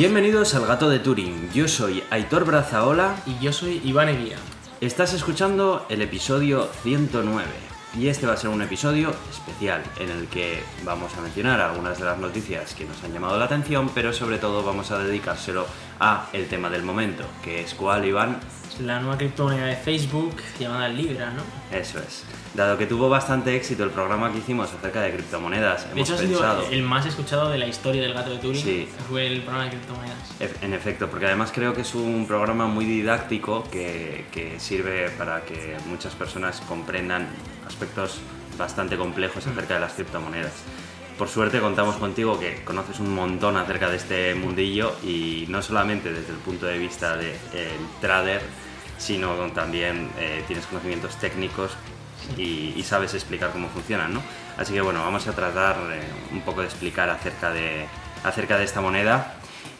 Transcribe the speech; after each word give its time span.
Bienvenidos 0.00 0.54
al 0.54 0.64
Gato 0.64 0.88
de 0.88 0.98
Turing. 0.98 1.50
Yo 1.52 1.68
soy 1.68 2.02
Aitor 2.08 2.46
Brazaola 2.46 3.16
Y 3.26 3.38
yo 3.38 3.52
soy 3.52 3.82
Iván 3.84 4.08
Eguía. 4.08 4.38
Estás 4.80 5.12
escuchando 5.12 5.84
el 5.90 6.00
episodio 6.00 6.70
109 6.82 7.44
y 7.98 8.08
este 8.08 8.26
va 8.26 8.32
a 8.32 8.36
ser 8.38 8.48
un 8.48 8.62
episodio 8.62 9.12
especial 9.30 9.82
en 9.98 10.08
el 10.08 10.26
que 10.28 10.62
vamos 10.86 11.14
a 11.18 11.20
mencionar 11.20 11.60
algunas 11.60 11.98
de 11.98 12.06
las 12.06 12.16
noticias 12.16 12.74
que 12.74 12.86
nos 12.86 13.04
han 13.04 13.12
llamado 13.12 13.38
la 13.38 13.44
atención, 13.44 13.90
pero 13.94 14.14
sobre 14.14 14.38
todo 14.38 14.62
vamos 14.62 14.90
a 14.90 14.98
dedicárselo 14.98 15.66
a 15.98 16.30
el 16.32 16.48
tema 16.48 16.70
del 16.70 16.82
momento, 16.82 17.24
que 17.44 17.60
es 17.60 17.74
cuál, 17.74 18.06
Iván. 18.06 18.40
La 18.78 19.00
nueva 19.00 19.18
criptomoneda 19.18 19.66
de 19.66 19.76
Facebook 19.76 20.36
llamada 20.58 20.88
Libra, 20.88 21.30
¿no? 21.32 21.42
Eso 21.76 21.98
es. 21.98 22.24
Dado 22.54 22.78
que 22.78 22.86
tuvo 22.86 23.08
bastante 23.08 23.54
éxito 23.54 23.84
el 23.84 23.90
programa 23.90 24.32
que 24.32 24.38
hicimos 24.38 24.72
acerca 24.72 25.02
de 25.02 25.12
criptomonedas, 25.12 25.86
De 25.86 25.92
hemos 25.92 26.08
hecho, 26.08 26.14
ha 26.14 26.22
pensado... 26.22 26.62
sido 26.62 26.72
el 26.72 26.82
más 26.82 27.04
escuchado 27.06 27.50
de 27.50 27.58
la 27.58 27.66
historia 27.66 28.02
del 28.02 28.14
gato 28.14 28.30
de 28.30 28.38
Turing. 28.38 28.62
Sí. 28.62 28.88
Fue 29.08 29.26
el 29.26 29.42
programa 29.42 29.64
de 29.64 29.70
criptomonedas. 29.70 30.18
En 30.62 30.72
efecto, 30.72 31.08
porque 31.08 31.26
además 31.26 31.50
creo 31.54 31.74
que 31.74 31.82
es 31.82 31.94
un 31.94 32.26
programa 32.26 32.66
muy 32.66 32.84
didáctico 32.84 33.64
que, 33.70 34.24
que 34.32 34.58
sirve 34.58 35.10
para 35.10 35.42
que 35.44 35.76
muchas 35.86 36.14
personas 36.14 36.60
comprendan 36.62 37.28
aspectos 37.66 38.20
bastante 38.56 38.96
complejos 38.96 39.46
acerca 39.46 39.74
de 39.74 39.80
las 39.80 39.92
criptomonedas. 39.92 40.52
Por 41.18 41.28
suerte 41.28 41.60
contamos 41.60 41.96
contigo 41.96 42.40
que 42.40 42.62
conoces 42.64 42.98
un 42.98 43.14
montón 43.14 43.58
acerca 43.58 43.90
de 43.90 43.98
este 43.98 44.34
mundillo 44.34 44.96
y 45.04 45.44
no 45.50 45.60
solamente 45.60 46.10
desde 46.10 46.32
el 46.32 46.38
punto 46.38 46.64
de 46.64 46.78
vista 46.78 47.14
del 47.18 47.36
trader, 48.00 48.40
sino 49.00 49.34
también 49.52 50.10
eh, 50.18 50.44
tienes 50.46 50.66
conocimientos 50.66 51.16
técnicos 51.16 51.72
y, 52.36 52.74
y 52.76 52.82
sabes 52.84 53.14
explicar 53.14 53.50
cómo 53.50 53.68
funcionan, 53.70 54.14
¿no? 54.14 54.22
Así 54.58 54.72
que 54.74 54.80
bueno, 54.82 55.02
vamos 55.02 55.26
a 55.26 55.32
tratar 55.32 55.76
eh, 55.92 56.02
un 56.30 56.42
poco 56.42 56.60
de 56.60 56.66
explicar 56.66 57.08
acerca 57.08 57.50
de, 57.50 57.86
acerca 58.22 58.58
de 58.58 58.64
esta 58.64 58.80
moneda 58.80 59.34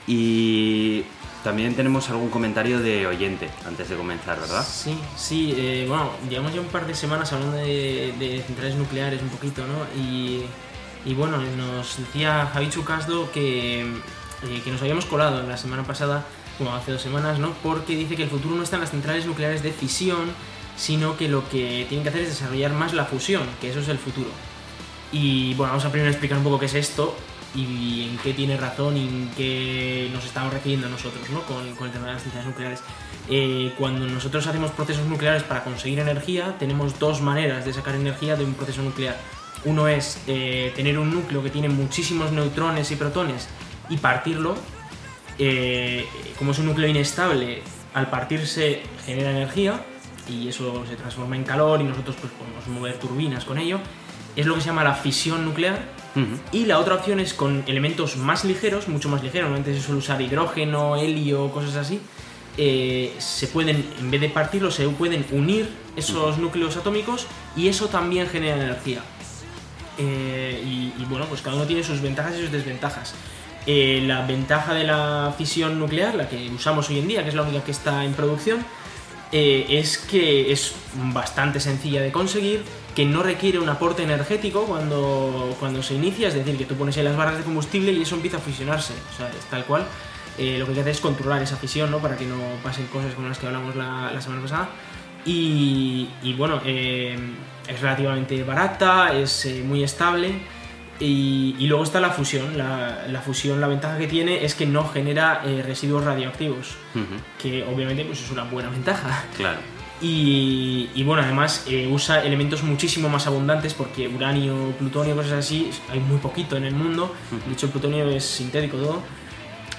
y 0.06 1.04
también 1.44 1.74
tenemos 1.74 2.08
algún 2.10 2.30
comentario 2.30 2.80
de 2.80 3.06
oyente 3.06 3.48
antes 3.66 3.88
de 3.90 3.96
comenzar, 3.96 4.40
¿verdad? 4.40 4.64
Sí, 4.66 4.98
sí, 5.16 5.54
eh, 5.56 5.84
bueno, 5.86 6.12
llevamos 6.28 6.54
ya 6.54 6.60
un 6.60 6.68
par 6.68 6.86
de 6.86 6.94
semanas 6.94 7.32
hablando 7.32 7.58
de, 7.58 8.12
de 8.18 8.42
centrales 8.46 8.74
nucleares 8.76 9.22
un 9.22 9.28
poquito, 9.28 9.62
¿no? 9.66 10.00
Y, 10.02 10.44
y 11.04 11.14
bueno, 11.14 11.38
nos 11.38 11.98
decía 11.98 12.50
Javi 12.52 12.70
Chucasdo 12.70 13.30
que, 13.32 13.82
eh, 13.82 14.60
que 14.64 14.70
nos 14.70 14.80
habíamos 14.80 15.04
colado 15.06 15.42
la 15.42 15.56
semana 15.56 15.82
pasada, 15.84 16.24
bueno, 16.64 16.76
hace 16.76 16.92
dos 16.92 17.02
semanas, 17.02 17.38
¿no? 17.38 17.52
Porque 17.62 17.96
dice 17.96 18.16
que 18.16 18.22
el 18.22 18.30
futuro 18.30 18.54
no 18.54 18.62
está 18.62 18.76
en 18.76 18.82
las 18.82 18.90
centrales 18.90 19.26
nucleares 19.26 19.62
de 19.62 19.72
fisión, 19.72 20.32
sino 20.76 21.16
que 21.16 21.28
lo 21.28 21.48
que 21.48 21.86
tienen 21.88 22.02
que 22.02 22.08
hacer 22.08 22.22
es 22.22 22.28
desarrollar 22.28 22.72
más 22.72 22.92
la 22.94 23.04
fusión, 23.04 23.42
que 23.60 23.70
eso 23.70 23.80
es 23.80 23.88
el 23.88 23.98
futuro. 23.98 24.30
Y 25.12 25.54
bueno, 25.54 25.72
vamos 25.72 25.84
a 25.84 25.90
primero 25.90 26.10
explicar 26.10 26.38
un 26.38 26.44
poco 26.44 26.58
qué 26.58 26.66
es 26.66 26.74
esto 26.74 27.16
y 27.54 28.08
en 28.10 28.18
qué 28.18 28.32
tiene 28.32 28.56
razón 28.56 28.96
y 28.96 29.08
en 29.08 29.30
qué 29.36 30.08
nos 30.12 30.24
estamos 30.24 30.52
refiriendo 30.52 30.88
nosotros 30.88 31.28
¿no? 31.30 31.42
con, 31.42 31.74
con 31.74 31.88
el 31.88 31.92
tema 31.92 32.06
de 32.06 32.12
las 32.14 32.22
centrales 32.22 32.48
nucleares. 32.48 32.80
Eh, 33.28 33.72
cuando 33.78 34.06
nosotros 34.06 34.46
hacemos 34.46 34.70
procesos 34.70 35.06
nucleares 35.06 35.42
para 35.42 35.64
conseguir 35.64 35.98
energía, 35.98 36.56
tenemos 36.58 36.98
dos 36.98 37.20
maneras 37.20 37.64
de 37.64 37.72
sacar 37.72 37.94
energía 37.94 38.36
de 38.36 38.44
un 38.44 38.54
proceso 38.54 38.82
nuclear. 38.82 39.16
Uno 39.64 39.88
es 39.88 40.22
eh, 40.26 40.72
tener 40.74 40.98
un 40.98 41.12
núcleo 41.12 41.42
que 41.42 41.50
tiene 41.50 41.68
muchísimos 41.68 42.32
neutrones 42.32 42.90
y 42.90 42.96
protones 42.96 43.48
y 43.88 43.96
partirlo. 43.98 44.56
Eh, 45.42 46.06
como 46.38 46.52
es 46.52 46.58
un 46.58 46.66
núcleo 46.66 46.86
inestable, 46.86 47.62
al 47.94 48.10
partirse 48.10 48.82
genera 49.06 49.30
energía 49.30 49.80
y 50.28 50.48
eso 50.48 50.84
se 50.86 50.96
transforma 50.96 51.34
en 51.34 51.44
calor 51.44 51.80
y 51.80 51.84
nosotros 51.84 52.14
pues, 52.20 52.30
podemos 52.34 52.66
mover 52.68 52.98
turbinas 52.98 53.46
con 53.46 53.56
ello. 53.56 53.80
Es 54.36 54.44
lo 54.44 54.54
que 54.54 54.60
se 54.60 54.66
llama 54.66 54.84
la 54.84 54.94
fisión 54.94 55.46
nuclear. 55.46 55.78
Ujú. 56.14 56.38
Y 56.52 56.66
la 56.66 56.78
otra 56.78 56.96
opción 56.96 57.20
es 57.20 57.32
con 57.32 57.64
elementos 57.66 58.18
más 58.18 58.44
ligeros, 58.44 58.86
mucho 58.86 59.08
más 59.08 59.22
ligeros. 59.22 59.50
Antes 59.56 59.76
se 59.76 59.82
suele 59.82 60.00
usar 60.00 60.20
hidrógeno, 60.20 60.96
helio, 60.96 61.50
cosas 61.50 61.76
así. 61.76 62.00
Eh, 62.58 63.14
se 63.18 63.46
pueden, 63.46 63.82
en 63.98 64.10
vez 64.10 64.20
de 64.20 64.28
partirlos, 64.28 64.74
se 64.74 64.86
pueden 64.90 65.24
unir 65.32 65.70
esos 65.96 66.36
núcleos 66.36 66.76
atómicos 66.76 67.26
y 67.56 67.68
eso 67.68 67.88
también 67.88 68.28
genera 68.28 68.56
energía. 68.56 69.00
Eh, 69.96 70.62
y, 70.64 71.02
y 71.02 71.06
bueno, 71.06 71.24
pues 71.26 71.40
cada 71.40 71.56
uno 71.56 71.64
tiene 71.64 71.82
sus 71.82 72.02
ventajas 72.02 72.34
y 72.36 72.42
sus 72.42 72.52
desventajas. 72.52 73.14
Eh, 73.66 74.02
la 74.06 74.26
ventaja 74.26 74.72
de 74.74 74.84
la 74.84 75.34
fisión 75.36 75.78
nuclear, 75.78 76.14
la 76.14 76.28
que 76.28 76.48
usamos 76.50 76.88
hoy 76.88 76.98
en 76.98 77.08
día, 77.08 77.22
que 77.22 77.28
es 77.28 77.34
la 77.34 77.42
única 77.42 77.62
que 77.62 77.70
está 77.70 78.04
en 78.04 78.14
producción, 78.14 78.64
eh, 79.32 79.66
es 79.68 79.98
que 79.98 80.50
es 80.50 80.74
bastante 81.12 81.60
sencilla 81.60 82.02
de 82.02 82.10
conseguir, 82.10 82.64
que 82.96 83.04
no 83.04 83.22
requiere 83.22 83.60
un 83.60 83.68
aporte 83.68 84.02
energético 84.02 84.64
cuando, 84.64 85.56
cuando 85.60 85.82
se 85.82 85.94
inicia, 85.94 86.28
es 86.28 86.34
decir, 86.34 86.56
que 86.56 86.64
tú 86.64 86.74
pones 86.74 86.96
ahí 86.96 87.04
las 87.04 87.16
barras 87.16 87.38
de 87.38 87.44
combustible 87.44 87.92
y 87.92 88.02
eso 88.02 88.16
empieza 88.16 88.38
a 88.38 88.40
fusionarse, 88.40 88.94
o 89.14 89.16
sea, 89.16 89.28
es 89.28 89.44
tal 89.50 89.64
cual. 89.64 89.86
Eh, 90.36 90.56
lo 90.58 90.64
que 90.64 90.70
hay 90.70 90.74
que 90.76 90.80
hacer 90.80 90.92
es 90.92 91.00
controlar 91.00 91.42
esa 91.42 91.56
fisión, 91.56 91.90
¿no? 91.90 91.98
Para 91.98 92.16
que 92.16 92.24
no 92.24 92.38
pasen 92.62 92.86
cosas 92.86 93.14
como 93.14 93.28
las 93.28 93.38
que 93.38 93.46
hablamos 93.46 93.76
la, 93.76 94.20
semana 94.20 94.42
pasada. 94.42 94.68
Y, 95.24 96.08
bueno, 96.38 96.60
eh, 96.64 97.16
es 97.68 97.80
relativamente 97.80 98.42
barata, 98.42 99.14
es 99.14 99.46
muy 99.64 99.84
estable. 99.84 100.40
Y, 101.00 101.56
y 101.58 101.66
luego 101.66 101.82
está 101.82 101.98
la 101.98 102.10
fusión. 102.10 102.58
La, 102.58 103.06
la 103.08 103.20
fusión, 103.22 103.58
la 103.58 103.68
ventaja 103.68 103.96
que 103.96 104.06
tiene 104.06 104.44
es 104.44 104.54
que 104.54 104.66
no 104.66 104.86
genera 104.86 105.40
eh, 105.46 105.62
residuos 105.66 106.04
radioactivos, 106.04 106.76
que 107.42 107.64
obviamente 107.64 108.04
pues, 108.04 108.22
es 108.22 108.30
una 108.30 108.44
buena 108.44 108.68
ventaja. 108.68 109.24
Claro. 109.36 109.58
Y, 110.02 110.90
y 110.94 111.02
bueno, 111.02 111.22
además 111.22 111.64
eh, 111.68 111.88
usa 111.90 112.22
elementos 112.22 112.62
muchísimo 112.62 113.08
más 113.08 113.26
abundantes 113.26 113.74
porque 113.74 114.08
uranio, 114.08 114.72
plutonio, 114.78 115.16
cosas 115.16 115.32
así, 115.32 115.70
hay 115.90 116.00
muy 116.00 116.18
poquito 116.18 116.56
en 116.56 116.64
el 116.64 116.74
mundo. 116.74 117.14
De 117.46 117.52
hecho, 117.52 117.66
el 117.66 117.72
plutonio 117.72 118.08
es 118.10 118.24
sintético 118.24 118.76
todo. 118.76 119.02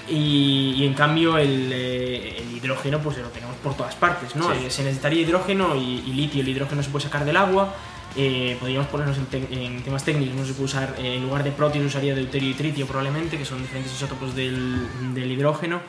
Y, 0.08 0.74
y 0.76 0.86
en 0.86 0.94
cambio 0.94 1.38
el, 1.38 1.70
eh, 1.72 2.36
el 2.38 2.56
hidrógeno 2.56 2.98
pues 2.98 3.18
lo 3.18 3.28
tenemos 3.28 3.54
por 3.62 3.76
todas 3.76 3.94
partes, 3.94 4.34
¿no? 4.34 4.52
Sí. 4.52 4.70
Se 4.70 4.82
necesitaría 4.82 5.22
hidrógeno 5.22 5.76
y 5.76 6.12
litio. 6.12 6.42
El 6.42 6.48
hidrógeno 6.48 6.82
se 6.82 6.90
puede 6.90 7.04
sacar 7.04 7.24
del 7.24 7.36
agua. 7.36 7.72
Eh, 8.16 8.56
podríamos 8.60 8.88
ponernos 8.88 9.16
en, 9.16 9.58
en 9.58 9.82
temas 9.82 10.04
técnicos, 10.04 10.34
no 10.34 10.44
se 10.44 10.52
puede 10.52 10.64
usar, 10.64 10.94
eh, 10.98 11.16
en 11.16 11.22
lugar 11.22 11.42
de 11.44 11.50
protio 11.50 11.80
se 11.80 11.86
usaría 11.86 12.14
deuterio 12.14 12.50
y 12.50 12.54
tritio 12.54 12.86
probablemente, 12.86 13.38
que 13.38 13.44
son 13.44 13.62
diferentes 13.62 13.92
isótopos 13.92 14.34
del, 14.34 14.86
del 15.14 15.30
hidrógeno. 15.30 15.80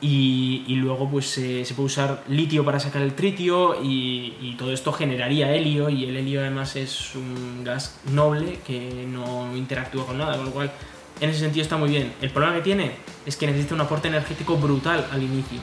Y, 0.00 0.62
y 0.68 0.76
luego 0.76 1.10
pues 1.10 1.36
eh, 1.38 1.64
se 1.64 1.74
puede 1.74 1.86
usar 1.86 2.22
litio 2.28 2.64
para 2.64 2.78
sacar 2.78 3.02
el 3.02 3.14
tritio 3.14 3.82
y, 3.82 4.32
y 4.40 4.54
todo 4.56 4.72
esto 4.72 4.92
generaría 4.92 5.52
helio 5.52 5.90
y 5.90 6.04
el 6.04 6.16
helio 6.16 6.40
además 6.40 6.76
es 6.76 7.16
un 7.16 7.64
gas 7.64 7.98
noble 8.12 8.60
que 8.64 9.06
no 9.08 9.56
interactúa 9.56 10.06
con 10.06 10.18
nada, 10.18 10.36
con 10.36 10.46
lo 10.46 10.52
cual 10.52 10.70
en 11.20 11.30
ese 11.30 11.40
sentido 11.40 11.64
está 11.64 11.76
muy 11.76 11.90
bien. 11.90 12.12
El 12.22 12.30
problema 12.30 12.54
que 12.54 12.62
tiene 12.62 12.92
es 13.26 13.36
que 13.36 13.48
necesita 13.48 13.74
un 13.74 13.80
aporte 13.80 14.06
energético 14.06 14.56
brutal 14.56 15.04
al 15.10 15.20
inicio. 15.20 15.58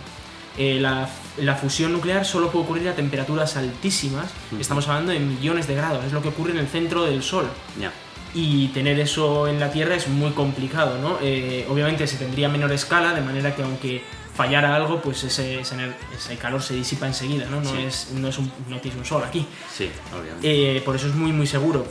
Eh, 0.57 0.79
la, 0.79 1.09
la 1.37 1.55
fusión 1.55 1.91
nuclear 1.91 2.25
solo 2.25 2.49
puede 2.49 2.65
ocurrir 2.65 2.89
a 2.89 2.95
temperaturas 2.95 3.57
altísimas, 3.57 4.27
Ujú. 4.51 4.61
estamos 4.61 4.87
hablando 4.87 5.11
de 5.11 5.19
millones 5.19 5.67
de 5.67 5.75
grados, 5.75 6.05
es 6.05 6.13
lo 6.13 6.21
que 6.21 6.29
ocurre 6.29 6.51
en 6.51 6.59
el 6.59 6.67
centro 6.67 7.03
del 7.03 7.21
Sol 7.23 7.45
Ya. 7.79 7.91
y 8.33 8.69
tener 8.69 8.97
eso 8.99 9.47
en 9.49 9.59
la 9.59 9.71
Tierra 9.71 9.95
es 9.95 10.07
muy 10.07 10.31
complicado, 10.31 10.97
¿no? 11.01 11.17
Eh, 11.21 11.65
obviamente 11.69 12.07
se 12.07 12.15
tendría 12.17 12.47
menor 12.47 12.71
escala, 12.71 13.13
de 13.13 13.21
manera 13.21 13.53
que 13.53 13.63
aunque 13.63 14.01
fallara 14.33 14.75
algo, 14.75 15.01
pues 15.01 15.23
ese, 15.25 15.59
ese, 15.61 16.37
calor 16.37 16.61
se 16.61 16.73
disipa 16.73 17.05
enseguida, 17.07 17.47
¿no? 17.49 17.61
No, 17.61 17.69
Sí. 17.71 17.81
es, 17.85 18.11
no, 18.13 18.27
es 18.29 18.37
un, 18.37 18.51
no 18.69 18.79
tienes 18.79 18.97
un 18.99 19.05
sol 19.05 19.23
aquí. 19.25 19.45
Sí, 19.73 19.89
obviamente. 20.17 20.77
Eh, 20.77 20.81
por 20.81 20.95
eso 20.95 21.07
es 21.07 21.15
muy, 21.15 21.31
muy 21.31 21.47
seguro. 21.47 21.85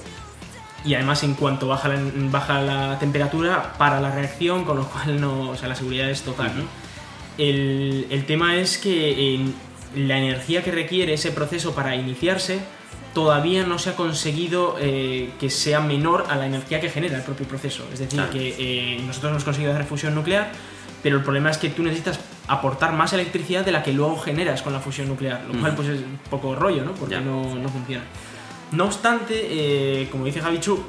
Y 0.87 0.93
además, 0.95 1.23
en 1.23 1.33
cuanto 1.35 1.67
baja 1.69 1.89
la, 1.89 1.99
baja 2.31 2.61
la 2.61 2.99
temperatura, 2.99 3.73
para 3.79 3.99
la 4.01 4.11
reacción, 4.11 4.65
con 4.67 4.77
lo 4.77 4.85
cual 4.87 5.19
no, 5.19 5.51
o 5.51 5.57
sea, 5.57 5.69
la 5.69 5.75
seguridad 5.75 6.11
es 6.11 6.21
total, 6.23 6.53
¿no? 6.57 6.65
El, 7.39 8.07
el 8.11 8.27
tema 8.27 8.57
es 8.57 8.79
que 8.79 9.35
en 9.35 9.55
la 9.97 10.19
energía 10.19 10.63
que 10.63 10.71
requiere 10.71 11.15
ese 11.15 11.31
proceso 11.33 11.75
para 11.75 11.97
iniciarse 11.97 12.59
todavía 13.13 13.65
no 13.65 13.79
se 13.79 13.91
ha 13.91 13.97
conseguido 13.97 14.77
eh, 14.81 15.31
que 15.39 15.49
sea 15.51 15.79
menor 15.81 16.27
a 16.29 16.37
la 16.37 16.47
energía 16.47 16.81
que 16.81 16.91
genera 16.91 17.17
el 17.17 17.23
propio 17.23 17.47
proceso. 17.47 17.85
Es 17.93 18.01
decir, 18.01 18.19
Claro. 18.19 18.33
que 18.33 18.55
eh, 18.59 19.01
nosotros 19.07 19.31
hemos 19.31 19.45
conseguido 19.45 19.73
hacer 19.73 19.85
fusión 19.87 20.15
nuclear, 20.17 20.51
pero 21.03 21.17
el 21.19 21.23
problema 21.23 21.51
es 21.51 21.59
que 21.59 21.69
tú 21.69 21.83
necesitas 21.85 22.19
aportar 22.49 22.93
más 22.93 23.13
electricidad 23.13 23.65
de 23.65 23.71
la 23.73 23.83
que 23.85 23.93
luego 23.93 24.19
generas 24.19 24.63
con 24.63 24.73
la 24.73 24.81
fusión 24.81 25.09
nuclear, 25.09 25.45
lo 25.51 25.59
cual 25.61 25.75
pues 25.77 25.89
es 25.89 26.01
un 26.01 26.19
poco 26.29 26.55
rollo, 26.57 26.85
¿no? 26.85 26.93
Porque 26.93 27.21
no, 27.21 27.55
no 27.55 27.69
funciona. 27.69 28.03
No 28.73 28.87
obstante, 28.87 29.47
eh, 29.51 30.09
como 30.11 30.25
dice 30.25 30.41
Javichu, 30.41 30.83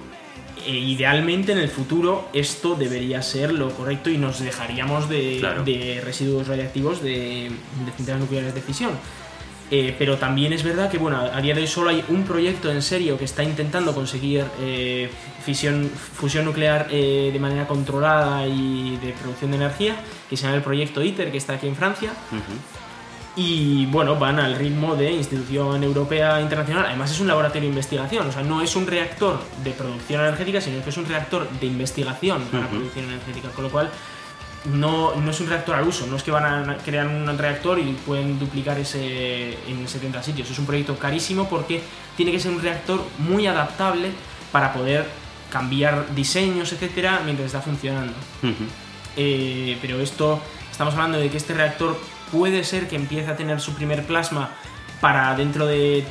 eh, 0.65 0.71
idealmente 0.71 1.51
en 1.51 1.57
el 1.59 1.69
futuro 1.69 2.29
esto 2.33 2.75
debería 2.75 3.21
ser 3.21 3.53
lo 3.53 3.69
correcto 3.71 4.09
y 4.09 4.17
nos 4.17 4.39
dejaríamos 4.39 5.09
de, 5.09 5.37
Claro. 5.39 5.63
de 5.63 6.01
residuos 6.03 6.47
radiactivos 6.47 7.01
de, 7.01 7.49
de 7.85 7.91
centrales 7.95 8.21
nucleares 8.21 8.53
de 8.55 8.61
fisión. 8.61 8.91
Eh, 9.71 9.95
pero 9.97 10.17
también 10.17 10.53
es 10.53 10.61
verdad 10.61 10.91
que 10.91 10.99
bueno, 10.99 11.17
a 11.19 11.41
día 11.41 11.55
de 11.55 11.61
hoy 11.61 11.67
solo 11.67 11.89
hay 11.89 12.03
un 12.09 12.23
proyecto 12.23 12.71
en 12.71 12.83
serio 12.83 13.17
que 13.17 13.25
está 13.25 13.43
intentando 13.43 13.95
conseguir 13.95 14.45
eh, 14.61 15.09
fisión, 15.43 15.89
fusión 15.89 16.45
nuclear 16.45 16.87
eh, 16.91 17.31
de 17.33 17.39
manera 17.39 17.67
controlada 17.67 18.45
y 18.45 18.97
de 19.03 19.13
producción 19.13 19.49
de 19.49 19.57
energía, 19.57 19.95
que 20.29 20.37
se 20.37 20.43
llama 20.43 20.57
el 20.57 20.61
proyecto 20.61 21.01
ITER, 21.03 21.31
que 21.31 21.37
está 21.39 21.53
aquí 21.53 21.67
en 21.67 21.75
Francia. 21.75 22.11
Y 23.37 23.85
bueno, 23.87 24.15
van 24.15 24.39
al 24.39 24.55
ritmo 24.55 24.95
de 24.95 25.11
institución 25.11 25.83
europea 25.83 26.39
internacional. 26.39 26.85
Además 26.85 27.11
es 27.11 27.19
un 27.19 27.27
laboratorio 27.27 27.63
de 27.63 27.67
investigación, 27.67 28.27
o 28.27 28.31
sea, 28.31 28.43
no 28.43 28.61
es 28.61 28.75
un 28.77 28.87
reactor 28.87 29.41
de 29.63 29.71
producción 29.71 30.21
energética, 30.21 30.61
sino 30.61 30.81
que 30.81 30.89
es 30.89 30.97
un 30.97 31.05
reactor 31.05 31.49
de 31.49 31.65
investigación 31.65 32.43
para 32.43 32.69
producción 32.69 33.05
energética. 33.05 33.49
Con 33.49 33.65
lo 33.65 33.69
cual, 33.69 33.89
no, 34.71 35.15
no 35.15 35.31
es 35.31 35.39
un 35.41 35.47
reactor 35.47 35.75
al 35.75 35.85
uso, 35.85 36.07
no 36.07 36.15
es 36.15 36.23
que 36.23 36.31
van 36.31 36.69
a 36.69 36.77
crear 36.77 37.07
un 37.07 37.37
reactor 37.37 37.77
y 37.77 37.91
pueden 38.05 38.39
duplicar 38.39 38.79
ese 38.79 39.57
en 39.67 39.85
70 39.85 40.23
sitios. 40.23 40.49
Es 40.49 40.57
un 40.57 40.65
proyecto 40.65 40.97
carísimo 40.97 41.49
porque 41.49 41.81
tiene 42.15 42.31
que 42.31 42.39
ser 42.39 42.51
un 42.51 42.61
reactor 42.61 43.01
muy 43.19 43.47
adaptable 43.47 44.11
para 44.53 44.71
poder 44.71 45.05
cambiar 45.51 46.15
diseños, 46.15 46.71
etcétera, 46.71 47.21
mientras 47.25 47.47
está 47.47 47.61
funcionando. 47.61 48.13
Eh, 49.17 49.77
pero 49.81 49.99
esto, 49.99 50.41
estamos 50.71 50.93
hablando 50.93 51.17
de 51.17 51.29
que 51.29 51.37
este 51.37 51.53
reactor 51.53 51.97
puede 52.31 52.63
ser 52.63 52.87
que 52.87 52.95
empiece 52.95 53.29
a 53.29 53.35
tener 53.35 53.59
su 53.61 53.73
primer 53.73 54.05
plasma 54.05 54.49
para 55.01 55.35
dentro 55.35 55.65
de 55.65 56.05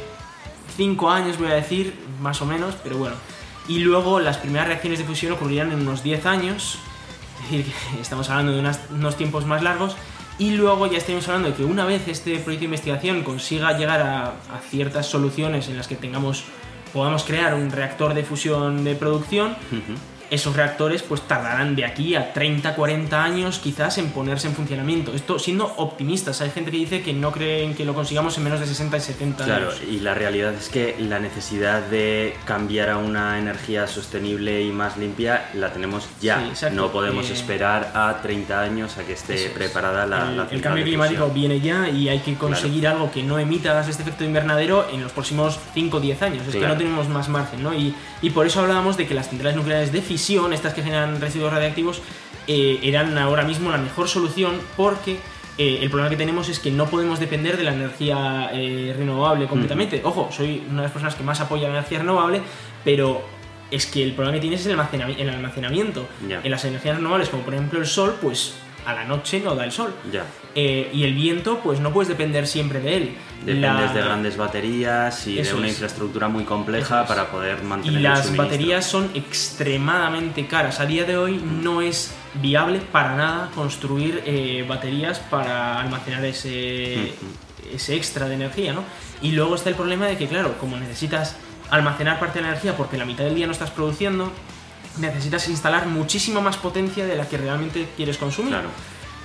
5 0.76 1.10
años, 1.10 1.38
voy 1.38 1.48
a 1.48 1.54
decir, 1.54 1.94
más 2.20 2.40
o 2.42 2.46
menos, 2.46 2.74
pero 2.82 2.98
bueno. 2.98 3.16
Y 3.68 3.78
luego 3.78 4.20
las 4.20 4.38
primeras 4.38 4.68
reacciones 4.68 4.98
de 4.98 5.04
fusión 5.04 5.32
ocurrirán 5.32 5.72
en 5.72 5.80
unos 5.80 6.02
10 6.02 6.26
años, 6.26 6.78
es 7.44 7.50
decir, 7.50 7.72
que 7.94 8.00
estamos 8.00 8.28
hablando 8.30 8.52
de 8.52 8.76
unos 8.90 9.16
tiempos 9.16 9.46
más 9.46 9.62
largos. 9.62 9.96
Y 10.36 10.50
luego 10.50 10.86
ya 10.90 10.98
estamos 10.98 11.28
hablando 11.28 11.50
de 11.50 11.54
que 11.54 11.64
una 11.64 11.84
vez 11.84 12.08
este 12.08 12.38
proyecto 12.38 12.62
de 12.62 12.64
investigación 12.64 13.22
consiga 13.22 13.78
llegar 13.78 14.00
a, 14.00 14.24
a 14.26 14.58
ciertas 14.68 15.06
soluciones 15.06 15.68
en 15.68 15.76
las 15.76 15.86
que 15.86 15.94
tengamos 15.94 16.44
podamos 16.94 17.24
crear 17.24 17.54
un 17.54 17.70
reactor 17.72 18.14
de 18.14 18.22
fusión 18.22 18.84
de 18.84 18.94
producción, 18.94 19.56
esos 20.30 20.56
reactores 20.56 21.02
pues 21.02 21.22
tardarán 21.22 21.76
de 21.76 21.84
aquí 21.84 22.14
a 22.14 22.32
30, 22.32 22.74
40 22.74 23.22
años 23.22 23.58
quizás 23.58 23.98
en 23.98 24.10
ponerse 24.10 24.48
en 24.48 24.54
funcionamiento. 24.54 25.12
Esto 25.14 25.38
siendo 25.38 25.66
optimistas, 25.76 26.40
hay 26.40 26.50
gente 26.50 26.70
que 26.70 26.78
dice 26.78 27.02
que 27.02 27.12
no 27.12 27.32
creen 27.32 27.74
que 27.74 27.84
lo 27.84 27.94
consigamos 27.94 28.36
en 28.38 28.44
menos 28.44 28.60
de 28.60 28.66
60 28.66 28.96
y 28.96 29.00
70 29.00 29.44
claro, 29.44 29.66
años. 29.66 29.74
Claro, 29.76 29.92
y 29.92 30.00
la 30.00 30.14
realidad 30.14 30.54
es 30.54 30.68
que 30.68 30.96
la 30.98 31.18
necesidad 31.18 31.82
de 31.82 32.36
cambiar 32.44 32.90
a 32.90 32.98
una 32.98 33.38
energía 33.38 33.86
sostenible 33.86 34.62
y 34.62 34.70
más 34.70 34.96
limpia 34.96 35.50
la 35.54 35.72
tenemos 35.72 36.08
ya. 36.20 36.52
no 36.72 36.90
podemos 36.90 37.30
eh, 37.30 37.34
esperar 37.34 37.92
a 37.94 38.20
30 38.22 38.60
años 38.60 38.98
a 38.98 39.04
que 39.04 39.12
esté 39.12 39.50
preparada 39.50 40.06
la, 40.06 40.28
el, 40.30 40.36
la 40.36 40.48
El 40.50 40.60
cambio 40.60 40.84
climático 40.84 41.28
viene 41.28 41.60
ya 41.60 41.88
y 41.88 42.08
hay 42.08 42.20
que 42.20 42.34
conseguir 42.34 42.88
algo 42.88 43.10
que 43.10 43.22
no 43.22 43.38
emita 43.38 43.74
este 43.88 44.02
efecto 44.02 44.24
invernadero 44.24 44.86
en 44.92 45.02
los 45.02 45.12
próximos 45.12 45.58
5 45.74 45.96
o 45.96 46.00
10 46.00 46.22
años. 46.22 46.46
Es 46.46 46.54
que 46.54 46.66
no 46.66 46.76
tenemos 46.76 47.08
más 47.08 47.28
margen, 47.28 47.62
¿no? 47.62 47.74
Y, 47.74 47.94
y 48.22 48.30
por 48.30 48.46
eso 48.46 48.60
hablábamos 48.60 48.96
de 48.96 49.06
que 49.06 49.14
las 49.14 49.28
centrales 49.28 49.56
nucleares 49.56 49.92
de 49.92 50.00
estas 50.52 50.74
que 50.74 50.82
generan 50.82 51.20
residuos 51.20 51.52
radiactivos, 51.52 52.02
eh, 52.46 52.80
eran 52.82 53.16
ahora 53.18 53.44
mismo 53.44 53.70
la 53.70 53.78
mejor 53.78 54.08
solución 54.08 54.60
porque 54.76 55.18
eh, 55.56 55.78
el 55.80 55.88
problema 55.88 56.10
que 56.10 56.16
tenemos 56.16 56.48
es 56.48 56.58
que 56.58 56.70
no 56.70 56.86
podemos 56.86 57.20
depender 57.20 57.56
de 57.56 57.62
la 57.62 57.72
energía 57.72 58.50
eh, 58.52 58.94
renovable 58.96 59.46
completamente. 59.46 60.00
Ojo, 60.04 60.28
soy 60.30 60.64
una 60.68 60.78
de 60.78 60.82
las 60.82 60.92
personas 60.92 61.14
que 61.14 61.22
más 61.22 61.40
apoya 61.40 61.68
la 61.68 61.78
energía 61.78 62.00
renovable, 62.00 62.42
pero 62.84 63.22
es 63.70 63.86
que 63.86 64.02
el 64.02 64.12
problema 64.12 64.34
que 64.34 64.40
tienes 64.40 64.60
es 64.60 64.66
el 64.66 64.72
almacenamiento. 65.30 66.08
En 66.28 66.50
las 66.50 66.64
energías 66.64 66.96
renovables, 66.96 67.28
como 67.28 67.44
por 67.44 67.54
ejemplo 67.54 67.78
el 67.78 67.86
sol, 67.86 68.16
pues 68.20 68.54
a 68.84 68.92
la 68.92 69.04
noche 69.04 69.40
no 69.40 69.54
da 69.54 69.64
el 69.64 69.72
sol. 69.72 69.94
Ya. 70.12 70.24
Eh, 70.54 70.90
y 70.92 71.04
el 71.04 71.14
viento, 71.14 71.58
pues 71.60 71.80
no 71.80 71.92
puedes 71.92 72.08
depender 72.08 72.46
siempre 72.46 72.80
de 72.80 72.96
él. 72.96 73.16
Dependes 73.44 73.92
de 73.92 74.00
grandes 74.00 74.36
baterías 74.36 75.26
y 75.26 75.42
de 75.42 75.54
una 75.54 75.68
infraestructura 75.68 76.28
muy 76.28 76.44
compleja 76.44 77.06
para 77.06 77.26
poder 77.30 77.62
mantener 77.62 78.00
Y 78.00 78.02
las 78.02 78.34
baterías 78.36 78.86
son 78.86 79.10
extremadamente 79.14 80.46
caras. 80.46 80.80
A 80.80 80.86
día 80.86 81.04
de 81.04 81.16
hoy 81.16 81.42
no 81.42 81.82
es 81.82 82.14
viable 82.34 82.80
para 82.80 83.16
nada 83.16 83.50
construir 83.54 84.22
eh, 84.24 84.64
baterías 84.66 85.18
para 85.18 85.80
almacenar 85.80 86.24
ese, 86.24 87.14
ese 87.72 87.96
extra 87.96 88.28
de 88.28 88.34
energía, 88.34 88.72
¿no? 88.72 88.84
Y 89.20 89.32
luego 89.32 89.54
está 89.56 89.70
el 89.70 89.76
problema 89.76 90.06
de 90.06 90.16
que, 90.16 90.26
claro, 90.26 90.56
como 90.58 90.76
necesitas 90.76 91.36
almacenar 91.70 92.18
parte 92.20 92.38
de 92.38 92.42
la 92.42 92.48
energía 92.50 92.76
porque 92.76 92.96
la 92.96 93.04
mitad 93.04 93.24
del 93.24 93.34
día 93.34 93.46
no 93.46 93.52
estás 93.52 93.70
produciendo, 93.70 94.30
necesitas 94.98 95.48
instalar 95.48 95.86
muchísima 95.86 96.40
más 96.40 96.56
potencia 96.56 97.06
de 97.06 97.16
la 97.16 97.28
que 97.28 97.36
realmente 97.36 97.88
quieres 97.96 98.18
consumir. 98.18 98.56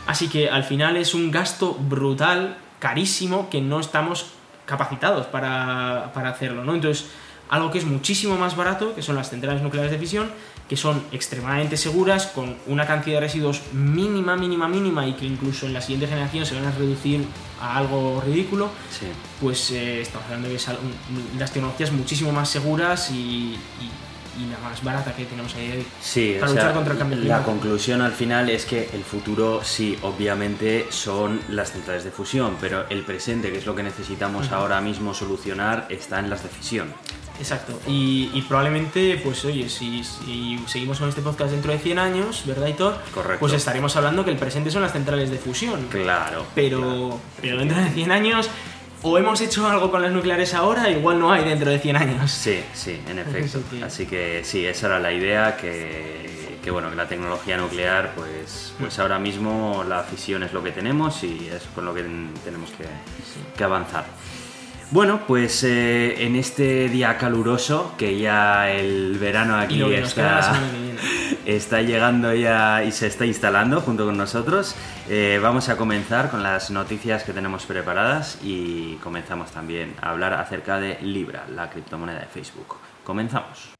Así 0.08 0.28
que 0.28 0.50
al 0.50 0.64
final 0.64 0.98
es 0.98 1.14
un 1.14 1.32
gasto 1.32 1.76
brutal, 1.76 2.58
carísimo, 2.80 3.50
que 3.50 3.62
no 3.62 3.80
estamos 3.80 4.32
capacitados 4.66 5.28
para, 5.28 6.06
hacerlo, 6.06 6.64
¿no? 6.64 6.76
Entonces, 6.76 7.08
algo 7.50 7.72
que 7.72 7.80
es 7.80 7.86
muchísimo 7.86 8.36
más 8.36 8.56
barato, 8.56 8.94
que 8.94 9.02
son 9.02 9.16
las 9.16 9.30
centrales 9.30 9.62
nucleares 9.62 9.92
de 9.92 9.98
fisión, 9.98 10.32
que 10.68 10.78
son 10.78 11.04
extremadamente 11.12 11.78
seguras, 11.78 12.28
con 12.28 12.56
una 12.68 12.86
cantidad 12.86 13.16
de 13.18 13.22
residuos 13.22 13.62
mínima, 13.74 14.36
mínima, 14.36 14.68
mínima, 14.68 15.08
y 15.08 15.14
que 15.14 15.26
incluso 15.26 15.66
en 15.66 15.74
la 15.74 15.82
siguiente 15.82 16.08
generación 16.08 16.46
se 16.46 16.56
van 16.56 16.66
a 16.66 16.72
reducir 16.72 17.26
a 17.60 17.78
algo 17.78 18.22
ridículo, 18.26 18.70
pues 19.42 19.72
eh, 19.72 20.02
estamos 20.02 20.26
hablando 20.26 20.48
de 20.48 20.60
las 21.40 21.52
tecnologías 21.52 21.92
muchísimo 21.92 22.32
más 22.32 22.50
seguras 22.50 23.10
y 23.10 23.58
y 23.80 23.90
la 24.46 24.58
más 24.60 24.84
barata 24.84 25.14
que 25.14 25.26
tenemos 25.26 25.54
ahí 25.56 25.86
sí, 26.02 26.38
para 26.40 26.52
luchar 26.52 26.74
contra 26.74 26.94
el 26.94 27.00
cambio 27.00 27.18
climático. 27.18 27.40
La 27.40 27.46
conclusión 27.46 28.02
al 28.02 28.14
final 28.14 28.50
es 28.50 28.66
que 28.66 28.90
el 28.94 29.04
futuro 29.04 29.62
sí, 29.64 29.98
obviamente 30.02 30.88
son 30.90 31.42
las 31.50 31.72
centrales 31.72 32.04
de 32.04 32.12
fusión, 32.12 32.58
pero 32.60 32.86
el 32.90 33.04
presente, 33.04 33.52
que 33.52 33.58
es 33.58 33.66
lo 33.66 33.76
que 33.76 33.84
necesitamos 33.84 34.52
ahora 34.52 34.82
mismo 34.82 35.14
solucionar, 35.14 35.88
está 35.90 36.20
en 36.20 36.30
las 36.30 36.44
de 36.44 36.50
fisión. 36.50 36.94
Exacto, 37.40 37.80
y, 37.88 38.42
probablemente, 38.50 39.20
pues 39.24 39.46
oye, 39.46 39.70
si, 39.70 40.04
seguimos 40.68 41.00
con 41.00 41.08
este 41.08 41.22
podcast 41.22 41.52
dentro 41.52 41.72
de 41.72 41.80
100 41.80 41.98
años, 41.98 42.44
¿verdad, 42.46 42.68
Hitor? 42.68 42.98
Correcto. 43.14 43.40
Pues 43.40 43.54
estaremos 43.54 43.96
hablando 43.96 44.26
que 44.26 44.32
el 44.32 44.38
presente 44.38 44.70
son 44.70 44.82
las 44.82 44.92
centrales 44.92 45.32
de 45.32 45.38
fusión. 45.38 45.88
Claro. 45.90 46.46
Pero, 46.54 47.18
pero 47.42 47.58
dentro 47.58 47.80
de 47.80 47.90
100 47.92 48.12
años 48.12 48.50
o 49.02 49.18
hemos 49.18 49.40
hecho 49.42 49.68
algo 49.68 49.92
con 49.92 50.02
las 50.02 50.12
nucleares 50.12 50.54
ahora, 50.54 50.90
igual 50.90 51.20
no 51.20 51.32
hay 51.32 51.44
dentro 51.44 51.72
de 51.72 51.80
100 51.80 51.96
años. 51.96 52.32
Sí, 52.32 52.64
sí, 52.74 53.00
en 53.08 53.20
efecto. 53.20 53.60
Así 53.84 54.06
que 54.06 54.42
sí, 54.44 54.66
esa 54.66 54.88
era 54.88 55.00
la 55.00 55.14
idea, 55.14 55.56
que, 55.58 56.60
que 56.64 56.72
bueno, 56.72 56.90
que 56.90 56.96
la 56.96 57.08
tecnología 57.08 57.58
nuclear, 57.58 58.14
pues, 58.16 58.74
pues 58.80 59.00
ahora 59.00 59.20
mismo 59.20 59.84
la 59.88 60.04
fisión 60.04 60.44
es 60.44 60.54
lo 60.54 60.62
que 60.64 60.72
tenemos 60.72 61.24
y 61.24 61.48
es 61.48 61.64
con 61.74 61.86
lo 61.86 61.94
que 61.94 62.04
tenemos 62.44 62.72
que, 62.72 62.86
que 63.58 63.64
avanzar. 63.64 64.06
Bueno, 64.92 65.22
pues 65.28 65.64
eh, 65.64 66.26
en 66.26 66.36
este 66.36 66.90
día 66.90 67.16
caluroso, 67.20 67.94
que 67.96 68.18
ya 68.18 68.72
el 68.72 69.20
verano 69.20 69.56
aquí 69.56 69.84
está, 69.94 70.60
está 71.46 71.84
llegando 71.84 72.34
ya 72.34 72.84
y 72.84 72.92
se 72.92 73.06
está 73.06 73.28
instalando 73.28 73.82
junto 73.82 74.06
con 74.06 74.18
nosotros, 74.18 74.76
eh, 75.08 75.40
vamos 75.44 75.70
a 75.70 75.78
comenzar 75.78 76.32
con 76.32 76.42
las 76.42 76.72
noticias 76.72 77.24
que 77.24 77.34
tenemos 77.34 77.68
preparadas 77.68 78.40
y 78.42 78.96
comenzamos 79.04 79.52
también 79.52 79.94
a 80.02 80.10
hablar 80.10 80.34
acerca 80.34 80.80
de 80.80 80.98
Libra, 81.04 81.46
la 81.54 81.70
criptomoneda 81.70 82.22
de 82.22 82.26
Facebook. 82.26 82.78
Comenzamos. 83.04 83.76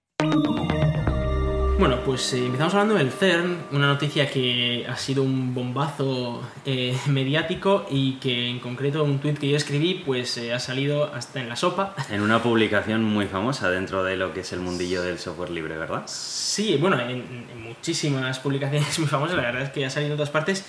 Bueno, 1.80 2.02
pues 2.04 2.34
eh, 2.34 2.46
empezamos 2.46 2.74
hablando 2.74 2.96
del 2.96 3.10
CERN, 3.10 3.58
una 3.72 3.88
noticia 3.88 4.30
que 4.30 4.86
ha 4.86 4.98
sido 4.98 5.24
un 5.24 5.56
bombazo 5.56 6.42
eh, 6.66 6.98
mediático 7.08 7.86
y 7.90 8.16
que 8.16 8.50
en 8.50 8.60
concreto 8.60 9.02
un 9.06 9.20
tuit 9.20 9.40
que 9.40 9.48
yo 9.48 9.56
escribí 9.56 10.04
pues 10.06 10.38
eh, 10.38 10.54
ha 10.54 10.60
salido 10.60 11.06
hasta 11.06 11.40
en 11.40 11.48
la 11.48 11.56
sopa. 11.56 11.96
En 12.12 12.20
una 12.20 12.44
publicación 12.44 13.06
muy 13.06 13.28
famosa 13.28 13.70
dentro 13.70 14.04
de 14.04 14.18
lo 14.18 14.34
que 14.34 14.42
es 14.42 14.52
el 14.52 14.60
mundillo 14.60 15.02
del 15.04 15.20
software 15.20 15.52
libre, 15.52 15.78
¿verdad? 15.78 16.04
Sí, 16.06 16.76
bueno, 16.76 17.00
en, 17.00 17.48
muchísimas 17.64 18.40
publicaciones 18.40 19.00
muy 19.00 19.08
famosas, 19.08 19.38
la 19.38 19.44
verdad 19.44 19.62
es 19.62 19.70
que 19.70 19.86
ha 19.86 19.90
salido 19.90 20.12
en 20.12 20.18
todas 20.18 20.32
partes. 20.32 20.66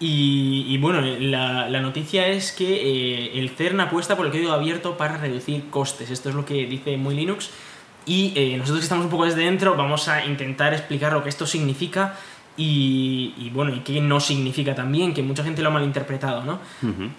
Y, 0.00 0.78
bueno, 0.78 1.00
la, 1.00 1.68
la, 1.68 1.80
noticia 1.80 2.28
es 2.28 2.52
que 2.52 3.32
el 3.36 3.50
CERN 3.50 3.80
apuesta 3.80 4.16
por 4.16 4.26
el 4.26 4.30
código 4.30 4.52
abierto 4.52 4.96
para 4.96 5.16
reducir 5.16 5.70
costes. 5.70 6.10
Esto 6.10 6.28
es 6.28 6.36
lo 6.36 6.44
que 6.44 6.66
dice 6.66 6.96
muy 6.96 7.16
Linux 7.16 7.50
y 8.08 8.32
eh, 8.34 8.56
nosotros 8.56 8.80
que 8.80 8.84
estamos 8.84 9.04
un 9.04 9.10
poco 9.10 9.26
desde 9.26 9.42
dentro 9.42 9.76
vamos 9.76 10.08
a 10.08 10.24
intentar 10.24 10.72
explicar 10.72 11.12
lo 11.12 11.22
que 11.22 11.28
esto 11.28 11.46
significa 11.46 12.16
y, 12.60 13.50
bueno, 13.54 13.72
y 13.72 13.80
qué 13.80 14.00
no 14.00 14.18
significa 14.18 14.74
también, 14.74 15.14
que 15.14 15.22
mucha 15.22 15.44
gente 15.44 15.62
lo 15.62 15.68
ha 15.68 15.70
malinterpretado, 15.70 16.42
¿no? 16.42 16.58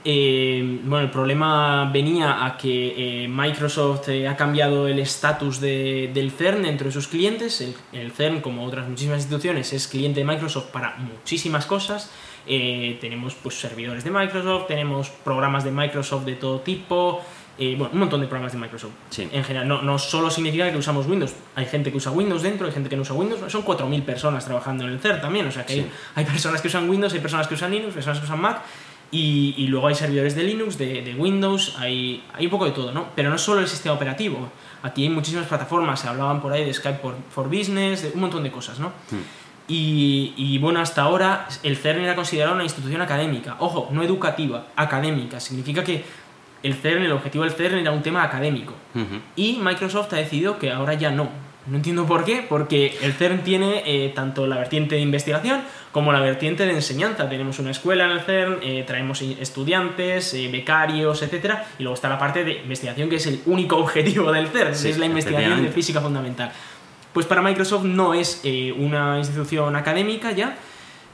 Eh, 0.03 0.81
bueno, 0.83 1.05
el 1.05 1.11
problema 1.11 1.89
venía 1.93 2.45
a 2.45 2.57
que 2.57 3.23
eh, 3.23 3.27
Microsoft 3.29 4.09
ha 4.29 4.35
cambiado 4.35 4.85
el 4.89 4.99
estatus 4.99 5.61
de, 5.61 6.11
del 6.13 6.31
CERN 6.31 6.63
dentro 6.63 6.87
de 6.87 6.91
sus 6.91 7.07
clientes. 7.07 7.65
El, 7.93 8.11
CERN, 8.11 8.41
como 8.41 8.65
otras 8.65 8.89
muchísimas 8.89 9.19
instituciones, 9.19 9.71
es 9.71 9.87
cliente 9.87 10.19
de 10.19 10.25
Microsoft 10.25 10.71
para 10.71 10.97
muchísimas 10.97 11.65
cosas. 11.65 12.11
tenemos 12.45 13.33
pues 13.35 13.57
servidores 13.57 14.03
de 14.03 14.11
Microsoft, 14.11 14.67
tenemos 14.67 15.09
programas 15.09 15.63
de 15.63 15.71
Microsoft 15.71 16.25
de 16.25 16.33
todo 16.33 16.59
tipo, 16.59 17.21
eh, 17.61 17.75
bueno, 17.77 17.91
un 17.91 17.99
montón 17.99 18.21
de 18.21 18.27
programas 18.27 18.53
de 18.53 18.57
Microsoft. 18.57 18.93
En 19.17 19.43
general, 19.43 19.67
no, 19.67 19.81
no, 19.81 19.99
solo 19.99 20.29
significa 20.29 20.71
que 20.71 20.77
usamos 20.77 21.05
Windows. 21.07 21.33
Hay 21.55 21.65
gente 21.65 21.91
que 21.91 21.97
usa 21.97 22.09
Windows 22.09 22.41
dentro, 22.41 22.65
hay 22.65 22.71
gente 22.71 22.89
que 22.89 22.95
no 22.95 23.01
usa 23.01 23.13
Windows. 23.13 23.51
Son 23.51 23.65
4.000 23.65 24.01
personas 24.03 24.45
trabajando 24.45 24.85
en 24.85 24.91
el 24.91 24.99
CER 24.99 25.19
también. 25.19 25.45
O 25.45 25.51
sea 25.51 25.65
que 25.65 25.85
hay, 26.15 26.23
personas 26.23 26.61
que 26.61 26.69
usan 26.69 26.89
Windows, 26.89 27.13
hay 27.13 27.19
personas 27.19 27.49
que 27.49 27.55
usan 27.55 27.71
Linux, 27.71 27.93
personas 27.93 28.19
que 28.19 28.25
usan 28.25 28.39
Mac. 28.39 28.61
Y, 29.11 29.67
luego 29.67 29.87
hay 29.87 29.95
servidores 29.95 30.35
de 30.35 30.43
Linux, 30.43 30.77
de, 30.77 31.15
Windows, 31.17 31.75
hay, 31.77 32.23
hay, 32.33 32.45
un 32.45 32.51
poco 32.51 32.63
de 32.63 32.71
todo, 32.71 32.93
¿no? 32.93 33.07
Pero 33.13 33.29
no 33.29 33.37
solo 33.37 33.59
el 33.59 33.67
sistema 33.67 33.95
operativo. 33.95 34.49
Aquí 34.81 35.03
hay 35.03 35.09
muchísimas 35.09 35.47
plataformas. 35.47 35.99
Se 35.99 36.07
hablaban 36.07 36.41
por 36.41 36.53
ahí 36.53 36.63
de 36.63 36.73
Skype 36.73 36.99
for, 37.29 37.49
Business, 37.49 38.03
de 38.03 38.11
un 38.13 38.21
montón 38.21 38.43
de 38.43 38.51
cosas, 38.51 38.79
¿no? 38.79 38.89
Hmm. 39.11 39.21
Y, 39.67 40.33
y, 40.37 40.57
bueno, 40.59 40.79
hasta 40.79 41.01
ahora 41.01 41.47
el 41.61 41.75
CERN 41.75 42.03
era 42.03 42.15
considerado 42.15 42.55
una 42.55 42.63
institución 42.63 43.01
académica. 43.01 43.57
Ojo, 43.59 43.89
no 43.91 44.01
educativa, 44.01 44.67
académica. 44.75 45.39
Significa 45.39 45.83
que 45.83 46.05
el 46.63 46.73
CERN, 46.73 47.03
el 47.03 47.11
objetivo 47.11 47.43
del 47.43 47.53
CERN 47.53 47.79
era 47.79 47.91
un 47.91 48.01
tema 48.01 48.23
académico. 48.23 48.73
Y 49.35 49.59
Microsoft 49.61 50.13
ha 50.13 50.17
decidido 50.17 50.59
que 50.59 50.71
ahora 50.71 50.93
ya 50.95 51.11
no. 51.11 51.29
No 51.67 51.75
entiendo 51.75 52.07
por 52.07 52.25
qué, 52.25 52.43
porque 52.47 52.97
el 53.01 53.13
CERN 53.13 53.43
tiene 53.43 53.83
eh, 53.85 54.11
tanto 54.15 54.47
la 54.47 54.57
vertiente 54.57 54.95
de 54.95 55.01
investigación 55.01 55.61
como 55.91 56.11
la 56.11 56.19
vertiente 56.19 56.65
de 56.65 56.71
enseñanza. 56.71 57.29
Tenemos 57.29 57.59
una 57.59 57.69
escuela 57.71 58.05
en 58.05 58.11
el 58.11 58.21
CERN, 58.21 58.57
eh, 58.63 58.83
traemos 58.87 59.21
estudiantes, 59.21 60.33
eh, 60.33 60.49
becarios, 60.51 61.21
etcétera, 61.21 61.67
y 61.77 61.83
luego 61.83 61.93
está 61.93 62.09
la 62.09 62.17
parte 62.17 62.43
de 62.43 62.53
investigación 62.53 63.09
que 63.09 63.17
es 63.17 63.27
el 63.27 63.41
único 63.45 63.77
objetivo 63.83 64.31
del 64.31 64.47
CERN, 64.47 64.73
que 64.73 64.89
es 64.89 64.97
la 64.97 65.05
investigación 65.05 65.61
de 65.61 65.69
física 65.69 66.01
fundamental. 66.01 66.51
Pues 67.13 67.25
para 67.25 67.41
Microsoft 67.41 67.83
no 67.83 68.13
es 68.13 68.41
una 68.77 69.17
institución 69.17 69.75
académica 69.75 70.31
ya, 70.31 70.57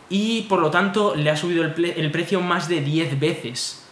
y 0.10 0.44
por 0.44 0.60
lo 0.60 0.70
tanto 0.70 1.16
le 1.16 1.30
ha 1.30 1.38
subido 1.38 1.64
el, 1.64 1.74
el 1.98 2.12
precio 2.12 2.40
más 2.42 2.70
de 2.70 2.82
10 2.82 3.20
veces. 3.20 3.85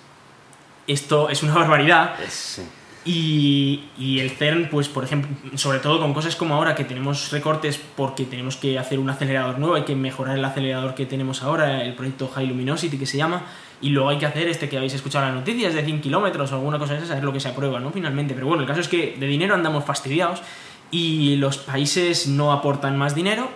Esto 0.88 1.30
es 1.30 1.44
una 1.44 1.54
barbaridad. 1.56 2.16
Sí. 2.30 2.64
Y, 3.06 3.84
y, 3.98 4.20
el 4.22 4.32
CERN, 4.32 4.70
pues 4.70 4.88
por 4.88 5.04
ejemplo, 5.04 5.30
sobre 5.58 5.80
todo 5.80 6.00
con 6.00 6.14
cosas 6.14 6.38
como 6.38 6.56
ahora 6.56 6.74
que 6.74 6.86
tenemos 6.86 7.34
recortes 7.34 7.78
porque 7.98 8.24
tenemos 8.24 8.56
que 8.56 8.80
hacer 8.80 8.98
un 8.98 9.10
acelerador 9.10 9.60
nuevo, 9.60 9.76
hay 9.76 9.84
que 9.84 9.94
mejorar 9.94 10.38
el 10.38 10.46
acelerador 10.46 10.96
que 10.96 11.06
tenemos 11.06 11.44
ahora, 11.44 11.84
el 11.84 11.96
proyecto 11.96 12.30
High 12.30 12.48
Luminosity 12.48 12.98
que 12.98 13.06
se 13.06 13.18
llama, 13.18 13.44
y 13.82 13.90
luego 13.90 14.08
hay 14.08 14.18
que 14.18 14.26
hacer 14.26 14.48
este 14.48 14.70
que 14.70 14.78
habéis 14.78 14.94
escuchado 14.94 15.26
en 15.26 15.36
las 15.36 15.42
noticias 15.42 15.74
de 15.74 15.84
100 15.84 16.00
kilómetros 16.00 16.54
o 16.54 16.56
alguna 16.56 16.80
cosa 16.80 16.94
de 16.94 17.04
esa, 17.04 17.18
es 17.18 17.24
lo 17.24 17.34
que 17.34 17.42
se 17.42 17.50
aprueba, 17.50 17.82
¿no? 17.82 17.92
Finalmente. 17.92 18.34
Pero 18.34 18.48
bueno, 18.48 18.62
el 18.62 18.68
caso 18.68 18.80
es 18.80 18.88
que 18.88 19.18
de 19.20 19.28
dinero 19.28 19.54
andamos 19.54 19.84
fastidiados 19.84 20.42
y 20.90 21.36
los 21.36 21.58
países 21.58 22.28
no 22.28 22.54
aportan 22.54 22.98
más 22.98 23.14
dinero, 23.14 23.50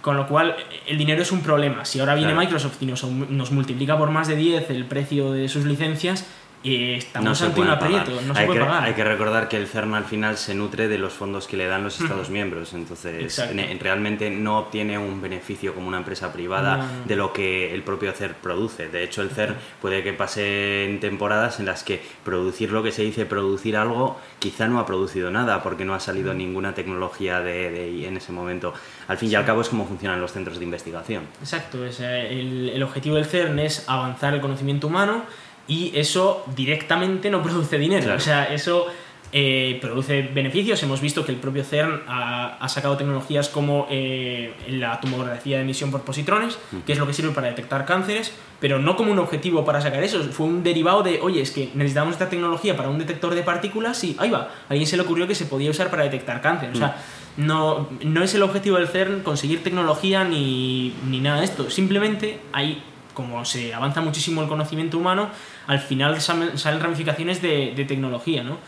con 0.00 0.16
lo 0.16 0.28
cual 0.28 0.54
el 0.86 0.96
dinero 0.96 1.22
es 1.22 1.32
un 1.32 1.40
problema. 1.40 1.84
Si 1.84 1.98
ahora 1.98 2.14
viene 2.14 2.34
Microsoft 2.34 2.80
y 2.80 2.86
nos, 2.86 3.02
nos 3.02 3.50
multiplica 3.50 3.98
por 3.98 4.10
más 4.10 4.28
de 4.28 4.36
10 4.36 4.70
el 4.70 4.84
precio 4.84 5.32
de 5.32 5.48
sus 5.48 5.64
licencias, 5.64 6.24
y 6.62 6.94
estamos 6.94 7.40
ante 7.42 7.60
un 7.60 7.68
aprieto, 7.68 8.20
no 8.26 8.34
se 8.34 8.40
hay 8.40 8.46
puede 8.46 8.58
que, 8.60 8.66
pagar. 8.66 8.84
Hay 8.84 8.94
que 8.94 9.04
recordar 9.04 9.48
que 9.48 9.56
el 9.56 9.66
CERN 9.66 9.94
al 9.94 10.04
final 10.04 10.36
se 10.36 10.54
nutre 10.54 10.88
de 10.88 10.98
los 10.98 11.12
fondos 11.12 11.46
que 11.46 11.56
le 11.56 11.66
dan 11.66 11.84
los 11.84 12.00
Estados 12.00 12.30
miembros, 12.30 12.74
entonces 12.74 13.40
realmente 13.80 14.30
no 14.30 14.58
obtiene 14.58 14.98
un 14.98 15.22
beneficio 15.22 15.74
como 15.74 15.88
una 15.88 15.98
empresa 15.98 16.32
privada 16.32 16.86
de 17.06 17.16
lo 17.16 17.32
que 17.32 17.72
el 17.74 17.82
propio 17.82 18.12
CERN 18.12 18.36
produce. 18.42 18.88
De 18.88 19.04
hecho, 19.04 19.22
el 19.22 19.30
CERN 19.30 19.56
puede 19.80 20.02
que 20.02 20.12
pasen 20.12 20.98
temporadas 21.00 21.60
en 21.60 21.66
las 21.66 21.84
que 21.84 22.02
producir 22.24 22.72
lo 22.72 22.82
que 22.82 22.92
se 22.92 23.02
dice 23.02 23.26
producir 23.26 23.76
algo 23.76 24.18
quizá 24.38 24.66
no 24.68 24.80
ha 24.80 24.86
producido 24.86 25.30
nada 25.30 25.62
porque 25.62 25.84
no 25.84 25.94
ha 25.94 26.00
salido 26.00 26.34
ninguna 26.34 26.74
tecnología 26.74 27.40
de, 27.40 27.70
de 27.70 28.06
en 28.06 28.16
ese 28.16 28.32
momento. 28.32 28.74
Al 29.06 29.16
fin 29.16 29.30
y 29.30 29.34
al 29.34 29.44
cabo 29.44 29.60
es 29.60 29.68
como 29.68 29.86
funcionan 29.86 30.20
los 30.20 30.32
centros 30.32 30.58
de 30.58 30.64
investigación. 30.64 31.24
Exacto, 31.40 31.84
el, 31.84 32.70
el 32.74 32.82
objetivo 32.82 33.16
del 33.16 33.26
CERN 33.26 33.58
es 33.60 33.88
avanzar 33.88 34.34
el 34.34 34.40
conocimiento 34.40 34.86
humano 34.86 35.24
y 35.68 35.92
eso 35.94 36.44
directamente 36.56 37.30
no 37.30 37.42
produce 37.42 37.78
dinero. 37.78 38.14
O 38.14 38.20
sea, 38.20 38.44
eso 38.46 38.86
eh, 39.30 39.78
produce 39.82 40.22
beneficios. 40.22 40.82
Hemos 40.82 41.02
visto 41.02 41.24
que 41.26 41.32
el 41.32 41.38
propio 41.38 41.62
CERN 41.62 42.00
ha, 42.08 42.66
sacado 42.68 42.96
tecnologías 42.96 43.50
como 43.50 43.86
eh, 43.90 44.54
la 44.68 44.98
tomografía 45.00 45.56
de 45.58 45.62
emisión 45.62 45.90
por 45.90 46.02
positrones, 46.02 46.58
que 46.86 46.92
es 46.92 46.98
lo 46.98 47.06
que 47.06 47.12
sirve 47.12 47.32
para 47.32 47.48
detectar 47.48 47.84
cánceres, 47.84 48.32
pero 48.60 48.78
no 48.78 48.96
como 48.96 49.12
un 49.12 49.18
objetivo 49.18 49.66
para 49.66 49.82
sacar 49.82 50.02
eso. 50.02 50.22
Fue 50.24 50.46
un 50.46 50.62
derivado 50.62 51.02
de, 51.02 51.20
oye, 51.20 51.42
es 51.42 51.50
que 51.50 51.70
necesitamos 51.74 52.12
esta 52.12 52.30
tecnología 52.30 52.74
para 52.74 52.88
un 52.88 52.98
detector 52.98 53.34
de 53.34 53.42
partículas 53.42 54.02
y 54.04 54.16
ahí 54.18 54.30
va. 54.30 54.38
A 54.38 54.70
alguien 54.70 54.86
se 54.86 54.96
le 54.96 55.02
ocurrió 55.02 55.26
que 55.26 55.34
se 55.34 55.44
podía 55.44 55.70
usar 55.70 55.90
para 55.90 56.04
detectar 56.04 56.40
cáncer. 56.40 56.70
O 56.72 56.76
sea, 56.76 56.96
no, 57.36 57.88
no 58.02 58.22
es 58.22 58.34
el 58.34 58.42
objetivo 58.42 58.78
del 58.78 58.88
CERN 58.88 59.20
conseguir 59.20 59.62
tecnología 59.62 60.24
ni, 60.24 60.94
ni 61.06 61.20
nada 61.20 61.40
de 61.40 61.44
esto. 61.44 61.68
Simplemente 61.68 62.40
hay 62.52 62.82
como 63.18 63.44
se 63.44 63.74
avanza 63.74 64.00
muchísimo 64.00 64.42
el 64.42 64.48
conocimiento 64.48 64.96
humano, 64.96 65.28
al 65.66 65.80
final 65.80 66.20
salen 66.20 66.80
ramificaciones 66.80 67.42
de, 67.42 67.84
tecnología, 67.88 68.44
¿no? 68.44 68.58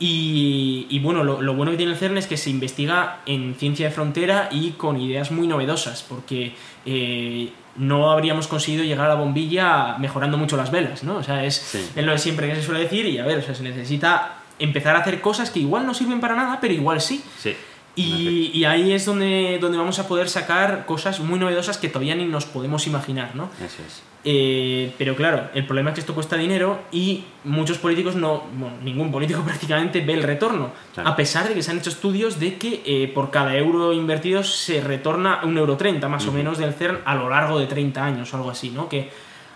Y, 0.00 0.98
bueno, 1.00 1.22
lo, 1.22 1.54
bueno 1.54 1.70
que 1.70 1.76
tiene 1.76 1.92
el 1.92 1.98
CERN 1.98 2.18
es 2.18 2.26
que 2.26 2.36
se 2.36 2.50
investiga 2.50 3.20
en 3.24 3.54
ciencia 3.54 3.86
de 3.86 3.92
frontera 3.92 4.48
y 4.50 4.72
con 4.72 5.00
ideas 5.00 5.30
muy 5.30 5.46
novedosas, 5.46 6.02
porque 6.02 6.56
eh, 6.84 7.52
no 7.76 8.10
habríamos 8.10 8.48
conseguido 8.48 8.82
llegar 8.82 9.06
a 9.06 9.10
la 9.10 9.14
bombilla 9.14 9.96
mejorando 9.98 10.36
mucho 10.36 10.56
las 10.56 10.72
velas, 10.72 11.04
¿no? 11.04 11.18
O 11.18 11.22
sea, 11.22 11.44
es, 11.44 11.78
lo 11.94 12.10
de 12.10 12.18
siempre 12.18 12.48
que 12.48 12.56
se 12.56 12.62
suele 12.62 12.80
decir 12.80 13.06
y 13.06 13.18
a 13.18 13.24
ver, 13.24 13.38
o 13.38 13.42
sea, 13.42 13.54
se 13.54 13.62
necesita 13.62 14.38
empezar 14.58 14.96
a 14.96 15.00
hacer 15.00 15.20
cosas 15.20 15.52
que 15.52 15.60
igual 15.60 15.86
no 15.86 15.94
sirven 15.94 16.18
para 16.18 16.34
nada, 16.34 16.58
pero 16.60 16.74
igual 16.74 17.00
sí. 17.00 17.22
Sí. 17.38 17.54
Y, 17.96 18.64
ahí 18.64 18.92
es 18.92 19.04
donde, 19.04 19.58
donde 19.60 19.76
vamos 19.76 19.98
a 19.98 20.08
poder 20.08 20.28
sacar 20.28 20.86
cosas 20.86 21.20
muy 21.20 21.38
novedosas 21.38 21.76
que 21.76 21.88
todavía 21.88 22.14
ni 22.14 22.24
nos 22.24 22.46
podemos 22.46 22.86
imaginar, 22.86 23.34
¿no? 23.34 23.50
Eso 23.58 23.82
es. 23.86 24.02
Eh, 24.22 24.94
pero 24.98 25.16
claro, 25.16 25.48
el 25.54 25.64
problema 25.64 25.90
es 25.90 25.94
que 25.94 26.00
esto 26.00 26.14
cuesta 26.14 26.36
dinero 26.36 26.80
y 26.92 27.24
muchos 27.44 27.78
políticos 27.78 28.16
no, 28.16 28.44
bueno, 28.52 28.76
ningún 28.82 29.10
político 29.10 29.42
prácticamente 29.46 30.02
ve 30.02 30.12
el 30.14 30.22
retorno, 30.22 30.72
a 31.02 31.16
pesar 31.16 31.48
de 31.48 31.54
que 31.54 31.62
se 31.62 31.70
han 31.70 31.78
hecho 31.78 31.90
estudios 31.90 32.38
de 32.38 32.56
que 32.56 32.82
eh, 32.84 33.08
por 33.08 33.30
cada 33.30 33.56
euro 33.56 33.92
invertido 33.92 34.42
se 34.44 34.82
retorna 34.82 35.40
un 35.42 35.56
euro 35.56 35.76
30 35.76 36.06
más 36.08 36.26
o 36.26 36.32
menos 36.32 36.58
del 36.58 36.74
CERN 36.74 36.98
a 37.04 37.14
lo 37.14 37.30
largo 37.30 37.58
de 37.58 37.66
30 37.66 38.04
años 38.04 38.32
o 38.32 38.36
algo 38.36 38.50
así, 38.50 38.70
¿no? 38.70 38.88
Que 38.88 39.10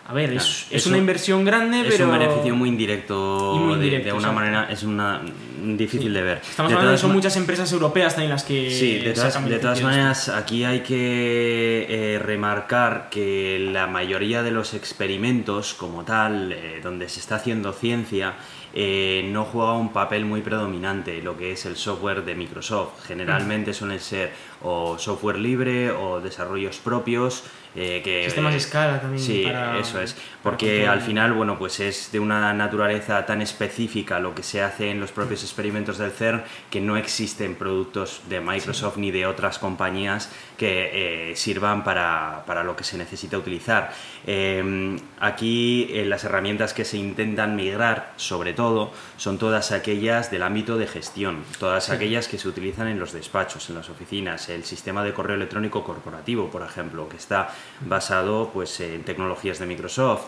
a 0.07 0.13
ver, 0.13 0.35
es, 0.35 0.67
es, 0.71 0.87
una 0.87 0.99
inversión 0.99 1.47
grande, 1.47 1.81
pero. 1.83 1.95
Es 1.95 2.01
un 2.01 2.13
beneficio 2.13 2.55
muy 2.55 2.69
indirecto. 2.69 3.77
de, 3.79 4.13
una 4.13 4.33
manera. 4.33 4.69
Es 4.71 4.83
una 4.83 5.23
difícil 5.63 6.13
de 6.13 6.23
ver. 6.23 6.43
Estamos 6.47 6.71
hablando 6.73 6.93
de 6.93 6.99
son 6.99 7.13
muchas 7.13 7.37
empresas 7.37 7.73
europeas 7.73 8.15
también 8.15 8.31
las 8.31 8.45
que. 8.45 8.71
Sí, 8.71 8.99
de 8.99 9.15
todas, 9.15 9.43
de 9.49 9.59
todas 9.59 9.83
maneras, 9.83 10.29
aquí 10.29 10.65
hay 10.65 10.81
que 10.81 11.87
eh, 11.89 12.19
remarcar 12.19 13.09
que 13.11 13.71
la 13.73 13.87
mayoría 13.87 14.43
de 14.43 14.51
los 14.51 14.75
experimentos, 14.75 15.73
como 15.73 16.05
tal, 16.05 16.53
eh, 16.53 16.81
donde 16.83 17.09
se 17.09 17.21
está 17.21 17.37
haciendo 17.37 17.73
ciencia, 17.73 18.35
eh, 18.75 19.27
no 19.33 19.45
juega 19.45 19.73
un 19.73 19.93
papel 19.93 20.25
muy 20.25 20.43
predominante 20.43 21.23
lo 21.23 21.37
que 21.39 21.53
es 21.53 21.65
el 21.65 21.77
software 21.77 22.25
de 22.25 22.35
Microsoft. 22.35 23.07
Generalmente 23.07 23.73
suelen 23.73 24.01
ser 24.01 24.33
o 24.63 24.99
software 24.99 25.39
libre 25.39 25.93
o 25.93 26.21
desarrollos 26.21 26.79
propios. 26.79 27.45
Eh, 27.77 28.03
que, 28.05 28.25
Sistemas 28.25 28.53
de 28.53 28.59
escala 28.59 29.01
también. 29.01 29.23
Sí, 29.23 29.45
eso 29.81 30.01
es. 30.01 30.17
Porque 30.43 30.87
al 30.87 31.01
final, 31.01 31.33
bueno, 31.33 31.59
pues 31.59 31.81
es 31.81 32.13
de 32.13 32.21
una 32.21 32.53
naturaleza 32.53 33.27
tan 33.27 33.43
específica 33.43 34.21
lo 34.21 34.35
que 34.35 34.43
se 34.43 34.63
hace 34.63 34.91
en 34.91 35.01
los 35.01 35.11
propios 35.11 35.43
experimentos 35.43 35.99
del 35.99 36.13
CERN 36.13 36.45
que 36.71 36.81
no 36.81 36.97
existen 36.97 37.57
productos 37.57 38.23
de 38.29 38.41
Microsoft 38.41 38.97
ni 38.99 39.11
de 39.11 39.27
otras 39.27 39.59
compañías 39.59 40.31
que 40.57 41.31
eh, 41.33 41.37
sirvan 41.37 41.83
para, 41.83 42.45
para, 42.47 42.63
lo 42.63 42.77
que 42.77 42.85
se 42.85 42.97
necesita 42.97 43.37
utilizar. 43.37 43.93
Em, 44.27 44.99
aquí 45.25 45.89
eh, 45.91 46.05
las 46.05 46.25
herramientas 46.25 46.75
que 46.75 46.85
se 46.85 46.99
intentan 46.99 47.57
migrar, 47.57 48.13
sobre 48.17 48.53
todo, 48.53 48.93
son 49.17 49.39
todas 49.39 49.73
aquellas 49.73 50.31
del 50.31 50.43
ámbito 50.43 50.77
de 50.77 50.87
gestión, 50.87 51.45
todas 51.59 51.89
aquellas 51.89 52.29
que 52.29 52.39
se 52.39 52.47
utilizan 52.47 52.89
en 52.89 53.01
los 53.01 53.13
despachos, 53.13 53.71
en 53.71 53.77
las 53.77 53.89
oficinas, 53.89 54.51
el 54.51 54.65
sistema 54.65 55.03
de 55.03 55.15
correo 55.15 55.37
electrónico 55.37 55.83
corporativo, 55.83 56.51
por 56.51 56.63
ejemplo, 56.63 57.09
que 57.09 57.17
está 57.17 57.49
basado 57.81 58.51
pues, 58.53 58.81
en 58.81 59.03
tecnologías 59.03 59.59
de 59.59 59.67
Microsoft. 59.67 60.27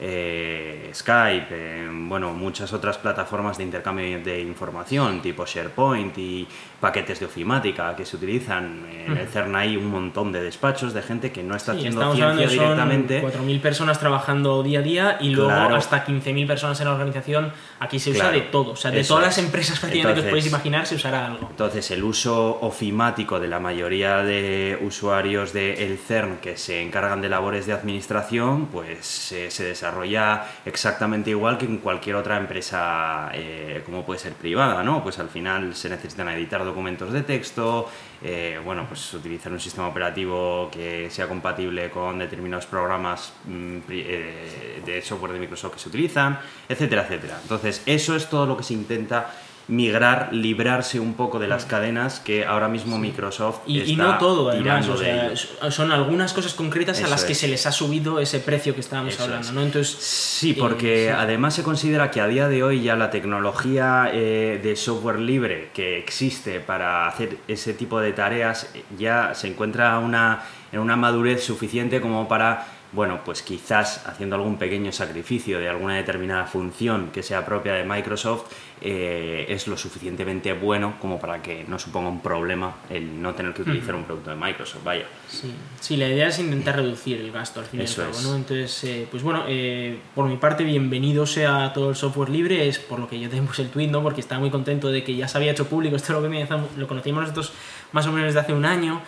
Eh, 0.00 0.90
Skype, 0.94 1.88
bueno, 1.90 2.32
muchas 2.32 2.72
otras 2.72 2.98
plataformas 2.98 3.58
de 3.58 3.64
intercambio 3.64 4.20
de 4.20 4.40
información, 4.40 5.20
tipo 5.20 5.44
SharePoint 5.44 6.16
y 6.16 6.46
paquetes 6.80 7.20
de 7.20 7.26
ofimática 7.26 7.94
que 7.96 8.04
se 8.04 8.16
utilizan. 8.16 8.86
En 9.06 9.16
el 9.16 9.26
CERN 9.26 9.56
hay 9.56 9.76
un 9.76 9.86
montón 9.86 10.32
de 10.32 10.42
despachos 10.42 10.94
de 10.94 11.02
gente 11.02 11.32
que 11.32 11.42
no 11.42 11.56
está 11.56 11.72
haciendo 11.72 12.14
ciencia 12.14 12.46
directamente. 12.46 13.22
4.000 13.22 13.60
personas 13.60 13.98
trabajando 13.98 14.62
día 14.62 14.78
a 14.78 14.82
día 14.82 15.16
y 15.20 15.30
luego 15.30 15.74
hasta 15.74 16.04
15.000 16.04 16.46
personas 16.46 16.80
en 16.80 16.86
la 16.86 16.92
organización. 16.92 17.52
Aquí 17.80 17.98
se 17.98 18.10
usa 18.10 18.30
de 18.30 18.42
todo, 18.42 18.72
o 18.72 18.76
sea, 18.76 18.90
de 18.90 19.04
todas 19.04 19.24
las 19.24 19.38
empresas 19.38 19.78
prácticamente 19.78 20.20
que 20.20 20.26
os 20.26 20.30
podéis 20.30 20.46
imaginar 20.46 20.86
se 20.86 20.94
usará 20.94 21.26
algo. 21.26 21.48
Entonces, 21.50 21.90
el 21.90 22.04
uso 22.04 22.58
ofimático 22.60 23.40
de 23.40 23.48
la 23.48 23.60
mayoría 23.60 24.18
de 24.18 24.78
usuarios 24.80 25.52
del 25.52 25.98
CERN 25.98 26.38
que 26.38 26.56
se 26.56 26.82
encargan 26.82 27.20
de 27.20 27.28
labores 27.28 27.66
de 27.66 27.72
administración, 27.72 28.66
pues 28.66 29.06
se 29.06 29.64
desarrolla 29.64 30.44
exactamente 30.64 31.30
igual 31.30 31.58
que 31.58 31.66
en 31.66 31.78
cualquier 31.78 32.16
otra 32.16 32.36
empresa, 32.36 33.30
eh, 33.34 33.82
como 33.84 34.04
puede 34.04 34.20
ser 34.20 34.32
privada, 34.34 34.82
¿no? 34.82 35.02
Pues 35.02 35.18
al 35.18 35.28
final 35.28 35.74
se 35.74 35.88
necesitan 35.88 36.28
editar 36.28 36.64
documentos 36.68 37.12
de 37.12 37.22
texto, 37.22 37.88
eh, 38.22 38.60
bueno, 38.64 38.86
pues 38.86 39.12
utilizar 39.14 39.52
un 39.52 39.60
sistema 39.60 39.88
operativo 39.88 40.68
que 40.70 41.08
sea 41.10 41.26
compatible 41.26 41.90
con 41.90 42.18
determinados 42.18 42.66
programas 42.66 43.32
mm, 43.44 43.78
eh, 43.90 44.82
de 44.84 45.02
software 45.02 45.32
de 45.32 45.40
Microsoft 45.40 45.74
que 45.74 45.80
se 45.80 45.88
utilizan, 45.88 46.38
etcétera, 46.68 47.02
etcétera. 47.02 47.38
Entonces, 47.42 47.82
eso 47.86 48.14
es 48.16 48.28
todo 48.28 48.46
lo 48.46 48.56
que 48.56 48.62
se 48.62 48.74
intenta 48.74 49.32
migrar, 49.68 50.30
librarse 50.32 50.98
un 50.98 51.12
poco 51.12 51.38
de 51.38 51.46
las 51.46 51.66
cadenas 51.66 52.20
que 52.20 52.46
ahora 52.46 52.68
mismo 52.68 52.98
Microsoft 52.98 53.60
y, 53.66 53.80
está 53.80 53.92
y 53.92 53.96
no 53.96 54.18
todo 54.18 54.48
además, 54.48 54.88
o 54.88 54.96
sea, 54.96 55.32
son 55.70 55.92
algunas 55.92 56.32
cosas 56.32 56.54
concretas 56.54 57.02
a 57.02 57.06
las 57.06 57.24
que 57.24 57.34
se 57.34 57.48
les 57.48 57.66
ha 57.66 57.72
subido 57.72 58.18
ese 58.18 58.40
precio 58.40 58.74
que 58.74 58.80
estábamos 58.80 59.20
hablando, 59.20 59.52
¿no? 59.52 59.62
Entonces 59.62 59.94
sí, 60.00 60.54
porque 60.54 61.06
eh, 61.06 61.12
además 61.12 61.54
se 61.54 61.62
considera 61.62 62.10
que 62.10 62.22
a 62.22 62.26
día 62.26 62.48
de 62.48 62.62
hoy 62.62 62.82
ya 62.82 62.96
la 62.96 63.10
tecnología 63.10 64.10
eh, 64.12 64.58
de 64.62 64.74
software 64.74 65.20
libre 65.20 65.68
que 65.74 65.98
existe 65.98 66.60
para 66.60 67.06
hacer 67.06 67.36
ese 67.46 67.74
tipo 67.74 68.00
de 68.00 68.12
tareas 68.12 68.70
ya 68.98 69.34
se 69.34 69.48
encuentra 69.48 69.98
una, 69.98 70.44
en 70.72 70.80
una 70.80 70.96
madurez 70.96 71.44
suficiente 71.44 72.00
como 72.00 72.26
para 72.26 72.77
bueno, 72.92 73.20
pues 73.24 73.42
quizás 73.42 74.06
haciendo 74.06 74.36
algún 74.36 74.56
pequeño 74.56 74.92
sacrificio 74.92 75.58
de 75.58 75.68
alguna 75.68 75.96
determinada 75.96 76.46
función 76.46 77.10
que 77.12 77.22
sea 77.22 77.44
propia 77.44 77.74
de 77.74 77.84
Microsoft, 77.84 78.50
eh, 78.80 79.44
es 79.48 79.66
lo 79.66 79.76
suficientemente 79.76 80.52
bueno 80.52 80.94
como 81.00 81.18
para 81.18 81.42
que 81.42 81.64
no 81.66 81.78
suponga 81.78 82.08
un 82.08 82.22
problema 82.22 82.76
el 82.88 83.20
no 83.20 83.34
tener 83.34 83.52
que 83.52 83.62
utilizar 83.62 83.94
un 83.94 84.04
producto 84.04 84.30
de 84.30 84.36
Microsoft, 84.36 84.84
vaya. 84.84 85.04
Sí. 85.28 85.52
sí, 85.80 85.96
la 85.96 86.08
idea 86.08 86.28
es 86.28 86.38
intentar 86.38 86.76
reducir 86.82 87.20
el 87.20 87.30
gasto 87.30 87.60
al 87.60 87.66
fin 87.66 87.80
y 87.80 87.84
al 87.84 87.94
cabo, 87.94 88.20
¿no? 88.22 88.36
Entonces, 88.36 88.84
eh, 88.84 89.06
pues 89.10 89.22
bueno, 89.22 89.44
eh, 89.48 89.98
por 90.14 90.26
mi 90.26 90.36
parte, 90.36 90.64
bienvenido 90.64 91.26
sea 91.26 91.72
todo 91.74 91.90
el 91.90 91.96
software 91.96 92.30
libre, 92.30 92.68
es 92.68 92.78
por 92.78 93.00
lo 93.00 93.08
que 93.08 93.20
yo 93.20 93.28
tengo 93.28 93.50
el 93.58 93.68
tweet, 93.68 93.88
¿no? 93.88 94.02
Porque 94.02 94.20
estaba 94.20 94.40
muy 94.40 94.50
contento 94.50 94.90
de 94.90 95.04
que 95.04 95.14
ya 95.14 95.28
se 95.28 95.36
había 95.36 95.52
hecho 95.52 95.66
público, 95.66 95.96
esto 95.96 96.12
es 96.12 96.22
lo 96.22 96.30
que 96.30 96.78
lo 96.78 96.88
conocimos 96.88 97.22
nosotros 97.22 97.52
más 97.92 98.06
o 98.06 98.12
menos 98.12 98.26
desde 98.28 98.40
hace 98.40 98.52
un 98.52 98.64
año, 98.64 99.00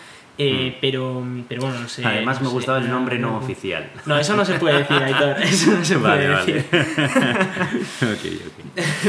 eh, 0.43 0.71
mm. 0.71 0.79
pero, 0.81 1.23
pero 1.49 1.61
bueno, 1.61 1.81
no 1.81 1.89
sé. 1.89 2.03
Además, 2.03 2.41
me 2.41 2.49
gustaba 2.49 2.79
el 2.79 2.89
nombre 2.89 3.19
no, 3.19 3.37
oficial. 3.43 3.91
No, 4.07 4.19
eso 4.19 4.35
no 4.35 4.47
se 4.47 4.55
puede 4.55 4.79
decir, 4.79 4.97
Aitor. 5.03 5.43
Eso 5.43 5.73
no 5.73 5.85
se 5.85 5.99
puede 5.99 6.29
decir. 6.29 6.65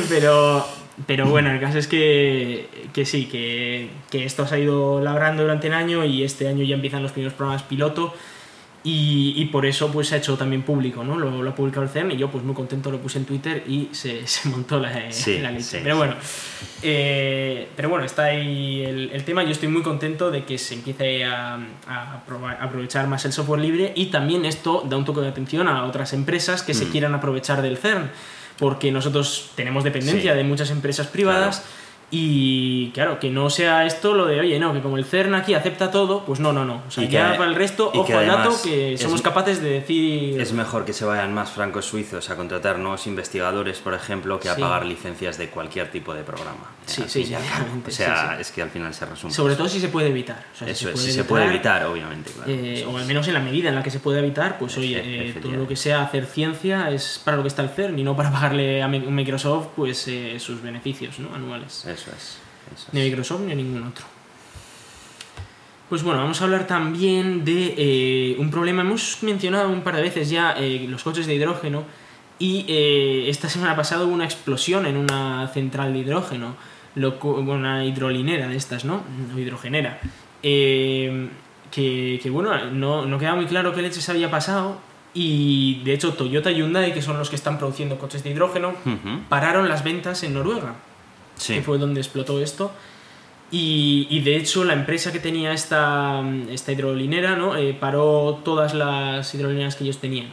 Pero, 0.09 0.67
pero 1.07 1.25
bueno, 1.27 1.51
el 1.51 1.59
caso 1.59 1.77
es 1.77 1.87
que, 1.87 2.67
que 2.93 3.05
sí, 3.05 3.25
que, 3.25 3.89
que, 4.09 4.25
esto 4.25 4.45
se 4.45 4.55
ha 4.55 4.59
ido 4.59 5.01
labrando 5.01 5.43
durante 5.43 5.67
el 5.67 5.73
año 5.73 6.03
y 6.03 6.23
este 6.23 6.47
año 6.47 6.63
ya 6.63 6.75
empiezan 6.75 7.01
los 7.01 7.11
primeros 7.11 7.33
programas 7.33 7.63
piloto. 7.63 8.13
Y, 8.83 9.35
y, 9.37 9.45
por 9.45 9.67
eso 9.67 9.91
pues 9.91 10.07
se 10.07 10.15
ha 10.15 10.17
hecho 10.17 10.35
también 10.37 10.63
público, 10.63 11.03
¿no? 11.03 11.15
Lo, 11.15 11.43
lo, 11.43 11.49
ha 11.51 11.53
publicado 11.53 11.83
el 11.83 11.89
CERN 11.89 12.13
y 12.13 12.17
yo 12.17 12.31
pues 12.31 12.43
muy 12.43 12.55
contento 12.55 12.89
lo 12.89 12.99
puse 12.99 13.19
en 13.19 13.25
Twitter 13.25 13.63
y 13.67 13.89
se, 13.91 14.25
se 14.27 14.49
montó 14.49 14.79
la, 14.79 14.89
la 14.91 15.51
leche. 15.51 15.81
pero 15.83 15.97
bueno, 15.97 16.15
eh, 16.81 17.67
pero 17.75 17.89
bueno, 17.89 18.05
está 18.05 18.25
ahí 18.25 18.83
el, 18.83 19.11
el, 19.13 19.23
tema. 19.23 19.43
Yo 19.43 19.51
estoy 19.51 19.69
muy 19.69 19.83
contento 19.83 20.31
de 20.31 20.45
que 20.45 20.57
se 20.57 20.73
empiece 20.73 21.23
a, 21.25 21.59
a, 21.87 22.23
probar, 22.25 22.57
a, 22.59 22.63
aprovechar 22.63 23.05
más 23.05 23.23
el 23.25 23.33
software 23.33 23.61
libre 23.61 23.93
y 23.95 24.07
también 24.07 24.45
esto 24.45 24.83
da 24.89 24.97
un 24.97 25.05
toque 25.05 25.21
de 25.21 25.27
atención 25.27 25.67
a 25.67 25.85
otras 25.85 26.13
empresas 26.13 26.63
que 26.63 26.73
se 26.73 26.85
mm. 26.85 26.89
quieran 26.89 27.13
aprovechar 27.13 27.61
del 27.61 27.77
CERN, 27.77 28.09
porque 28.57 28.91
nosotros 28.91 29.51
tenemos 29.55 29.83
dependencia 29.83 30.33
de 30.33 30.43
muchas 30.43 30.71
empresas 30.71 31.05
privadas. 31.05 31.63
Y 32.11 32.91
claro, 32.91 33.19
que 33.19 33.29
no 33.29 33.49
sea 33.49 33.85
esto 33.85 34.13
lo 34.13 34.25
de, 34.25 34.41
oye, 34.41 34.59
no, 34.59 34.73
que 34.73 34.81
como 34.81 34.97
el 34.97 35.05
CERN 35.05 35.33
aquí 35.33 35.53
acepta 35.53 35.91
todo, 35.91 36.25
pues 36.25 36.41
no, 36.41 36.51
no, 36.51 36.65
no. 36.65 36.83
O 36.85 36.91
sea, 36.91 37.05
ya 37.05 37.37
para 37.37 37.49
el 37.49 37.55
resto, 37.55 37.89
ojo 37.93 38.17
al 38.17 38.27
dato, 38.27 38.53
que 38.61 38.97
somos 38.97 39.21
capaces 39.21 39.61
de 39.61 39.69
decir... 39.69 40.39
Es 40.39 40.51
mejor 40.51 40.83
que 40.83 40.91
se 40.91 41.05
vayan 41.05 41.33
más 41.33 41.51
francos 41.51 41.85
suizos 41.85 42.29
a 42.29 42.35
contratar 42.35 42.79
nuevos 42.79 43.07
investigadores, 43.07 43.79
por 43.79 43.93
ejemplo, 43.93 44.39
que 44.39 44.49
a 44.49 44.57
pagar 44.57 44.85
licencias 44.85 45.37
de 45.37 45.49
cualquier 45.49 45.89
tipo 45.89 46.13
de 46.13 46.23
programa. 46.23 46.71
Sí, 46.85 47.03
sí, 47.07 47.23
sí, 47.23 47.33
O 47.35 47.91
sea, 47.91 48.37
es 48.39 48.51
que 48.51 48.61
al 48.61 48.69
final 48.69 48.93
se 48.93 49.05
resume. 49.05 49.33
Sobre 49.33 49.55
todo 49.55 49.69
si 49.69 49.79
se 49.79 49.87
puede 49.87 50.09
evitar. 50.09 50.43
Eso 50.65 50.89
es, 50.89 50.99
si 50.99 51.11
se 51.13 51.23
puede 51.23 51.45
evitar, 51.45 51.85
obviamente, 51.85 52.31
claro. 52.31 52.51
Eh, 52.51 52.85
o 52.85 52.97
al 52.97 53.05
menos 53.05 53.27
en 53.27 53.35
la 53.35 53.39
medida 53.39 53.69
en 53.69 53.75
la 53.75 53.83
que 53.83 53.91
se 53.91 53.99
puede 53.99 54.19
evitar, 54.19 54.57
pues 54.57 54.77
oye, 54.77 55.01
eh, 55.03 55.35
todo 55.41 55.53
lo 55.53 55.67
que 55.67 55.77
sea 55.77 56.01
hacer 56.01 56.25
ciencia 56.25 56.89
es 56.89 57.21
para 57.23 57.37
lo 57.37 57.43
que 57.43 57.47
está 57.47 57.61
el 57.61 57.69
CERN 57.69 57.97
y 57.97 58.03
no 58.03 58.15
para 58.15 58.31
pagarle 58.31 58.81
a 58.81 58.87
Microsoft 58.87 59.67
pues 59.75 60.07
eh, 60.07 60.37
sus 60.39 60.61
beneficios 60.61 61.19
¿no? 61.19 61.33
anuales. 61.33 61.85
Eso 61.85 62.00
es. 62.09 62.39
Ni 62.91 63.01
Microsoft 63.01 63.41
ni 63.41 63.55
ningún 63.55 63.83
otro. 63.83 64.05
Pues 65.89 66.03
bueno, 66.03 66.21
vamos 66.21 66.39
a 66.39 66.45
hablar 66.45 66.67
también 66.67 67.43
de 67.43 67.75
eh, 67.77 68.35
un 68.39 68.49
problema. 68.49 68.81
Hemos 68.81 69.21
mencionado 69.23 69.69
un 69.69 69.81
par 69.81 69.97
de 69.97 70.01
veces 70.01 70.29
ya 70.29 70.55
eh, 70.57 70.85
los 70.87 71.03
coches 71.03 71.27
de 71.27 71.35
hidrógeno 71.35 71.83
y 72.39 72.65
eh, 72.69 73.25
esta 73.27 73.49
semana 73.49 73.75
pasada 73.75 74.05
hubo 74.05 74.13
una 74.13 74.23
explosión 74.23 74.85
en 74.85 74.95
una 74.95 75.49
central 75.53 75.91
de 75.91 75.99
hidrógeno, 75.99 76.55
una 76.95 77.83
hidrolinera 77.83 78.47
de 78.47 78.55
estas, 78.55 78.85
¿no? 78.85 79.03
Hidrogenera. 79.37 79.99
Que, 80.41 81.27
que, 81.69 82.29
bueno, 82.29 82.71
no, 82.71 83.05
no 83.05 83.19
queda 83.19 83.35
muy 83.35 83.45
claro 83.45 83.73
qué 83.73 83.81
leches 83.81 84.07
había 84.07 84.31
pasado, 84.31 84.77
y 85.13 85.81
de 85.83 85.93
hecho 85.93 86.13
Toyota 86.13 86.51
y 86.51 86.55
Hyundai, 86.55 86.93
que 86.93 87.01
son 87.01 87.17
los 87.17 87.29
que 87.29 87.35
están 87.35 87.59
produciendo 87.59 87.97
coches 87.97 88.23
de 88.23 88.29
hidrógeno, 88.29 88.73
pararon 89.27 89.67
las 89.67 89.83
ventas 89.83 90.23
en 90.23 90.33
Noruega 90.33 90.75
que 91.47 91.61
fue 91.61 91.77
donde 91.77 92.01
explotó 92.01 92.41
esto. 92.41 92.71
Y, 93.51 94.07
y, 94.09 94.21
de 94.21 94.37
hecho 94.37 94.63
la 94.63 94.73
empresa 94.73 95.11
que 95.11 95.19
tenía 95.19 95.51
esta, 95.51 96.23
esta 96.49 96.71
hidrolinera 96.71 97.35
¿no? 97.35 97.57
Eh, 97.57 97.75
paró 97.77 98.39
todas 98.45 98.73
las 98.73 99.35
hidrolineras 99.35 99.75
que 99.75 99.83
ellos 99.83 99.97
tenían. 99.97 100.27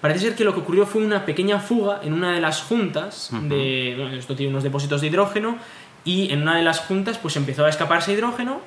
Parece 0.00 0.20
ser 0.20 0.34
que 0.34 0.44
lo 0.44 0.54
que 0.54 0.60
ocurrió 0.60 0.86
fue 0.86 1.02
una 1.02 1.26
pequeña 1.26 1.60
fuga 1.60 2.00
en 2.02 2.14
una 2.14 2.32
de 2.32 2.40
las 2.40 2.62
juntas, 2.62 3.30
de, 3.42 3.94
bueno, 3.98 4.16
esto 4.16 4.34
tiene 4.34 4.50
unos 4.50 4.64
depósitos 4.64 5.02
de 5.02 5.08
hidrógeno, 5.08 5.58
y 6.04 6.32
en 6.32 6.42
una 6.42 6.56
de 6.56 6.62
las 6.62 6.80
juntas 6.80 7.18
pues 7.18 7.36
empezó 7.36 7.66
a 7.66 7.68
escaparse 7.68 8.12
hidrógeno 8.12 8.60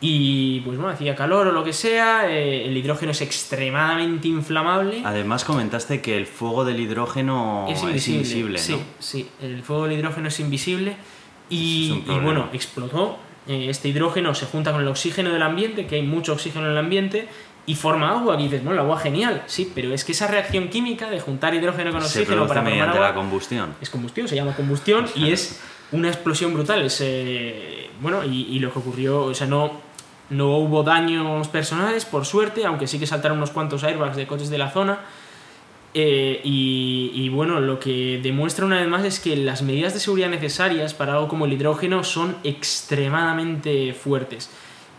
y 0.00 0.60
pues 0.62 0.76
bueno, 0.76 0.92
hacía 0.92 1.14
calor 1.14 1.46
o 1.46 1.52
lo 1.52 1.62
que 1.62 1.72
sea, 1.72 2.28
eh, 2.28 2.66
el 2.66 2.76
hidrógeno 2.76 3.12
es 3.12 3.20
extremadamente 3.20 4.26
inflamable. 4.26 5.00
Además 5.04 5.44
comentaste 5.44 6.00
que 6.00 6.16
el 6.16 6.26
fuego 6.26 6.64
del 6.64 6.80
hidrógeno 6.80 7.68
es 7.70 8.08
invisible, 8.08 8.58
sí, 8.58 8.76
sí, 8.98 9.28
el 9.40 9.62
fuego 9.62 9.84
del 9.84 9.98
hidrógeno 10.00 10.26
es 10.26 10.40
invisible 10.40 10.96
y, 11.52 12.04
bueno, 12.06 12.48
explotó. 12.52 13.18
Eh, 13.46 13.66
este 13.68 13.88
hidrógeno 13.88 14.34
se 14.34 14.46
junta 14.46 14.72
con 14.72 14.82
el 14.82 14.88
oxígeno 14.88 15.32
del 15.32 15.42
ambiente, 15.42 15.86
que 15.86 15.96
hay 15.96 16.02
mucho 16.02 16.32
oxígeno 16.32 16.66
en 16.66 16.72
el 16.72 16.78
ambiente, 16.78 17.28
y 17.66 17.74
forma 17.74 18.10
agua. 18.10 18.36
Y 18.38 18.44
dices, 18.44 18.64
bueno, 18.64 18.80
el 18.80 18.86
agua 18.86 18.98
genial, 18.98 19.42
sí, 19.46 19.70
pero 19.74 19.92
es 19.92 20.04
que 20.04 20.12
esa 20.12 20.26
reacción 20.28 20.68
química 20.68 21.10
de 21.10 21.20
juntar 21.20 21.54
hidrógeno 21.54 21.92
con 21.92 22.02
oxígeno 22.02 22.46
para 22.46 22.62
formar 22.62 22.88
agua, 22.88 23.00
la 23.00 23.14
combustión. 23.14 23.74
Es 23.80 23.90
combustión, 23.90 24.28
se 24.28 24.36
llama 24.36 24.54
combustión 24.54 25.06
y 25.14 25.30
es 25.30 25.60
una 25.90 26.08
explosión 26.08 26.54
brutal. 26.54 26.82
Es, 26.82 27.00
eh, 27.02 27.90
bueno, 28.00 28.24
y, 28.24 28.42
y, 28.44 28.58
lo 28.58 28.72
que 28.72 28.78
ocurrió, 28.78 29.24
o 29.24 29.34
sea, 29.34 29.46
no, 29.46 29.72
no 30.30 30.56
hubo 30.56 30.82
daños 30.82 31.48
personales, 31.48 32.04
por 32.04 32.24
suerte, 32.24 32.64
aunque 32.64 32.86
sí 32.86 32.98
que 32.98 33.06
saltaron 33.06 33.38
unos 33.38 33.50
cuantos 33.50 33.84
airbags 33.84 34.16
de 34.16 34.26
coches 34.26 34.50
de 34.50 34.58
la 34.58 34.70
zona. 34.70 35.00
Eh, 35.94 36.40
y, 36.42 37.28
bueno, 37.28 37.60
lo 37.60 37.78
que 37.78 38.18
demuestra 38.22 38.64
una 38.64 38.80
vez 38.80 38.88
más 38.88 39.04
es 39.04 39.20
que 39.20 39.36
las 39.36 39.62
medidas 39.62 39.92
de 39.92 40.00
seguridad 40.00 40.30
necesarias 40.30 40.94
para 40.94 41.14
algo 41.14 41.28
como 41.28 41.44
el 41.44 41.52
hidrógeno 41.52 42.02
son 42.02 42.36
extremadamente 42.44 43.92
fuertes. 43.92 44.50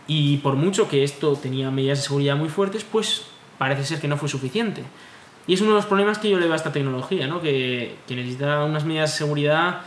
Y 0.06 0.38
por 0.38 0.54
mucho 0.54 0.88
que 0.88 1.02
esto 1.02 1.34
tenía 1.34 1.70
medidas 1.70 1.98
de 1.98 2.04
seguridad 2.04 2.36
muy 2.36 2.48
fuertes, 2.48 2.84
pues 2.84 3.26
parece 3.58 3.84
ser 3.84 4.00
que 4.00 4.08
no 4.08 4.16
fue 4.16 4.28
suficiente. 4.28 4.82
Y 5.46 5.54
es 5.54 5.60
uno 5.60 5.70
de 5.70 5.76
los 5.76 5.86
problemas 5.86 6.18
que 6.18 6.30
yo 6.30 6.38
le 6.38 6.44
veo 6.44 6.52
a 6.52 6.56
esta 6.56 6.72
tecnología, 6.72 7.26
¿no? 7.26 7.40
que, 7.40 7.96
que 8.06 8.14
necesita 8.14 8.64
unas 8.64 8.84
medidas 8.84 9.12
de 9.12 9.18
seguridad 9.18 9.80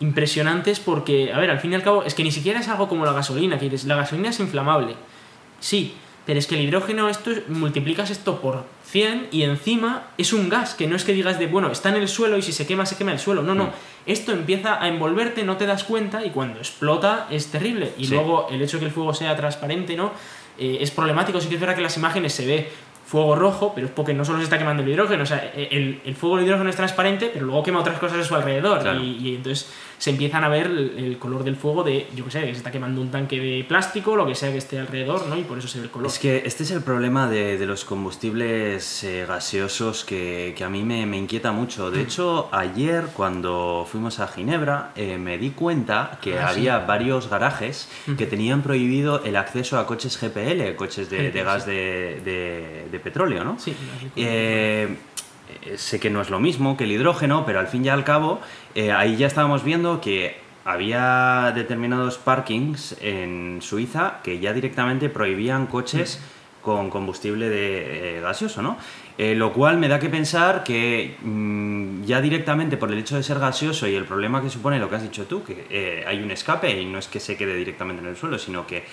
impresionantes 0.00 0.80
porque, 0.80 1.32
a 1.32 1.38
ver, 1.38 1.50
al 1.50 1.60
fin 1.60 1.72
y 1.72 1.74
al 1.74 1.82
cabo, 1.82 2.04
es 2.04 2.14
que 2.14 2.24
ni 2.24 2.32
siquiera 2.32 2.60
es 2.60 2.68
algo 2.68 2.88
como 2.88 3.04
la 3.04 3.12
gasolina, 3.12 3.58
que 3.58 3.66
dices, 3.66 3.86
la 3.86 3.96
gasolina 3.96 4.30
es 4.30 4.40
inflamable. 4.40 4.94
Sí, 5.60 5.94
pero 6.26 6.38
es 6.38 6.46
que 6.46 6.54
el 6.54 6.62
hidrógeno, 6.62 7.08
esto 7.08 7.30
multiplicas 7.48 8.10
esto 8.10 8.40
por 8.40 8.64
100 8.94 9.30
y 9.32 9.42
encima 9.42 10.04
es 10.18 10.32
un 10.32 10.48
gas, 10.48 10.74
que 10.74 10.86
no 10.86 10.94
es 10.94 11.02
que 11.02 11.12
digas 11.12 11.40
de, 11.40 11.48
bueno, 11.48 11.72
está 11.72 11.88
en 11.88 11.96
el 11.96 12.06
suelo 12.06 12.38
y 12.38 12.42
si 12.42 12.52
se 12.52 12.64
quema, 12.64 12.86
se 12.86 12.96
quema 12.96 13.10
el 13.10 13.18
suelo. 13.18 13.42
No, 13.42 13.52
no. 13.52 13.64
Mm. 13.64 13.70
Esto 14.06 14.30
empieza 14.30 14.80
a 14.80 14.86
envolverte, 14.86 15.42
no 15.42 15.56
te 15.56 15.66
das 15.66 15.82
cuenta 15.82 16.24
y 16.24 16.30
cuando 16.30 16.60
explota 16.60 17.26
es 17.28 17.48
terrible. 17.48 17.92
Y 17.98 18.06
luego 18.06 18.46
el 18.52 18.62
hecho 18.62 18.76
de 18.76 18.82
que 18.82 18.86
el 18.86 18.92
fuego 18.92 19.12
sea 19.12 19.34
transparente, 19.34 19.96
¿no? 19.96 20.12
Eh, 20.56 20.78
es 20.80 20.92
problemático. 20.92 21.40
Sí 21.40 21.48
que 21.48 21.56
es 21.56 21.60
verdad 21.60 21.74
que 21.74 21.82
las 21.82 21.96
imágenes 21.96 22.34
se 22.34 22.46
ve 22.46 22.70
fuego 23.04 23.34
rojo, 23.34 23.72
pero 23.74 23.88
es 23.88 23.92
porque 23.92 24.14
no 24.14 24.24
solo 24.24 24.38
se 24.38 24.44
está 24.44 24.58
quemando 24.58 24.84
el 24.84 24.88
hidrógeno, 24.88 25.24
o 25.24 25.26
sea, 25.26 25.52
el, 25.56 26.00
el 26.04 26.14
fuego 26.14 26.36
del 26.36 26.46
hidrógeno 26.46 26.70
es 26.70 26.76
transparente, 26.76 27.30
pero 27.32 27.46
luego 27.46 27.64
quema 27.64 27.80
otras 27.80 27.98
cosas 27.98 28.18
a 28.18 28.24
su 28.24 28.34
alrededor. 28.36 28.80
Y, 28.96 29.28
y, 29.28 29.34
entonces 29.34 29.72
se 30.04 30.10
empiezan 30.10 30.44
a 30.44 30.50
ver 30.50 30.66
el, 30.66 31.16
color 31.18 31.44
del 31.44 31.56
fuego 31.56 31.82
de, 31.82 32.06
yo 32.14 32.26
qué 32.26 32.30
sé, 32.30 32.40
que 32.40 32.48
se 32.48 32.58
está 32.58 32.70
quemando 32.70 33.00
un 33.00 33.10
tanque 33.10 33.40
de 33.40 33.64
plástico, 33.64 34.16
lo 34.16 34.26
que 34.26 34.34
sea 34.34 34.52
que 34.52 34.58
esté 34.58 34.78
alrededor, 34.78 35.26
¿no? 35.28 35.38
Y 35.38 35.44
por 35.44 35.56
eso 35.56 35.66
se 35.66 35.78
ve 35.78 35.84
el 35.84 35.90
color. 35.90 36.08
Es 36.08 36.18
que 36.18 36.42
este 36.44 36.64
es 36.64 36.72
el 36.72 36.82
problema 36.82 37.26
de, 37.26 37.56
de 37.56 37.64
los 37.64 37.86
combustibles 37.86 39.02
eh, 39.02 39.24
gaseosos 39.26 40.04
que, 40.04 40.52
que, 40.58 40.62
a 40.62 40.68
mí 40.68 40.82
me, 40.82 41.06
me 41.06 41.16
inquieta 41.16 41.52
mucho. 41.52 41.90
De 41.90 42.00
mm. 42.00 42.02
hecho, 42.02 42.50
ayer 42.52 43.06
cuando 43.16 43.86
fuimos 43.90 44.20
a 44.20 44.28
Ginebra 44.28 44.92
eh, 44.94 45.16
me 45.16 45.38
di 45.38 45.52
cuenta 45.52 46.18
que 46.20 46.38
ah, 46.38 46.48
había 46.48 46.80
varios 46.80 47.30
garajes 47.30 47.88
mm. 48.06 48.16
que 48.16 48.26
tenían 48.26 48.60
prohibido 48.60 49.24
el 49.24 49.36
acceso 49.36 49.78
a 49.78 49.86
coches 49.86 50.20
GPL, 50.20 50.76
coches 50.76 51.08
de, 51.08 51.30
de 51.30 51.42
gas 51.42 51.64
de, 51.64 52.20
de, 52.90 53.00
petróleo, 53.00 53.42
¿no? 53.42 53.58
Sí. 53.58 53.74
Eh, 54.16 54.98
sé 55.76 56.00
que 56.00 56.10
no 56.10 56.20
es 56.20 56.30
lo 56.30 56.40
mismo 56.40 56.76
que 56.76 56.84
el 56.84 56.92
hidrógeno, 56.92 57.44
pero 57.46 57.60
al 57.60 57.68
fin 57.68 57.84
y 57.84 57.88
al 57.88 58.04
cabo 58.04 58.40
eh, 58.74 58.92
ahí 58.92 59.16
ya 59.16 59.26
estábamos 59.26 59.64
viendo 59.64 60.00
que 60.00 60.36
había 60.64 61.52
determinados 61.54 62.18
parkings 62.18 62.96
en 63.00 63.60
Suiza 63.60 64.20
que 64.22 64.38
ya 64.38 64.52
directamente 64.52 65.08
prohibían 65.08 65.66
coches 65.66 66.20
con 66.62 66.88
combustible 66.88 67.50
de, 67.50 68.16
eh, 68.16 68.20
gaseoso, 68.20 68.62
¿no? 68.62 68.78
Eh, 69.16 69.34
lo 69.34 69.52
cual 69.52 69.78
me 69.78 69.86
da 69.86 70.00
que 70.00 70.08
pensar 70.08 70.64
que 70.64 71.16
mm, 71.22 72.04
ya 72.04 72.20
directamente 72.20 72.76
por 72.76 72.90
el 72.90 72.98
hecho 72.98 73.16
de 73.16 73.22
ser 73.22 73.38
gaseoso 73.38 73.86
y 73.86 73.94
el 73.94 74.06
problema 74.06 74.42
que 74.42 74.50
supone 74.50 74.78
lo 74.78 74.88
que 74.88 74.96
has 74.96 75.02
dicho 75.02 75.26
tú, 75.26 75.44
que 75.44 76.04
hay 76.06 76.22
un 76.22 76.30
escape 76.30 76.80
y 76.80 76.86
no 76.86 76.98
es 76.98 77.06
que 77.06 77.20
se 77.20 77.36
quede 77.36 77.54
directamente 77.54 78.02
en 78.02 78.08
el 78.08 78.16
suelo, 78.16 78.38
sino 78.38 78.66
que 78.66 78.84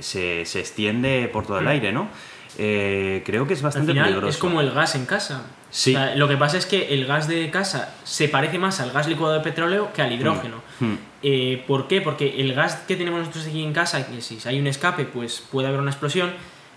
se, 0.00 0.44
se, 0.44 0.60
extiende 0.60 1.28
por 1.32 1.46
todo 1.46 1.60
el 1.60 1.68
aire, 1.68 1.92
¿no? 1.92 2.08
Creo 2.56 3.46
que 3.46 3.54
es 3.54 3.62
bastante 3.62 3.94
peligroso. 3.94 4.28
Es 4.28 4.36
como 4.38 4.60
el 4.60 4.70
gas 4.70 4.94
en 4.94 5.06
casa. 5.06 5.42
Sí. 5.70 5.96
lo 6.16 6.28
que 6.28 6.36
pasa 6.36 6.58
es 6.58 6.66
que 6.66 6.92
el 6.92 7.06
gas 7.06 7.28
de 7.28 7.50
casa 7.50 7.94
se 8.04 8.28
parece 8.28 8.58
más 8.58 8.78
al 8.80 8.92
gas 8.92 9.08
licuado 9.08 9.32
de 9.32 9.40
petróleo 9.40 9.90
que 9.94 10.02
al 10.02 10.12
hidrógeno. 10.12 10.56
Mm. 10.80 10.84
Mm. 10.84 10.98
Eh, 11.22 11.64
¿Por 11.66 11.88
qué? 11.88 12.02
Porque 12.02 12.40
el 12.40 12.52
gas 12.52 12.74
que 12.86 12.94
tenemos 12.96 13.20
nosotros 13.20 13.46
aquí 13.46 13.62
en 13.62 13.72
casa, 13.72 14.06
que 14.06 14.20
si 14.20 14.38
hay 14.44 14.60
un 14.60 14.66
escape, 14.66 15.06
pues 15.06 15.42
puede 15.50 15.68
haber 15.68 15.80
una 15.80 15.90
explosión, 15.90 16.30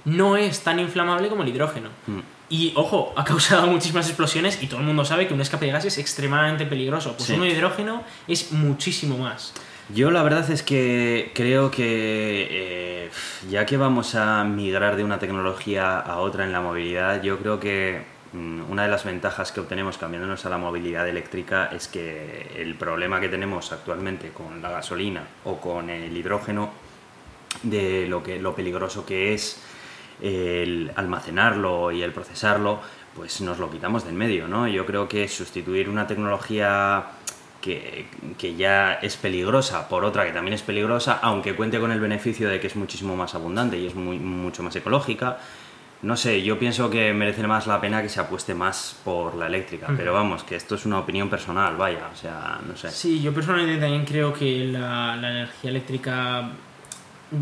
no 0.05 0.37
es 0.37 0.61
tan 0.61 0.79
inflamable 0.79 1.27
como 1.27 1.43
el 1.43 1.49
hidrógeno. 1.49 1.89
Mm. 2.07 2.19
Y 2.47 2.71
ojo, 2.75 3.11
ha 3.17 3.25
causado 3.25 3.67
muchísimas 3.71 4.07
explosiones 4.07 4.61
y 4.63 4.67
todo 4.67 4.79
el 4.79 4.85
mundo 4.85 5.03
sabe 5.03 5.27
que 5.27 5.33
un 5.33 5.41
escape 5.41 5.65
de 5.65 5.71
gas 5.73 5.83
es 5.85 5.97
extremadamente 5.97 6.65
peligroso. 6.65 7.13
Pues 7.17 7.27
Sí. 7.27 7.33
uno 7.33 7.43
de 7.43 7.49
hidrógeno 7.49 8.03
es 8.29 8.51
muchísimo 8.53 9.17
más. 9.17 9.51
Yo 9.93 10.09
la 10.09 10.23
verdad 10.23 10.49
es 10.49 10.63
que 10.63 11.31
creo 11.35 11.69
que 11.69 12.47
eh, 12.49 13.11
ya 13.49 13.67
que 13.67 13.77
vamos 13.77 14.15
a 14.15 14.43
migrar 14.43 14.95
de 14.95 15.03
una 15.03 15.19
tecnología 15.19 15.99
a 15.99 16.17
otra 16.17 16.43
en 16.43 16.51
la 16.51 16.59
movilidad, 16.59 17.21
yo 17.21 17.37
creo 17.37 17.59
que 17.59 18.01
mm, 18.33 18.71
una 18.71 18.83
de 18.83 18.89
las 18.89 19.03
ventajas 19.03 19.51
que 19.51 19.59
obtenemos 19.59 19.99
cambiándonos 19.99 20.43
a 20.43 20.49
la 20.49 20.57
movilidad 20.57 21.07
eléctrica 21.07 21.69
es 21.71 21.87
que 21.87 22.51
el 22.55 22.73
problema 22.73 23.21
que 23.21 23.29
tenemos 23.29 23.71
actualmente 23.71 24.29
con 24.29 24.59
la 24.59 24.71
gasolina 24.71 25.27
o 25.43 25.57
con 25.61 25.91
el 25.91 26.17
hidrógeno, 26.17 26.71
de 27.61 28.07
lo, 28.07 28.23
que, 28.23 28.39
lo 28.39 28.55
peligroso 28.55 29.05
que 29.05 29.35
es 29.35 29.61
el 30.19 30.91
almacenarlo 30.95 31.91
y 31.91 32.01
el 32.01 32.11
procesarlo, 32.11 32.81
pues 33.15 33.39
nos 33.41 33.59
lo 33.59 33.69
quitamos 33.69 34.03
del 34.03 34.15
medio, 34.15 34.47
¿no? 34.47 34.67
Yo 34.67 34.85
creo 34.85 35.07
que 35.07 35.27
sustituir 35.27 35.89
una 35.89 36.07
tecnología 36.07 37.05
que, 37.65 38.05
que 38.37 38.55
ya 38.55 38.93
es 39.01 39.17
peligrosa 39.17 39.89
por 39.89 40.05
otra 40.05 40.23
que 40.23 40.31
también 40.31 40.53
es 40.53 40.61
peligrosa, 40.61 41.19
aunque 41.23 41.55
cuente 41.55 41.79
con 41.79 41.91
el 41.91 41.99
beneficio 41.99 42.47
de 42.47 42.59
que 42.59 42.67
es 42.67 42.75
muchísimo 42.75 43.15
más 43.15 43.33
abundante 43.33 43.75
y 43.79 43.87
es 43.87 43.95
muy, 43.95 44.19
mucho 44.19 44.61
más 44.61 44.75
ecológica, 44.75 45.39
no 46.03 46.15
sé, 46.15 46.43
yo 46.43 46.59
pienso 46.59 46.91
que 46.91 47.11
merece 47.13 47.47
más 47.47 47.65
la 47.65 47.81
pena 47.81 48.03
que 48.03 48.09
se 48.09 48.19
apueste 48.19 48.53
más 48.53 48.99
por 49.03 49.33
la 49.35 49.47
eléctrica, 49.47 49.87
pero 49.97 50.13
vamos, 50.13 50.43
que 50.43 50.55
esto 50.55 50.75
es 50.75 50.85
una 50.85 50.99
opinión 50.99 51.27
personal, 51.27 51.75
vaya, 51.75 52.09
o 52.13 52.15
sea, 52.15 52.59
no 52.67 52.77
sé. 52.77 52.91
Sí, 52.91 53.19
yo 53.19 53.33
personalmente 53.33 53.81
también 53.81 54.05
creo 54.05 54.31
que 54.31 54.65
la, 54.65 55.15
la 55.15 55.31
energía 55.31 55.71
eléctrica 55.71 56.51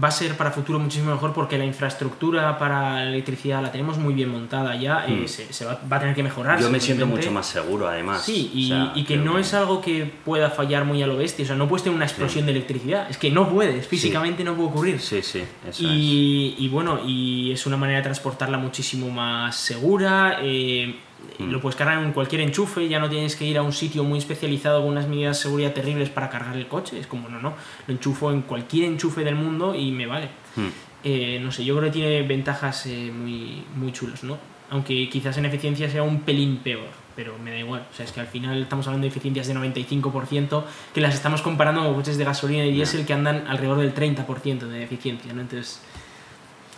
va 0.01 0.07
a 0.07 0.11
ser 0.11 0.35
para 0.37 0.51
futuro 0.51 0.79
muchísimo 0.79 1.11
mejor 1.11 1.33
porque 1.33 1.57
la 1.57 1.65
infraestructura 1.65 2.57
para 2.57 2.95
la 2.95 3.09
electricidad 3.09 3.61
la 3.61 3.71
tenemos 3.71 3.97
muy 3.97 4.13
bien 4.13 4.29
montada 4.29 4.75
ya, 4.75 5.05
eh, 5.07 5.23
Mm. 5.23 5.27
se, 5.27 5.51
se 5.53 5.65
va, 5.65 5.79
va 5.91 5.97
a 5.97 5.99
tener 5.99 6.15
que 6.15 6.23
mejorar. 6.23 6.59
Yo 6.59 6.69
me 6.69 6.79
siento 6.79 7.05
mucho 7.05 7.31
más 7.31 7.45
seguro, 7.47 7.87
además. 7.87 8.23
Sí, 8.23 8.51
y, 8.53 8.65
O 8.65 8.67
sea, 8.75 8.91
y 8.95 9.03
que 9.03 9.17
no 9.17 9.37
es 9.39 9.53
algo 9.53 9.81
que 9.81 10.05
pueda 10.25 10.49
fallar 10.49 10.85
muy 10.85 11.01
a 11.03 11.07
lo 11.07 11.17
bestia, 11.17 11.43
o 11.43 11.47
sea, 11.47 11.55
no 11.55 11.67
puedes 11.67 11.83
tener 11.83 11.95
una 11.95 12.05
explosión 12.05 12.45
de 12.45 12.51
electricidad, 12.51 13.09
es 13.09 13.17
que 13.17 13.29
no 13.31 13.49
puedes, 13.49 13.87
físicamente 13.87 14.43
no 14.43 14.55
puede 14.55 14.69
ocurrir. 14.69 14.99
Sí, 14.99 15.21
sí, 15.21 15.39
eso 15.39 15.69
es. 15.69 15.79
Y, 15.81 16.55
y 16.59 16.67
bueno, 16.69 16.99
y 17.05 17.51
es 17.51 17.65
una 17.65 17.77
manera 17.77 17.99
de 17.99 18.03
transportarla 18.03 18.57
muchísimo 18.57 19.09
más 19.09 19.55
segura. 19.55 20.39
eh, 20.41 20.95
Mm. 21.39 21.51
Lo 21.51 21.61
puedes 21.61 21.75
cargar 21.75 22.03
en 22.03 22.11
cualquier 22.11 22.41
enchufe, 22.41 22.87
ya 22.87 22.99
no 22.99 23.09
tienes 23.09 23.35
que 23.35 23.45
ir 23.45 23.57
a 23.57 23.61
un 23.61 23.73
sitio 23.73 24.03
muy 24.03 24.19
especializado 24.19 24.81
con 24.81 24.91
unas 24.91 25.07
medidas 25.07 25.37
de 25.37 25.43
seguridad 25.43 25.73
terribles 25.73 26.09
para 26.09 26.29
cargar 26.29 26.55
el 26.55 26.67
coche. 26.67 26.99
Es 26.99 27.07
como, 27.07 27.29
no, 27.29 27.39
no, 27.39 27.53
lo 27.87 27.93
enchufo 27.93 28.31
en 28.31 28.41
cualquier 28.43 28.85
enchufe 28.85 29.23
del 29.23 29.35
mundo 29.35 29.75
y 29.75 29.91
me 29.91 30.05
vale. 30.05 30.29
Hmm. 30.55 30.67
Eh, 31.03 31.39
no 31.41 31.51
sé, 31.51 31.65
yo 31.65 31.75
creo 31.77 31.91
que 31.91 31.99
tiene 31.99 32.21
ventajas 32.23 32.85
eh, 32.85 33.11
muy, 33.13 33.63
muy 33.75 33.91
chulas, 33.91 34.23
¿no? 34.23 34.37
Aunque 34.69 35.09
quizás 35.09 35.37
en 35.37 35.45
eficiencia 35.45 35.89
sea 35.89 36.01
un 36.01 36.21
pelín 36.21 36.57
peor, 36.57 36.87
pero 37.15 37.37
me 37.37 37.51
da 37.51 37.57
igual. 37.57 37.85
O 37.91 37.95
sea, 37.95 38.05
es 38.05 38.11
que 38.11 38.21
al 38.21 38.27
final 38.27 38.61
estamos 38.61 38.87
hablando 38.87 39.05
de 39.05 39.09
eficiencias 39.09 39.47
de 39.47 39.53
95% 39.53 40.63
que 40.93 41.01
las 41.01 41.13
estamos 41.13 41.41
comparando 41.41 41.83
con 41.83 41.93
coches 41.95 42.17
de 42.17 42.23
gasolina 42.23 42.65
y 42.65 42.71
diésel 42.71 43.05
que 43.05 43.13
andan 43.13 43.45
alrededor 43.47 43.79
del 43.79 43.93
30% 43.93 44.59
de 44.59 44.83
eficiencia, 44.83 45.33
¿no? 45.33 45.41
Entonces, 45.41 45.81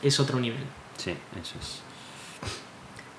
es 0.01 0.19
otro 0.19 0.39
nivel. 0.39 0.63
Sí, 0.97 1.12
eso 1.41 1.55
es. 1.60 1.84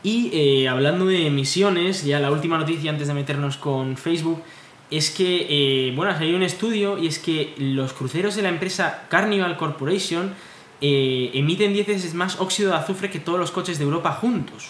Y 0.06 0.30
eh, 0.32 0.68
hablando 0.68 1.06
de 1.06 1.26
emisiones, 1.26 2.04
ya 2.04 2.20
la 2.20 2.30
última 2.30 2.56
noticia 2.56 2.92
antes 2.92 3.08
de 3.08 3.14
meternos 3.14 3.56
con 3.56 3.96
Facebook, 3.96 4.40
es 4.88 5.10
que, 5.10 5.48
eh, 5.50 5.92
bueno, 5.96 6.12
ha 6.12 6.14
salido 6.16 6.36
un 6.36 6.44
estudio 6.44 6.96
y 6.96 7.08
es 7.08 7.18
que 7.18 7.54
los 7.58 7.92
cruceros 7.92 8.36
de 8.36 8.42
la 8.42 8.50
empresa 8.50 9.02
Carnival 9.08 9.56
Corporation 9.56 10.32
eh, 10.80 11.32
emiten 11.34 11.72
10 11.72 11.88
veces 11.88 12.14
más 12.14 12.38
óxido 12.38 12.70
de 12.70 12.76
azufre 12.76 13.10
que 13.10 13.18
todos 13.18 13.40
los 13.40 13.50
coches 13.50 13.78
de 13.78 13.84
Europa 13.84 14.12
juntos. 14.12 14.68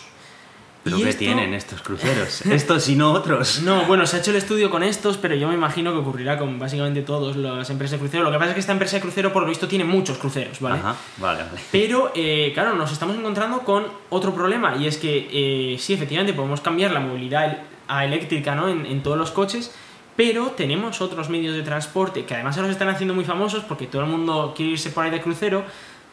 ¿Pero 0.87 0.99
Y 0.99 1.03
qué 1.03 1.09
esto- 1.09 1.19
tienen 1.19 1.53
estos 1.53 1.83
cruceros? 1.83 2.47
estos 2.47 2.89
y 2.89 2.95
no 2.95 3.11
otros. 3.13 3.61
No, 3.63 3.87
bueno, 3.87 4.07
se 4.07 4.17
ha 4.17 4.21
hecho 4.21 4.31
el 4.31 4.37
estudio 4.37 4.71
con 4.71 4.85
estos, 4.85 5.17
pero 5.17 5.35
yo 5.35 5.49
me 5.49 5.55
imagino 5.55 5.91
que 5.93 5.99
ocurrirá 5.99 6.39
con 6.39 6.61
básicamente 6.61 7.03
todas 7.03 7.35
las 7.35 7.69
empresas 7.71 7.93
de 7.93 7.99
crucero. 7.99 8.23
Lo 8.23 8.31
que 8.31 8.39
pasa 8.39 8.51
es 8.51 8.55
que 8.55 8.61
esta 8.61 8.71
empresa 8.73 8.95
de 8.97 9.03
crucero, 9.03 9.33
por 9.33 9.43
lo 9.43 9.49
visto, 9.49 9.67
tiene 9.67 9.85
muchos 9.85 10.17
cruceros, 10.17 10.61
¿vale? 10.61 10.79
Ajá, 10.79 10.95
vale, 11.19 11.43
vale. 11.43 11.61
Pero, 11.73 12.13
eh, 12.15 12.53
claro, 12.55 12.77
nos 12.77 12.93
estamos 12.93 13.17
encontrando 13.17 13.59
con 13.63 13.85
otro 14.11 14.33
problema 14.33 14.77
y 14.77 14.87
es 14.87 14.97
que 14.97 15.29
eh, 15.33 15.79
sí, 15.81 15.93
efectivamente, 15.95 16.33
podemos 16.33 16.61
cambiar 16.61 16.93
la 16.93 17.01
movilidad 17.01 17.59
a 17.89 18.05
eléctrica 18.05 18.55
¿no? 18.55 18.69
en, 18.69 18.87
en 18.87 19.03
todos 19.03 19.19
los 19.19 19.33
coches, 19.33 19.73
pero 20.17 20.53
tenemos 20.53 21.01
otros 21.01 21.29
medios 21.29 21.55
de 21.57 21.63
transporte 21.63 22.25
que 22.25 22.35
además 22.35 22.57
ahora 22.57 22.69
se 22.69 22.73
están 22.73 22.89
haciendo 22.89 23.13
muy 23.13 23.25
famosos 23.25 23.65
porque 23.65 23.87
todo 23.87 24.03
el 24.03 24.09
mundo 24.09 24.55
quiere 24.57 24.73
irse 24.73 24.91
por 24.91 25.05
ahí 25.05 25.11
de 25.11 25.21
crucero 25.21 25.65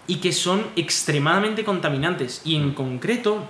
y 0.07 0.15
que 0.15 0.31
son 0.33 0.65
extremadamente 0.75 1.63
contaminantes. 1.63 2.41
Y 2.43 2.55
en 2.55 2.73
concreto, 2.73 3.45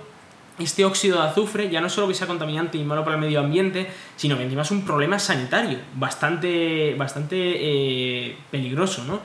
este 0.58 0.84
óxido 0.84 1.20
de 1.20 1.28
azufre 1.28 1.68
ya 1.68 1.80
no 1.80 1.88
solo 1.88 2.08
que 2.08 2.14
sea 2.14 2.26
contaminante 2.26 2.78
y 2.78 2.84
malo 2.84 3.02
para 3.04 3.16
el 3.16 3.22
medio 3.22 3.40
ambiente, 3.40 3.88
sino 4.16 4.36
que 4.36 4.44
encima 4.44 4.62
es 4.62 4.70
un 4.70 4.84
problema 4.84 5.18
sanitario 5.18 5.78
bastante, 5.96 6.94
bastante 6.94 7.36
eh, 7.36 8.36
peligroso, 8.50 9.04
¿no? 9.04 9.20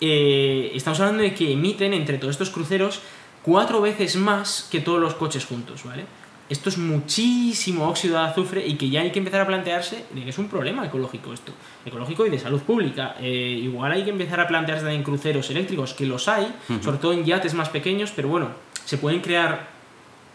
Eh, 0.00 0.72
estamos 0.74 1.00
hablando 1.00 1.22
de 1.22 1.34
que 1.34 1.52
emiten 1.52 1.94
entre 1.94 2.18
todos 2.18 2.32
estos 2.32 2.50
cruceros 2.50 3.00
cuatro 3.42 3.80
veces 3.80 4.16
más 4.16 4.68
que 4.70 4.80
todos 4.80 5.00
los 5.00 5.14
coches 5.14 5.46
juntos, 5.46 5.84
¿vale? 5.84 6.04
Esto 6.48 6.68
es 6.68 6.78
muchísimo 6.78 7.88
óxido 7.88 8.18
de 8.18 8.24
azufre 8.24 8.66
y 8.66 8.74
que 8.74 8.88
ya 8.88 9.00
hay 9.00 9.10
que 9.10 9.18
empezar 9.18 9.40
a 9.40 9.46
plantearse 9.46 10.04
de 10.10 10.22
que 10.22 10.30
es 10.30 10.38
un 10.38 10.48
problema 10.48 10.86
ecológico 10.86 11.32
esto, 11.32 11.52
ecológico 11.84 12.24
y 12.24 12.30
de 12.30 12.38
salud 12.38 12.60
pública. 12.60 13.16
Eh, 13.20 13.60
igual 13.62 13.90
hay 13.92 14.04
que 14.04 14.10
empezar 14.10 14.38
a 14.38 14.46
plantearse 14.46 14.84
también 14.84 15.02
cruceros 15.02 15.50
eléctricos, 15.50 15.94
que 15.94 16.06
los 16.06 16.28
hay, 16.28 16.52
sobre 16.82 16.98
todo 16.98 17.12
en 17.12 17.24
yates 17.24 17.54
más 17.54 17.68
pequeños, 17.68 18.12
pero 18.14 18.28
bueno, 18.28 18.50
se 18.84 18.96
pueden 18.96 19.20
crear 19.20 19.75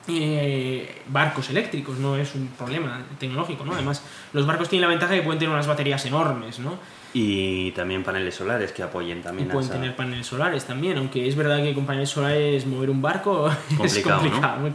eh, 0.07 1.01
barcos 1.07 1.49
eléctricos, 1.49 1.97
no 1.99 2.15
es 2.15 2.33
un 2.35 2.47
problema 2.57 3.01
tecnológico, 3.19 3.65
¿no? 3.65 3.73
Además, 3.73 4.03
los 4.33 4.45
barcos 4.45 4.69
tienen 4.69 4.81
la 4.81 4.87
ventaja 4.89 5.13
de 5.13 5.19
que 5.19 5.25
pueden 5.25 5.39
tener 5.39 5.53
unas 5.53 5.67
baterías 5.67 6.05
enormes, 6.05 6.59
¿no? 6.59 6.77
Y 7.13 7.71
también 7.71 8.03
paneles 8.03 8.35
solares 8.35 8.71
que 8.71 8.83
apoyen 8.83 9.19
Y 9.19 9.21
también 9.21 9.49
a 9.49 9.53
pueden 9.53 9.69
esa- 9.69 9.77
tener 9.79 9.95
paneles 9.95 10.25
solares 10.27 10.65
también, 10.65 10.97
aunque 10.97 11.27
es 11.27 11.35
verdad 11.35 11.61
que 11.61 11.73
con 11.73 11.85
paneles 11.85 12.09
solares 12.09 12.65
mover 12.65 12.89
un 12.89 13.01
barco 13.01 13.49
es 13.69 13.77
Complicado, 13.77 14.19
complicado, 14.21 14.55
¿no? 14.55 14.61
muy 14.61 14.69
Sí. 14.69 14.73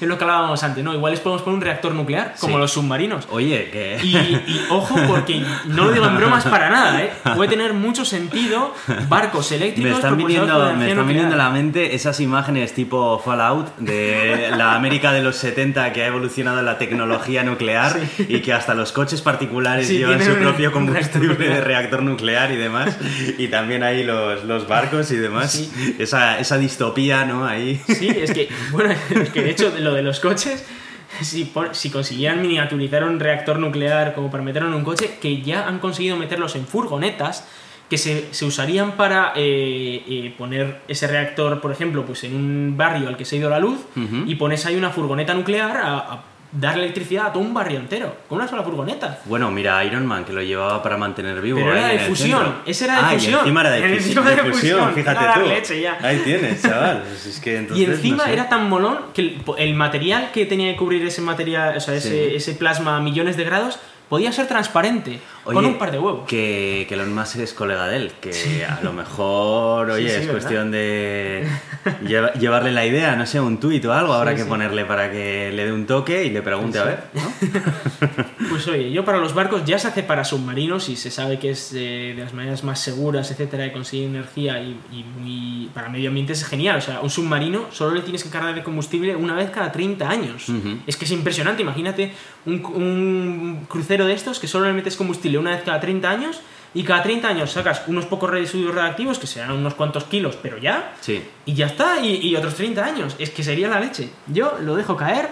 Es 0.00 0.08
lo 0.08 0.18
que 0.18 0.24
hablábamos 0.24 0.62
antes, 0.62 0.82
¿no? 0.82 0.92
Igual 0.94 1.12
les 1.12 1.20
podemos 1.20 1.42
poner 1.42 1.56
un 1.56 1.62
reactor 1.62 1.94
nuclear, 1.94 2.34
como 2.40 2.54
Sí. 2.56 2.60
los 2.60 2.72
submarinos. 2.72 3.26
Oye, 3.30 3.70
que... 3.70 3.98
Y, 4.02 4.16
y 4.16 4.60
ojo, 4.70 4.96
porque 5.06 5.42
no 5.66 5.84
lo 5.84 5.92
digo 5.92 6.06
en 6.06 6.16
bromas 6.16 6.44
para 6.44 6.70
nada, 6.70 7.00
¿eh? 7.02 7.12
Puede 7.36 7.50
tener 7.50 7.72
mucho 7.74 8.04
sentido 8.04 8.74
barcos 9.08 9.52
eléctricos 9.52 9.90
Me 9.90 9.96
están, 9.96 10.16
viniendo, 10.16 10.74
me 10.74 10.90
están 10.90 11.06
viniendo 11.06 11.34
a 11.34 11.38
la 11.38 11.50
mente 11.50 11.94
esas 11.94 12.18
imágenes 12.20 12.72
tipo 12.74 13.18
Fallout 13.24 13.76
de 13.78 14.50
la 14.56 14.74
América 14.74 15.12
de 15.12 15.22
los 15.22 15.36
70 15.36 15.92
que 15.92 16.02
ha 16.02 16.06
evolucionado 16.06 16.62
la 16.62 16.78
tecnología 16.78 17.42
nuclear 17.44 17.98
y 18.18 18.40
que 18.40 18.52
hasta 18.52 18.74
los 18.74 18.92
coches 18.92 19.20
particulares 19.22 19.86
Sí, 19.86 19.98
llevan 19.98 20.22
su 20.22 20.34
propio 20.34 20.72
combustible 20.72 21.34
de 21.48 21.60
reactor 21.60 22.02
nuclear 22.02 22.50
y 22.52 22.56
demás. 22.56 22.96
Y 23.38 23.48
también 23.48 23.82
ahí 23.82 24.04
los, 24.04 24.44
los 24.44 24.66
barcos 24.66 25.10
y 25.10 25.16
demás. 25.16 25.52
Sí. 25.52 25.96
Esa, 25.98 26.38
esa 26.38 26.58
distopía, 26.58 27.24
¿no? 27.24 27.46
Ahí. 27.46 27.80
Sí, 27.86 28.08
es 28.08 28.32
que, 28.32 28.48
bueno, 28.70 28.90
es 28.90 29.30
que 29.30 29.42
de 29.42 29.50
hecho 29.50 29.72
lo 29.78 29.91
de 29.94 30.02
los 30.02 30.20
coches, 30.20 30.64
si, 31.22 31.44
por- 31.44 31.74
si 31.74 31.90
consiguieran 31.90 32.40
miniaturizar 32.42 33.04
un 33.04 33.20
reactor 33.20 33.58
nuclear 33.58 34.14
como 34.14 34.30
para 34.30 34.42
meterlo 34.42 34.68
en 34.68 34.74
un 34.74 34.84
coche, 34.84 35.18
que 35.20 35.42
ya 35.42 35.66
han 35.68 35.78
conseguido 35.78 36.16
meterlos 36.16 36.56
en 36.56 36.66
furgonetas 36.66 37.46
que 37.90 37.98
se, 37.98 38.32
se 38.32 38.46
usarían 38.46 38.92
para 38.92 39.32
eh, 39.36 40.02
eh, 40.08 40.34
poner 40.38 40.80
ese 40.88 41.06
reactor, 41.08 41.60
por 41.60 41.70
ejemplo, 41.72 42.06
pues 42.06 42.24
en 42.24 42.34
un 42.34 42.74
barrio 42.76 43.06
al 43.08 43.18
que 43.18 43.26
se 43.26 43.36
ha 43.36 43.38
ido 43.40 43.50
la 43.50 43.58
luz 43.58 43.80
y 44.26 44.34
pones 44.36 44.64
ahí 44.64 44.76
una 44.76 44.88
furgoneta 44.90 45.34
nuclear 45.34 45.76
a, 45.76 45.98
a 45.98 46.24
dar 46.52 46.76
electricidad 46.78 47.26
a 47.28 47.32
todo 47.32 47.42
un 47.42 47.54
barrio 47.54 47.78
entero, 47.78 48.14
con 48.28 48.36
una 48.38 48.46
sola 48.46 48.62
furgoneta. 48.62 49.20
Bueno, 49.24 49.50
mira, 49.50 49.82
Iron 49.84 50.04
Man, 50.06 50.24
que 50.24 50.32
lo 50.34 50.42
llevaba 50.42 50.82
para 50.82 50.98
mantener 50.98 51.40
vivo. 51.40 51.58
Pero 51.58 51.74
era 51.74 51.88
de 51.88 51.98
fusión, 52.00 52.56
ese 52.66 52.84
era 52.84 52.96
de 52.96 53.00
Ah, 53.02 53.14
y 53.14 53.26
encima 53.32 53.60
era 53.62 53.70
de, 53.70 53.80
de 53.82 53.88
de 53.88 53.96
fusión, 54.00 54.24
fusión, 54.52 54.94
fíjate 54.94 55.24
era 55.24 55.34
tú. 55.34 55.40
leche 55.46 55.80
ya. 55.80 55.98
Ahí 56.02 56.18
tienes, 56.24 56.60
chaval. 56.62 57.02
Es 57.10 57.40
que 57.40 57.56
entonces, 57.56 57.88
Y 57.88 57.90
encima 57.90 58.16
no 58.18 58.24
sé. 58.24 58.32
era 58.34 58.48
tan 58.50 58.68
molón 58.68 58.98
que 59.14 59.22
el, 59.22 59.42
el 59.58 59.74
material 59.74 60.30
que 60.32 60.44
tenía 60.44 60.70
que 60.72 60.76
cubrir 60.76 61.06
ese 61.06 61.22
material, 61.22 61.76
o 61.76 61.80
sea, 61.80 61.94
ese, 61.94 62.28
Sí. 62.30 62.36
ese 62.36 62.52
plasma 62.52 62.98
a 62.98 63.00
millones 63.00 63.36
de 63.38 63.44
grados, 63.44 63.78
podía 64.10 64.30
ser 64.30 64.46
transparente, 64.46 65.20
con 65.44 65.56
Oye, 65.56 65.66
un 65.68 65.78
par 65.78 65.90
de 65.90 65.98
huevos. 65.98 66.26
Que, 66.28 66.86
que 66.88 66.94
Elon 66.94 67.14
Musk 67.14 67.36
es 67.38 67.52
colega 67.52 67.88
de 67.88 67.96
él, 67.96 68.12
que 68.20 68.64
a 68.64 68.80
lo 68.82 68.92
mejor, 68.92 69.90
oye, 69.90 70.08
sí, 70.08 70.14
es 70.14 70.18
¿verdad? 70.20 70.32
cuestión 70.32 70.70
de 70.70 71.46
lleva- 72.06 72.32
llevarle 72.34 72.70
la 72.72 72.86
idea, 72.86 73.16
no 73.16 73.26
sé, 73.26 73.40
un 73.40 73.58
tuit 73.58 73.84
o 73.84 73.92
algo, 73.92 74.12
habrá 74.12 74.30
Sí, 74.32 74.36
que 74.38 74.42
sí. 74.44 74.48
ponerle 74.48 74.84
para 74.84 75.10
que 75.10 75.50
le 75.52 75.64
dé 75.64 75.72
un 75.72 75.86
toque 75.86 76.24
y 76.24 76.30
le 76.30 76.42
pregunte 76.42 76.78
a 76.78 76.82
Sí. 76.82 76.88
ver, 76.88 77.04
¿no? 77.14 78.22
Pues 78.52 78.68
oye, 78.68 78.90
yo 78.92 79.04
para 79.04 79.18
los 79.18 79.32
barcos 79.34 79.64
ya 79.64 79.78
se 79.78 79.88
hace 79.88 80.02
para 80.02 80.24
submarinos 80.24 80.88
y 80.90 80.96
se 80.96 81.10
sabe 81.10 81.38
que 81.38 81.50
es 81.50 81.72
eh, 81.74 82.12
de 82.14 82.22
las 82.22 82.34
maneras 82.34 82.64
más 82.64 82.80
seguras, 82.80 83.30
etcétera, 83.30 83.62
de 83.64 83.72
conseguir 83.72 84.06
energía 84.08 84.60
y, 84.60 84.78
y 84.92 85.04
muy 85.04 85.70
para 85.72 85.88
medio 85.88 86.08
ambiente 86.10 86.34
es 86.34 86.44
genial. 86.44 86.76
O 86.76 86.80
sea, 86.82 87.00
un 87.00 87.08
submarino 87.08 87.66
solo 87.70 87.94
le 87.94 88.02
tienes 88.02 88.22
que 88.24 88.30
cargar 88.30 88.54
de 88.54 88.62
combustible 88.62 89.16
una 89.16 89.34
vez 89.34 89.48
cada 89.50 89.72
30 89.72 90.08
años. 90.08 90.48
Ujú. 90.50 90.80
Es 90.86 90.96
que 90.98 91.06
es 91.06 91.10
impresionante. 91.12 91.62
Imagínate 91.62 92.12
un, 92.44 92.56
un 92.64 93.64
crucero 93.68 94.04
de 94.04 94.12
estos 94.12 94.38
que 94.38 94.46
solo 94.46 94.66
le 94.66 94.74
metes 94.74 94.96
combustible 94.96 95.31
una 95.40 95.50
vez 95.50 95.62
cada 95.64 95.80
30 95.80 96.08
años 96.10 96.40
y 96.74 96.84
cada 96.84 97.02
30 97.02 97.28
años 97.28 97.50
sacas 97.52 97.82
unos 97.86 98.06
pocos 98.06 98.30
residuos 98.30 98.74
reactivos, 98.74 99.18
que 99.18 99.26
serán 99.26 99.52
unos 99.52 99.74
cuantos 99.74 100.04
kilos, 100.04 100.38
pero 100.42 100.56
ya, 100.58 100.94
Sí. 101.00 101.22
y 101.44 101.54
ya 101.54 101.66
está, 101.66 102.00
y, 102.00 102.16
y 102.26 102.34
otros 102.36 102.54
30 102.54 102.84
años. 102.84 103.16
Es 103.18 103.30
que 103.30 103.42
sería 103.42 103.68
la 103.68 103.78
leche. 103.80 104.08
Yo 104.26 104.56
lo 104.60 104.74
dejo 104.76 104.96
caer. 104.96 105.28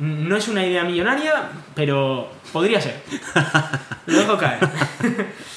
No 0.00 0.34
es 0.36 0.48
una 0.48 0.64
idea 0.66 0.82
millonaria, 0.82 1.50
pero 1.74 2.30
podría 2.52 2.80
ser. 2.80 3.02
Lo 4.06 4.18
dejo 4.18 4.36
caer. 4.38 4.60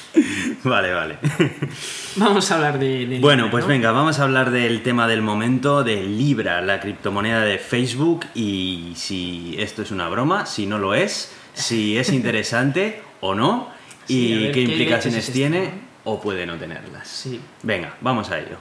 Vale, 0.64 0.94
vale. 0.94 1.18
Vamos 2.18 2.52
a 2.52 2.56
hablar 2.56 2.78
de... 2.78 3.06
de 3.08 3.20
Bueno, 3.20 3.44
Libra, 3.46 3.52
pues 3.52 3.64
¿no? 3.64 3.68
venga, 3.70 3.92
vamos 3.92 4.20
a 4.20 4.24
hablar 4.24 4.52
del 4.52 4.84
tema 4.84 5.08
del 5.08 5.22
momento 5.24 5.84
de 5.84 6.04
Libra, 6.04 6.62
la 6.62 6.80
criptomoneda 6.80 7.42
de 7.42 7.58
Facebook 7.58 8.26
y 8.36 8.94
si 8.96 9.56
esto 9.58 9.82
es 9.82 9.90
una 9.92 10.08
broma, 10.10 10.46
si 10.46 10.68
no 10.68 10.78
lo 10.78 10.94
es, 10.94 11.34
si 11.54 11.98
es 11.98 12.10
interesante 12.14 13.02
o 13.22 13.34
no 13.34 13.70
Sí, 14.08 14.28
y 14.28 14.44
ver, 14.44 14.52
qué 14.52 14.66
¿qué 14.66 14.72
implicaciones 14.72 15.32
tiene 15.32 15.70
o 16.04 16.20
puede 16.20 16.46
no 16.46 16.58
tenerlas. 16.58 17.08
Sí. 17.08 17.40
Venga, 17.62 17.96
vamos 18.02 18.30
a 18.30 18.40
ello. 18.40 18.58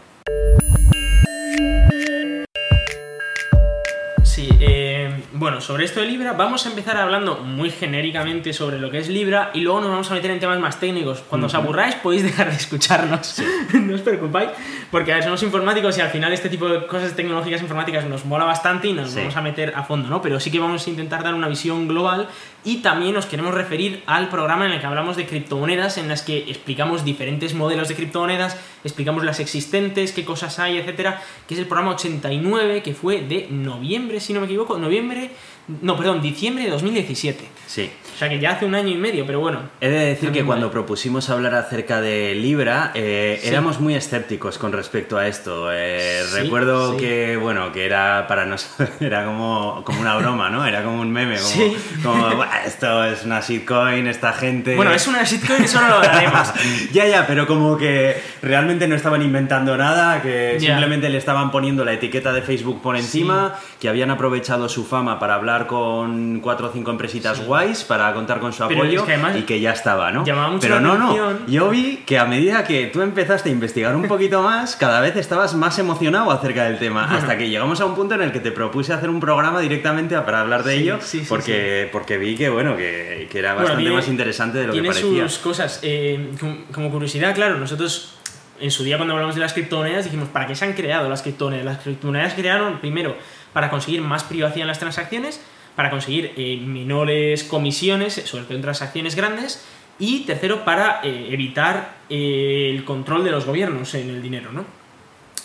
Bueno, 5.42 5.60
sobre 5.60 5.84
esto 5.84 5.98
de 5.98 6.06
Libra 6.06 6.34
vamos 6.34 6.66
a 6.66 6.68
empezar 6.68 6.96
hablando 6.96 7.38
muy 7.38 7.68
genéricamente 7.70 8.52
sobre 8.52 8.78
lo 8.78 8.92
que 8.92 8.98
es 8.98 9.08
Libra 9.08 9.50
y 9.52 9.60
luego 9.60 9.80
nos 9.80 9.90
vamos 9.90 10.08
a 10.12 10.14
meter 10.14 10.30
en 10.30 10.38
temas 10.38 10.60
más 10.60 10.78
técnicos. 10.78 11.18
Cuando 11.28 11.48
os 11.48 11.54
aburráis 11.54 11.96
podéis 11.96 12.22
dejar 12.28 12.48
de 12.48 12.54
escucharnos, 12.56 13.42
no 13.74 13.94
os 13.96 14.02
preocupáis, 14.02 14.50
porque 14.92 15.10
a 15.10 15.16
ver, 15.16 15.24
somos 15.24 15.42
informáticos 15.42 15.98
y 15.98 16.00
al 16.00 16.10
final 16.10 16.32
este 16.32 16.48
tipo 16.48 16.68
de 16.68 16.86
cosas 16.86 17.16
tecnológicas 17.16 17.60
informáticas 17.60 18.04
nos 18.04 18.24
mola 18.24 18.44
bastante 18.44 18.86
y 18.86 18.92
nos 18.92 19.10
Sí. 19.10 19.18
vamos 19.18 19.36
a 19.36 19.42
meter 19.42 19.72
a 19.74 19.82
fondo, 19.82 20.08
¿no? 20.08 20.22
Pero 20.22 20.38
sí 20.38 20.52
que 20.52 20.60
vamos 20.60 20.86
a 20.86 20.90
intentar 20.90 21.24
dar 21.24 21.34
una 21.34 21.48
visión 21.48 21.88
global 21.88 22.28
y 22.64 22.76
también 22.76 23.12
nos 23.12 23.26
queremos 23.26 23.52
referir 23.52 24.04
al 24.06 24.28
programa 24.28 24.66
en 24.66 24.72
el 24.72 24.80
que 24.80 24.86
hablamos 24.86 25.16
de 25.16 25.26
criptomonedas, 25.26 25.98
en 25.98 26.08
las 26.08 26.22
que 26.22 26.38
explicamos 26.38 27.04
diferentes 27.04 27.52
modelos 27.54 27.88
de 27.88 27.96
criptomonedas, 27.96 28.56
explicamos 28.84 29.24
las 29.24 29.40
existentes, 29.40 30.12
qué 30.12 30.24
cosas 30.24 30.60
hay, 30.60 30.78
etcétera, 30.78 31.20
que 31.48 31.54
es 31.54 31.60
el 31.60 31.66
programa 31.66 31.90
89 31.94 32.82
que 32.84 32.94
fue 32.94 33.22
de 33.22 33.48
noviembre, 33.50 34.20
si 34.20 34.32
no 34.32 34.38
me 34.38 34.46
equivoco, 34.46 34.78
noviembre, 34.78 35.31
no, 35.80 35.96
perdón, 35.96 36.20
diciembre 36.22 36.64
de 36.64 36.70
2017. 36.70 37.44
Sí. 37.66 37.90
O 38.14 38.18
sea 38.18 38.28
que 38.28 38.38
ya 38.38 38.50
hace 38.52 38.66
un 38.66 38.74
año 38.74 38.88
y 38.90 38.96
medio, 38.96 39.24
pero 39.26 39.40
bueno. 39.40 39.60
He 39.80 39.88
de 39.88 40.06
decir 40.06 40.30
que 40.30 40.44
cuando 40.44 40.66
vale. 40.66 40.72
propusimos 40.74 41.30
hablar 41.30 41.54
acerca 41.54 42.00
de 42.00 42.34
Libra, 42.34 42.90
eh, 42.94 43.38
Sí. 43.42 43.48
éramos 43.48 43.80
muy 43.80 43.94
escépticos 43.94 44.58
con 44.58 44.72
respecto 44.72 45.16
a 45.16 45.26
esto. 45.26 45.70
Eh, 45.72 46.22
Sí, 46.28 46.40
recuerdo 46.40 46.92
sí. 46.92 46.98
que, 46.98 47.36
bueno, 47.38 47.72
que 47.72 47.86
era 47.86 48.26
para 48.28 48.44
nosotros, 48.44 48.90
era 49.00 49.24
como, 49.24 49.82
como 49.84 50.00
una 50.00 50.14
broma, 50.16 50.50
¿no? 50.50 50.66
Era 50.66 50.84
como 50.84 51.00
un 51.00 51.10
meme, 51.10 51.36
como, 51.36 51.48
Sí. 51.48 51.76
como 52.02 52.30
"Buah, 52.36 52.64
esto 52.66 53.04
es 53.06 53.24
una 53.24 53.40
shitcoin, 53.40 54.06
esta 54.06 54.32
gente... 54.34 54.76
Bueno, 54.76 54.92
es 54.92 55.06
una 55.06 55.22
shitcoin, 55.24 55.64
eso 55.64 55.80
no 55.80 55.88
lo 55.88 55.94
hablaremos. 55.96 56.52
ya, 56.92 57.06
ya, 57.06 57.26
pero 57.26 57.46
como 57.46 57.78
que 57.78 58.20
realmente 58.42 58.86
no 58.86 58.94
estaban 58.94 59.22
inventando 59.22 59.76
nada, 59.76 60.20
que 60.20 60.58
simplemente 60.60 61.08
le 61.08 61.16
estaban 61.18 61.50
poniendo 61.50 61.84
la 61.84 61.94
etiqueta 61.94 62.32
de 62.32 62.42
Facebook 62.42 62.82
por 62.82 62.96
encima, 62.96 63.58
que 63.80 63.88
habían 63.88 64.10
aprovechado 64.10 64.68
su 64.68 64.84
fama 64.84 65.18
para 65.18 65.34
hablar 65.34 65.51
con 65.66 66.40
cuatro 66.40 66.68
o 66.68 66.72
cinco 66.72 66.90
empresitas 66.90 67.38
Sí. 67.38 67.44
guays, 67.44 67.84
para 67.84 68.12
contar 68.14 68.40
con 68.40 68.52
su 68.52 68.66
Pero 68.66 68.80
apoyo 68.82 69.00
es 69.00 69.04
que 69.06 69.12
además 69.14 69.36
y 69.36 69.42
que 69.42 69.60
ya 69.60 69.72
estaba, 69.72 70.10
¿no? 70.10 70.24
pero 70.60 70.80
no, 70.80 70.96
no, 70.98 71.46
yo 71.46 71.68
vi 71.70 71.98
que 72.06 72.18
a 72.18 72.24
medida 72.24 72.64
que 72.64 72.86
tú 72.86 73.02
empezaste 73.02 73.48
a 73.48 73.52
investigar 73.52 73.94
un 73.96 74.08
poquito 74.08 74.42
más, 74.42 74.76
cada 74.76 75.00
vez 75.00 75.16
estabas 75.16 75.54
más 75.54 75.78
emocionado 75.78 76.30
acerca 76.30 76.64
del 76.64 76.78
tema, 76.78 77.04
hasta 77.14 77.36
que 77.38 77.48
llegamos 77.48 77.80
a 77.80 77.84
un 77.86 77.94
punto 77.94 78.14
en 78.14 78.22
el 78.22 78.32
que 78.32 78.40
te 78.40 78.52
propuse 78.52 78.92
hacer 78.92 79.10
un 79.10 79.20
programa 79.20 79.60
directamente 79.60 80.18
para 80.20 80.40
hablar 80.40 80.62
de 80.64 80.76
Sí, 80.76 80.82
ello, 80.82 80.98
sí, 81.00 81.24
porque, 81.28 81.88
porque 81.92 82.18
vi 82.18 82.34
que, 82.36 82.48
bueno, 82.48 82.76
que, 82.76 83.28
que 83.30 83.38
era 83.38 83.50
Bueno, 83.54 83.60
bastante 83.68 83.82
tiene- 83.82 83.96
más 83.96 84.08
interesante 84.08 84.58
de 84.58 84.66
lo 84.66 84.72
que 84.72 84.80
tiene 84.80 84.88
parecía. 84.88 85.28
sus 85.28 85.38
cosas. 85.38 85.80
Eh, 85.82 86.30
como, 86.72 86.90
curiosidad, 86.90 87.34
claro, 87.34 87.58
nosotros 87.58 88.16
en 88.60 88.70
su 88.70 88.84
día 88.84 88.96
cuando 88.96 89.14
hablamos 89.14 89.34
de 89.34 89.40
las 89.40 89.52
criptomonedas 89.54 90.04
dijimos, 90.04 90.28
¿para 90.28 90.46
qué 90.46 90.54
se 90.54 90.64
han 90.64 90.72
creado 90.74 91.08
las 91.08 91.22
criptomonedas? 91.22 91.64
Las 91.64 91.78
criptomonedas 91.78 92.34
crearon 92.34 92.78
primero 92.78 93.16
para 93.52 93.70
conseguir 93.70 94.02
más 94.02 94.24
privacidad 94.24 94.62
en 94.62 94.68
las 94.68 94.78
transacciones, 94.78 95.40
para 95.76 95.90
conseguir 95.90 96.32
eh, 96.36 96.58
menores 96.64 97.44
comisiones, 97.44 98.14
sobre 98.24 98.44
todo 98.44 98.54
en 98.54 98.62
transacciones 98.62 99.14
grandes, 99.14 99.64
y 99.98 100.20
tercero, 100.20 100.64
para 100.64 101.00
eh, 101.02 101.28
evitar 101.30 101.96
eh, 102.08 102.70
el 102.74 102.84
control 102.84 103.24
de 103.24 103.30
los 103.30 103.44
gobiernos 103.44 103.94
en 103.94 104.10
el 104.10 104.22
dinero, 104.22 104.52
¿no? 104.52 104.64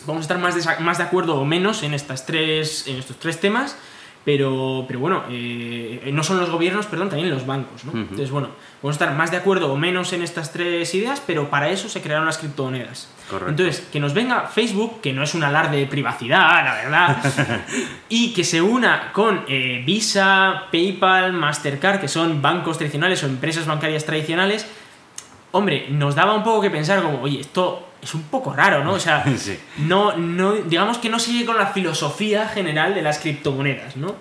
Vamos 0.05 0.21
a 0.21 0.23
estar 0.23 0.37
más 0.37 0.55
de, 0.55 0.83
más 0.83 0.97
de 0.97 1.03
acuerdo 1.03 1.35
o 1.35 1.45
menos 1.45 1.83
en, 1.83 1.93
estas 1.93 2.25
tres, 2.25 2.87
en 2.87 2.97
estos 2.97 3.17
tres 3.17 3.39
temas, 3.39 3.77
pero, 4.27 4.83
pero 4.89 4.99
bueno, 4.99 5.23
eh, 5.29 6.09
no 6.11 6.21
son 6.21 6.37
los 6.37 6.49
gobiernos, 6.49 6.85
perdón, 6.85 7.07
también 7.07 7.29
los 7.29 7.45
bancos, 7.45 7.85
¿no? 7.85 7.93
Entonces, 7.93 8.29
bueno, 8.29 8.49
vamos 8.83 8.95
a 8.95 8.99
estar 9.05 9.15
más 9.15 9.31
de 9.31 9.37
acuerdo 9.37 9.71
o 9.71 9.77
menos 9.77 10.11
en 10.11 10.21
estas 10.21 10.51
tres 10.51 10.93
ideas, 10.95 11.23
pero 11.25 11.49
para 11.49 11.69
eso 11.69 11.87
se 11.87 12.01
crearon 12.01 12.25
las 12.25 12.37
criptomonedas. 12.37 13.07
Correcto. 13.29 13.51
Entonces, 13.51 13.87
que 13.89 14.01
nos 14.01 14.13
venga 14.13 14.41
Facebook, 14.47 14.99
que 14.99 15.13
no 15.13 15.23
es 15.23 15.33
un 15.33 15.45
alarde 15.45 15.77
de 15.77 15.85
privacidad, 15.85 16.61
la 16.65 16.73
verdad, 16.73 17.63
y 18.09 18.33
que 18.33 18.43
se 18.43 18.61
una 18.61 19.13
con 19.13 19.45
eh, 19.47 19.81
Visa, 19.85 20.63
PayPal, 20.73 21.31
Mastercard, 21.31 22.01
que 22.01 22.09
son 22.09 22.41
bancos 22.41 22.77
tradicionales 22.77 23.23
o 23.23 23.27
empresas 23.27 23.65
bancarias 23.65 24.03
tradicionales, 24.03 24.67
hombre, 25.53 25.85
nos 25.89 26.15
daba 26.15 26.33
un 26.33 26.43
poco 26.43 26.59
que 26.59 26.69
pensar 26.69 27.01
como, 27.01 27.21
oye, 27.21 27.39
esto 27.39 27.86
es 28.01 28.13
un 28.13 28.23
poco 28.23 28.53
raro, 28.53 28.83
¿no? 28.83 28.93
O 28.93 28.99
sea, 28.99 29.23
Sí. 29.37 29.57
no, 29.79 30.15
no, 30.17 30.53
digamos 30.53 30.97
que 30.97 31.09
no 31.09 31.19
sigue 31.19 31.45
con 31.45 31.57
la 31.57 31.67
filosofía 31.67 32.47
general 32.47 32.93
de 32.93 33.01
las 33.01 33.19
criptomonedas, 33.19 33.95
¿no? 33.97 34.15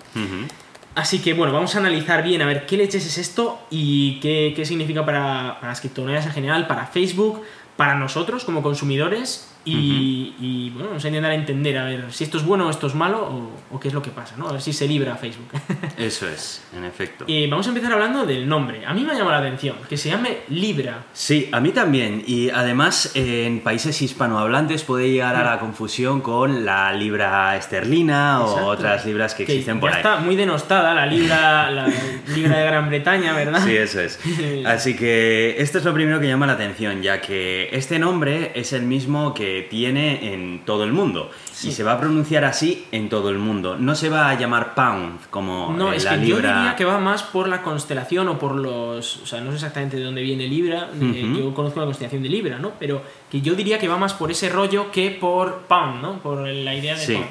Así 0.95 1.19
que 1.19 1.33
bueno, 1.33 1.53
vamos 1.53 1.75
a 1.75 1.79
analizar 1.79 2.23
bien 2.23 2.41
a 2.41 2.45
ver 2.45 2.65
qué 2.65 2.75
leches 2.75 3.05
es 3.05 3.17
esto 3.19 3.59
y 3.69 4.19
qué, 4.19 4.53
qué 4.55 4.65
significa 4.65 5.05
para, 5.05 5.57
para 5.59 5.67
las 5.69 5.79
criptomonedas 5.79 6.25
en 6.25 6.31
general, 6.31 6.65
para 6.65 6.87
Facebook, 6.87 7.43
para 7.75 7.93
nosotros 7.93 8.43
como 8.43 8.63
consumidores 8.63 9.47
y, 9.71 10.35
y, 10.39 10.69
bueno, 10.71 10.89
vamos 10.89 11.03
a 11.03 11.07
intentar 11.07 11.31
entender 11.33 11.77
a 11.77 11.83
ver 11.85 12.05
si 12.11 12.23
esto 12.23 12.37
es 12.37 12.45
bueno 12.45 12.67
o 12.67 12.69
esto 12.69 12.87
es 12.87 12.95
malo 12.95 13.19
o, 13.21 13.75
o 13.75 13.79
qué 13.79 13.87
es 13.89 13.93
lo 13.93 14.01
que 14.01 14.11
pasa, 14.11 14.35
¿no? 14.37 14.47
A 14.47 14.53
ver 14.53 14.61
si 14.61 14.73
se 14.73 14.87
libra 14.87 15.15
Facebook. 15.15 15.49
Eso 15.97 16.27
es, 16.27 16.63
en 16.75 16.83
efecto. 16.85 17.25
y 17.27 17.47
vamos 17.47 17.65
a 17.65 17.69
empezar 17.69 17.91
hablando 17.91 18.25
del 18.25 18.47
nombre. 18.47 18.85
A 18.85 18.93
mí 18.93 19.03
me 19.03 19.11
ha 19.11 19.15
llamado 19.15 19.31
la 19.31 19.47
atención, 19.47 19.75
que 19.89 19.97
se 19.97 20.09
llame 20.09 20.39
Libra. 20.49 21.05
Sí, 21.13 21.49
a 21.51 21.59
mí 21.59 21.71
también. 21.71 22.23
Y 22.25 22.49
además 22.49 23.11
eh, 23.15 23.45
en 23.45 23.59
países 23.61 24.01
hispanohablantes 24.01 24.83
puede 24.83 25.09
llegar 25.11 25.35
a 25.35 25.43
la 25.43 25.59
confusión 25.59 26.21
con 26.21 26.65
la 26.65 26.93
libra 26.93 27.55
esterlina 27.57 28.39
Exacto. 28.41 28.65
o 28.65 28.69
otras 28.69 29.05
libras 29.05 29.33
que 29.35 29.43
existen 29.43 29.79
por 29.79 29.89
ya 29.89 29.97
ahí. 29.97 30.01
está 30.01 30.17
muy 30.17 30.35
denostada 30.35 30.93
la 30.93 31.05
libra, 31.05 31.71
la 31.71 31.87
libra 32.33 32.57
de 32.59 32.65
Gran 32.65 32.89
Bretaña, 32.89 33.33
¿verdad? 33.33 33.61
Sí, 33.65 33.75
eso 33.75 33.99
es. 34.01 34.19
Así 34.65 34.95
que 34.95 35.55
esto 35.59 35.77
es 35.79 35.85
lo 35.85 35.93
primero 35.93 36.19
que 36.19 36.27
llama 36.27 36.45
la 36.47 36.53
atención, 36.53 37.01
ya 37.01 37.21
que 37.21 37.69
este 37.71 37.99
nombre 37.99 38.51
es 38.55 38.73
el 38.73 38.83
mismo 38.83 39.33
que 39.33 39.56
tiene 39.63 40.33
en 40.33 40.61
todo 40.65 40.83
el 40.83 40.93
mundo. 40.93 41.29
Sí. 41.51 41.69
Y 41.69 41.71
se 41.71 41.83
va 41.83 41.93
a 41.93 41.99
pronunciar 41.99 42.45
así 42.45 42.85
en 42.91 43.09
todo 43.09 43.29
el 43.29 43.37
mundo. 43.37 43.77
No 43.77 43.95
se 43.95 44.09
va 44.09 44.29
a 44.29 44.37
llamar 44.37 44.75
pound 44.75 45.19
como 45.29 45.73
No, 45.75 45.91
eh, 45.93 45.97
es 45.97 46.03
la 46.03 46.19
que 46.19 46.27
yo 46.27 46.35
diría 46.37 46.75
que 46.77 46.85
va 46.85 46.99
más 46.99 47.23
por 47.23 47.47
la 47.47 47.61
constelación 47.63 48.27
o 48.27 48.37
por 48.37 48.55
los. 48.55 49.17
O 49.17 49.25
sea, 49.25 49.41
no 49.41 49.49
sé 49.51 49.55
exactamente 49.55 49.97
de 49.97 50.03
dónde 50.03 50.21
viene 50.21 50.47
Libra. 50.47 50.89
eh, 51.01 51.33
yo 51.37 51.53
conozco 51.53 51.79
la 51.79 51.85
constelación 51.85 52.21
de 52.23 52.29
Libra, 52.29 52.59
¿no? 52.59 52.73
Pero 52.79 53.01
que 53.31 53.41
yo 53.41 53.55
diría 53.55 53.79
que 53.79 53.87
va 53.87 53.97
más 53.97 54.13
por 54.13 54.29
ese 54.31 54.49
rollo 54.49 54.91
que 54.91 55.11
por 55.11 55.61
Pound, 55.67 56.01
¿no? 56.01 56.19
Por 56.19 56.47
la 56.47 56.75
idea 56.75 56.95
de 56.95 57.05
Sí. 57.05 57.13
Pound. 57.13 57.27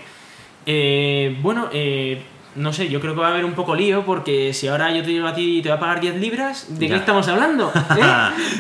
Eh, 0.67 1.37
bueno, 1.43 1.69
eh, 1.73 2.21
no 2.57 2.73
sé, 2.73 2.89
yo 2.89 3.01
creo 3.01 3.15
que 3.15 3.21
va 3.21 3.29
a 3.29 3.31
haber 3.31 3.45
un 3.45 3.53
poco 3.53 3.75
lío 3.75 4.05
porque 4.05 4.53
si 4.53 4.67
ahora 4.69 4.91
yo 4.93 5.03
te 5.03 5.09
digo 5.09 5.27
a 5.27 5.35
ti 5.35 5.61
te 5.63 5.69
voy 5.69 5.77
a 5.77 5.81
pagar 5.81 6.01
10 6.01 6.17
libras, 6.17 6.67
¿de 6.71 6.89
Ya. 6.89 6.95
qué 6.95 7.01
estamos 7.01 7.29
hablando? 7.29 7.71
¿Eh? 7.97 8.03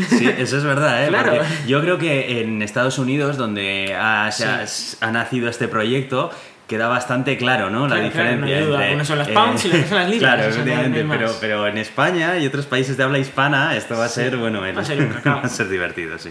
sí, 0.09 0.29
eso 0.39 0.59
es 0.59 0.65
verdad, 0.65 1.05
¿eh? 1.05 1.09
Claro. 1.09 1.33
Porque 1.33 1.47
yo 1.67 1.81
creo 1.81 1.99
que 1.99 2.41
en 2.41 2.63
Estados 2.63 2.99
Unidos, 2.99 3.37
donde 3.37 3.95
ha, 3.99 4.31
se 4.33 4.45
ha- 4.47 4.65
ha 5.01 5.11
nacido 5.11 5.49
este 5.49 5.69
proyecto, 5.69 6.31
queda 6.67 6.89
bastante 6.89 7.37
claro, 7.37 7.71
¿no? 7.71 7.87
la 7.87 7.95
Claro, 7.97 8.11
claro, 8.11 8.31
diferencia. 8.31 8.57
no 8.57 8.61
hay 8.63 8.67
duda. 8.67 8.81
entre, 8.81 8.95
Unas 8.97 9.07
son 9.07 9.19
las 9.19 9.29
pounds 9.29 9.65
y 9.65 9.69
las 9.69 9.77
otras 9.77 9.89
son 9.89 9.99
las 9.99 10.11
libras, 10.11 10.35
Claro, 10.35 10.43
no 10.43 10.49
efectivamente, 10.55 11.05
no 11.05 11.11
pero, 11.11 11.33
pero 11.41 11.67
en 11.69 11.79
España 11.79 12.39
y 12.39 12.47
otros 12.47 12.67
países 12.67 12.97
de 12.97 13.03
habla 13.05 13.19
hispana 13.19 13.77
esto 13.77 13.97
va 13.97 14.07
a 14.07 14.09
Sí, 14.09 14.15
ser, 14.23 14.37
bueno, 14.37 14.65
el- 14.67 14.77
va 14.77 14.81
a 14.81 14.85
ser 14.85 14.99
un 15.01 15.13
va 15.27 15.41
a 15.43 15.49
ser 15.49 15.69
divertido, 15.69 16.19
sí. 16.19 16.31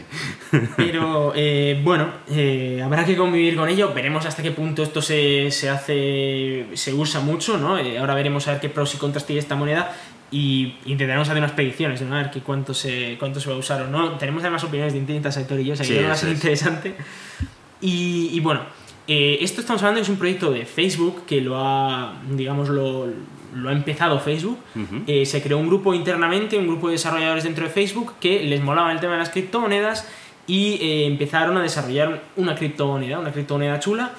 Pero 0.75 1.31
eh, 1.35 1.79
bueno, 1.83 2.09
eh, 2.29 2.81
habrá 2.83 3.05
que 3.05 3.15
convivir 3.15 3.55
con 3.55 3.69
ello. 3.69 3.93
Veremos 3.93 4.25
hasta 4.25 4.43
qué 4.43 4.51
punto 4.51 4.83
esto 4.83 5.01
se, 5.01 5.49
se 5.51 5.69
hace, 5.69 6.65
se 6.73 6.93
usa 6.93 7.21
mucho, 7.21 7.57
¿no? 7.57 7.77
Eh, 7.77 7.97
ahora 7.97 8.13
veremos 8.15 8.47
a 8.47 8.51
ver 8.51 8.59
qué 8.61 8.69
pros 8.69 8.93
y 8.93 8.97
contras 8.97 9.25
tiene 9.25 9.39
esta 9.39 9.55
moneda 9.55 9.93
y 10.31 10.75
intentaremos 10.85 11.29
hacer 11.29 11.37
unas 11.41 11.51
predicciones, 11.53 12.01
¿no? 12.01 12.13
A 12.15 12.23
ver 12.23 12.31
qué, 12.31 12.41
cuánto, 12.41 12.73
se, 12.73 13.15
cuánto 13.19 13.39
se 13.39 13.47
va 13.49 13.55
a 13.55 13.59
usar 13.59 13.83
o 13.83 13.87
no. 13.87 14.11
Tenemos 14.17 14.41
además 14.43 14.63
opiniones 14.65 14.91
de 14.91 14.99
distintas 14.99 15.33
sector 15.33 15.57
y 15.59 15.65
yo, 15.65 15.73
o 15.73 15.75
sea 15.77 15.85
que 15.85 15.93
Sí, 15.93 15.99
que 15.99 16.05
va 16.05 16.13
a 16.13 16.17
ser 16.17 16.29
es. 16.29 16.35
interesante. 16.35 16.95
Y, 17.81 18.29
y 18.33 18.39
bueno, 18.39 18.61
eh, 19.07 19.37
esto 19.41 19.61
estamos 19.61 19.81
hablando 19.83 20.01
es 20.01 20.09
un 20.09 20.17
proyecto 20.17 20.51
de 20.51 20.65
Facebook 20.65 21.25
que 21.25 21.41
lo 21.41 21.57
ha, 21.57 22.15
digamos, 22.29 22.69
lo, 22.69 23.07
lo 23.55 23.69
ha 23.69 23.71
empezado 23.71 24.19
Facebook. 24.19 24.59
Eh, 25.07 25.25
se 25.25 25.41
creó 25.41 25.57
un 25.57 25.67
grupo 25.67 25.93
internamente, 25.93 26.57
un 26.57 26.67
grupo 26.67 26.87
de 26.87 26.93
desarrolladores 26.93 27.43
dentro 27.43 27.65
de 27.65 27.71
Facebook 27.71 28.13
que 28.19 28.43
les 28.43 28.61
molaba 28.61 28.91
el 28.91 28.99
tema 28.99 29.13
de 29.13 29.19
las 29.19 29.29
criptomonedas 29.29 30.07
y 30.45 30.73
eh, 30.81 31.05
empezaron 31.05 31.57
a 31.57 31.61
desarrollar 31.61 32.21
una 32.35 32.55
criptomoneda, 32.55 33.19
una 33.19 33.31
criptomoneda 33.31 33.79
chula, 33.79 34.11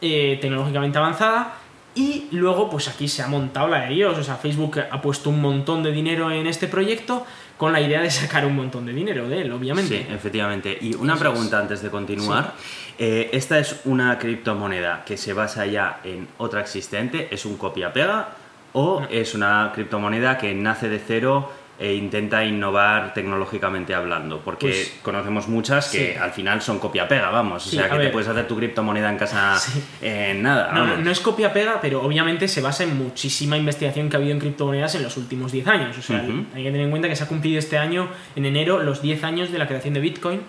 eh, 0.00 0.38
tecnológicamente 0.40 0.98
avanzada 0.98 1.58
Y 1.94 2.26
luego, 2.32 2.68
pues 2.68 2.88
aquí 2.88 3.06
se 3.06 3.22
ha 3.22 3.28
montado 3.28 3.68
la 3.68 3.82
de 3.82 3.94
Dios. 3.94 4.18
O 4.18 4.22
sea, 4.22 4.36
Facebook 4.36 4.80
ha 4.90 5.00
puesto 5.00 5.30
un 5.30 5.40
montón 5.40 5.82
de 5.82 5.92
dinero 5.92 6.30
en 6.30 6.46
este 6.46 6.66
proyecto 6.66 7.24
con 7.56 7.72
la 7.72 7.80
idea 7.80 8.00
de 8.00 8.10
sacar 8.10 8.44
un 8.44 8.56
montón 8.56 8.84
de 8.84 8.92
dinero 8.92 9.28
de 9.28 9.42
él, 9.42 9.52
obviamente. 9.52 10.04
Sí, 10.06 10.12
efectivamente. 10.12 10.76
Y 10.80 10.94
una 10.94 11.16
pregunta 11.16 11.58
antes 11.58 11.82
de 11.82 11.90
continuar. 11.90 12.54
Eh, 12.98 13.30
esta 13.32 13.58
es 13.58 13.80
una 13.84 14.18
criptomoneda 14.18 15.04
que 15.04 15.16
se 15.16 15.32
basa 15.32 15.66
ya 15.66 16.00
en 16.04 16.28
otra 16.38 16.60
existente, 16.60 17.28
¿es 17.30 17.44
un 17.44 17.56
copia-pega? 17.56 18.30
¿O 18.72 19.06
es 19.08 19.34
una 19.34 19.70
criptomoneda 19.72 20.36
que 20.36 20.52
nace 20.54 20.88
de 20.88 20.98
cero 20.98 21.50
e 21.78 21.94
intenta 21.94 22.44
innovar 22.44 23.12
tecnológicamente 23.14 23.94
hablando, 23.94 24.40
porque 24.44 24.66
Pues- 24.68 24.94
conocemos 25.02 25.48
muchas 25.48 25.88
que 25.88 26.12
sí. 26.14 26.18
al 26.20 26.30
final 26.30 26.62
son 26.62 26.78
copia-pega, 26.78 27.30
vamos, 27.30 27.64
Sí, 27.64 27.76
o 27.76 27.80
sea 27.80 27.90
que 27.90 27.98
te 27.98 28.08
puedes 28.10 28.28
hacer 28.28 28.46
tu 28.46 28.56
criptomoneda 28.56 29.10
en 29.10 29.18
casa 29.18 29.58
Sí. 29.58 29.82
en 30.00 30.42
nada. 30.42 30.70
No, 30.72 30.96
no, 30.98 31.10
es 31.10 31.20
copia-pega, 31.20 31.80
pero 31.80 32.02
obviamente 32.02 32.46
se 32.46 32.60
basa 32.60 32.84
en 32.84 32.96
muchísima 32.96 33.56
investigación 33.56 34.08
que 34.08 34.16
ha 34.16 34.18
habido 34.20 34.32
en 34.34 34.40
criptomonedas 34.40 34.94
en 34.94 35.02
los 35.02 35.16
últimos 35.16 35.50
10 35.50 35.66
años. 35.66 35.98
O 35.98 36.02
sea, 36.02 36.20
hay 36.54 36.62
que 36.62 36.70
tener 36.70 36.82
en 36.82 36.90
cuenta 36.90 37.08
que 37.08 37.16
se 37.16 37.24
ha 37.24 37.28
cumplido 37.28 37.58
este 37.58 37.76
año, 37.76 38.08
en 38.36 38.44
enero, 38.46 38.80
los 38.82 39.02
10 39.02 39.24
años 39.24 39.50
de 39.50 39.58
la 39.58 39.66
creación 39.66 39.94
de 39.94 40.00
Bitcoin. 40.00 40.40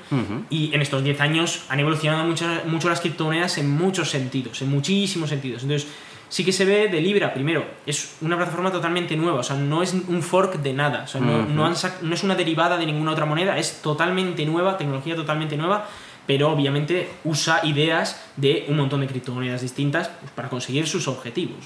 Y 0.50 0.74
en 0.76 0.82
estos 0.82 1.04
10 1.04 1.20
años 1.22 1.66
han 1.70 1.80
evolucionado 1.80 2.24
mucho, 2.24 2.46
mucho 2.68 2.88
las 2.90 3.02
criptomonedas 3.02 3.58
en 3.58 3.70
muchos 3.70 4.10
sentidos, 4.12 4.62
en 4.62 4.70
muchísimos 4.70 5.30
sentidos. 5.30 5.64
Entonces, 5.64 5.90
sí 6.36 6.44
que 6.44 6.52
se 6.52 6.66
ve 6.66 6.90
de 6.90 7.00
Libra, 7.00 7.34
primero, 7.34 7.64
es 7.86 8.18
una 8.20 8.36
plataforma 8.36 8.70
totalmente 8.70 9.16
nueva, 9.16 9.40
o 9.40 9.44
sea, 9.44 9.56
no 9.56 9.82
es 9.82 9.94
un 9.94 10.22
fork 10.22 10.56
de 10.58 10.74
nada, 10.74 11.04
o 11.04 11.08
sea, 11.08 11.22
no, 11.22 11.46
no 11.56 11.66
han 11.66 11.76
sac- 11.76 12.02
no 12.02 12.14
es 12.14 12.24
una 12.24 12.36
derivada 12.36 12.76
de 12.78 12.86
ninguna 12.86 13.12
otra 13.12 13.26
moneda, 13.26 13.58
es 13.58 13.82
totalmente 13.82 14.46
nueva, 14.46 14.78
tecnología 14.78 15.16
totalmente 15.16 15.56
nueva, 15.56 15.88
pero 16.28 16.52
obviamente 16.52 17.08
usa 17.24 17.62
ideas 17.64 18.22
de 18.36 18.66
un 18.68 18.76
montón 18.76 19.00
de 19.00 19.08
criptomonedas 19.08 19.62
distintas 19.62 20.10
pues, 20.10 20.30
para 20.34 20.50
conseguir 20.50 20.88
sus 20.88 21.08
objetivos. 21.08 21.64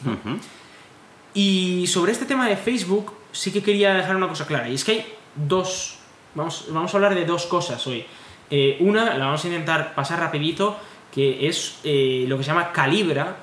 Y 1.33 1.87
sobre 1.87 2.11
este 2.11 2.25
tema 2.25 2.47
de 2.47 2.55
Facebook, 2.55 3.13
sí 3.31 3.51
que 3.51 3.63
quería 3.63 3.95
dejar 3.95 4.15
una 4.15 4.27
cosa 4.27 4.45
clara. 4.45 4.69
Y 4.69 4.75
es 4.75 4.83
que 4.83 4.91
hay 4.91 5.05
dos. 5.35 5.97
Vamos, 6.35 6.67
vamos 6.69 6.93
a 6.93 6.97
hablar 6.97 7.15
de 7.15 7.25
dos 7.25 7.47
cosas 7.47 7.85
hoy. 7.87 8.05
Eh, 8.51 8.77
una, 8.81 9.15
la 9.17 9.25
vamos 9.25 9.43
a 9.43 9.47
intentar 9.47 9.95
pasar 9.95 10.19
rapidito, 10.19 10.77
que 11.11 11.47
es 11.47 11.79
eh, 11.83 12.25
lo 12.27 12.37
que 12.37 12.43
se 12.43 12.49
llama 12.49 12.71
Calibra, 12.71 13.37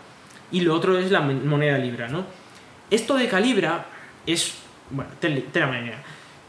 y 0.52 0.60
lo 0.60 0.74
otro 0.74 0.98
es 0.98 1.10
la 1.10 1.20
mon- 1.20 1.46
moneda 1.48 1.78
Libra, 1.78 2.08
¿no? 2.08 2.24
Esto 2.90 3.14
de 3.14 3.28
Calibra 3.28 3.86
es. 4.26 4.54
Bueno, 4.90 5.10
tela 5.20 5.66
marinera. 5.66 6.02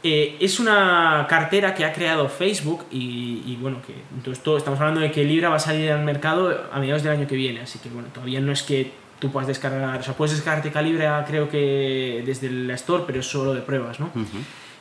Eh, 0.04 0.38
es 0.40 0.60
una 0.60 1.26
cartera 1.28 1.74
que 1.74 1.84
ha 1.84 1.92
creado 1.92 2.30
Facebook 2.30 2.86
y, 2.92 3.42
y, 3.46 3.58
bueno, 3.60 3.82
que 3.86 3.94
entonces 4.16 4.44
todo, 4.44 4.56
estamos 4.58 4.80
hablando 4.80 5.02
de 5.02 5.12
que 5.12 5.24
Libra 5.24 5.50
va 5.50 5.56
a 5.56 5.60
salir 5.60 5.92
al 5.92 6.04
mercado 6.04 6.66
a 6.72 6.80
mediados 6.80 7.02
del 7.02 7.14
año 7.14 7.28
que 7.28 7.36
viene, 7.36 7.62
así 7.62 7.80
que 7.80 7.90
bueno, 7.90 8.08
todavía 8.14 8.40
no 8.40 8.52
es 8.52 8.62
que 8.62 8.92
tú 9.20 9.32
puedas 9.32 9.48
descargar, 9.48 10.00
o 10.00 10.04
sea, 10.04 10.14
puedes 10.14 10.36
descargarte 10.36 10.72
Calibra 10.72 11.26
creo 11.28 11.50
que 11.50 12.22
desde 12.24 12.52
la 12.52 12.76
Store, 12.76 13.04
pero 13.08 13.20
es 13.22 13.26
solo 13.26 13.56
de 13.56 13.62
pruebas, 13.62 14.00
¿no? 14.00 14.12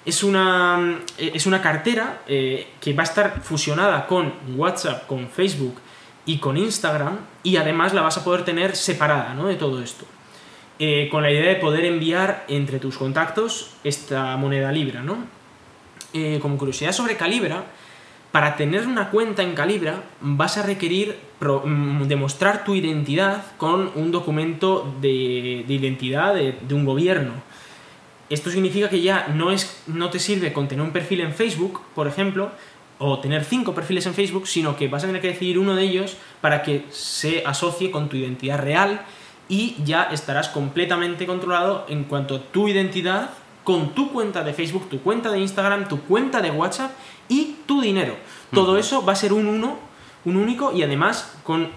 Es 0.05 0.22
una, 0.22 0.98
eh, 1.16 1.31
es 1.35 1.46
una 1.46 1.62
cartera 1.62 2.20
eh, 2.29 2.68
que 2.79 2.92
va 2.92 3.02
a 3.02 3.07
estar 3.07 3.40
fusionada 3.40 4.07
con 4.07 4.33
WhatsApp, 4.55 5.07
con 5.07 5.29
Facebook 5.29 5.81
y 6.26 6.38
con 6.38 6.56
Instagram 6.56 7.18
y 7.42 7.56
además 7.56 7.94
la 7.94 8.02
vas 8.02 8.18
a 8.18 8.24
poder 8.24 8.44
tener 8.44 8.76
separada 8.76 9.32
¿no? 9.34 9.46
de 9.46 9.54
todo 9.54 9.82
esto. 9.82 10.04
Eh, 10.78 11.08
con 11.10 11.22
la 11.22 11.30
idea 11.30 11.48
de 11.48 11.56
poder 11.56 11.86
enviar 11.86 12.44
entre 12.48 12.78
tus 12.78 12.98
contactos 12.98 13.70
esta 13.82 14.36
moneda 14.36 14.70
Libra, 14.70 15.02
¿no? 15.02 15.16
Eh, 16.12 16.38
como 16.42 16.58
curiosidad 16.58 16.92
sobre 16.92 17.16
Calibra, 17.16 17.64
para 18.30 18.56
tener 18.56 18.86
una 18.86 19.10
cuenta 19.10 19.42
en 19.42 19.54
Calibra 19.54 20.02
vas 20.20 20.58
a 20.58 20.62
requerir 20.62 21.16
mm, 21.40 22.02
demostrar 22.02 22.64
tu 22.64 22.74
identidad 22.74 23.42
con 23.56 23.90
un 23.94 24.12
documento 24.12 24.94
de, 25.00 25.64
de 25.66 25.74
identidad 25.74 26.34
de, 26.34 26.58
de 26.60 26.74
un 26.74 26.84
gobierno. 26.84 27.32
Esto 28.28 28.50
significa 28.50 28.90
que 28.90 29.00
ya 29.00 29.28
no, 29.28 29.52
es, 29.52 29.82
no 29.86 30.10
te 30.10 30.18
sirve 30.18 30.52
con 30.52 30.68
tener 30.68 30.84
un 30.84 30.90
perfil 30.90 31.20
en 31.22 31.32
Facebook, 31.32 31.80
por 31.94 32.06
ejemplo, 32.06 32.50
o 32.98 33.18
tener 33.18 33.44
cinco 33.44 33.74
perfiles 33.74 34.06
en 34.06 34.14
Facebook, 34.14 34.46
sino 34.46 34.76
que 34.76 34.88
vas 34.88 35.04
a 35.04 35.06
tener 35.06 35.20
que 35.20 35.28
decidir 35.28 35.59
uno 35.59 35.74
de 35.74 35.82
ellos 35.82 36.16
para 36.40 36.62
que 36.62 36.85
se 36.90 37.42
asocie 37.44 37.90
con 37.90 38.09
tu 38.09 38.16
identidad 38.16 38.59
real 38.59 39.02
y 39.48 39.76
ya 39.85 40.04
estarás 40.04 40.48
completamente 40.48 41.26
controlado 41.26 41.85
en 41.88 42.04
cuanto 42.04 42.37
a 42.37 42.40
tu 42.40 42.68
identidad 42.68 43.30
con 43.64 43.94
tu 43.94 44.12
cuenta 44.12 44.44
de 44.44 44.54
Facebook, 44.54 44.88
tu 44.88 45.00
cuenta 45.00 45.30
de 45.30 45.40
Instagram, 45.40 45.88
tu 45.88 46.00
cuenta 46.02 46.40
de 46.40 46.50
WhatsApp 46.50 46.92
y 47.28 47.56
tu 47.66 47.80
dinero. 47.80 48.16
Todo 48.52 48.78
eso 48.78 49.04
va 49.04 49.12
a 49.12 49.16
ser 49.16 49.32
un 49.32 49.46
uno, 49.46 49.78
un 50.24 50.37
único 50.37 50.72
y 50.72 50.82
además 50.82 51.37
con, 51.42 51.68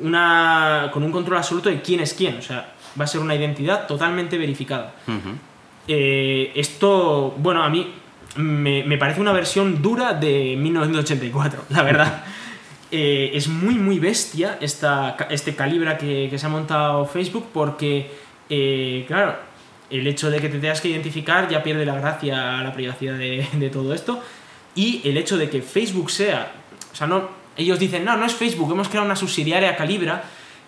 una, 0.00 0.90
con 0.92 1.04
un 1.04 1.12
control 1.12 1.38
absoluto 1.38 1.68
de 1.68 1.80
quién 1.80 2.00
es 2.00 2.14
quién. 2.14 2.38
O 2.38 2.42
sea, 2.42 2.74
va 2.98 3.04
a 3.04 3.06
ser 3.06 3.20
una 3.20 3.34
identidad 3.34 3.86
totalmente 3.86 4.36
verificada. 4.36 4.94
Eh, 5.86 6.50
esto, 6.56 7.34
bueno, 7.38 7.62
a 7.62 7.68
mí 7.70 7.92
me, 8.36 8.84
me 8.84 8.98
parece 8.98 9.20
una 9.20 9.32
versión 9.32 9.82
dura 9.82 10.14
de 10.14 10.56
1984, 10.56 11.64
la 11.70 11.82
verdad. 11.82 12.24
Eh, 12.92 13.32
es 13.34 13.48
muy, 13.48 13.74
muy 13.74 13.98
bestia 13.98 14.58
esta, 14.60 15.16
este 15.28 15.56
calibra 15.56 15.98
que, 15.98 16.28
que 16.30 16.38
se 16.38 16.46
ha 16.46 16.48
montado 16.48 17.04
Facebook 17.04 17.48
porque, 17.52 18.08
eh, 18.48 19.04
claro, 19.08 19.34
el 19.90 20.06
hecho 20.06 20.30
de 20.30 20.40
que 20.40 20.48
te 20.48 20.60
tengas 20.60 20.80
que 20.80 20.90
identificar 20.90 21.48
ya 21.48 21.64
pierde 21.64 21.84
la 21.84 21.96
gracia, 21.96 22.62
la 22.62 22.72
privacidad 22.72 23.14
de, 23.18 23.44
de 23.52 23.70
todo 23.70 23.92
esto. 23.92 24.22
Y 24.76 25.00
el 25.04 25.16
hecho 25.16 25.36
de 25.36 25.50
que 25.50 25.62
Facebook 25.62 26.12
sea, 26.12 26.52
o 26.92 26.94
sea, 26.94 27.08
no, 27.08 27.28
ellos 27.56 27.78
dicen, 27.78 28.04
no, 28.04 28.16
no 28.16 28.24
es 28.24 28.34
Facebook, 28.34 28.70
hemos 28.70 28.88
creado 28.88 29.06
una 29.06 29.16
subsidiaria 29.16 29.74
Calibra 29.76 30.22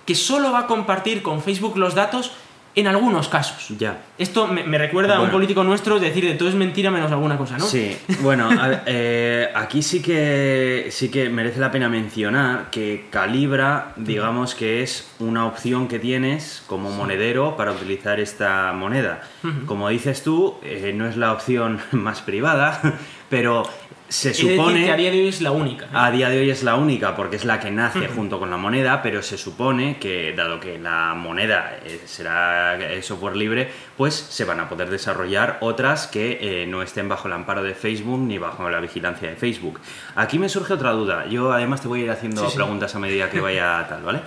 que 0.05 0.15
solo 0.15 0.51
va 0.51 0.61
a 0.61 0.67
compartir 0.67 1.23
con 1.23 1.43
Facebook 1.43 1.77
los 1.77 1.95
datos 1.95 2.33
en 2.79 2.87
algunos 2.87 3.29
casos. 3.29 3.77
Ya. 3.79 4.03
Esto 4.19 4.47
me, 4.47 4.65
me 4.65 4.79
recuerda 4.79 5.17
a 5.17 5.21
un 5.21 5.31
político 5.31 5.65
nuestro 5.65 5.99
decir 5.99 6.25
de 6.25 6.35
todo 6.35 6.49
es 6.49 6.55
mentira 6.55 6.91
menos 6.91 7.11
alguna 7.11 7.37
cosa, 7.37 7.59
¿no? 7.59 7.65
Sí, 7.65 7.97
bueno, 8.21 8.49
a 8.51 8.83
eh, 8.87 9.49
aquí 9.55 9.83
sí 9.83 10.01
que, 10.01 10.89
sí 10.91 11.11
que 11.11 11.29
merece 11.29 11.61
la 11.61 11.71
pena 11.71 11.89
mencionar 11.89 12.71
que 12.71 13.07
Calibra, 13.11 13.93
digamos 13.97 14.55
que 14.55 14.83
es 14.83 15.11
una 15.19 15.47
opción 15.47 15.89
que 15.89 15.99
tienes 15.99 16.63
como 16.67 16.91
monedero 16.91 17.57
para 17.57 17.73
utilizar 17.73 18.21
esta 18.21 18.73
moneda. 18.73 19.23
Como 19.67 19.89
dices 19.89 20.23
tú, 20.23 20.57
eh, 20.63 20.93
no 20.95 21.07
es 21.07 21.17
la 21.17 21.33
opción 21.33 21.81
más 21.93 22.23
privada, 22.23 22.81
pero 23.31 23.65
se 24.09 24.31
decir 24.31 24.57
supone... 24.57 24.85
que 24.85 24.91
a 24.91 24.97
día 24.97 25.11
de 25.11 25.21
hoy 25.21 25.29
es 25.29 25.41
la 25.41 25.51
única. 25.51 25.85
¿eh? 25.87 25.89
A 25.93 26.11
día 26.11 26.29
de 26.31 26.39
hoy 26.39 26.51
es 26.51 26.63
la 26.63 26.77
única 26.77 27.15
porque 27.15 27.37
es 27.37 27.45
la 27.45 27.61
que 27.61 27.71
nace 27.71 28.09
junto 28.09 28.39
con 28.39 28.51
la 28.51 28.57
moneda, 28.57 29.03
pero 29.03 29.23
se 29.23 29.37
supone 29.37 29.99
que 29.99 30.33
dado 30.35 30.61
que 30.61 30.79
la 30.79 31.15
moneda 31.15 31.79
eh, 31.85 32.01
será 32.07 32.77
eh, 32.79 33.03
software 33.03 33.37
libre, 33.37 33.71
pues 33.97 34.15
se 34.15 34.45
van 34.45 34.61
a 34.61 34.69
poder 34.69 34.89
desarrollar 34.91 35.59
otras 35.61 36.07
que 36.07 36.39
eh, 36.41 36.67
no 36.67 36.83
estén 36.83 37.09
bajo 37.09 37.29
el 37.29 37.35
amparo 37.35 37.63
de 37.63 37.75
Facebook 37.75 38.21
ni 38.21 38.39
bajo 38.39 38.69
la 38.71 38.81
vigilancia 38.81 39.29
de 39.29 39.37
Facebook. 39.37 39.79
Aquí 40.17 40.39
me 40.39 40.49
surge 40.49 40.73
otra 40.75 40.93
duda. 40.93 41.27
Yo 41.27 41.53
además 41.53 41.83
te 41.83 41.89
voy 41.89 42.01
a 42.01 42.05
ir 42.05 42.11
haciendo 42.11 42.45
Sí, 42.45 42.51
sí. 42.51 42.57
preguntas 42.57 42.95
a 42.95 42.99
medida 42.99 43.29
que 43.31 43.41
vaya 43.43 43.87
tal, 43.89 44.03
¿vale? 44.03 44.21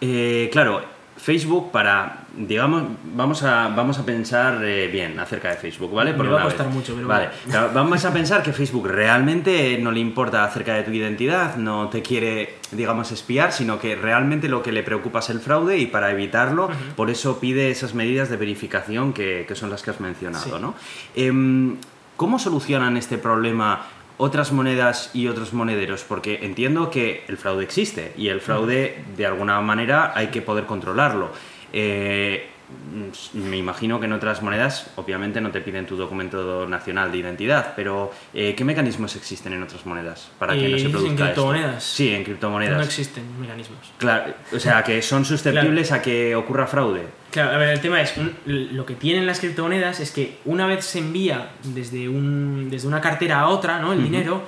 Eh, 0.00 0.48
claro, 0.52 0.82
Facebook 1.16 1.72
para, 1.72 2.24
digamos, 2.46 2.84
vamos 3.14 3.42
a, 3.42 3.68
vamos 3.68 3.98
a 3.98 4.04
pensar 4.06 4.62
eh, 4.64 4.88
bien 4.88 5.18
acerca 5.18 5.50
de 5.50 5.56
Facebook, 5.56 5.92
¿vale? 5.92 6.12
Me 6.12 6.28
va 6.28 6.40
a 6.40 6.44
costar 6.44 6.66
vez. 6.66 6.74
mucho, 6.74 6.94
pero 6.94 7.08
Vale, 7.08 7.30
bueno. 7.46 7.68
Vamos 7.74 8.04
a 8.04 8.12
pensar 8.12 8.42
que 8.42 8.52
Facebook 8.52 8.86
realmente 8.86 9.78
no 9.80 9.90
le 9.90 10.00
importa 10.00 10.44
acerca 10.44 10.74
de 10.74 10.82
tu 10.84 10.90
identidad, 10.92 11.56
no 11.56 11.88
te 11.88 12.02
quiere, 12.02 12.56
digamos, 12.72 13.10
espiar, 13.12 13.52
sino 13.52 13.78
que 13.78 13.96
realmente 13.96 14.48
lo 14.48 14.62
que 14.62 14.72
le 14.72 14.82
preocupa 14.82 15.18
es 15.18 15.30
el 15.30 15.40
fraude 15.40 15.78
y 15.78 15.86
para 15.86 16.10
evitarlo, 16.10 16.70
por 16.96 17.10
eso 17.10 17.40
pide 17.40 17.70
esas 17.70 17.94
medidas 17.94 18.28
de 18.30 18.36
verificación 18.36 19.12
que, 19.12 19.44
que 19.48 19.54
son 19.54 19.70
las 19.70 19.82
que 19.82 19.90
has 19.90 20.00
mencionado, 20.00 20.44
Sí. 20.44 20.50
¿no? 20.60 20.74
Em, 21.16 21.76
¿Cómo 22.16 22.38
solucionan 22.38 22.96
este 22.96 23.16
problema 23.18 23.86
otras 24.16 24.50
monedas 24.52 25.10
y 25.14 25.28
otros 25.28 25.52
monederos? 25.52 26.02
Porque 26.02 26.40
entiendo 26.42 26.90
que 26.90 27.24
el 27.28 27.36
fraude 27.36 27.62
existe 27.64 28.12
y 28.16 28.28
el 28.28 28.40
fraude, 28.40 29.04
de 29.16 29.26
alguna 29.26 29.60
manera, 29.60 30.12
hay 30.16 30.28
que 30.28 30.42
poder 30.42 30.64
controlarlo. 30.66 31.30
Eh, 31.72 32.48
mm, 32.92 33.38
me 33.48 33.56
imagino 33.56 33.98
que 34.00 34.06
en 34.06 34.12
otras 34.12 34.42
monedas, 34.42 34.90
obviamente, 34.96 35.40
no 35.40 35.50
te 35.50 35.60
piden 35.60 35.86
tu 35.86 35.96
documento 35.96 36.66
nacional 36.68 37.10
de 37.12 37.18
identidad, 37.18 37.72
pero 37.76 38.12
eh, 38.34 38.54
¿qué 38.56 38.64
mecanismos 38.64 39.16
existen 39.16 39.52
en 39.52 39.62
otras 39.62 39.84
monedas 39.86 40.30
para 40.38 40.54
que 40.54 40.66
Eh, 40.66 40.68
no 40.70 40.78
se 40.78 40.84
en 40.84 40.90
produzca 40.92 41.12
esto? 41.12 41.24
criptomonedas. 41.24 41.84
Sí, 41.84 42.08
en 42.14 42.24
criptomonedas. 42.24 42.76
No 42.78 42.82
existen 42.84 43.24
mecanismos. 43.40 43.78
Claro, 43.98 44.34
o 44.54 44.58
sea, 44.58 44.82
que 44.82 45.00
son 45.02 45.24
susceptibles 45.24 45.92
a 45.92 46.02
que 46.02 46.34
ocurra 46.36 46.66
fraude. 46.66 47.06
Claro, 47.30 47.50
a 47.52 47.58
ver, 47.58 47.68
el 47.70 47.80
tema 47.80 48.00
es, 48.00 48.14
un- 48.16 48.34
lo 48.46 48.86
que 48.86 48.94
tienen 48.94 49.26
las 49.26 49.40
criptomonedas 49.40 50.00
es 50.00 50.10
que 50.12 50.38
una 50.46 50.66
vez 50.66 50.84
se 50.84 50.98
envía 51.00 51.50
desde, 51.62 52.08
un, 52.08 52.68
desde 52.70 52.88
una 52.88 53.00
cartera 53.02 53.40
a 53.40 53.48
otra, 53.48 53.78
¿no? 53.80 53.92
El 53.92 54.02
dinero, 54.02 54.42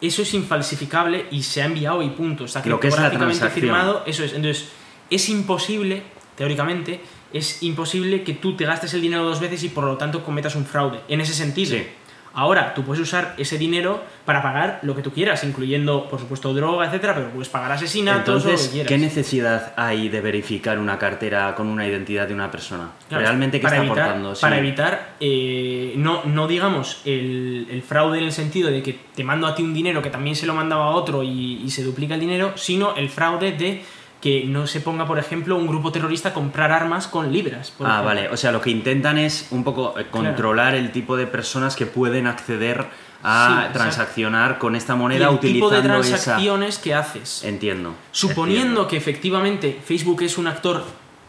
eso 0.00 0.22
es 0.22 0.32
infalsificable 0.34 1.26
y 1.32 1.42
se 1.42 1.60
ha 1.62 1.66
enviado 1.66 2.00
y 2.02 2.10
punto. 2.10 2.44
Está 2.44 2.62
Lo 2.66 2.78
que 2.80 2.88
es 2.88 2.94
la 2.96 3.08
criptográficamente 3.10 3.60
firmado, 3.60 4.02
eso 4.06 4.24
es. 4.24 4.32
Entonces, 4.32 4.68
es 5.10 5.28
imposible, 5.28 6.04
teóricamente, 6.40 7.00
es 7.34 7.62
imposible 7.62 8.22
que 8.22 8.32
tú 8.32 8.56
te 8.56 8.64
gastes 8.64 8.94
el 8.94 9.02
dinero 9.02 9.24
dos 9.24 9.40
veces 9.40 9.62
y 9.62 9.68
por 9.68 9.84
lo 9.84 9.98
tanto 9.98 10.24
cometas 10.24 10.54
un 10.56 10.64
fraude. 10.64 11.00
En 11.06 11.20
ese 11.20 11.34
sentido. 11.34 11.76
Sí. 11.76 11.84
Ahora, 12.32 12.72
tú 12.72 12.82
puedes 12.82 13.02
usar 13.02 13.34
ese 13.36 13.58
dinero 13.58 14.02
para 14.24 14.40
pagar 14.40 14.78
lo 14.82 14.94
que 14.96 15.02
tú 15.02 15.12
quieras, 15.12 15.44
incluyendo, 15.44 16.08
por 16.08 16.18
supuesto, 16.18 16.54
droga, 16.54 16.86
etcétera, 16.86 17.14
pero 17.14 17.28
puedes 17.30 17.50
pagar 17.50 17.72
asesinatos 17.72 18.28
o 18.28 18.32
lo 18.38 18.42
que 18.42 18.48
Entonces, 18.52 18.68
quieras. 18.72 18.88
¿qué 18.88 18.96
necesidad 18.96 19.74
hay 19.76 20.08
de 20.08 20.20
verificar 20.22 20.78
una 20.78 20.96
cartera 20.98 21.54
con 21.54 21.66
una 21.66 21.86
identidad 21.86 22.26
de 22.26 22.32
una 22.32 22.50
persona? 22.50 22.92
Claro, 23.08 23.24
¿Realmente 23.24 23.58
qué 23.58 23.64
para 23.64 23.76
está 23.76 23.86
evitar, 23.86 24.04
aportando? 24.04 24.34
Sí. 24.34 24.40
Para 24.40 24.58
evitar, 24.58 25.16
eh, 25.20 25.92
no, 25.96 26.22
no 26.24 26.46
digamos 26.48 27.02
el, 27.04 27.66
el 27.70 27.82
fraude 27.82 28.18
en 28.18 28.24
el 28.24 28.32
sentido 28.32 28.70
de 28.70 28.82
que 28.82 28.98
te 29.14 29.24
mando 29.24 29.46
a 29.46 29.54
ti 29.54 29.62
un 29.62 29.74
dinero 29.74 30.00
que 30.00 30.08
también 30.10 30.36
se 30.36 30.46
lo 30.46 30.54
mandaba 30.54 30.86
a 30.86 30.90
otro 30.90 31.22
y, 31.22 31.60
y 31.62 31.68
se 31.70 31.82
duplica 31.82 32.14
el 32.14 32.20
dinero, 32.20 32.52
sino 32.54 32.94
el 32.96 33.10
fraude 33.10 33.52
de 33.52 33.82
que 34.20 34.44
no 34.44 34.66
se 34.66 34.80
ponga, 34.80 35.06
por 35.06 35.18
ejemplo, 35.18 35.56
un 35.56 35.66
grupo 35.66 35.92
terrorista 35.92 36.28
a 36.30 36.34
comprar 36.34 36.72
armas 36.72 37.06
con 37.08 37.32
libras. 37.32 37.70
por 37.70 37.86
Ah, 37.86 37.90
ejemplo. 37.90 38.06
vale. 38.06 38.28
O 38.28 38.36
sea, 38.36 38.52
lo 38.52 38.60
que 38.60 38.70
intentan 38.70 39.16
es 39.16 39.48
un 39.50 39.64
poco 39.64 39.98
eh, 39.98 40.06
controlar 40.10 40.74
el 40.74 40.92
tipo 40.92 41.16
de 41.16 41.26
personas 41.26 41.74
que 41.76 41.86
pueden 41.86 42.26
acceder 42.26 42.86
Sí, 43.22 43.26
a 43.26 43.48
exacto. 43.58 43.78
transaccionar 43.78 44.58
con 44.58 44.76
esta 44.76 44.94
Y 44.94 44.96
moneda 44.96 45.28
el 45.28 45.38
tipo 45.40 45.66
utilizando 45.66 45.94
de 45.94 46.00
esa. 46.00 46.16
transacciones 46.16 46.78
que 46.78 46.94
haces. 46.94 47.44
Entiendo. 47.44 47.94
Suponiendo 48.12 48.60
entiendo. 48.62 48.88
que 48.88 48.96
efectivamente 48.96 49.78
Facebook 49.84 50.22
es 50.22 50.38
un 50.38 50.46
actor 50.46 50.84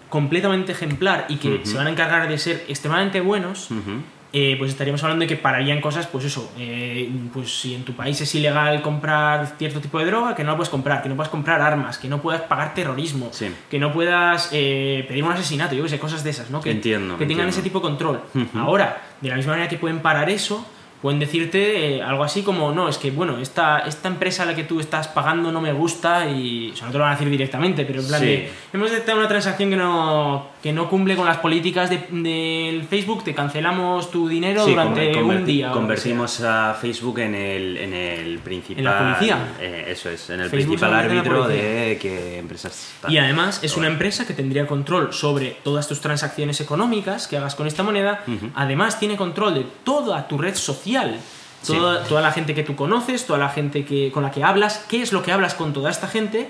completamente 0.10 0.72
ejemplar 0.74 1.26
y 1.30 1.38
que 1.38 1.62
se 1.66 1.76
van 1.78 1.88
a 1.88 1.90
encargar 1.90 2.28
de 2.28 2.38
ser 2.38 2.66
extremadamente 2.68 3.20
buenos. 3.22 3.70
Eh, 4.34 4.56
pues 4.58 4.72
estaríamos 4.72 5.04
hablando 5.04 5.24
de 5.24 5.28
que 5.28 5.36
pararían 5.36 5.82
cosas, 5.82 6.08
pues 6.08 6.24
eso, 6.26 6.52
eh, 6.58 7.12
pues 7.34 7.60
si 7.60 7.76
en 7.76 7.84
tu 7.84 7.94
país 7.94 8.20
es 8.22 8.34
ilegal 8.36 8.82
comprar 8.82 9.56
cierto 9.58 9.82
tipo 9.82 10.00
de 10.00 10.06
droga, 10.06 10.36
que 10.36 10.44
no 10.44 10.52
la 10.52 10.56
puedes 10.58 10.70
comprar, 10.70 11.04
que 11.04 11.10
no 11.10 11.16
puedas 11.16 11.30
comprar 11.30 11.62
armas, 11.62 11.98
que 11.98 12.08
no 12.08 12.22
puedas 12.22 12.42
pagar 12.44 12.74
terrorismo, 12.74 13.30
Sí. 13.34 13.52
que 13.70 13.78
no 13.80 13.92
puedas 13.92 14.50
eh, 14.54 15.04
pedir 15.08 15.24
un 15.24 15.32
asesinato, 15.34 15.76
yo 15.76 15.84
que 15.84 15.90
sé, 15.90 16.00
cosas 16.00 16.24
de 16.24 16.30
esas, 16.30 16.50
¿no? 16.50 16.62
Que, 16.62 16.72
Entiendo, 16.72 17.16
que 17.18 17.26
tengan 17.26 17.48
entiendo. 17.48 17.50
ese 17.50 17.62
tipo 17.62 17.80
de 17.80 17.84
control. 17.84 18.22
Ahora, 18.56 19.02
de 19.20 19.30
la 19.30 19.36
misma 19.36 19.52
manera 19.54 19.68
que 19.70 19.78
pueden 19.78 20.00
parar 20.00 20.30
eso, 20.30 20.66
pueden 21.02 21.20
decirte 21.20 21.96
eh, 21.98 22.02
algo 22.04 22.24
así 22.24 22.44
como, 22.44 22.72
no, 22.72 22.88
es 22.88 22.98
que, 22.98 23.10
bueno, 23.12 23.40
esta, 23.40 23.80
esta 23.80 24.08
empresa 24.08 24.44
a 24.44 24.46
la 24.46 24.56
que 24.56 24.64
tú 24.64 24.80
estás 24.80 25.08
pagando 25.08 25.52
no 25.52 25.60
me 25.60 25.74
gusta 25.74 26.30
y, 26.30 26.72
o 26.72 26.76
sea, 26.76 26.86
no 26.88 26.92
te 26.92 26.98
lo 27.00 27.04
van 27.04 27.14
a 27.14 27.16
decir 27.16 27.30
directamente, 27.30 27.86
pero 27.86 28.02
en 28.02 28.08
plan 28.08 28.20
Sí. 28.22 28.26
de, 28.28 28.52
hemos 28.74 28.92
detectado 28.92 29.18
una 29.18 29.28
transacción 29.28 29.70
que 29.72 29.76
no, 29.78 30.48
que 30.62 30.72
no 30.74 30.88
cumple 30.90 31.16
con 31.16 31.26
las 31.26 31.38
políticas 31.38 31.90
de- 31.90 32.06
del 32.12 32.84
Facebook, 32.84 33.24
te 33.24 33.34
cancelamos 33.34 34.12
tu 34.12 34.28
dinero 34.30 34.64
Sí, 34.64 34.72
durante 34.72 35.22
un 35.24 35.44
día. 35.46 35.72
Convertimos 35.72 36.40
a 36.42 36.76
Facebook 36.80 37.18
en 37.20 37.34
el, 37.36 37.78
en 37.78 37.94
el 37.94 38.40
principal. 38.40 38.78
¿En 38.80 38.86
la 38.86 39.16
policía? 39.16 39.38
eh, 39.60 39.86
eso 39.90 40.10
es, 40.10 40.30
en 40.30 40.42
el 40.42 40.50
Facebook 40.50 40.78
principal 40.80 40.94
árbitro 40.94 41.48
de 41.48 41.98
que 42.00 42.38
empresas. 42.38 42.94
tal. 43.02 43.12
Y 43.12 43.18
además 43.18 43.60
es 43.64 43.76
una 43.76 43.88
empresa 43.88 44.28
que 44.28 44.34
tendría 44.34 44.68
control 44.68 45.14
sobre 45.14 45.58
todas 45.64 45.88
tus 45.88 46.00
transacciones 46.00 46.62
económicas 46.62 47.28
que 47.28 47.38
hagas 47.38 47.56
con 47.56 47.66
esta 47.66 47.82
moneda. 47.82 48.24
Además 48.56 49.00
tiene 49.00 49.16
control 49.18 49.56
de 49.56 49.66
toda 49.84 50.28
tu 50.28 50.38
red 50.38 50.54
social. 50.56 50.91
Toda, 51.66 52.04
toda 52.06 52.22
la 52.22 52.32
gente 52.32 52.56
que 52.56 52.64
tú 52.64 52.76
conoces, 52.76 53.28
toda 53.28 53.38
la 53.38 53.50
gente 53.50 53.86
que, 53.86 54.12
con 54.12 54.24
la 54.24 54.32
que 54.32 54.44
hablas, 54.44 54.84
qué 54.90 55.02
es 55.02 55.14
lo 55.14 55.22
que 55.22 55.32
hablas 55.32 55.54
con 55.54 55.74
toda 55.74 55.92
esta 55.92 56.08
gente. 56.08 56.50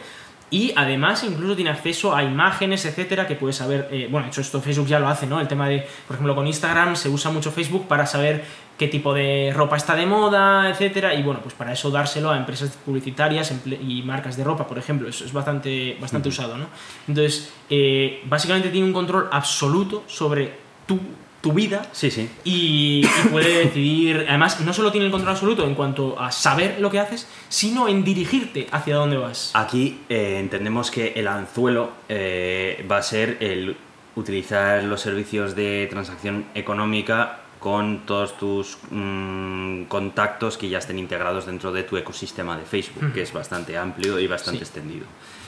Y 0.54 0.74
además 0.76 1.24
incluso 1.24 1.56
tiene 1.56 1.72
acceso 1.72 2.14
a 2.14 2.24
imágenes, 2.24 2.84
etcétera, 2.84 3.26
que 3.26 3.36
puedes 3.36 3.56
saber. 3.56 3.88
eh, 3.90 4.10
bueno, 4.12 4.26
de 4.26 4.32
hecho, 4.32 4.42
esto 4.42 4.62
Facebook 4.62 4.88
ya 4.88 5.00
lo 5.00 5.08
hace, 5.08 5.26
¿no? 5.26 5.40
El 5.40 5.48
tema 5.48 5.70
de, 5.70 5.88
por 6.06 6.16
ejemplo, 6.16 6.36
con 6.36 6.46
Instagram 6.46 6.98
se 6.98 7.08
usa 7.08 7.32
mucho 7.32 7.52
Facebook 7.52 7.88
para 7.88 8.06
saber 8.06 8.44
qué 8.78 8.90
tipo 8.90 9.14
de 9.14 9.54
ropa 9.56 9.78
está 9.78 9.96
de 9.96 10.06
moda, 10.06 10.70
etcétera. 10.70 11.14
Y 11.14 11.24
bueno, 11.24 11.40
pues 11.42 11.56
para 11.56 11.72
eso 11.72 11.90
dárselo 11.90 12.32
a 12.32 12.38
empresas 12.38 12.72
publicitarias 12.86 13.54
y 13.66 14.02
marcas 14.04 14.36
de 14.36 14.44
ropa, 14.44 14.68
por 14.68 14.78
ejemplo. 14.78 15.08
Eso 15.08 15.24
es 15.24 15.32
bastante, 15.32 15.98
bastante 16.02 16.28
usado, 16.28 16.58
¿no? 16.58 16.66
Entonces, 17.08 17.54
eh, 17.70 18.22
básicamente 18.26 18.70
tiene 18.72 18.88
un 18.88 18.94
control 18.94 19.30
absoluto 19.32 20.04
sobre 20.08 20.54
tu, 20.86 21.00
tu 21.42 21.54
vida 21.54 21.88
Sí, 21.92 22.12
sí. 22.12 22.30
y, 22.44 23.02
y 23.06 23.30
puede 23.30 23.58
decidir, 23.66 24.26
además, 24.30 24.60
no 24.62 24.74
solo 24.74 24.92
tiene 24.92 25.08
el 25.08 25.12
control 25.12 25.32
absoluto 25.32 25.66
en 25.66 25.74
cuanto 25.76 26.20
a 26.20 26.32
saber 26.32 26.78
lo 26.80 26.90
que 26.92 27.00
haces, 27.00 27.28
sino 27.50 27.88
en 27.88 28.04
dirigirte 28.04 28.68
hacia 28.72 28.96
dónde 28.96 29.18
vas. 29.18 29.52
Aquí 29.56 30.02
eh, 30.10 30.38
entendemos 30.40 30.92
que 30.92 31.14
el 31.16 31.28
anzuelo 31.28 31.92
eh, 32.10 32.86
va 32.90 32.98
a 32.98 33.02
ser 33.04 33.38
el 33.40 33.76
utilizar 34.16 34.84
los 34.84 35.02
servicios 35.02 35.56
de 35.56 35.88
transacción 35.90 36.46
económica 36.54 37.40
con 37.60 38.06
todos 38.06 38.38
tus 38.38 38.78
mm, 38.90 39.84
contactos 39.84 40.58
que 40.58 40.68
ya 40.70 40.80
estén 40.80 40.98
integrados 41.00 41.46
dentro 41.46 41.72
de 41.72 41.84
tu 41.84 41.96
ecosistema 41.98 42.58
de 42.58 42.64
Facebook, 42.66 43.14
que 43.14 43.22
es 43.22 43.32
bastante 43.34 43.78
amplio 43.78 44.20
y 44.20 44.28
bastante 44.28 44.60
Sí. 44.60 44.64
extendido. 44.66 45.06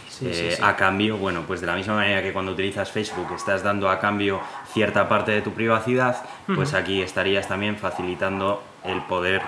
Sí, 0.09 0.27
Eh, 0.27 0.33
sí, 0.51 0.55
sí. 0.57 0.61
A 0.63 0.75
cambio, 0.75 1.17
bueno, 1.17 1.43
pues 1.47 1.59
de 1.59 1.65
la 1.67 1.75
misma 1.75 1.95
manera 1.95 2.21
que 2.21 2.31
cuando 2.31 2.51
utilizas 2.51 2.91
Facebook 2.91 3.27
estás 3.35 3.63
dando 3.63 3.89
a 3.89 3.99
cambio 3.99 4.39
cierta 4.73 5.07
parte 5.07 5.31
de 5.31 5.41
tu 5.41 5.51
privacidad, 5.51 6.17
pues 6.55 6.73
aquí 6.73 7.01
estarías 7.01 7.47
también 7.47 7.77
facilitando 7.77 8.63
el 8.83 9.01
poder, 9.03 9.41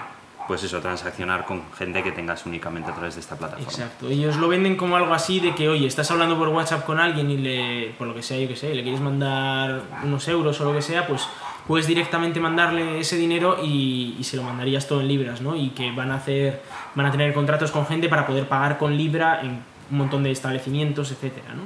pues 0.47 0.63
eso, 0.63 0.79
transaccionar 0.79 1.45
con 1.45 1.63
gente 1.73 2.03
que 2.03 2.11
tengas 2.11 2.45
únicamente 2.45 2.91
a 2.91 2.93
través 2.93 3.15
de 3.15 3.21
esta 3.21 3.35
plataforma. 3.35 3.69
Exacto. 3.69 4.07
Ellos 4.07 4.37
lo 4.37 4.47
venden 4.47 4.75
como 4.75 4.95
algo 4.95 5.13
así 5.13 5.39
de 5.39 5.55
que, 5.55 5.67
oye, 5.67 5.87
estás 5.87 6.09
hablando 6.11 6.37
por 6.37 6.49
WhatsApp 6.49 6.85
con 6.85 6.99
alguien 6.99 7.31
y 7.31 7.37
le, 7.37 7.95
por 7.97 8.07
lo 8.07 8.13
que 8.13 8.21
sea, 8.21 8.37
yo 8.37 8.47
que 8.47 8.55
sé, 8.55 8.73
le 8.75 8.83
quieres 8.83 9.01
mandar 9.01 9.81
unos 10.03 10.27
euros 10.27 10.61
o 10.61 10.65
lo 10.65 10.73
que 10.73 10.81
sea, 10.81 11.07
pues 11.07 11.27
puedes 11.67 11.87
directamente 11.87 12.39
mandarle 12.39 12.99
ese 12.99 13.17
dinero 13.17 13.57
y, 13.63 14.15
y 14.19 14.23
se 14.23 14.37
lo 14.37 14.43
mandarías 14.43 14.87
todo 14.87 15.01
en 15.01 15.07
libras, 15.07 15.41
¿no? 15.41 15.55
Y 15.55 15.69
que 15.69 15.91
van 15.91 16.11
a 16.11 16.15
hacer, 16.15 16.61
van 16.93 17.07
a 17.07 17.11
tener 17.11 17.33
contratos 17.33 17.71
con 17.71 17.87
gente 17.87 18.07
para 18.07 18.27
poder 18.27 18.47
pagar 18.47 18.77
con 18.77 18.95
libra 18.95 19.41
en 19.41 19.63
un 19.91 19.97
montón 19.97 20.23
de 20.23 20.31
establecimientos, 20.31 21.11
etcétera, 21.11 21.53
¿no? 21.55 21.63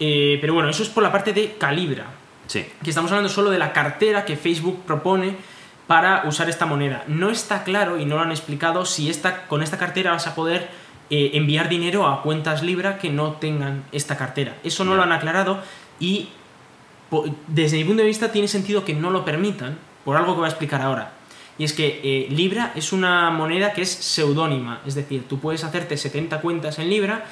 Eh, 0.00 0.38
pero 0.40 0.54
bueno, 0.54 0.68
eso 0.68 0.82
es 0.82 0.88
por 0.88 1.02
la 1.02 1.10
parte 1.10 1.32
de 1.32 1.56
Calibra. 1.58 2.06
Sí. 2.48 2.66
que 2.82 2.90
estamos 2.90 3.12
hablando 3.12 3.28
solo 3.28 3.50
de 3.50 3.58
la 3.58 3.72
cartera 3.72 4.24
que 4.24 4.36
Facebook 4.36 4.82
propone 4.86 5.36
para 5.86 6.24
usar 6.26 6.48
esta 6.48 6.66
moneda. 6.66 7.04
No 7.06 7.30
está 7.30 7.62
claro 7.62 7.98
y 7.98 8.04
no 8.04 8.16
lo 8.16 8.22
han 8.22 8.30
explicado 8.30 8.84
si 8.84 9.08
esta, 9.08 9.46
con 9.46 9.62
esta 9.62 9.78
cartera 9.78 10.12
vas 10.12 10.26
a 10.26 10.34
poder 10.34 10.68
eh, 11.10 11.30
enviar 11.34 11.68
dinero 11.68 12.06
a 12.06 12.22
cuentas 12.22 12.62
Libra 12.62 12.98
que 12.98 13.10
no 13.10 13.32
tengan 13.32 13.84
esta 13.92 14.16
cartera. 14.16 14.56
Eso 14.64 14.84
no 14.84 14.94
lo 14.96 15.02
han 15.02 15.12
aclarado 15.12 15.60
y 16.00 16.28
desde 17.46 17.78
mi 17.78 17.84
punto 17.84 18.02
de 18.02 18.08
vista 18.08 18.32
tiene 18.32 18.48
sentido 18.48 18.84
que 18.84 18.94
no 18.94 19.10
lo 19.10 19.24
permitan 19.24 19.78
por 20.04 20.16
algo 20.16 20.32
que 20.32 20.40
voy 20.40 20.46
a 20.46 20.50
explicar 20.50 20.82
ahora. 20.82 21.12
Y 21.56 21.64
es 21.64 21.72
que 21.72 22.00
eh, 22.04 22.28
Libra 22.30 22.72
es 22.74 22.92
una 22.92 23.30
moneda 23.30 23.72
que 23.72 23.82
es 23.82 23.90
seudónima, 23.90 24.80
es 24.86 24.94
decir, 24.94 25.24
tú 25.28 25.40
puedes 25.40 25.64
hacerte 25.64 25.96
70 25.96 26.40
cuentas 26.40 26.78
en 26.78 26.88
Libra 26.88 27.24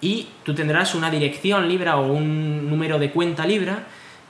y 0.00 0.28
tú 0.42 0.54
tendrás 0.54 0.94
una 0.94 1.10
dirección 1.10 1.68
Libra 1.68 1.96
o 1.96 2.12
un 2.12 2.68
número 2.68 2.98
de 2.98 3.12
cuenta 3.12 3.46
Libra 3.46 3.86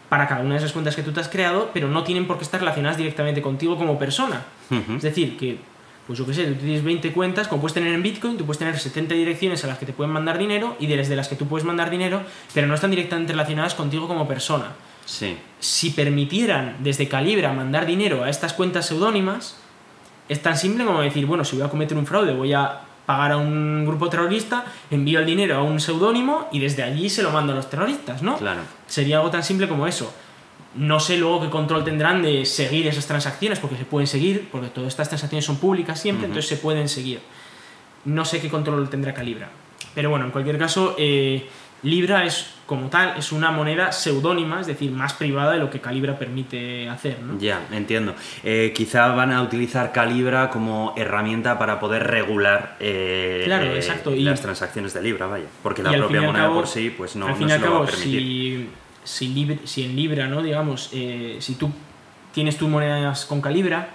para 0.09 0.27
cada 0.27 0.41
una 0.43 0.53
de 0.53 0.59
esas 0.59 0.73
cuentas 0.73 0.97
que 0.97 1.03
tú 1.03 1.13
te 1.13 1.21
has 1.21 1.29
creado, 1.29 1.71
pero 1.73 1.89
no 1.89 2.03
tienen 2.03 2.27
por 2.27 2.39
qué 2.39 2.45
estar 2.45 2.61
relacionadas 2.61 2.97
directamente 2.97 3.43
contigo 3.43 3.77
como 3.77 3.99
persona. 3.99 4.43
Ujú. 4.71 4.95
Es 4.97 5.03
decir, 5.03 5.37
que, 5.37 5.59
pues 6.07 6.19
yo 6.19 6.27
qué 6.27 6.35
sé, 6.35 6.47
tú 6.47 6.65
tienes 6.65 6.83
20 6.83 7.13
cuentas, 7.13 7.49
como 7.49 7.61
puedes 7.61 7.75
tener 7.75 7.93
en 7.93 8.03
Bitcoin, 8.03 8.39
tú 8.39 8.47
puedes 8.47 8.59
tener 8.59 8.79
70 8.79 9.15
direcciones 9.15 9.63
a 9.65 9.67
las 9.67 9.79
que 9.79 9.87
te 9.87 9.93
pueden 9.93 10.13
mandar 10.13 10.39
dinero 10.39 10.77
y 10.81 10.87
desde 10.87 11.15
las 11.15 11.29
que 11.29 11.37
tú 11.37 11.47
puedes 11.47 11.67
mandar 11.67 11.91
dinero, 11.91 12.23
pero 12.55 12.67
no 12.67 12.75
están 12.75 12.91
directamente 12.91 13.33
relacionadas 13.33 13.75
contigo 13.75 14.09
como 14.09 14.27
persona. 14.27 14.73
Sí. 15.05 15.37
Si 15.61 15.91
permitieran 15.91 16.77
desde 16.81 17.09
Calibra 17.09 17.53
mandar 17.53 17.87
dinero 17.87 18.25
a 18.25 18.31
estas 18.31 18.53
cuentas 18.55 18.87
seudónimas, 18.87 19.57
es 20.29 20.43
tan 20.43 20.57
simple 20.57 20.85
como 20.85 21.01
decir, 21.01 21.27
bueno, 21.27 21.45
si 21.45 21.57
voy 21.57 21.67
a 21.67 21.71
cometer 21.71 21.97
un 21.97 22.07
fraude, 22.07 22.33
voy 22.33 22.53
a 22.53 22.81
pagar 23.07 23.33
a 23.33 23.37
un 23.39 23.87
grupo 23.87 24.11
terrorista, 24.11 24.67
envío 24.91 25.21
el 25.21 25.27
dinero 25.27 25.57
a 25.57 25.63
un 25.63 25.81
seudónimo 25.81 26.49
y 26.53 26.59
desde 26.59 26.83
allí 26.83 27.09
se 27.09 27.23
lo 27.23 27.31
mando 27.31 27.55
a 27.55 27.57
los 27.57 27.71
terroristas, 27.71 28.23
¿no? 28.23 28.37
Claro. 28.37 28.61
Sería 28.89 29.19
algo 29.19 29.31
tan 29.31 29.45
simple 29.45 29.69
como 29.69 29.87
eso. 29.87 30.13
No 30.75 30.99
sé 30.99 31.17
luego 31.17 31.43
qué 31.43 31.51
control 31.51 31.85
tendrán 31.85 32.23
de 32.23 32.45
seguir 32.45 32.87
esas 32.89 33.07
transacciones, 33.07 33.61
porque 33.61 33.77
se 33.77 33.85
pueden 33.85 34.07
seguir, 34.07 34.49
porque 34.51 34.69
todas 34.69 34.89
estas 34.89 35.09
transacciones 35.09 35.45
son 35.45 35.59
públicas 35.59 36.01
siempre, 36.01 36.27
entonces 36.27 36.49
se 36.49 36.57
pueden 36.57 36.89
seguir. 36.89 37.21
No 38.05 38.25
sé 38.25 38.41
qué 38.41 38.49
control 38.49 38.89
tendrá 38.91 39.15
Calibra. 39.15 39.51
Pero 39.95 40.11
bueno, 40.11 40.25
en 40.25 40.31
cualquier 40.31 40.59
caso, 40.59 40.95
eh, 40.99 41.49
Libra 41.83 42.25
es, 42.25 42.47
como 42.69 42.91
tal, 42.91 43.15
es 43.17 43.33
una 43.33 43.51
moneda 43.51 43.93
seudónima, 43.93 44.61
es 44.61 44.67
decir, 44.67 44.91
más 44.91 45.15
privada 45.15 45.53
de 45.53 45.59
lo 45.59 45.71
que 45.71 45.81
Calibra 45.81 46.19
permite 46.19 46.87
hacer, 46.89 47.19
¿no? 47.23 47.39
Ya, 47.41 47.67
entiendo. 47.73 48.15
Eh, 48.45 48.75
quizá 48.77 49.09
van 49.09 49.33
a 49.33 49.41
utilizar 49.41 49.91
Calibra 49.91 50.51
como 50.51 50.93
herramienta 50.95 51.59
para 51.59 51.81
poder 51.81 52.07
regular 52.07 52.77
eh, 52.79 53.41
Claro, 53.47 53.65
eh, 53.73 53.77
exacto, 53.77 54.15
y- 54.15 54.23
las 54.23 54.43
transacciones 54.43 54.93
de 54.93 55.01
Libra, 55.03 55.27
vaya. 55.27 55.47
Porque 55.63 55.83
la 55.83 55.97
propia 55.97 56.21
moneda 56.21 56.45
cabo- 56.45 56.57
por 56.57 56.67
sí, 56.67 56.91
pues 56.95 57.17
no, 57.17 57.27
al 57.29 57.37
fin 57.37 57.47
no 57.47 57.49
y 57.49 57.53
al 57.55 57.59
se 57.61 57.65
lo 57.65 57.71
va 57.73 57.77
cabo, 57.79 57.85
a 57.89 57.91
permitir. 57.91 58.69
si, 59.03 59.57
si, 59.65 59.85
en 59.85 59.97
Libra, 59.97 60.27
¿no? 60.29 60.43
Digamos, 60.43 60.91
eh, 60.93 61.39
si 61.41 61.55
tú 61.55 61.71
tienes 62.35 62.59
tus 62.59 62.69
monedas 62.69 63.25
con 63.25 63.41
Calibra, 63.41 63.89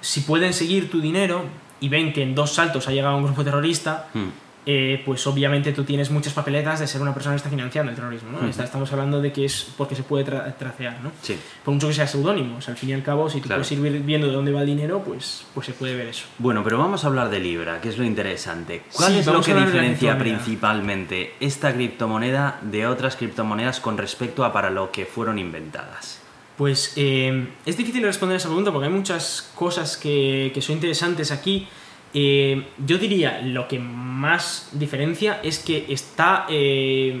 si 0.00 0.20
pueden 0.20 0.52
seguir 0.54 0.88
tu 0.88 1.00
dinero 1.00 1.42
y 1.80 1.88
ven 1.88 2.12
que 2.12 2.22
en 2.22 2.36
dos 2.36 2.54
saltos 2.54 2.86
ha 2.86 2.92
llegado 2.92 3.16
un 3.16 3.24
grupo 3.24 3.42
terrorista, 3.42 4.06
Mm. 4.14 4.28
Eh, 4.70 5.02
pues 5.06 5.26
obviamente 5.26 5.72
tú 5.72 5.82
tienes 5.82 6.10
muchas 6.10 6.34
papeletas 6.34 6.78
de 6.80 6.86
ser 6.86 7.00
una 7.00 7.14
persona 7.14 7.32
que 7.34 7.38
está 7.38 7.48
financiando 7.48 7.88
el 7.90 7.96
terrorismo, 7.96 8.38
¿no? 8.38 8.46
Estamos 8.46 8.92
hablando 8.92 9.18
de 9.22 9.32
que 9.32 9.46
es 9.46 9.66
porque 9.78 9.94
se 9.94 10.02
puede 10.02 10.26
tra- 10.26 10.54
tracear, 10.58 11.00
¿no? 11.00 11.10
Sí. 11.22 11.38
Por 11.64 11.72
mucho 11.72 11.88
que 11.88 11.94
sea 11.94 12.06
seudónimo, 12.06 12.58
o 12.58 12.60
sea, 12.60 12.72
al 12.74 12.78
fin 12.78 12.90
y 12.90 12.92
al 12.92 13.02
cabo, 13.02 13.30
si 13.30 13.40
tú 13.40 13.46
Claro. 13.46 13.62
puedes 13.62 13.72
ir 13.72 14.02
viendo 14.02 14.26
de 14.26 14.32
dónde 14.34 14.52
va 14.52 14.60
el 14.60 14.66
dinero, 14.66 15.02
pues, 15.02 15.46
pues 15.54 15.66
se 15.66 15.72
puede 15.72 15.94
ver 15.96 16.08
eso. 16.08 16.26
Bueno, 16.38 16.62
pero 16.62 16.76
vamos 16.76 17.02
a 17.04 17.06
hablar 17.06 17.30
de 17.30 17.40
Libra, 17.40 17.80
que 17.80 17.88
es 17.88 17.96
lo 17.96 18.04
interesante. 18.04 18.82
¿Cuál 18.92 19.12
Sí, 19.14 19.18
es 19.20 19.26
lo 19.26 19.40
que 19.40 19.54
diferencia 19.54 20.18
principalmente 20.18 21.32
esta 21.40 21.72
criptomoneda 21.72 22.58
de 22.60 22.86
otras 22.86 23.16
criptomonedas 23.16 23.80
con 23.80 23.96
respecto 23.96 24.44
a 24.44 24.52
para 24.52 24.68
lo 24.68 24.90
que 24.92 25.06
fueron 25.06 25.38
inventadas? 25.38 26.20
Pues 26.58 26.92
eh, 26.96 27.48
es 27.64 27.76
difícil 27.76 28.02
responder 28.02 28.34
a 28.34 28.38
esa 28.38 28.48
pregunta 28.48 28.72
porque 28.72 28.88
hay 28.88 28.92
muchas 28.92 29.50
cosas 29.54 29.96
que, 29.96 30.50
que 30.52 30.60
son 30.60 30.74
interesantes 30.74 31.30
aquí. 31.30 31.68
Eh, 32.14 32.64
yo 32.86 32.96
diría 32.98 33.42
lo 33.42 33.68
que 33.68 33.78
más 33.78 34.70
diferencia 34.72 35.40
es 35.42 35.58
que 35.58 35.86
esta, 35.88 36.46
eh, 36.48 37.20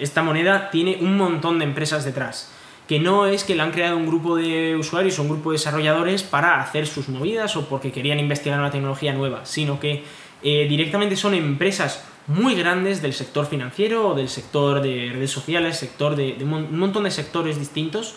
esta 0.00 0.22
moneda 0.22 0.70
tiene 0.70 0.98
un 1.00 1.16
montón 1.16 1.58
de 1.58 1.64
empresas 1.64 2.04
detrás. 2.04 2.52
Que 2.88 2.98
no 2.98 3.26
es 3.26 3.44
que 3.44 3.54
la 3.54 3.62
han 3.62 3.70
creado 3.70 3.96
un 3.96 4.06
grupo 4.06 4.36
de 4.36 4.76
usuarios 4.76 5.18
o 5.18 5.22
un 5.22 5.28
grupo 5.28 5.50
de 5.50 5.58
desarrolladores 5.58 6.22
para 6.22 6.60
hacer 6.60 6.86
sus 6.86 7.08
movidas 7.08 7.56
o 7.56 7.68
porque 7.68 7.92
querían 7.92 8.18
investigar 8.18 8.58
una 8.58 8.70
tecnología 8.70 9.12
nueva, 9.12 9.46
sino 9.46 9.78
que 9.78 10.02
eh, 10.42 10.66
directamente 10.68 11.16
son 11.16 11.34
empresas 11.34 12.04
muy 12.26 12.54
grandes 12.54 13.00
del 13.00 13.12
sector 13.12 13.46
financiero 13.46 14.08
o 14.08 14.14
del 14.14 14.28
sector 14.28 14.82
de 14.82 15.10
redes 15.12 15.30
sociales, 15.30 15.76
sector 15.76 16.16
de, 16.16 16.34
de 16.34 16.44
un 16.44 16.76
montón 16.76 17.04
de 17.04 17.10
sectores 17.10 17.58
distintos 17.58 18.16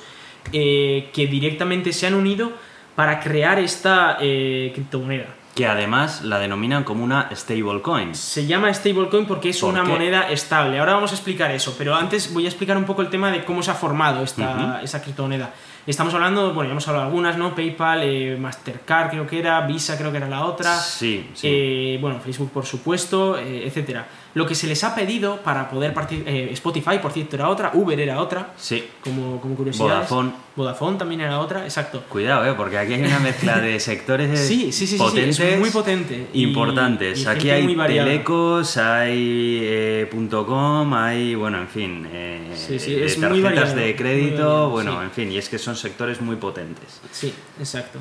eh, 0.52 1.10
que 1.14 1.28
directamente 1.28 1.94
se 1.94 2.08
han 2.08 2.14
unido 2.14 2.52
para 2.96 3.20
crear 3.20 3.60
esta 3.60 4.18
criptomoneda. 4.20 5.28
Que 5.56 5.66
además 5.68 6.22
la 6.22 6.38
denominan 6.38 6.84
como 6.84 7.04
una 7.04 7.30
stablecoin. 7.34 8.14
Se 8.14 8.46
llama 8.46 8.74
stablecoin 8.74 9.26
porque 9.26 9.50
es 9.50 9.60
¿Por 9.60 9.70
una 9.70 9.84
qué? 9.84 9.90
moneda 9.90 10.30
estable. 10.30 10.80
Ahora 10.80 10.94
vamos 10.96 11.12
a 11.12 11.16
explicar 11.16 11.50
eso, 11.52 11.76
pero 11.78 11.96
antes 11.96 12.34
voy 12.34 12.46
a 12.46 12.50
explicar 12.50 12.76
un 12.76 12.84
poco 12.84 13.02
el 13.02 13.10
tema 13.10 13.32
de 13.32 13.46
cómo 13.46 13.64
se 13.64 13.72
ha 13.72 13.74
formado 13.74 14.22
esta, 14.24 14.82
esa 14.84 15.02
criptomoneda. 15.02 15.54
Estamos 15.88 16.14
hablando, 16.16 16.54
bueno, 16.54 16.68
ya 16.68 16.72
hemos 16.72 16.88
hablado 16.88 17.06
de 17.06 17.10
algunas, 17.12 17.38
¿no? 17.38 17.56
PayPal, 17.56 18.02
eh, 18.04 18.38
Mastercard 18.38 19.12
creo 19.12 19.28
que 19.28 19.40
era, 19.40 19.62
Visa 19.62 19.98
creo 19.98 20.12
que 20.12 20.18
era 20.18 20.28
la 20.28 20.44
otra. 20.44 20.76
Sí, 20.78 21.30
sí. 21.36 21.48
Eh, 21.50 21.98
bueno, 22.02 22.20
Facebook 22.20 22.52
por 22.52 22.66
supuesto, 22.66 23.38
eh, 23.38 23.66
etcétera. 23.68 24.08
Lo 24.36 24.46
que 24.46 24.54
se 24.54 24.68
les 24.68 24.84
ha 24.84 24.94
pedido 24.94 25.38
para 25.38 25.70
poder 25.70 25.94
participar, 25.94 26.34
Spotify 26.34 27.00
por 27.02 27.14
cierto 27.14 27.38
era 27.38 27.50
otra, 27.50 27.72
Uber 27.74 27.98
era 28.00 28.22
otra, 28.22 28.54
sí. 28.58 28.84
como, 29.02 29.40
como 29.40 29.56
curiosidad. 29.56 29.86
Vodafone. 29.86 30.32
Vodafone 30.58 30.98
también 30.98 31.22
era 31.22 31.40
otra, 31.40 31.64
exacto. 31.64 32.04
Cuidado, 32.10 32.46
¿eh? 32.46 32.54
porque 32.56 32.78
aquí 32.78 32.94
hay 32.94 33.04
una 33.04 33.20
mezcla 33.20 33.60
de 33.60 33.80
sectores 33.80 34.38
Sí, 34.40 34.72
sí, 34.72 34.86
sí, 34.86 34.88
sí, 34.88 34.98
sí, 34.98 34.98
potentes, 34.98 35.40
es 35.40 35.60
muy 35.60 35.70
potente. 35.70 36.28
importantes. 36.34 37.24
y 37.24 37.28
aquí 37.28 37.50
hay 37.50 37.76
telecos, 37.76 38.76
hay 38.78 39.60
eh, 39.64 40.10
.com, 40.30 40.94
hay, 40.94 41.36
bueno, 41.36 41.60
en 41.60 41.68
fin, 41.70 42.08
eh, 42.12 42.52
Sí, 42.56 42.78
sí, 42.78 42.94
eh, 42.94 43.06
es 43.06 43.18
muy 43.18 43.42
tarjetas 43.42 43.44
variado, 43.44 43.76
de 43.76 43.86
muy 43.86 43.94
crédito, 43.96 44.38
variado, 44.38 44.70
bueno, 44.70 44.92
sí. 45.00 45.06
en 45.06 45.12
fin, 45.12 45.32
y 45.32 45.38
es 45.38 45.50
que 45.50 45.58
son 45.58 45.76
sectores 45.78 46.20
muy 46.20 46.36
potentes. 46.36 47.00
Sí, 47.12 47.34
exacto. 47.60 48.00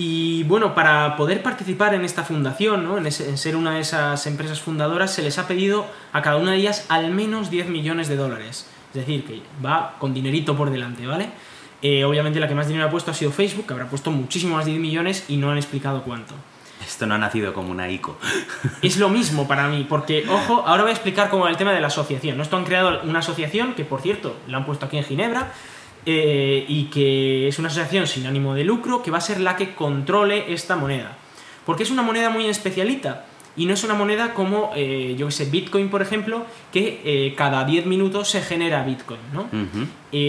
Y 0.00 0.44
bueno, 0.44 0.76
para 0.76 1.16
poder 1.16 1.42
participar 1.42 1.92
en 1.92 2.04
esta 2.04 2.22
fundación, 2.22 2.84
¿no? 2.84 2.98
en, 2.98 3.06
ese- 3.08 3.28
en 3.28 3.36
ser 3.36 3.56
una 3.56 3.74
de 3.74 3.80
esas 3.80 4.24
empresas 4.28 4.60
fundadoras, 4.60 5.12
se 5.12 5.22
les 5.22 5.38
ha 5.38 5.48
pedido 5.48 5.86
a 6.12 6.22
cada 6.22 6.36
una 6.36 6.52
de 6.52 6.58
ellas 6.58 6.86
al 6.88 7.10
menos 7.10 7.50
10 7.50 7.68
millones 7.68 8.06
de 8.06 8.14
dólares. 8.14 8.68
Es 8.90 8.94
decir, 8.94 9.24
que 9.24 9.42
va 9.64 9.96
con 9.98 10.14
dinerito 10.14 10.56
por 10.56 10.70
delante, 10.70 11.04
¿vale? 11.04 11.30
Eh, 11.82 12.04
obviamente 12.04 12.38
la 12.38 12.46
que 12.46 12.54
más 12.54 12.68
dinero 12.68 12.86
ha 12.86 12.90
puesto 12.90 13.10
ha 13.10 13.14
sido 13.14 13.32
Facebook, 13.32 13.66
que 13.66 13.72
habrá 13.72 13.86
puesto 13.90 14.12
muchísimo 14.12 14.54
más 14.54 14.66
de 14.66 14.70
10 14.72 14.82
millones 14.82 15.24
y 15.28 15.36
no 15.36 15.50
han 15.50 15.56
explicado 15.58 16.02
cuánto. 16.04 16.32
Esto 16.86 17.04
no 17.06 17.16
ha 17.16 17.18
nacido 17.18 17.52
como 17.52 17.72
una 17.72 17.90
ICO. 17.90 18.16
Es 18.82 18.98
lo 18.98 19.08
mismo 19.08 19.48
para 19.48 19.66
mí, 19.66 19.84
porque, 19.88 20.24
ojo, 20.30 20.62
ahora 20.64 20.82
voy 20.84 20.90
a 20.90 20.94
explicar 20.94 21.28
cómo 21.28 21.42
va 21.44 21.50
el 21.50 21.56
tema 21.56 21.72
de 21.72 21.80
la 21.80 21.88
asociación. 21.88 22.36
¿no? 22.36 22.44
Esto 22.44 22.56
han 22.56 22.64
creado 22.64 23.00
una 23.02 23.18
asociación 23.18 23.74
que, 23.74 23.84
por 23.84 24.00
cierto, 24.00 24.36
la 24.46 24.58
han 24.58 24.64
puesto 24.64 24.86
aquí 24.86 24.96
en 24.96 25.02
Ginebra, 25.04 25.52
eh, 26.06 26.64
y 26.68 26.84
que 26.84 27.48
es 27.48 27.58
una 27.58 27.68
asociación 27.68 28.06
sin 28.06 28.26
ánimo 28.26 28.54
de 28.54 28.64
lucro 28.64 29.02
que 29.02 29.10
va 29.10 29.18
a 29.18 29.20
ser 29.20 29.40
la 29.40 29.56
que 29.56 29.74
controle 29.74 30.52
esta 30.52 30.76
moneda. 30.76 31.16
Porque 31.66 31.82
es 31.82 31.90
una 31.90 32.02
moneda 32.02 32.30
muy 32.30 32.46
especialita. 32.46 33.26
Y 33.56 33.66
no 33.66 33.74
es 33.74 33.82
una 33.82 33.94
moneda 33.94 34.34
como, 34.34 34.70
eh, 34.76 35.16
yo 35.18 35.26
que 35.26 35.32
sé, 35.32 35.46
Bitcoin, 35.46 35.90
por 35.90 36.00
ejemplo, 36.00 36.46
que 36.72 37.02
eh, 37.04 37.34
cada 37.36 37.64
10 37.64 37.86
minutos 37.86 38.30
se 38.30 38.40
genera 38.40 38.84
Bitcoin, 38.84 39.18
¿no? 39.32 39.48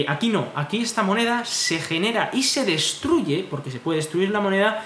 Aquí 0.08 0.28
no, 0.28 0.48
aquí 0.56 0.78
esta 0.82 1.04
moneda 1.04 1.44
se 1.44 1.78
genera 1.78 2.30
y 2.32 2.42
se 2.42 2.64
destruye, 2.64 3.46
porque 3.48 3.70
se 3.70 3.78
puede 3.78 3.98
destruir 3.98 4.30
la 4.30 4.40
moneda, 4.40 4.84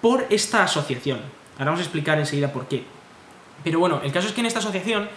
por 0.00 0.26
esta 0.30 0.62
asociación. 0.62 1.20
Ahora 1.58 1.66
vamos 1.66 1.80
a 1.80 1.82
explicar 1.82 2.18
enseguida 2.18 2.50
por 2.50 2.66
qué. 2.66 2.82
Pero 3.62 3.78
bueno, 3.78 4.00
el 4.02 4.10
caso 4.10 4.26
es 4.26 4.32
que 4.32 4.40
en 4.40 4.46
esta 4.46 4.60
asociación 4.60 5.10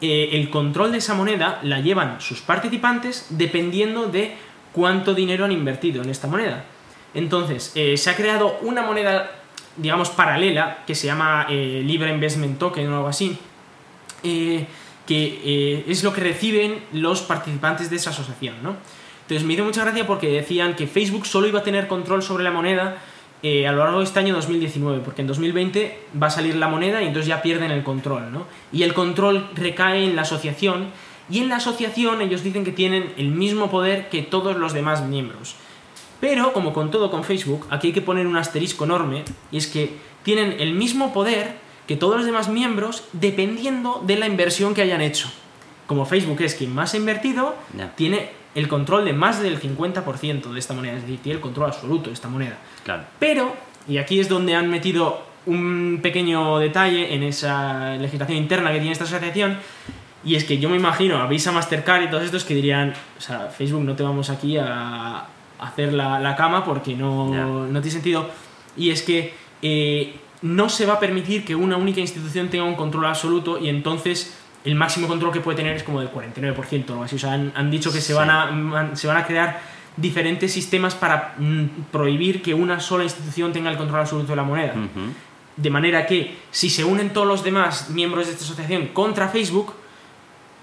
el 0.00 0.48
control 0.48 0.92
de 0.92 0.98
esa 0.98 1.14
moneda 1.14 1.58
la 1.62 1.80
llevan 1.80 2.20
sus 2.20 2.40
participantes 2.40 3.26
dependiendo 3.30 4.06
de 4.06 4.36
cuánto 4.72 5.14
dinero 5.14 5.44
han 5.44 5.52
invertido 5.52 6.02
en 6.02 6.10
esta 6.10 6.28
moneda. 6.28 6.64
Entonces, 7.14 7.72
eh, 7.74 7.96
se 7.96 8.10
ha 8.10 8.16
creado 8.16 8.58
una 8.62 8.82
moneda, 8.82 9.30
digamos, 9.76 10.10
paralela, 10.10 10.84
que 10.86 10.94
se 10.94 11.06
llama 11.06 11.46
eh, 11.48 11.82
Libra 11.84 12.10
Investment 12.10 12.58
Token 12.58 12.88
o 12.92 12.96
algo 12.96 13.08
así, 13.08 13.36
eh, 14.22 14.66
que 15.06 15.84
es 15.88 16.04
lo 16.04 16.12
que 16.12 16.20
reciben 16.20 16.84
los 16.92 17.22
participantes 17.22 17.90
de 17.90 17.96
esa 17.96 18.10
asociación, 18.10 18.54
¿no? 18.62 18.76
Entonces 19.22 19.44
me 19.44 19.54
hizo 19.54 19.64
mucha 19.64 19.82
gracia 19.82 20.06
porque 20.06 20.28
decían 20.28 20.76
que 20.76 20.86
Facebook 20.86 21.26
solo 21.26 21.48
iba 21.48 21.60
a 21.60 21.62
tener 21.64 21.88
control 21.88 22.22
sobre 22.22 22.44
la 22.44 22.52
moneda 22.52 22.98
a 23.42 23.72
lo 23.72 23.78
largo 23.78 23.98
de 23.98 24.04
este 24.04 24.20
año 24.20 24.34
2019, 24.34 25.00
porque 25.04 25.22
en 25.22 25.26
2020 25.26 25.98
va 26.22 26.28
a 26.28 26.30
salir 26.30 26.54
la 26.54 26.68
moneda 26.68 27.02
y 27.02 27.06
entonces 27.06 27.26
ya 27.26 27.42
pierden 27.42 27.72
el 27.72 27.82
control, 27.82 28.30
¿no? 28.30 28.46
Y 28.70 28.84
el 28.84 28.94
control 28.94 29.48
recae 29.54 30.04
en 30.04 30.14
la 30.14 30.22
asociación 30.22 30.90
y 31.30 31.38
en 31.38 31.48
la 31.48 31.56
asociación 31.56 32.20
ellos 32.22 32.42
dicen 32.42 32.64
que 32.64 32.72
tienen 32.72 33.12
el 33.16 33.28
mismo 33.28 33.70
poder 33.70 34.08
que 34.08 34.22
todos 34.22 34.56
los 34.56 34.72
demás 34.72 35.02
miembros. 35.04 35.54
Pero, 36.20 36.52
como 36.52 36.72
con 36.72 36.90
todo 36.90 37.10
con 37.10 37.24
Facebook, 37.24 37.66
aquí 37.70 37.88
hay 37.88 37.92
que 37.92 38.02
poner 38.02 38.26
un 38.26 38.36
asterisco 38.36 38.84
enorme, 38.84 39.24
y 39.50 39.56
es 39.56 39.66
que 39.66 39.96
tienen 40.22 40.56
el 40.60 40.74
mismo 40.74 41.12
poder 41.12 41.54
que 41.86 41.96
todos 41.96 42.16
los 42.16 42.26
demás 42.26 42.48
miembros 42.48 43.04
dependiendo 43.12 44.02
de 44.06 44.16
la 44.16 44.26
inversión 44.26 44.74
que 44.74 44.82
hayan 44.82 45.00
hecho. 45.00 45.30
Como 45.86 46.04
Facebook 46.04 46.40
es 46.42 46.54
quien 46.54 46.74
más 46.74 46.94
ha 46.94 46.98
invertido, 46.98 47.54
Ya. 47.76 47.94
tiene 47.96 48.28
el 48.54 48.68
control 48.68 49.04
de 49.04 49.12
más 49.12 49.40
del 49.40 49.58
50% 49.60 50.52
de 50.52 50.58
esta 50.58 50.74
moneda, 50.74 50.96
es 50.96 51.02
decir, 51.02 51.20
tiene 51.22 51.36
el 51.36 51.40
control 51.40 51.66
absoluto 51.70 52.10
de 52.10 52.14
esta 52.14 52.28
moneda. 52.28 52.58
Claro. 52.84 53.04
Pero, 53.18 53.54
y 53.88 53.98
aquí 53.98 54.20
es 54.20 54.28
donde 54.28 54.54
han 54.54 54.68
metido 54.68 55.22
un 55.46 56.00
pequeño 56.02 56.58
detalle 56.58 57.14
en 57.14 57.22
esa 57.22 57.96
legislación 57.96 58.36
interna 58.38 58.70
que 58.72 58.78
tiene 58.78 58.92
esta 58.92 59.04
asociación, 59.04 59.58
y 60.24 60.34
es 60.34 60.44
que 60.44 60.58
yo 60.58 60.68
me 60.68 60.76
imagino 60.76 61.16
a 61.18 61.26
Visa, 61.26 61.52
Mastercard 61.52 62.02
y 62.02 62.10
todos 62.10 62.24
estos 62.24 62.44
que 62.44 62.54
dirían, 62.54 62.92
o 63.18 63.20
sea, 63.20 63.48
Facebook 63.48 63.82
no 63.84 63.94
te 63.96 64.02
vamos 64.02 64.28
aquí 64.30 64.56
a 64.58 65.24
hacer 65.58 65.92
la, 65.92 66.18
la 66.20 66.36
cama 66.36 66.64
porque 66.64 66.94
no, 66.94 67.32
Ya. 67.32 67.44
no 67.44 67.80
tiene 67.80 67.90
sentido. 67.90 68.28
Y 68.76 68.90
es 68.90 69.02
que 69.02 69.34
eh, 69.62 70.14
no 70.42 70.68
se 70.68 70.86
va 70.86 70.94
a 70.94 71.00
permitir 71.00 71.44
que 71.44 71.54
una 71.54 71.76
única 71.76 72.00
institución 72.00 72.48
tenga 72.48 72.64
un 72.64 72.74
control 72.76 73.06
absoluto 73.06 73.58
y 73.58 73.68
entonces 73.68 74.36
el 74.64 74.74
máximo 74.74 75.08
control 75.08 75.32
que 75.32 75.40
puede 75.40 75.56
tener 75.56 75.74
es 75.76 75.82
como 75.82 76.00
del 76.00 76.10
49% 76.10 76.90
o 76.90 76.92
algo 76.92 77.04
así. 77.04 77.16
O 77.16 77.18
sea, 77.18 77.32
han, 77.32 77.52
han 77.54 77.70
dicho 77.70 77.92
que 77.92 78.00
se, 78.00 78.12
van 78.14 78.30
a, 78.30 78.94
se 78.96 79.06
van 79.06 79.16
a 79.16 79.26
crear 79.26 79.60
diferentes 79.96 80.52
sistemas 80.52 80.94
para 80.94 81.34
mm, 81.38 81.64
prohibir 81.90 82.42
que 82.42 82.54
una 82.54 82.78
sola 82.80 83.04
institución 83.04 83.52
tenga 83.52 83.70
el 83.70 83.76
control 83.76 84.00
absoluto 84.00 84.28
de 84.32 84.36
la 84.36 84.42
moneda. 84.44 84.74
De 85.56 85.68
manera 85.70 86.06
que 86.06 86.36
si 86.50 86.70
se 86.70 86.84
unen 86.84 87.10
todos 87.10 87.26
los 87.26 87.42
demás 87.44 87.90
miembros 87.90 88.26
de 88.26 88.32
esta 88.32 88.44
asociación 88.44 88.88
contra 88.94 89.28
Facebook, 89.28 89.74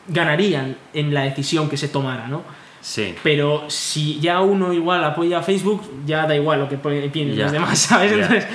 ganarían 0.07 0.75
en 0.93 1.13
la 1.13 1.21
decisión 1.23 1.69
que 1.69 1.77
se 1.77 1.87
tomara, 1.87 2.27
¿no? 2.27 2.43
Sí. 2.81 3.15
Pero 3.23 3.65
si 3.69 4.19
ya 4.19 4.39
uno 4.41 4.71
igual 4.71 5.03
apoya 5.03 5.39
a 5.39 5.43
Facebook, 5.43 5.81
ya 6.05 6.25
da 6.25 6.35
igual 6.35 6.59
lo 6.59 6.69
que 6.69 6.77
piensen 6.77 7.35
Ya. 7.35 7.43
los 7.43 7.51
demás, 7.51 7.77
¿sabes? 7.89 8.11
Entonces, 8.13 8.47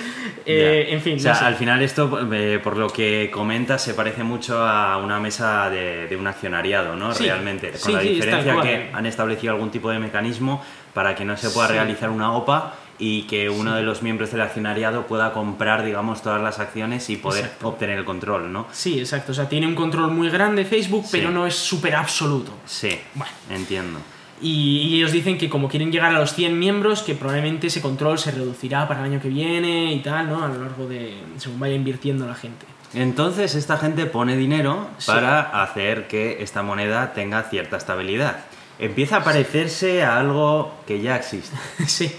eh, 0.47 0.87
en 0.91 1.01
fin, 1.03 1.17
O 1.17 1.21
sea, 1.21 1.33
no 1.35 1.39
sé. 1.41 1.45
al 1.45 1.55
final 1.57 1.83
esto, 1.83 2.29
eh, 2.33 2.59
por 2.63 2.77
lo 2.77 2.89
que 2.89 3.31
comentas, 3.33 3.83
se 3.83 3.95
parece 3.95 4.25
mucho 4.25 4.65
a 4.65 4.97
una 4.99 5.21
mesa 5.21 5.69
de, 5.71 6.07
de 6.09 6.17
un 6.17 6.27
accionariado, 6.27 6.97
¿no? 6.97 7.13
Sí. 7.15 7.25
Realmente. 7.25 7.71
Con 7.71 7.79
Sí, 7.81 7.93
la 7.93 8.01
diferencia 8.01 8.55
que 8.55 8.61
cual. 8.61 8.91
han 8.95 9.07
establecido 9.07 9.53
algún 9.53 9.71
tipo 9.71 9.91
de 9.91 9.99
mecanismo 9.99 10.65
para 10.95 11.15
que 11.15 11.25
no 11.25 11.37
se 11.37 11.51
pueda 11.51 11.69
realizar 11.69 12.09
una 12.11 12.33
OPA 12.33 12.75
y 12.99 13.23
que 13.23 13.51
uno 13.51 13.75
de 13.75 13.83
los 13.83 14.03
miembros 14.03 14.31
del 14.33 14.43
accionariado 14.43 15.07
pueda 15.07 15.33
comprar, 15.33 15.85
digamos, 15.85 16.23
todas 16.23 16.41
las 16.41 16.59
acciones 16.61 17.09
y 17.11 17.17
poder 17.17 17.45
Exacto. 17.47 17.69
obtener 17.69 17.99
el 17.99 18.05
control, 18.05 18.53
¿no? 18.53 18.67
Sí, 18.73 18.99
exacto. 19.01 19.33
O 19.33 19.35
sea, 19.35 19.49
tiene 19.49 19.67
un 19.67 19.75
control 19.75 20.11
muy 20.11 20.29
grande 20.31 20.65
Facebook, 20.65 21.05
Sí. 21.05 21.11
pero 21.13 21.31
no 21.31 21.47
es 21.47 21.55
súper 21.57 21.97
absoluto. 21.97 22.53
Sí, 22.67 22.99
Bueno. 23.15 23.33
entiendo. 23.51 23.99
Y, 24.41 24.89
y 24.89 24.97
ellos 24.97 25.13
dicen 25.13 25.39
que 25.39 25.49
como 25.49 25.69
quieren 25.69 25.93
llegar 25.93 26.13
a 26.15 26.19
los 26.19 26.35
100 26.35 26.59
miembros, 26.59 27.03
que 27.03 27.15
probablemente 27.15 27.69
ese 27.69 27.81
control 27.81 28.19
se 28.19 28.33
reducirá 28.33 28.89
para 28.89 29.01
el 29.01 29.13
año 29.13 29.21
que 29.23 29.29
viene 29.29 29.93
y 29.93 30.01
tal, 30.01 30.29
¿no? 30.29 30.45
A 30.45 30.49
lo 30.49 30.61
largo 30.63 30.87
de... 30.89 31.17
según 31.39 31.61
vaya 31.61 31.75
invirtiendo 31.77 32.27
la 32.27 32.35
gente. 32.35 32.67
Entonces 32.95 33.55
esta 33.55 33.79
gente 33.79 34.05
pone 34.07 34.37
dinero 34.37 34.89
Sí. 34.99 35.07
para 35.11 35.63
hacer 35.63 36.09
que 36.09 36.43
esta 36.43 36.63
moneda 36.63 37.13
tenga 37.15 37.43
cierta 37.45 37.77
estabilidad. 37.77 38.45
Empieza 38.79 39.19
a 39.19 39.25
parecerse 39.25 40.03
a 40.03 40.19
algo 40.19 40.75
que 40.89 41.01
ya 41.01 41.17
existe. 41.17 41.57
sí. 41.87 42.11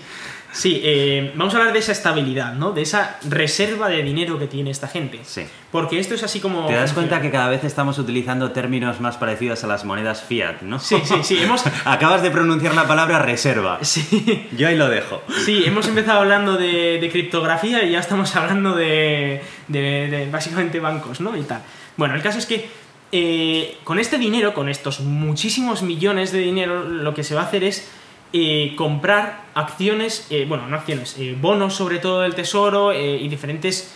Sí, 0.53 0.79
eh, 0.83 1.31
vamos 1.35 1.53
a 1.55 1.57
hablar 1.57 1.73
de 1.73 1.79
esa 1.79 1.91
estabilidad, 1.91 2.53
¿no? 2.53 2.71
De 2.71 2.83
esa 2.83 3.17
reserva 3.27 3.89
de 3.89 4.03
dinero 4.03 4.37
que 4.37 4.45
tiene 4.47 4.69
esta 4.69 4.87
gente. 4.87 5.19
Sí. 5.23 5.41
Porque 5.71 5.99
esto 5.99 6.13
es 6.13 6.21
así 6.23 6.39
como... 6.39 6.67
Te 6.67 6.75
das 6.75 6.93
cuenta 6.93 7.19
que 7.21 7.31
cada 7.31 7.49
vez 7.49 7.63
estamos 7.63 7.97
utilizando 7.97 8.51
términos 8.51 8.99
más 9.01 9.17
parecidos 9.17 9.63
a 9.63 9.67
las 9.67 9.83
monedas 9.83 10.21
fiat, 10.23 10.61
¿no? 10.61 10.79
Sí, 10.79 10.97
sí, 11.03 11.15
sí, 11.23 11.39
hemos... 11.41 11.63
Acabas 11.85 12.21
de 12.21 12.29
pronunciar 12.29 12.75
la 12.75 12.87
palabra 12.87 13.17
reserva. 13.19 13.79
Sí, 13.81 14.47
Yo 14.55 14.67
ahí 14.67 14.77
lo 14.77 14.89
dejo. 14.89 15.21
sí, 15.43 15.63
hemos 15.65 15.87
empezado 15.87 16.19
hablando 16.19 16.55
de, 16.57 16.99
de 17.01 17.09
criptografía 17.09 17.83
y 17.83 17.91
ya 17.91 17.99
estamos 17.99 18.35
hablando 18.35 18.75
de, 18.75 19.41
de- 19.67 20.07
de 20.09 20.29
básicamente 20.31 20.79
bancos, 20.79 21.19
¿no? 21.19 21.35
Y 21.35 21.41
tal. 21.41 21.63
Bueno, 21.97 22.13
el 22.13 22.21
caso 22.21 22.37
es 22.37 22.45
que 22.45 22.69
eh, 23.11 23.77
con 23.83 23.97
este 23.99 24.17
dinero, 24.19 24.53
con 24.53 24.69
estos 24.69 24.99
muchísimos 24.99 25.81
millones 25.81 26.31
de 26.31 26.39
dinero, 26.39 26.83
lo 26.83 27.13
que 27.15 27.23
se 27.23 27.33
va 27.35 27.41
a 27.41 27.45
hacer 27.45 27.63
es 27.63 27.89
eh, 28.33 28.73
comprar 28.75 29.43
acciones, 29.53 30.27
eh, 30.31 30.45
bueno, 30.47 30.67
no 30.67 30.75
acciones, 30.75 31.15
eh, 31.19 31.37
bonos 31.39 31.75
sobre 31.75 31.99
todo 31.99 32.21
del 32.21 32.33
tesoro 32.33 32.91
eh, 32.91 33.17
y 33.17 33.27
diferentes 33.27 33.93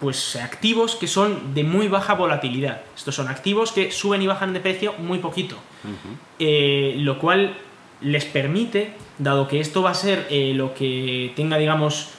pues 0.00 0.36
activos 0.36 0.96
que 0.96 1.06
son 1.06 1.52
de 1.52 1.62
muy 1.62 1.88
baja 1.88 2.14
volatilidad. 2.14 2.80
Estos 2.96 3.14
son 3.14 3.28
activos 3.28 3.70
que 3.70 3.92
suben 3.92 4.22
y 4.22 4.26
bajan 4.26 4.54
de 4.54 4.60
precio 4.60 4.94
muy 4.94 5.18
poquito. 5.18 5.56
Lo 6.38 7.18
cual 7.18 7.58
les 8.00 8.24
permite, 8.24 8.94
dado 9.18 9.46
que 9.46 9.60
esto 9.60 9.82
va 9.82 9.90
a 9.90 9.94
ser 9.94 10.26
lo 10.54 10.72
que 10.72 11.34
tenga, 11.36 11.58
digamos, 11.58 12.12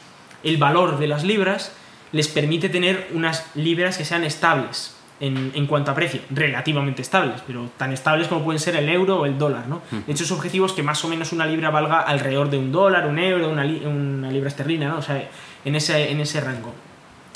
el 0.43 0.57
valor 0.57 0.99
de 0.99 1.07
las 1.07 1.23
libras, 1.23 1.75
les 2.11 2.27
permite 2.27 2.69
tener 2.69 3.09
unas 3.15 3.49
libras 3.55 3.97
que 3.97 4.05
sean 4.05 4.23
estables 4.23 5.00
en, 5.21 5.51
en 5.55 5.67
cuanto 5.67 5.91
a 5.91 5.95
precio, 5.95 6.19
relativamente 6.31 7.01
estables, 7.01 7.41
pero 7.47 7.69
tan 7.77 7.93
estables 7.93 8.27
como 8.27 8.43
pueden 8.43 8.59
ser 8.59 8.75
el 8.75 8.89
euro 8.89 9.19
o 9.21 9.25
el 9.25 9.37
dólar, 9.37 9.67
¿no? 9.69 9.81
De 10.05 10.11
hecho, 10.11 10.25
su 10.25 10.33
objetivo 10.33 10.65
es 10.65 10.73
que 10.73 10.83
más 10.83 11.05
o 11.05 11.07
menos 11.07 11.31
una 11.31 11.45
libra 11.45 11.69
valga 11.69 11.99
alrededor 12.01 12.49
de 12.49 12.57
un 12.57 12.71
dólar, 12.71 13.07
un 13.07 13.19
euro, 13.19 13.47
una, 13.49 13.63
li- 13.63 13.85
una 13.85 14.29
libra 14.31 14.49
esterlina, 14.49 14.89
¿no? 14.89 14.97
O 14.97 15.01
sea, 15.01 15.29
en 15.63 15.75
ese, 15.75 16.11
en 16.11 16.19
ese 16.19 16.41
rango. 16.41 16.73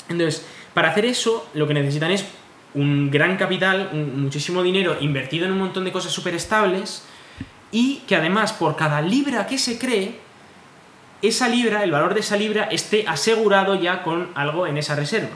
Entonces, 0.08 0.44
para 0.74 0.90
hacer 0.90 1.04
eso, 1.06 1.48
lo 1.54 1.66
que 1.66 1.72
necesitan 1.74 2.10
es 2.10 2.26
un 2.74 3.10
gran 3.10 3.36
capital, 3.36 3.88
un- 3.92 4.20
muchísimo 4.22 4.62
dinero 4.62 4.96
invertido 5.00 5.46
en 5.46 5.52
un 5.52 5.58
montón 5.58 5.84
de 5.84 5.92
cosas 5.92 6.12
súper 6.12 6.34
estables 6.34 7.04
y 7.72 7.98
que 8.08 8.16
además 8.16 8.52
por 8.52 8.76
cada 8.76 9.00
libra 9.00 9.46
que 9.46 9.58
se 9.58 9.78
cree, 9.78 10.18
esa 11.22 11.48
libra, 11.48 11.82
el 11.82 11.90
valor 11.90 12.14
de 12.14 12.20
esa 12.20 12.36
libra, 12.36 12.64
esté 12.64 13.04
asegurado 13.08 13.74
ya 13.74 14.02
con 14.02 14.28
algo 14.34 14.66
en 14.66 14.76
esa 14.76 14.94
reserva. 14.94 15.30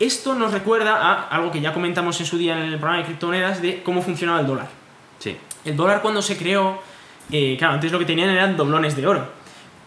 Esto 0.00 0.34
nos 0.34 0.52
recuerda 0.52 0.96
a 0.96 1.28
algo 1.28 1.50
que 1.52 1.60
ya 1.60 1.72
comentamos 1.72 2.18
en 2.20 2.26
su 2.26 2.36
día 2.36 2.56
en 2.56 2.64
el 2.64 2.78
programa 2.78 2.98
de 2.98 3.04
criptomonedas 3.04 3.62
de 3.62 3.82
cómo 3.82 4.02
funcionaba 4.02 4.40
el 4.40 4.46
dólar. 4.46 4.68
Sí. 5.18 5.36
El 5.64 5.76
dólar 5.76 6.02
cuando 6.02 6.20
se 6.20 6.36
creó, 6.36 6.80
eh, 7.30 7.56
claro, 7.58 7.74
antes 7.74 7.92
lo 7.92 7.98
que 7.98 8.04
tenían 8.04 8.28
eran 8.30 8.56
doblones 8.56 8.96
de 8.96 9.06
oro. 9.06 9.26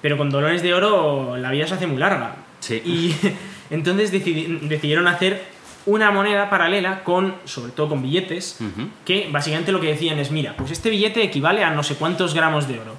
Pero 0.01 0.17
con 0.17 0.29
doblones 0.29 0.61
de 0.61 0.73
oro 0.73 1.35
la 1.37 1.51
vida 1.51 1.67
se 1.67 1.73
hace 1.75 1.87
muy 1.87 1.97
larga. 1.97 2.35
Sí. 2.59 2.81
Y 2.85 3.15
entonces 3.69 4.13
decidi- 4.13 4.59
decidieron 4.61 5.07
hacer 5.07 5.43
una 5.85 6.11
moneda 6.11 6.49
paralela 6.49 7.03
con, 7.03 7.35
sobre 7.45 7.71
todo 7.71 7.89
con 7.89 8.01
billetes, 8.01 8.59
que 9.05 9.29
básicamente 9.31 9.71
lo 9.71 9.79
que 9.79 9.87
decían 9.87 10.19
es, 10.19 10.31
mira, 10.31 10.53
pues 10.57 10.71
este 10.71 10.89
billete 10.89 11.23
equivale 11.23 11.63
a 11.63 11.69
no 11.71 11.81
sé 11.83 11.95
cuántos 11.95 12.33
gramos 12.33 12.67
de 12.67 12.79
oro. 12.79 12.95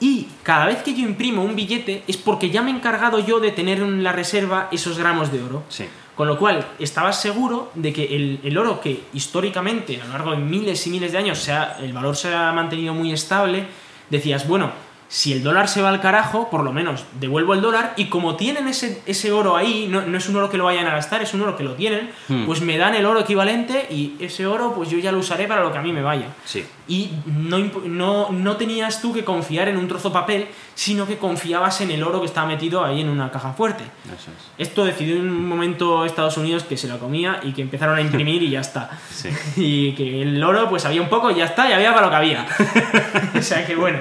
Y 0.00 0.26
cada 0.42 0.66
vez 0.66 0.82
que 0.82 0.94
yo 0.94 1.00
imprimo 1.06 1.44
un 1.44 1.54
billete 1.54 2.02
es 2.08 2.16
porque 2.16 2.50
ya 2.50 2.60
me 2.62 2.70
he 2.70 2.74
encargado 2.74 3.20
yo 3.20 3.38
de 3.38 3.52
tener 3.52 3.78
en 3.78 4.02
la 4.02 4.10
reserva 4.12 4.68
esos 4.72 4.98
gramos 4.98 5.30
de 5.32 5.42
oro. 5.42 5.62
Sí. 5.68 5.84
Con 6.16 6.28
lo 6.28 6.38
cual, 6.38 6.64
estabas 6.78 7.20
seguro 7.20 7.72
de 7.74 7.92
que 7.92 8.04
el, 8.14 8.40
el 8.44 8.56
oro 8.56 8.80
que 8.80 9.02
históricamente, 9.14 10.00
a 10.00 10.04
lo 10.06 10.12
largo 10.12 10.30
de 10.30 10.36
miles 10.36 10.86
y 10.86 10.90
miles 10.90 11.10
de 11.12 11.18
años, 11.18 11.38
se 11.38 11.50
ha- 11.52 11.76
el 11.80 11.92
valor 11.92 12.14
se 12.16 12.32
ha 12.32 12.52
mantenido 12.52 12.94
muy 12.94 13.12
estable, 13.12 13.66
decías, 14.10 14.46
bueno, 14.46 14.70
si 15.14 15.32
el 15.32 15.44
dólar 15.44 15.68
se 15.68 15.80
va 15.80 15.90
al 15.90 16.00
carajo, 16.00 16.50
por 16.50 16.64
lo 16.64 16.72
menos 16.72 17.04
devuelvo 17.20 17.54
el 17.54 17.60
dólar 17.60 17.94
y 17.96 18.06
como 18.06 18.34
tienen 18.34 18.66
ese, 18.66 19.00
ese 19.06 19.30
oro 19.30 19.56
ahí, 19.56 19.86
no, 19.88 20.02
no 20.02 20.18
es 20.18 20.28
un 20.28 20.34
oro 20.34 20.50
que 20.50 20.58
lo 20.58 20.64
vayan 20.64 20.88
a 20.88 20.90
gastar, 20.90 21.22
es 21.22 21.32
un 21.34 21.42
oro 21.42 21.56
que 21.56 21.62
lo 21.62 21.74
tienen, 21.74 22.10
Hmm. 22.26 22.46
pues 22.46 22.62
me 22.62 22.76
dan 22.78 22.94
el 22.96 23.06
oro 23.06 23.20
equivalente 23.20 23.86
y 23.90 24.16
ese 24.18 24.44
oro 24.46 24.72
pues 24.74 24.90
yo 24.90 24.98
ya 24.98 25.12
lo 25.12 25.18
usaré 25.18 25.46
para 25.46 25.62
lo 25.62 25.70
que 25.70 25.78
a 25.78 25.82
mí 25.82 25.92
me 25.92 26.02
vaya. 26.02 26.26
Sí. 26.44 26.64
Y 26.88 27.10
no, 27.26 27.58
no, 27.84 28.30
no 28.32 28.56
tenías 28.56 29.00
tú 29.00 29.12
que 29.12 29.24
confiar 29.24 29.68
en 29.68 29.76
un 29.76 29.86
trozo 29.86 30.08
de 30.08 30.14
papel, 30.14 30.48
sino 30.74 31.06
que 31.06 31.16
confiabas 31.16 31.80
en 31.80 31.92
el 31.92 32.02
oro 32.02 32.18
que 32.20 32.26
estaba 32.26 32.48
metido 32.48 32.84
ahí 32.84 33.00
en 33.00 33.08
una 33.08 33.30
caja 33.30 33.52
fuerte. 33.52 33.84
Eso 34.06 34.30
es. 34.36 34.68
Esto 34.68 34.84
decidió 34.84 35.14
en 35.16 35.30
un 35.30 35.48
momento 35.48 36.04
Estados 36.04 36.36
Unidos 36.38 36.64
que 36.64 36.76
se 36.76 36.88
la 36.88 36.98
comía 36.98 37.38
y 37.44 37.52
que 37.52 37.62
empezaron 37.62 37.96
a 37.96 38.00
imprimir 38.00 38.42
y 38.42 38.50
ya 38.50 38.60
está. 38.60 38.90
Sí. 39.14 39.28
Y 39.56 39.92
que 39.94 40.22
el 40.22 40.42
oro 40.42 40.68
pues 40.68 40.84
había 40.84 41.00
un 41.02 41.08
poco 41.08 41.30
y 41.30 41.36
ya 41.36 41.44
está, 41.44 41.68
y 41.70 41.72
había 41.72 41.94
para 41.94 42.06
lo 42.06 42.10
que 42.10 42.16
había. 42.16 42.46
o 43.38 43.42
sea 43.42 43.64
que 43.66 43.76
bueno. 43.76 43.98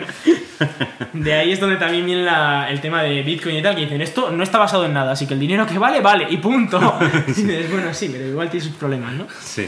De 1.14 1.34
ahí 1.34 1.52
es 1.52 1.60
donde 1.60 1.76
también 1.78 2.06
viene 2.06 2.24
la- 2.24 2.70
el 2.70 2.80
tema 2.80 3.04
de 3.04 3.22
Bitcoin 3.24 3.58
y 3.58 3.62
tal, 3.62 3.76
que 3.76 3.82
dicen, 3.82 4.02
esto 4.02 4.32
no 4.32 4.44
está 4.44 4.58
basado 4.60 4.86
en 4.86 4.94
nada, 4.94 5.12
así 5.12 5.28
que 5.28 5.34
el 5.34 5.40
dinero 5.40 5.66
que 5.66 5.78
vale, 5.78 6.00
vale, 6.02 6.28
y 6.30 6.38
punto. 6.38 6.80
Y 7.28 7.32
dices, 7.32 7.72
bueno, 7.72 7.94
sí, 7.94 8.10
pero 8.12 8.26
igual 8.28 8.50
tiene 8.50 8.66
sus 8.66 8.76
problemas, 8.76 9.14
¿no? 9.14 9.28
Sí. 9.42 9.68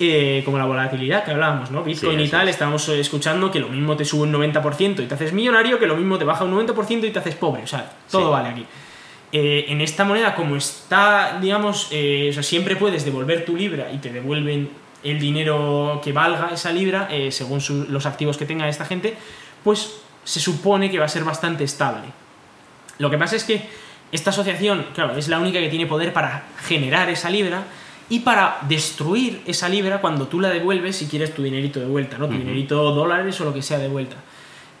Eh, 0.00 0.42
como 0.44 0.58
la 0.58 0.64
volatilidad 0.64 1.24
que 1.24 1.30
hablábamos, 1.30 1.70
¿no? 1.70 1.84
Bitcoin 1.84 2.18
Sí, 2.18 2.24
y 2.24 2.28
tal, 2.28 2.48
es. 2.48 2.54
estábamos 2.56 2.88
eh, 2.88 2.98
escuchando 2.98 3.50
que 3.50 3.60
lo 3.60 3.68
mismo 3.68 3.96
te 3.96 4.04
sube 4.04 4.22
un 4.22 4.32
90% 4.32 5.00
y 5.02 5.06
te 5.06 5.14
haces 5.14 5.32
millonario, 5.32 5.78
que 5.78 5.86
lo 5.86 5.96
mismo 5.96 6.18
te 6.18 6.24
baja 6.24 6.42
un 6.44 6.50
90% 6.50 7.06
y 7.06 7.10
te 7.10 7.18
haces 7.20 7.36
pobre. 7.36 7.62
O 7.62 7.66
sea, 7.66 7.90
todo 8.10 8.26
Sí. 8.26 8.30
vale 8.32 8.48
aquí. 8.48 8.66
Eh, 9.30 9.66
en 9.68 9.80
esta 9.80 10.04
moneda, 10.04 10.34
como 10.34 10.56
está, 10.56 11.38
digamos, 11.40 11.88
eh, 11.92 12.28
o 12.30 12.32
sea, 12.32 12.42
siempre 12.42 12.76
puedes 12.76 13.04
devolver 13.04 13.44
tu 13.44 13.56
libra 13.56 13.90
y 13.92 13.98
te 13.98 14.10
devuelven 14.12 14.68
el 15.04 15.18
dinero 15.20 16.00
que 16.02 16.12
valga 16.12 16.50
esa 16.52 16.72
libra, 16.72 17.08
eh, 17.10 17.30
según 17.30 17.60
su- 17.60 17.86
los 17.88 18.06
activos 18.06 18.36
que 18.36 18.46
tenga 18.46 18.68
esta 18.68 18.84
gente, 18.86 19.14
pues 19.62 20.00
se 20.24 20.40
supone 20.40 20.90
que 20.90 20.98
va 20.98 21.04
a 21.04 21.08
ser 21.08 21.24
bastante 21.24 21.64
estable. 21.64 22.04
Lo 22.98 23.10
que 23.10 23.18
pasa 23.18 23.36
es 23.36 23.44
que 23.44 23.68
esta 24.12 24.30
asociación, 24.30 24.86
claro, 24.94 25.16
es 25.16 25.28
la 25.28 25.38
única 25.38 25.60
que 25.60 25.68
tiene 25.68 25.86
poder 25.86 26.12
para 26.12 26.44
generar 26.64 27.08
esa 27.10 27.30
libra 27.30 27.64
y 28.08 28.20
para 28.20 28.58
destruir 28.68 29.42
esa 29.46 29.68
libra 29.68 30.00
cuando 30.00 30.28
tú 30.28 30.40
la 30.40 30.50
devuelves 30.50 30.96
si 30.96 31.06
quieres 31.06 31.34
tu 31.34 31.42
dinerito 31.42 31.80
de 31.80 31.86
vuelta, 31.86 32.18
¿no? 32.18 32.28
Tu 32.28 32.34
dinerito 32.34 32.92
dólares 32.92 33.40
o 33.40 33.44
lo 33.44 33.52
que 33.52 33.62
sea 33.62 33.78
de 33.78 33.88
vuelta. 33.88 34.16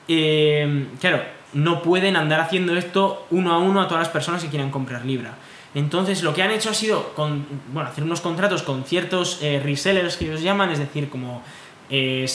Eh, 0.06 0.86
claro, 1.00 1.22
no 1.54 1.82
pueden 1.82 2.16
andar 2.16 2.40
haciendo 2.40 2.76
esto 2.76 3.26
uno 3.30 3.52
a 3.52 3.58
uno 3.58 3.80
a 3.80 3.88
todas 3.88 4.02
las 4.02 4.12
personas 4.12 4.42
que 4.42 4.50
quieran 4.50 4.70
comprar 4.70 5.04
libra. 5.04 5.34
Entonces 5.74 6.22
lo 6.22 6.34
que 6.34 6.42
han 6.42 6.50
hecho 6.50 6.70
ha 6.70 6.74
sido 6.74 7.14
con, 7.14 7.46
bueno, 7.72 7.88
hacer 7.88 8.04
unos 8.04 8.20
contratos 8.20 8.62
con 8.62 8.84
ciertos 8.84 9.38
eh, 9.42 9.60
resellers 9.64 10.16
que 10.16 10.26
ellos 10.26 10.42
llaman, 10.42 10.70
es 10.70 10.78
decir, 10.78 11.08
como 11.08 11.42
eh, 11.90 12.26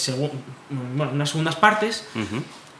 bueno, 0.70 1.12
unas 1.14 1.30
segundas 1.30 1.55
partes. 1.55 2.07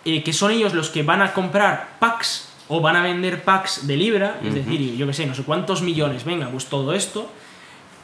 Eh, 0.06 0.24
que 0.24 0.34
son 0.34 0.52
ellos 0.52 0.74
los 0.74 0.89
que 0.89 1.04
van 1.04 1.22
a 1.22 1.34
comprar 1.34 1.97
packs 2.00 2.50
o 2.68 2.82
van 2.82 2.95
a 2.95 3.04
vender 3.04 3.43
packs 3.43 3.88
de 3.88 3.97
Libra, 3.97 4.39
es 4.41 4.47
Ujú. 4.50 4.56
decir, 4.56 4.95
yo 4.95 5.08
que 5.08 5.14
sé, 5.14 5.26
no 5.26 5.34
sé 5.34 5.43
cuántos 5.43 5.82
millones, 5.82 6.24
venga, 6.24 6.50
pues 6.50 6.66
todo 6.68 6.93
esto, 6.93 7.32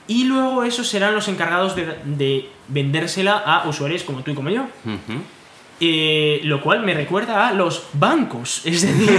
y 0.07 0.25
luego 0.25 0.63
esos 0.63 0.87
serán 0.87 1.13
los 1.15 1.27
encargados 1.27 1.75
de, 1.75 1.97
de 2.05 2.49
vendérsela 2.67 3.37
a 3.37 3.67
usuarios 3.67 4.03
como 4.03 4.21
tú 4.21 4.31
y 4.31 4.35
como 4.35 4.49
yo. 4.49 4.65
Eh, 5.81 6.39
lo 6.43 6.61
cual 6.61 6.83
me 6.85 6.93
recuerda 6.93 7.49
a 7.49 7.51
los 7.53 7.87
bancos. 7.93 8.61
Es 8.65 8.81
decir, 8.83 9.09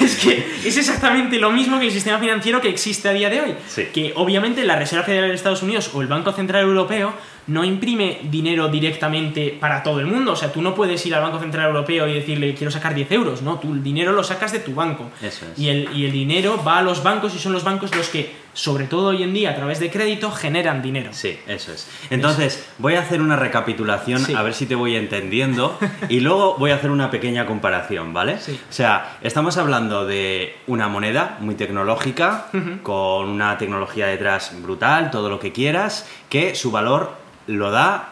es 0.00 0.16
que 0.16 0.46
es 0.68 0.76
exactamente 0.76 1.38
lo 1.38 1.50
mismo 1.50 1.78
que 1.78 1.86
el 1.86 1.92
sistema 1.92 2.18
financiero 2.18 2.60
que 2.60 2.68
existe 2.68 3.08
a 3.08 3.12
día 3.12 3.30
de 3.30 3.40
hoy. 3.40 3.54
Sí. 3.66 3.86
Que 3.94 4.12
obviamente 4.16 4.62
la 4.64 4.76
Reserva 4.76 5.04
Federal 5.04 5.30
de 5.30 5.34
Estados 5.36 5.62
Unidos 5.62 5.90
o 5.94 6.02
el 6.02 6.08
Banco 6.08 6.32
Central 6.32 6.64
Europeo 6.64 7.14
no 7.46 7.64
imprime 7.64 8.20
dinero 8.30 8.68
directamente 8.68 9.56
para 9.58 9.82
todo 9.82 10.00
el 10.00 10.06
mundo. 10.06 10.32
O 10.32 10.36
sea, 10.36 10.52
tú 10.52 10.62
no 10.62 10.74
puedes 10.74 11.04
ir 11.06 11.14
al 11.14 11.22
Banco 11.22 11.40
Central 11.40 11.66
Europeo 11.68 12.06
y 12.06 12.14
decirle 12.14 12.54
quiero 12.54 12.70
sacar 12.70 12.94
10 12.94 13.10
euros. 13.12 13.42
No, 13.42 13.58
tú 13.58 13.72
el 13.72 13.82
dinero 13.82 14.12
lo 14.12 14.22
sacas 14.22 14.52
de 14.52 14.60
tu 14.60 14.74
banco. 14.74 15.10
Eso 15.20 15.46
es. 15.52 15.58
Y 15.58 15.68
el, 15.68 15.88
y 15.94 16.04
el 16.06 16.12
dinero 16.12 16.62
va 16.66 16.78
a 16.78 16.82
los 16.82 17.02
bancos 17.02 17.34
y 17.34 17.38
son 17.38 17.52
los 17.52 17.64
bancos 17.64 17.94
los 17.96 18.08
que, 18.08 18.30
sobre 18.54 18.84
todo 18.84 19.08
hoy 19.08 19.22
en 19.24 19.32
día, 19.34 19.50
a 19.50 19.56
través 19.56 19.80
de 19.80 19.90
crédito, 19.90 20.30
generan 20.30 20.82
dinero. 20.82 21.10
Sí, 21.12 21.36
eso 21.48 21.72
es. 21.72 21.88
Entonces, 22.10 22.64
voy 22.78 22.94
a 22.94 23.00
hacer 23.00 23.20
una 23.20 23.34
recapitulación 23.36 24.20
Sí. 24.24 24.34
a 24.34 24.42
ver 24.42 24.54
si 24.54 24.66
te 24.66 24.74
voy 24.74 24.94
entendiendo 24.94 25.76
y 26.08 26.20
luego 26.20 26.54
voy 26.58 26.70
a 26.70 26.76
hacer 26.76 26.90
una 26.90 27.10
pequeña 27.10 27.46
comparación, 27.46 28.12
¿vale? 28.12 28.38
Sí. 28.38 28.60
O 28.68 28.72
sea, 28.72 29.18
estamos 29.22 29.56
hablando 29.56 30.06
de 30.06 30.54
una 30.68 30.86
moneda 30.88 31.38
muy 31.40 31.54
tecnológica, 31.56 32.46
con 32.82 33.28
una 33.28 33.58
tecnología 33.58 34.06
detrás 34.06 34.52
brutal, 34.62 35.10
todo 35.10 35.28
lo 35.28 35.40
que 35.40 35.50
quieras, 35.52 36.06
que 36.28 36.54
su 36.54 36.70
valor 36.70 37.20
lo 37.46 37.70
da 37.70 38.08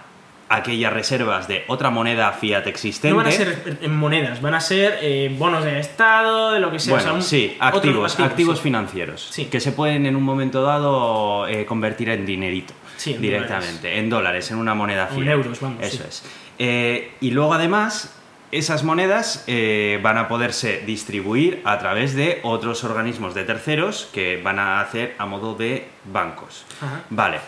aquellas 0.49 0.93
reservas 0.93 1.47
de 1.47 1.65
otra 1.69 1.91
moneda 1.91 2.33
fiat 2.33 2.67
existente. 2.67 3.11
No 3.11 3.17
van 3.19 3.29
a 3.29 3.31
ser 3.31 3.79
en 3.83 3.97
monedas, 3.97 4.43
van 4.43 4.55
a 4.55 4.61
ser 4.61 4.99
eh, 5.01 5.33
bonos 5.39 5.65
de 5.65 5.79
Estado, 5.79 6.51
de 6.51 6.59
lo 6.59 6.73
que 6.73 6.81
sea. 6.81 6.95
Bueno, 6.95 7.03
o 7.05 7.09
sea, 7.09 7.15
un- 7.15 7.23
sí, 7.23 7.57
activos, 7.61 8.19
activos 8.19 8.57
sí. 8.59 8.65
financieros, 8.65 9.29
Sí. 9.31 9.45
que 9.45 9.61
se 9.61 9.71
pueden 9.71 10.07
en 10.07 10.17
un 10.17 10.25
momento 10.25 10.63
dado 10.63 11.47
eh, 11.47 11.65
convertir 11.67 12.09
en 12.09 12.27
dinerito 12.27 12.75
Sí, 12.97 13.15
en 13.15 13.23
directamente, 13.23 13.99
en 13.99 14.11
dólares, 14.11 14.51
en 14.51 14.59
una 14.59 14.75
moneda 14.75 15.09
O 15.13 15.15
en 15.15 15.23
fiat. 15.23 15.33
euros, 15.35 15.61
vamos, 15.61 15.83
Eso 15.85 16.03
es. 16.09 16.25
Eh, 16.59 17.13
y 17.21 17.31
luego 17.31 17.55
además, 17.55 18.17
esas 18.51 18.83
monedas 18.83 19.45
eh, 19.47 20.01
van 20.03 20.19
a 20.19 20.27
poderse 20.27 20.83
distribuir 20.85 21.63
a 21.65 21.79
través 21.79 22.17
de 22.17 22.41
otros 22.43 22.83
organismos 22.83 23.35
de 23.35 23.45
terceros 23.45 24.09
que 24.13 24.41
van 24.43 24.59
a 24.59 24.81
hacer 24.81 25.15
a 25.19 25.27
modo 25.27 25.55
de 25.55 25.87
bancos. 26.13 26.65
Ajá. 26.83 27.03
Vale. 27.09 27.39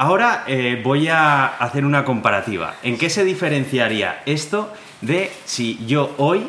Ahora 0.00 0.44
eh, 0.46 0.80
voy 0.82 1.08
a 1.08 1.46
hacer 1.46 1.84
una 1.84 2.04
comparativa. 2.04 2.74
¿En 2.84 2.96
qué 2.96 3.10
se 3.10 3.24
diferenciaría 3.24 4.22
esto 4.26 4.72
de 5.00 5.32
si 5.44 5.84
yo 5.86 6.14
hoy 6.18 6.46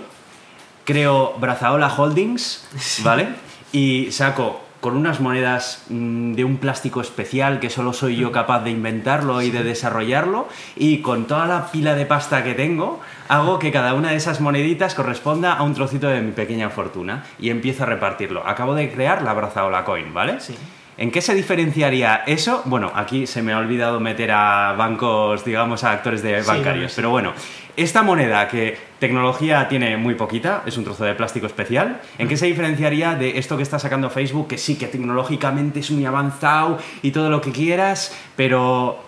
creo 0.85 1.33
Brazaola 1.39 1.91
Holdings, 1.91 2.67
¿vale? 3.03 3.29
Y 3.71 4.11
saco 4.11 4.61
con 4.81 4.95
unas 4.95 5.19
monedas 5.19 5.83
mm, 5.89 6.33
de 6.33 6.43
un 6.43 6.57
plástico 6.57 7.01
especial 7.01 7.59
que 7.59 7.71
solo 7.71 7.91
soy 7.91 8.17
yo 8.17 8.31
capaz 8.31 8.63
de 8.63 8.69
inventarlo 8.69 9.41
y 9.41 9.49
de 9.49 9.63
desarrollarlo 9.63 10.47
y 10.75 10.99
con 11.01 11.25
toda 11.25 11.47
la 11.47 11.71
pila 11.71 11.95
de 11.95 12.05
pasta 12.05 12.43
que 12.43 12.53
tengo 12.53 13.01
hago 13.29 13.57
que 13.57 13.71
cada 13.71 13.95
una 13.95 14.11
de 14.11 14.15
esas 14.15 14.41
moneditas 14.41 14.93
corresponda 14.93 15.53
a 15.53 15.63
un 15.63 15.73
trocito 15.73 16.07
de 16.07 16.21
mi 16.21 16.31
pequeña 16.33 16.69
fortuna 16.69 17.25
y 17.39 17.49
empiezo 17.49 17.83
a 17.83 17.87
repartirlo. 17.87 18.47
Acabo 18.47 18.75
de 18.75 18.91
crear 18.91 19.23
la 19.23 19.33
Brazaola 19.33 19.83
Coin, 19.85 20.13
¿vale? 20.13 20.39
Sí. 20.39 20.55
¿En 20.99 21.11
qué 21.11 21.21
se 21.21 21.33
diferenciaría 21.33 22.23
eso? 22.27 22.61
Bueno, 22.65 22.91
aquí 22.93 23.25
se 23.25 23.41
me 23.41 23.53
ha 23.53 23.57
olvidado 23.57 24.01
meter 24.01 24.31
a 24.31 24.73
bancos, 24.73 25.45
digamos, 25.45 25.85
a 25.85 25.93
actores 25.93 26.21
de 26.21 26.41
bancarios, 26.41 26.91
sí. 26.91 26.95
pero 26.97 27.09
bueno, 27.09 27.31
esta 27.77 28.03
moneda 28.03 28.49
que 28.49 28.77
tecnología 28.99 29.69
tiene 29.69 29.95
muy 29.95 30.15
poquita, 30.15 30.61
es 30.65 30.77
un 30.77 30.83
trozo 30.83 31.05
de 31.05 31.15
plástico 31.15 31.45
especial, 31.45 32.01
¿en 32.17 32.27
qué 32.27 32.35
se 32.35 32.47
diferenciaría 32.47 33.15
de 33.15 33.37
esto 33.37 33.55
que 33.55 33.63
está 33.63 33.79
sacando 33.79 34.09
Facebook, 34.09 34.49
que 34.49 34.57
sí, 34.57 34.75
que 34.75 34.87
tecnológicamente 34.87 35.79
es 35.79 35.89
muy 35.89 36.05
avanzado 36.05 36.77
y 37.01 37.11
todo 37.11 37.29
lo 37.29 37.39
que 37.39 37.53
quieras, 37.53 38.13
pero, 38.35 39.01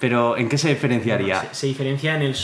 pero 0.00 0.36
¿en 0.36 0.50
qué 0.50 0.58
se 0.58 0.68
diferenciaría? 0.68 1.40
Se, 1.40 1.54
se 1.54 1.66
diferencia 1.66 2.14
en 2.14 2.20
el, 2.20 2.36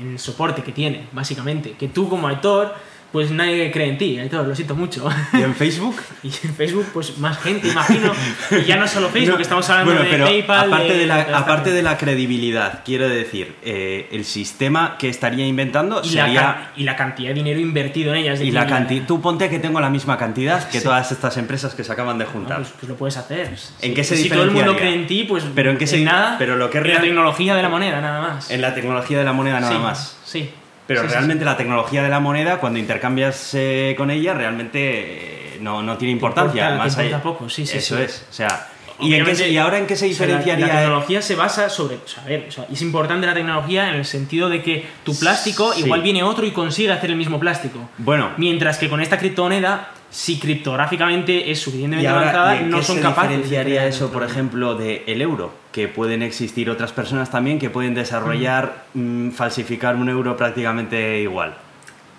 en 0.00 0.12
el 0.12 0.18
soporte 0.20 0.62
que 0.62 0.70
tiene, 0.70 1.08
básicamente. 1.10 1.72
Que 1.72 1.88
tú 1.88 2.08
como 2.08 2.28
actor, 2.28 2.72
pues 3.12 3.30
nadie 3.30 3.70
cree 3.72 3.88
en 3.88 3.96
ti, 3.98 4.18
Aitor, 4.18 4.46
lo 4.46 4.54
siento 4.54 4.74
mucho. 4.74 5.08
¿Y 5.32 5.40
en 5.42 5.54
Facebook? 5.54 5.96
y 6.22 6.28
en 6.28 6.54
Facebook, 6.54 6.86
pues 6.92 7.16
más 7.18 7.38
gente, 7.38 7.68
imagino. 7.68 8.12
Y 8.50 8.64
ya 8.64 8.76
no 8.76 8.86
solo 8.86 9.08
Facebook, 9.08 9.36
No, 9.36 9.42
estamos 9.42 9.68
hablando 9.70 9.92
bueno, 9.94 10.04
de 10.04 10.10
pero 10.10 10.24
PayPal. 10.26 10.72
Aparte 10.72 10.96
de, 10.96 11.06
la, 11.06 11.20
aparte 11.34 11.70
de 11.72 11.82
la 11.82 11.96
credibilidad, 11.96 12.82
quiero 12.84 13.08
decir, 13.08 13.54
eh, 13.62 14.08
el 14.12 14.24
sistema 14.26 14.96
que 14.98 15.08
estaría 15.08 15.46
inventando 15.46 16.02
y, 16.04 16.10
la 16.10 16.24
sería. 16.26 16.40
can- 16.42 16.68
y 16.76 16.82
la 16.84 16.96
cantidad 16.96 17.28
de 17.28 17.34
dinero 17.34 17.60
invertido 17.60 18.12
en 18.14 18.18
ellas. 18.20 18.40
Y 18.40 18.50
la 18.50 18.66
cantidad. 18.66 19.06
Tú 19.06 19.20
ponte 19.22 19.48
que 19.48 19.58
tengo 19.58 19.80
la 19.80 19.90
misma 19.90 20.18
cantidad 20.18 20.68
que 20.68 20.78
Sí. 20.78 20.84
todas 20.84 21.10
estas 21.10 21.36
empresas 21.38 21.74
que 21.74 21.84
se 21.84 21.92
acaban 21.92 22.18
de 22.18 22.26
juntar. 22.26 22.58
pues, 22.58 22.72
pues 22.78 22.88
lo 22.90 22.96
puedes 22.96 23.16
hacer. 23.16 23.50
¿En 23.80 23.94
qué 23.94 24.04
se 24.04 24.16
Si 24.16 24.28
todo 24.28 24.42
el 24.44 24.50
mundo 24.50 24.76
cree 24.76 24.94
en 24.94 25.06
ti, 25.06 25.24
pues. 25.28 25.44
Pero 25.54 25.70
en 25.70 25.78
qué 25.78 25.86
se- 25.86 26.00
nada. 26.04 26.36
pero 26.38 26.56
lo 26.56 26.68
que 26.68 26.78
es 26.78 26.84
en 26.84 26.94
la 26.94 27.00
tecnología 27.00 27.54
de 27.54 27.62
la 27.62 27.68
moneda, 27.70 28.00
nada 28.00 28.20
más. 28.20 28.50
En 28.50 28.60
la 28.60 28.74
tecnología 28.74 29.18
de 29.18 29.24
la 29.24 29.32
moneda 29.32 29.60
nada 29.60 29.72
Sí, 29.72 29.78
más. 29.78 30.16
Sí. 30.24 30.50
Pero 30.88 31.02
Sí, 31.02 31.06
sí, 31.08 31.12
realmente 31.14 31.44
la 31.44 31.56
tecnología 31.56 32.02
de 32.02 32.08
la 32.08 32.18
moneda, 32.18 32.58
cuando 32.58 32.80
intercambias 32.80 33.50
eh, 33.54 33.94
con 33.96 34.10
ella, 34.10 34.34
realmente 34.34 35.54
eh, 35.54 35.58
no, 35.60 35.82
no 35.82 35.96
tiene 35.98 36.10
importancia. 36.12 36.62
importa- 36.64 36.84
más 36.84 36.96
te 36.96 37.02
importa 37.02 37.16
allá. 37.16 37.22
poco, 37.22 37.48
sí, 37.48 37.64
sí, 37.66 37.78
Eso 37.78 37.96
sí. 37.96 38.02
es. 38.02 38.26
O 38.28 38.32
sea, 38.32 38.68
¿y, 39.00 39.14
en 39.14 39.24
qué 39.24 39.34
se- 39.36 39.48
y 39.50 39.56
ahora 39.58 39.78
en 39.78 39.86
qué 39.86 39.94
se 39.96 40.06
o 40.10 40.14
sea, 40.14 40.26
la- 40.26 40.32
diferenciaría? 40.38 40.66
La, 40.66 40.80
tecnología 40.80 41.20
se 41.22 41.34
basa 41.36 41.68
sobre. 41.68 41.96
O 41.96 42.08
sea, 42.08 42.22
a 42.24 42.26
ver, 42.26 42.46
o 42.48 42.50
sea, 42.50 42.66
es 42.72 42.80
importante 42.82 43.26
la 43.26 43.34
tecnología 43.34 43.90
en 43.90 43.96
el 43.96 44.04
sentido 44.06 44.48
de 44.48 44.62
que 44.62 44.88
tu 45.04 45.16
plástico 45.18 45.72
Sí. 45.74 45.80
igual 45.84 46.00
viene 46.02 46.22
otro 46.22 46.46
y 46.46 46.50
consigue 46.52 46.90
hacer 46.90 47.10
el 47.10 47.16
mismo 47.16 47.38
plástico. 47.38 47.88
Bueno, 47.98 48.30
Mientras 48.38 48.78
que 48.78 48.88
con 48.88 49.00
esta 49.02 49.18
criptomoneda, 49.18 49.90
si 50.10 50.38
criptográficamente 50.38 51.50
es 51.50 51.58
¿Y 51.58 51.62
suficientemente 51.62 52.08
ahora 52.08 52.30
avanzada, 52.30 52.56
¿y 52.56 52.58
en 52.64 52.70
no 52.70 52.78
qué 52.78 52.82
son 52.84 53.00
capaces. 53.00 53.30
de 53.30 53.36
diferenciaría 53.36 53.86
eso, 53.86 54.10
por 54.10 54.22
ejemplo, 54.22 54.74
del 54.74 55.02
el 55.06 55.22
euro? 55.22 55.52
Que 55.72 55.88
pueden 55.88 56.22
existir 56.22 56.70
otras 56.70 56.92
personas 56.92 57.30
también 57.30 57.58
que 57.58 57.70
pueden 57.70 57.94
desarrollar, 57.94 58.84
mm, 58.94 59.30
falsificar 59.30 59.96
un 59.96 60.08
euro 60.08 60.36
prácticamente 60.36 61.20
igual. 61.20 61.56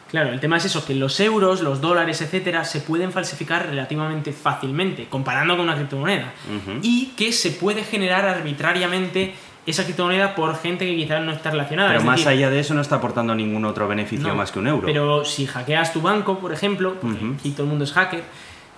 Claro, 0.10 0.32
el 0.32 0.40
tema 0.40 0.58
es 0.58 0.66
eso, 0.66 0.86
que 0.86 0.96
los 0.96 1.20
euros, 1.20 1.62
los 1.62 1.82
dólares, 1.82 2.22
etcétera, 2.22 2.66
se 2.66 2.82
pueden 2.82 3.12
falsificar 3.12 3.68
relativamente 3.68 4.34
fácilmente, 4.34 5.06
comparando 5.08 5.56
con 5.56 5.66
una 5.66 5.76
criptomoneda. 5.76 6.34
Y 6.82 7.14
que 7.16 7.32
se 7.32 7.52
puede 7.52 7.84
generar 7.84 8.26
arbitrariamente 8.26 9.36
esa 9.70 9.84
criptomoneda 9.84 10.36
por 10.36 10.56
gente 10.58 10.86
que 10.86 10.96
quizás 10.96 11.22
no 11.24 11.32
está 11.32 11.52
relacionada. 11.52 11.90
Pero 11.90 12.00
es 12.00 12.06
más 12.06 12.18
decir, 12.18 12.30
allá 12.30 12.50
de 12.50 12.60
eso 12.60 12.74
no 12.74 12.82
está 12.82 12.96
aportando 12.96 13.36
ningún 13.36 13.66
otro 13.66 13.88
beneficio 13.88 14.28
no, 14.28 14.36
más 14.36 14.52
que 14.52 14.60
un 14.60 14.68
euro. 14.68 14.86
Pero 14.86 15.26
si 15.26 15.46
hackeas 15.46 15.94
tu 15.94 16.02
banco, 16.02 16.40
por 16.40 16.54
ejemplo, 16.54 16.96
aquí 17.40 17.52
todo 17.52 17.64
el 17.64 17.70
mundo 17.70 17.84
es 17.84 17.94
hacker, 17.94 18.24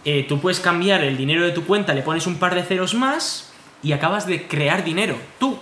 eh, 0.03 0.25
tú 0.27 0.39
puedes 0.39 0.59
cambiar 0.59 1.03
el 1.03 1.17
dinero 1.17 1.43
de 1.43 1.51
tu 1.51 1.65
cuenta, 1.65 1.93
le 1.93 2.01
pones 2.01 2.27
un 2.27 2.35
par 2.35 2.55
de 2.55 2.63
ceros 2.63 2.93
más 2.93 3.51
y 3.83 3.91
acabas 3.91 4.25
de 4.25 4.47
crear 4.47 4.83
dinero. 4.83 5.15
Tú. 5.39 5.57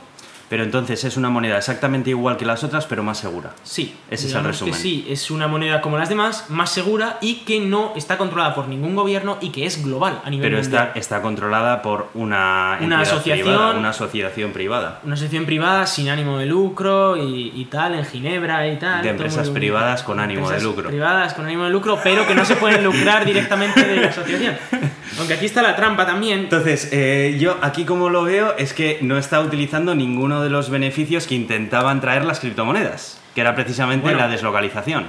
Pero 0.50 0.64
entonces 0.64 1.04
es 1.04 1.16
una 1.16 1.30
moneda 1.30 1.58
exactamente 1.58 2.10
igual 2.10 2.36
que 2.38 2.46
las 2.46 2.64
otras, 2.64 2.86
pero 2.88 3.04
más 3.04 3.20
segura. 3.20 3.52
Sí. 3.64 3.96
Ese 4.10 4.28
es 4.28 4.34
el 4.34 4.44
resumen. 4.44 4.74
Que 4.74 4.80
sí, 4.80 5.06
es 5.08 5.30
una 5.30 5.48
moneda 5.48 5.82
como 5.82 5.98
las 5.98 6.10
demás, 6.10 6.46
más 6.50 6.72
segura 6.72 7.18
y 7.22 7.36
que 7.46 7.60
no 7.60 7.94
está 7.96 8.18
controlada 8.18 8.56
por 8.56 8.68
ningún 8.68 8.96
gobierno 8.96 9.38
y 9.42 9.50
que 9.52 9.66
es 9.66 9.84
global 9.84 10.22
a 10.26 10.30
nivel 10.30 10.50
Pero 10.50 10.62
mundial. 10.62 10.88
está, 10.88 11.00
está 11.00 11.22
controlada 11.22 11.82
por 11.82 12.10
una, 12.16 12.78
Una 12.82 13.02
asociación. 13.02 13.48
privada, 13.48 13.72
una 13.78 13.90
asociación 13.90 14.52
privada. 14.52 15.00
Una 15.04 15.14
asociación 15.14 15.46
privada 15.46 15.86
sin 15.86 16.10
ánimo 16.10 16.38
de 16.40 16.48
lucro 16.48 17.16
y, 17.18 17.52
y 17.56 17.66
tal, 17.66 17.94
en 17.96 18.06
Ginebra 18.06 18.68
y 18.68 18.78
tal. 18.78 19.04
De 19.04 19.10
empresas 19.10 19.50
privadas 19.50 20.02
con 20.04 20.20
ánimo 20.20 20.50
de 20.50 20.56
Empresas 20.56 20.64
lucro. 20.64 20.90
Privadas 20.90 21.34
con 21.36 21.46
ánimo 21.46 21.66
de 21.66 21.70
lucro, 21.70 22.00
pero 22.04 22.26
que 22.28 22.34
no 22.34 22.44
se 22.46 22.56
pueden 22.56 22.84
lucrar 22.84 23.26
directamente 23.26 23.86
de 23.86 23.98
la 23.98 24.08
asociación. 24.08 24.56
Aunque 25.20 25.34
aquí 25.34 25.46
está 25.46 25.62
la 25.62 25.76
trampa 25.76 26.06
también. 26.06 26.40
Entonces, 26.40 26.90
eh, 26.92 27.38
yo 27.40 27.58
aquí 27.62 27.84
como 27.84 28.10
lo 28.10 28.24
veo 28.24 28.56
es 28.58 28.74
que 28.74 29.00
no 29.02 29.18
está 29.18 29.42
utilizando 29.42 29.94
ninguno 29.96 30.39
de 30.42 30.50
los 30.50 30.70
beneficios 30.70 31.28
que 31.28 31.36
intentaban 31.36 32.02
traer 32.02 32.26
las 32.26 32.40
criptomonedas, 32.40 33.20
que 33.36 33.42
era 33.42 33.56
precisamente 33.56 34.04
Bueno. 34.04 34.20
la 34.20 34.28
deslocalización. 34.28 35.06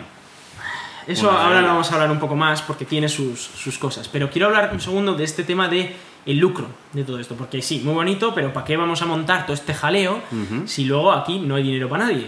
Eso 1.06 1.28
Una 1.30 1.44
ahora 1.46 1.60
lo 1.62 1.68
vamos 1.68 1.90
a 1.90 1.94
hablar 1.94 2.10
un 2.10 2.18
poco 2.20 2.36
más 2.36 2.62
porque 2.62 2.84
tiene 2.84 3.08
sus, 3.08 3.40
sus 3.40 3.78
cosas. 3.78 4.08
Pero 4.08 4.30
quiero 4.30 4.46
hablar 4.48 4.70
un 4.72 4.80
segundo 4.80 5.14
de 5.14 5.24
este 5.24 5.42
tema 5.44 5.68
de 5.68 5.96
el 6.26 6.36
lucro 6.38 6.68
de 6.92 7.02
todo 7.04 7.18
esto. 7.18 7.34
Porque 7.34 7.62
sí, 7.62 7.80
muy 7.82 7.94
bonito, 7.94 8.34
pero 8.34 8.52
¿para 8.52 8.66
qué 8.66 8.76
vamos 8.76 9.00
a 9.02 9.06
montar 9.06 9.46
todo 9.46 9.54
este 9.54 9.74
jaleo 9.74 10.20
si 10.66 10.84
luego 10.84 11.12
aquí 11.12 11.38
no 11.38 11.56
hay 11.56 11.62
dinero 11.62 11.88
para 11.88 12.04
nadie? 12.04 12.26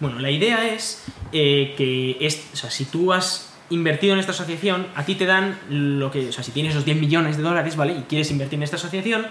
Bueno, 0.00 0.18
la 0.18 0.30
idea 0.30 0.66
es 0.66 1.04
eh, 1.32 1.74
que 1.76 2.16
es, 2.20 2.48
o 2.52 2.56
sea, 2.56 2.70
si 2.70 2.86
tú 2.86 3.12
has 3.12 3.52
invertido 3.70 4.14
en 4.14 4.20
esta 4.20 4.32
asociación, 4.32 4.86
a 4.96 5.04
ti 5.04 5.14
te 5.14 5.26
dan 5.26 5.58
lo 5.70 6.10
que, 6.10 6.28
o 6.28 6.32
sea, 6.32 6.42
si 6.42 6.50
tienes 6.50 6.72
esos 6.72 6.84
10 6.84 6.98
millones 6.98 7.36
de 7.36 7.42
dólares, 7.42 7.76
¿vale? 7.76 7.92
Y 7.92 8.02
quieres 8.02 8.30
invertir 8.30 8.58
en 8.58 8.64
esta 8.64 8.76
asociación, 8.76 9.26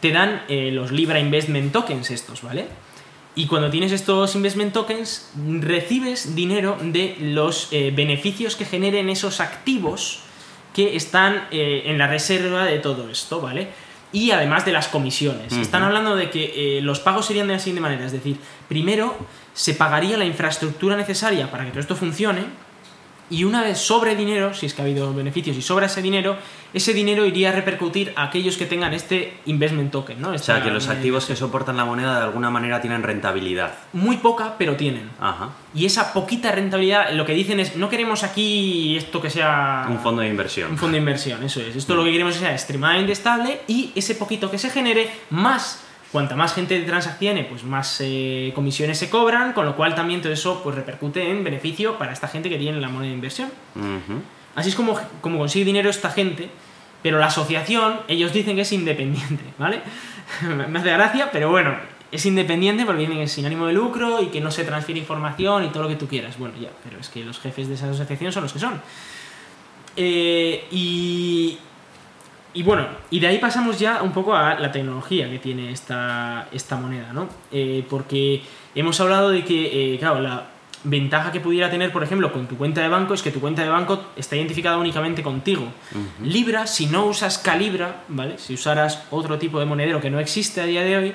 te 0.00 0.12
dan 0.12 0.42
eh, 0.48 0.70
los 0.72 0.92
Libra 0.92 1.18
Investment 1.18 1.72
Tokens 1.72 2.10
estos, 2.10 2.42
¿vale? 2.42 2.66
Y 3.38 3.46
cuando 3.46 3.68
tienes 3.68 3.92
estos 3.92 4.34
investment 4.34 4.72
tokens, 4.72 5.30
recibes 5.60 6.34
dinero 6.34 6.78
de 6.80 7.18
los 7.20 7.68
eh, 7.70 7.92
beneficios 7.94 8.56
que 8.56 8.64
generen 8.64 9.10
esos 9.10 9.40
activos 9.40 10.20
que 10.74 10.96
están 10.96 11.46
eh, 11.50 11.82
en 11.84 11.98
la 11.98 12.06
reserva 12.06 12.64
de 12.64 12.78
todo 12.78 13.10
esto, 13.10 13.42
¿vale? 13.42 13.68
Y 14.10 14.30
además 14.30 14.64
de 14.64 14.72
las 14.72 14.88
comisiones. 14.88 15.52
Están 15.52 15.82
hablando 15.82 16.16
de 16.16 16.30
que 16.30 16.78
eh, 16.78 16.80
los 16.80 17.00
pagos 17.00 17.26
serían 17.26 17.46
de 17.48 17.54
la 17.54 17.58
siguiente 17.58 17.82
manera, 17.82 18.06
es 18.06 18.12
decir, 18.12 18.38
primero 18.68 19.14
se 19.52 19.74
pagaría 19.74 20.16
la 20.16 20.24
infraestructura 20.24 20.96
necesaria 20.96 21.50
para 21.50 21.64
que 21.64 21.72
todo 21.72 21.80
esto 21.80 21.96
funcione, 21.96 22.44
y 23.30 23.44
una 23.44 23.62
vez 23.62 23.78
sobre 23.78 24.14
dinero, 24.14 24.54
si 24.54 24.66
es 24.66 24.74
que 24.74 24.82
ha 24.82 24.84
habido 24.84 25.12
beneficios 25.12 25.56
y 25.56 25.62
sobra 25.62 25.86
ese 25.86 26.02
dinero, 26.02 26.36
ese 26.72 26.92
dinero 26.92 27.24
iría 27.24 27.48
a 27.48 27.52
repercutir 27.52 28.12
a 28.16 28.24
aquellos 28.24 28.56
que 28.56 28.66
tengan 28.66 28.92
este 28.92 29.38
investment 29.46 29.90
token, 29.90 30.20
¿no? 30.20 30.30
O 30.30 30.38
sea, 30.38 30.62
que 30.62 30.70
los 30.70 30.88
activos 30.88 31.26
que 31.26 31.34
soportan 31.34 31.76
la 31.76 31.84
moneda 31.84 32.18
de 32.18 32.24
alguna 32.24 32.50
manera 32.50 32.80
tienen 32.80 33.02
rentabilidad. 33.02 33.74
Muy 33.92 34.18
poca, 34.18 34.54
pero 34.58 34.76
tienen. 34.76 35.10
Ajá. 35.20 35.50
Y 35.74 35.86
esa 35.86 36.12
poquita 36.12 36.52
rentabilidad, 36.52 37.12
lo 37.12 37.24
que 37.24 37.32
dicen 37.32 37.60
es, 37.60 37.76
no 37.76 37.88
queremos 37.88 38.22
aquí 38.22 38.96
esto 38.96 39.20
que 39.20 39.30
sea... 39.30 39.86
Un 39.88 40.00
fondo 40.00 40.22
de 40.22 40.28
inversión. 40.28 40.72
Un 40.72 40.78
fondo 40.78 40.92
de 40.92 40.98
inversión, 40.98 41.42
eso 41.42 41.60
es. 41.60 41.76
Esto 41.76 41.94
lo 41.94 42.04
que 42.04 42.12
queremos 42.12 42.34
es 42.34 42.40
que 42.40 42.46
sea 42.46 42.54
extremadamente 42.54 43.12
estable 43.12 43.60
y 43.66 43.92
ese 43.94 44.14
poquito 44.14 44.50
que 44.50 44.58
se 44.58 44.70
genere, 44.70 45.10
más, 45.30 45.85
cuanta 46.16 46.34
más 46.34 46.54
gente 46.54 46.80
transaccione, 46.80 47.44
pues 47.44 47.62
más 47.62 48.00
eh, 48.00 48.50
comisiones 48.54 48.96
se 48.96 49.10
cobran, 49.10 49.52
con 49.52 49.66
lo 49.66 49.76
cual 49.76 49.94
también 49.94 50.22
todo 50.22 50.32
eso 50.32 50.62
pues 50.62 50.74
repercute 50.74 51.30
en 51.30 51.44
beneficio 51.44 51.98
para 51.98 52.14
esta 52.14 52.26
gente 52.26 52.48
que 52.48 52.56
tiene 52.56 52.80
la 52.80 52.88
moneda 52.88 53.10
de 53.10 53.16
inversión. 53.16 53.50
Así 54.54 54.70
es 54.70 54.74
como, 54.74 54.98
como 55.20 55.36
consigue 55.36 55.66
dinero 55.66 55.90
esta 55.90 56.10
gente, 56.10 56.48
pero 57.02 57.18
la 57.18 57.26
asociación, 57.26 58.00
ellos 58.08 58.32
dicen 58.32 58.56
que 58.56 58.62
es 58.62 58.72
independiente, 58.72 59.44
¿vale? 59.58 59.82
Me 60.70 60.78
hace 60.78 60.90
gracia, 60.90 61.28
pero 61.30 61.50
bueno, 61.50 61.76
es 62.10 62.24
independiente 62.24 62.86
porque 62.86 63.02
dicen 63.02 63.18
que 63.18 63.24
es 63.24 63.32
sin 63.32 63.44
ánimo 63.44 63.66
de 63.66 63.74
lucro 63.74 64.22
y 64.22 64.28
que 64.28 64.40
no 64.40 64.50
se 64.50 64.64
transfiere 64.64 64.98
información 64.98 65.64
y 65.64 65.68
todo 65.68 65.82
lo 65.82 65.90
que 65.90 65.96
tú 65.96 66.08
quieras. 66.08 66.38
Bueno, 66.38 66.54
ya, 66.58 66.70
pero 66.82 66.98
es 66.98 67.10
que 67.10 67.24
los 67.24 67.38
jefes 67.40 67.68
de 67.68 67.74
esa 67.74 67.90
asociación 67.90 68.32
son 68.32 68.44
los 68.44 68.54
que 68.54 68.58
son. 68.58 68.80
Eh, 69.96 70.66
y, 70.70 71.58
y 72.56 72.62
bueno, 72.62 72.86
y 73.10 73.20
de 73.20 73.26
ahí 73.26 73.38
pasamos 73.38 73.78
ya 73.78 74.02
un 74.02 74.12
poco 74.12 74.34
a 74.34 74.58
la 74.58 74.72
tecnología 74.72 75.28
que 75.28 75.38
tiene 75.38 75.70
esta, 75.70 76.48
esta 76.50 76.76
moneda, 76.76 77.12
¿no? 77.12 77.28
Eh, 77.52 77.84
porque 77.88 78.42
hemos 78.74 78.98
hablado 78.98 79.28
de 79.28 79.44
que, 79.44 79.94
eh, 79.94 79.98
claro, 79.98 80.20
la 80.20 80.46
ventaja 80.82 81.32
que 81.32 81.40
pudiera 81.40 81.70
tener, 81.70 81.92
por 81.92 82.02
ejemplo, 82.02 82.32
con 82.32 82.46
tu 82.46 82.56
cuenta 82.56 82.80
de 82.80 82.88
banco 82.88 83.12
es 83.12 83.22
que 83.22 83.30
tu 83.30 83.40
cuenta 83.40 83.62
de 83.62 83.68
banco 83.68 84.06
está 84.16 84.36
identificada 84.36 84.78
únicamente 84.78 85.22
contigo. 85.22 85.70
Libra, 86.22 86.66
si 86.66 86.86
no 86.86 87.04
usas 87.04 87.36
Calibra, 87.36 88.04
¿vale? 88.08 88.38
Si 88.38 88.54
usaras 88.54 89.04
otro 89.10 89.38
tipo 89.38 89.60
de 89.60 89.66
monedero 89.66 90.00
que 90.00 90.08
no 90.08 90.18
existe 90.18 90.62
a 90.62 90.64
día 90.64 90.82
de 90.82 90.96
hoy, 90.96 91.14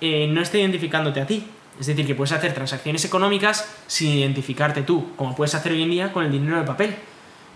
eh, 0.00 0.26
no 0.28 0.40
está 0.40 0.58
identificándote 0.58 1.20
a 1.20 1.26
ti. 1.26 1.46
Es 1.78 1.86
decir, 1.86 2.04
que 2.04 2.16
puedes 2.16 2.32
hacer 2.32 2.52
transacciones 2.52 3.04
económicas 3.04 3.76
sin 3.86 4.10
identificarte 4.10 4.82
tú, 4.82 5.14
como 5.14 5.36
puedes 5.36 5.54
hacer 5.54 5.70
hoy 5.70 5.82
en 5.82 5.90
día 5.90 6.12
con 6.12 6.24
el 6.24 6.32
dinero 6.32 6.58
de 6.58 6.64
papel. 6.64 6.96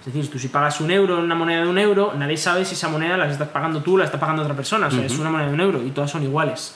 Es 0.00 0.06
decir, 0.06 0.30
tú 0.30 0.38
si 0.38 0.48
pagas 0.48 0.80
un 0.80 0.90
euro 0.90 1.18
en 1.18 1.24
una 1.24 1.34
moneda 1.34 1.62
de 1.62 1.68
un 1.68 1.78
euro, 1.78 2.14
nadie 2.16 2.36
sabe 2.36 2.64
si 2.64 2.74
esa 2.74 2.88
moneda 2.88 3.16
la 3.16 3.30
estás 3.30 3.48
pagando 3.48 3.82
tú 3.82 3.94
o 3.94 3.98
la 3.98 4.04
está 4.04 4.18
pagando 4.18 4.42
otra 4.42 4.54
persona. 4.54 4.86
O 4.86 4.90
sea, 4.90 5.04
es 5.04 5.18
una 5.18 5.30
moneda 5.30 5.48
de 5.48 5.54
un 5.54 5.60
euro 5.60 5.82
y 5.84 5.90
todas 5.90 6.10
son 6.10 6.22
iguales. 6.22 6.74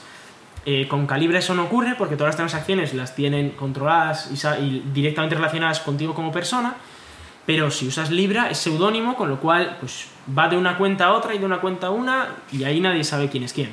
Eh, 0.64 0.86
con 0.86 1.06
Calibra 1.06 1.38
eso 1.38 1.54
no 1.54 1.64
ocurre 1.64 1.94
porque 1.96 2.14
todas 2.14 2.28
las 2.28 2.36
transacciones 2.36 2.94
las 2.94 3.16
tienen 3.16 3.50
controladas 3.50 4.30
y, 4.30 4.64
y 4.64 4.84
directamente 4.92 5.34
relacionadas 5.34 5.80
contigo 5.80 6.14
como 6.14 6.30
persona. 6.30 6.76
Pero 7.46 7.70
si 7.70 7.88
usas 7.88 8.10
Libra 8.10 8.50
es 8.50 8.58
seudónimo, 8.58 9.16
con 9.16 9.28
lo 9.28 9.40
cual 9.40 9.76
pues, 9.80 10.06
va 10.36 10.48
de 10.48 10.56
una 10.56 10.76
cuenta 10.76 11.06
a 11.06 11.12
otra 11.12 11.34
y 11.34 11.38
de 11.38 11.46
una 11.46 11.60
cuenta 11.60 11.88
a 11.88 11.90
una 11.90 12.28
y 12.52 12.64
ahí 12.64 12.80
nadie 12.80 13.02
sabe 13.02 13.28
quién 13.28 13.42
es 13.42 13.52
quién. 13.52 13.70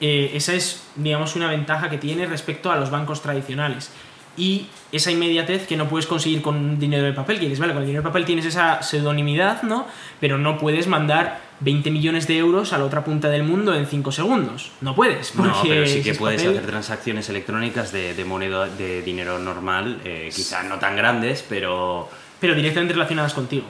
Eh, 0.00 0.32
esa 0.34 0.52
es, 0.52 0.86
digamos, 0.96 1.36
una 1.36 1.48
ventaja 1.48 1.88
que 1.88 1.96
tiene 1.96 2.26
respecto 2.26 2.70
a 2.70 2.76
los 2.76 2.90
bancos 2.90 3.22
tradicionales. 3.22 3.90
Y 4.36 4.66
esa 4.92 5.10
inmediatez 5.10 5.66
que 5.66 5.76
no 5.76 5.88
puedes 5.88 6.06
conseguir 6.06 6.42
con 6.42 6.78
dinero 6.78 7.04
de 7.04 7.12
papel. 7.12 7.36
Que 7.38 7.44
dices, 7.44 7.58
vale, 7.58 7.72
con 7.72 7.82
el 7.82 7.86
dinero 7.88 8.02
de 8.02 8.08
papel 8.08 8.24
tienes 8.24 8.44
esa 8.46 8.82
pseudonimidad, 8.82 9.62
¿no? 9.62 9.86
Pero 10.20 10.38
no 10.38 10.58
puedes 10.58 10.86
mandar 10.86 11.40
20 11.60 11.90
millones 11.90 12.26
de 12.26 12.36
euros 12.38 12.72
a 12.72 12.78
la 12.78 12.84
otra 12.84 13.02
punta 13.04 13.28
del 13.30 13.42
mundo 13.42 13.74
en 13.74 13.86
5 13.86 14.12
segundos. 14.12 14.70
No 14.80 14.94
puedes. 14.94 15.30
Porque 15.30 15.50
No, 15.52 15.62
pero 15.62 15.86
sí 15.86 16.02
que 16.02 16.10
es 16.10 16.18
puedes 16.18 16.42
papel- 16.42 16.56
hacer 16.58 16.66
transacciones 16.70 17.28
electrónicas 17.28 17.92
de, 17.92 18.14
de 18.14 18.24
moneda 18.24 18.66
de 18.68 19.02
dinero 19.02 19.38
normal, 19.38 20.00
eh, 20.04 20.30
quizá 20.34 20.62
no 20.62 20.78
tan 20.78 20.96
grandes, 20.96 21.44
pero 21.48 22.08
Pero 22.40 22.54
directamente 22.54 22.92
relacionadas 22.92 23.32
contigo. 23.32 23.64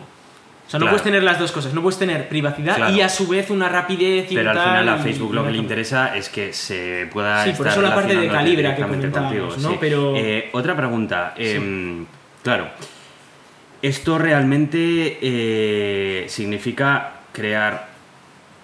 O 0.67 0.69
sea, 0.71 0.79
no 0.81 0.85
Claro. 0.87 0.95
puedes 0.97 1.05
tener 1.05 1.23
las 1.23 1.39
dos 1.39 1.53
cosas. 1.53 1.73
No 1.75 1.81
puedes 1.83 1.97
tener 1.99 2.29
privacidad 2.29 2.75
Claro. 2.77 2.95
y 2.97 3.01
a 3.01 3.09
su 3.09 3.29
vez 3.29 3.51
una 3.51 3.69
rapidez 3.69 4.33
y 4.33 4.35
pero 4.35 4.51
al 4.51 4.59
final 4.59 4.89
a 4.89 4.99
Facebook 4.99 5.31
y 5.31 5.35
lo 5.37 5.45
que 5.45 5.53
le 5.53 5.59
interesa 5.59 6.17
es 6.17 6.29
que 6.29 6.53
se 6.53 7.09
pueda 7.12 7.45
Sí, 7.45 7.51
por 7.51 7.69
estar 7.69 7.73
eso 7.73 7.83
la 7.89 7.95
parte 7.95 8.17
de 8.17 8.29
Calibra 8.29 8.75
que 8.75 8.83
comentábamos, 8.83 9.59
¿no? 9.59 9.71
sí. 9.71 9.77
Pero- 9.79 10.17
Eh, 10.17 10.49
otra 10.53 10.75
pregunta, 10.77 11.35
em, 11.37 12.05
claro, 12.43 12.69
esto 13.81 14.19
realmente 14.19 15.19
eh, 15.23 16.27
significa 16.29 17.12
crear 17.33 17.87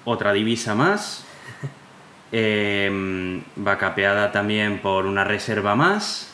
otra 0.04 0.32
divisa 0.32 0.74
más, 0.74 1.24
em, 2.32 3.42
va 3.64 3.78
capeada 3.78 4.32
también 4.32 4.78
por 4.78 5.06
una 5.06 5.22
reserva 5.22 5.74
más, 5.76 6.32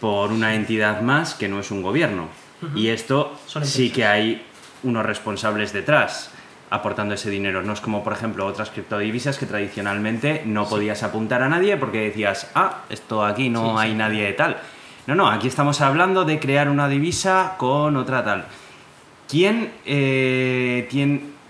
por 0.00 0.32
una 0.32 0.54
entidad 0.54 1.02
más 1.02 1.34
que 1.34 1.48
no 1.48 1.60
es 1.60 1.70
un 1.70 1.82
gobierno. 1.82 2.28
Y 2.76 2.88
esto 2.88 3.36
sí 3.62 3.90
que 3.90 4.04
hay 4.06 4.42
unos 4.82 5.04
responsables 5.06 5.72
detrás 5.72 6.30
aportando 6.70 7.14
ese 7.14 7.28
dinero. 7.28 7.62
No 7.62 7.72
es 7.74 7.80
como, 7.80 8.02
por 8.02 8.14
ejemplo, 8.14 8.46
otras 8.46 8.70
criptodivisas 8.70 9.36
que 9.38 9.44
tradicionalmente 9.46 10.42
no 10.46 10.66
podías 10.68 11.02
apuntar 11.02 11.42
a 11.42 11.48
nadie 11.48 11.76
porque 11.76 12.00
decías, 12.00 12.50
ah, 12.54 12.78
esto 12.88 13.24
aquí 13.24 13.50
no 13.50 13.60
Sí, 13.62 13.70
sí. 13.70 13.76
hay 13.78 13.94
nadie 13.94 14.24
de 14.24 14.32
tal. 14.32 14.56
No, 15.06 15.14
no, 15.14 15.28
aquí 15.28 15.48
estamos 15.48 15.80
hablando 15.82 16.24
de 16.24 16.38
crear 16.38 16.68
una 16.70 16.88
divisa 16.88 17.54
con 17.58 17.96
otra 17.96 18.24
tal. 18.24 18.46
¿Quién 19.28 19.72
eh, 19.84 20.88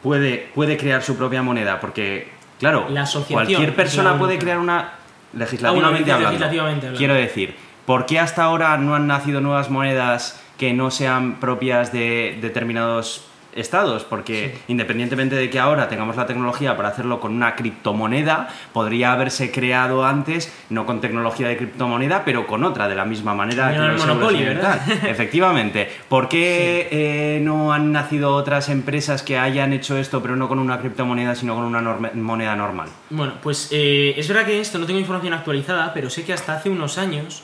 puede, 0.02 0.48
puede 0.54 0.76
crear 0.76 1.02
su 1.02 1.16
propia 1.16 1.42
moneda? 1.42 1.80
Porque, 1.80 2.28
claro, 2.58 2.86
La 2.88 3.06
cualquier 3.30 3.74
persona 3.74 4.18
puede 4.18 4.38
crear 4.38 4.58
una... 4.58 4.94
Legislativamente, 5.34 5.66
Ah, 5.66 5.70
bueno, 5.72 5.86
hablando. 6.14 6.28
legislativamente 6.30 6.86
hablando. 6.86 6.98
Quiero 6.98 7.14
decir, 7.14 7.56
¿por 7.86 8.06
qué 8.06 8.18
hasta 8.20 8.42
ahora 8.42 8.76
no 8.76 8.94
han 8.94 9.06
nacido 9.06 9.40
nuevas 9.40 9.70
monedas 9.70 10.40
que 10.62 10.72
no 10.72 10.92
sean 10.92 11.40
propias 11.40 11.92
de 11.92 12.38
determinados 12.40 13.24
estados? 13.52 14.04
Porque 14.04 14.56
independientemente 14.68 15.34
de 15.34 15.50
que 15.50 15.58
ahora 15.58 15.88
tengamos 15.88 16.14
la 16.14 16.24
tecnología 16.26 16.76
para 16.76 16.90
hacerlo 16.90 17.18
con 17.18 17.34
una 17.34 17.56
criptomoneda, 17.56 18.48
podría 18.72 19.12
haberse 19.12 19.50
creado 19.50 20.04
antes, 20.06 20.54
no 20.70 20.86
con 20.86 21.00
tecnología 21.00 21.48
de 21.48 21.56
criptomoneda, 21.56 22.24
pero 22.24 22.46
con 22.46 22.62
otra, 22.62 22.86
de 22.86 22.94
la 22.94 23.04
misma 23.04 23.34
manera 23.34 23.70
que 23.70 23.76
el 23.76 24.44
¿verdad? 24.54 24.80
Efectivamente. 25.08 25.90
¿Por 26.08 26.28
qué 26.28 26.88
eh, 26.92 27.40
no 27.42 27.72
han 27.72 27.90
nacido 27.90 28.32
otras 28.36 28.68
empresas 28.68 29.24
que 29.24 29.36
hayan 29.36 29.72
hecho 29.72 29.96
esto, 29.98 30.22
pero 30.22 30.36
no 30.36 30.46
con 30.48 30.60
una 30.60 30.78
criptomoneda, 30.78 31.34
sino 31.34 31.56
con 31.56 31.64
una 31.64 31.80
norma- 31.82 32.12
moneda 32.14 32.54
normal? 32.54 32.88
Bueno, 33.10 33.32
pues 33.42 33.68
eh, 33.72 34.14
es 34.16 34.28
verdad 34.28 34.46
que 34.46 34.60
esto 34.60 34.78
no 34.78 34.86
tengo 34.86 35.00
información 35.00 35.34
actualizada, 35.34 35.92
pero 35.92 36.08
sé 36.08 36.24
que 36.24 36.32
hasta 36.32 36.54
hace 36.54 36.70
unos 36.70 36.98
años 36.98 37.42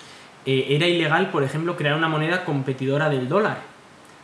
eh, 0.51 0.74
era 0.74 0.86
ilegal, 0.86 1.30
por 1.30 1.44
ejemplo, 1.44 1.76
crear 1.76 1.94
una 1.94 2.09
moneda 2.09 2.42
competidora 2.42 3.11
del 3.11 3.28
dólar. 3.28 3.59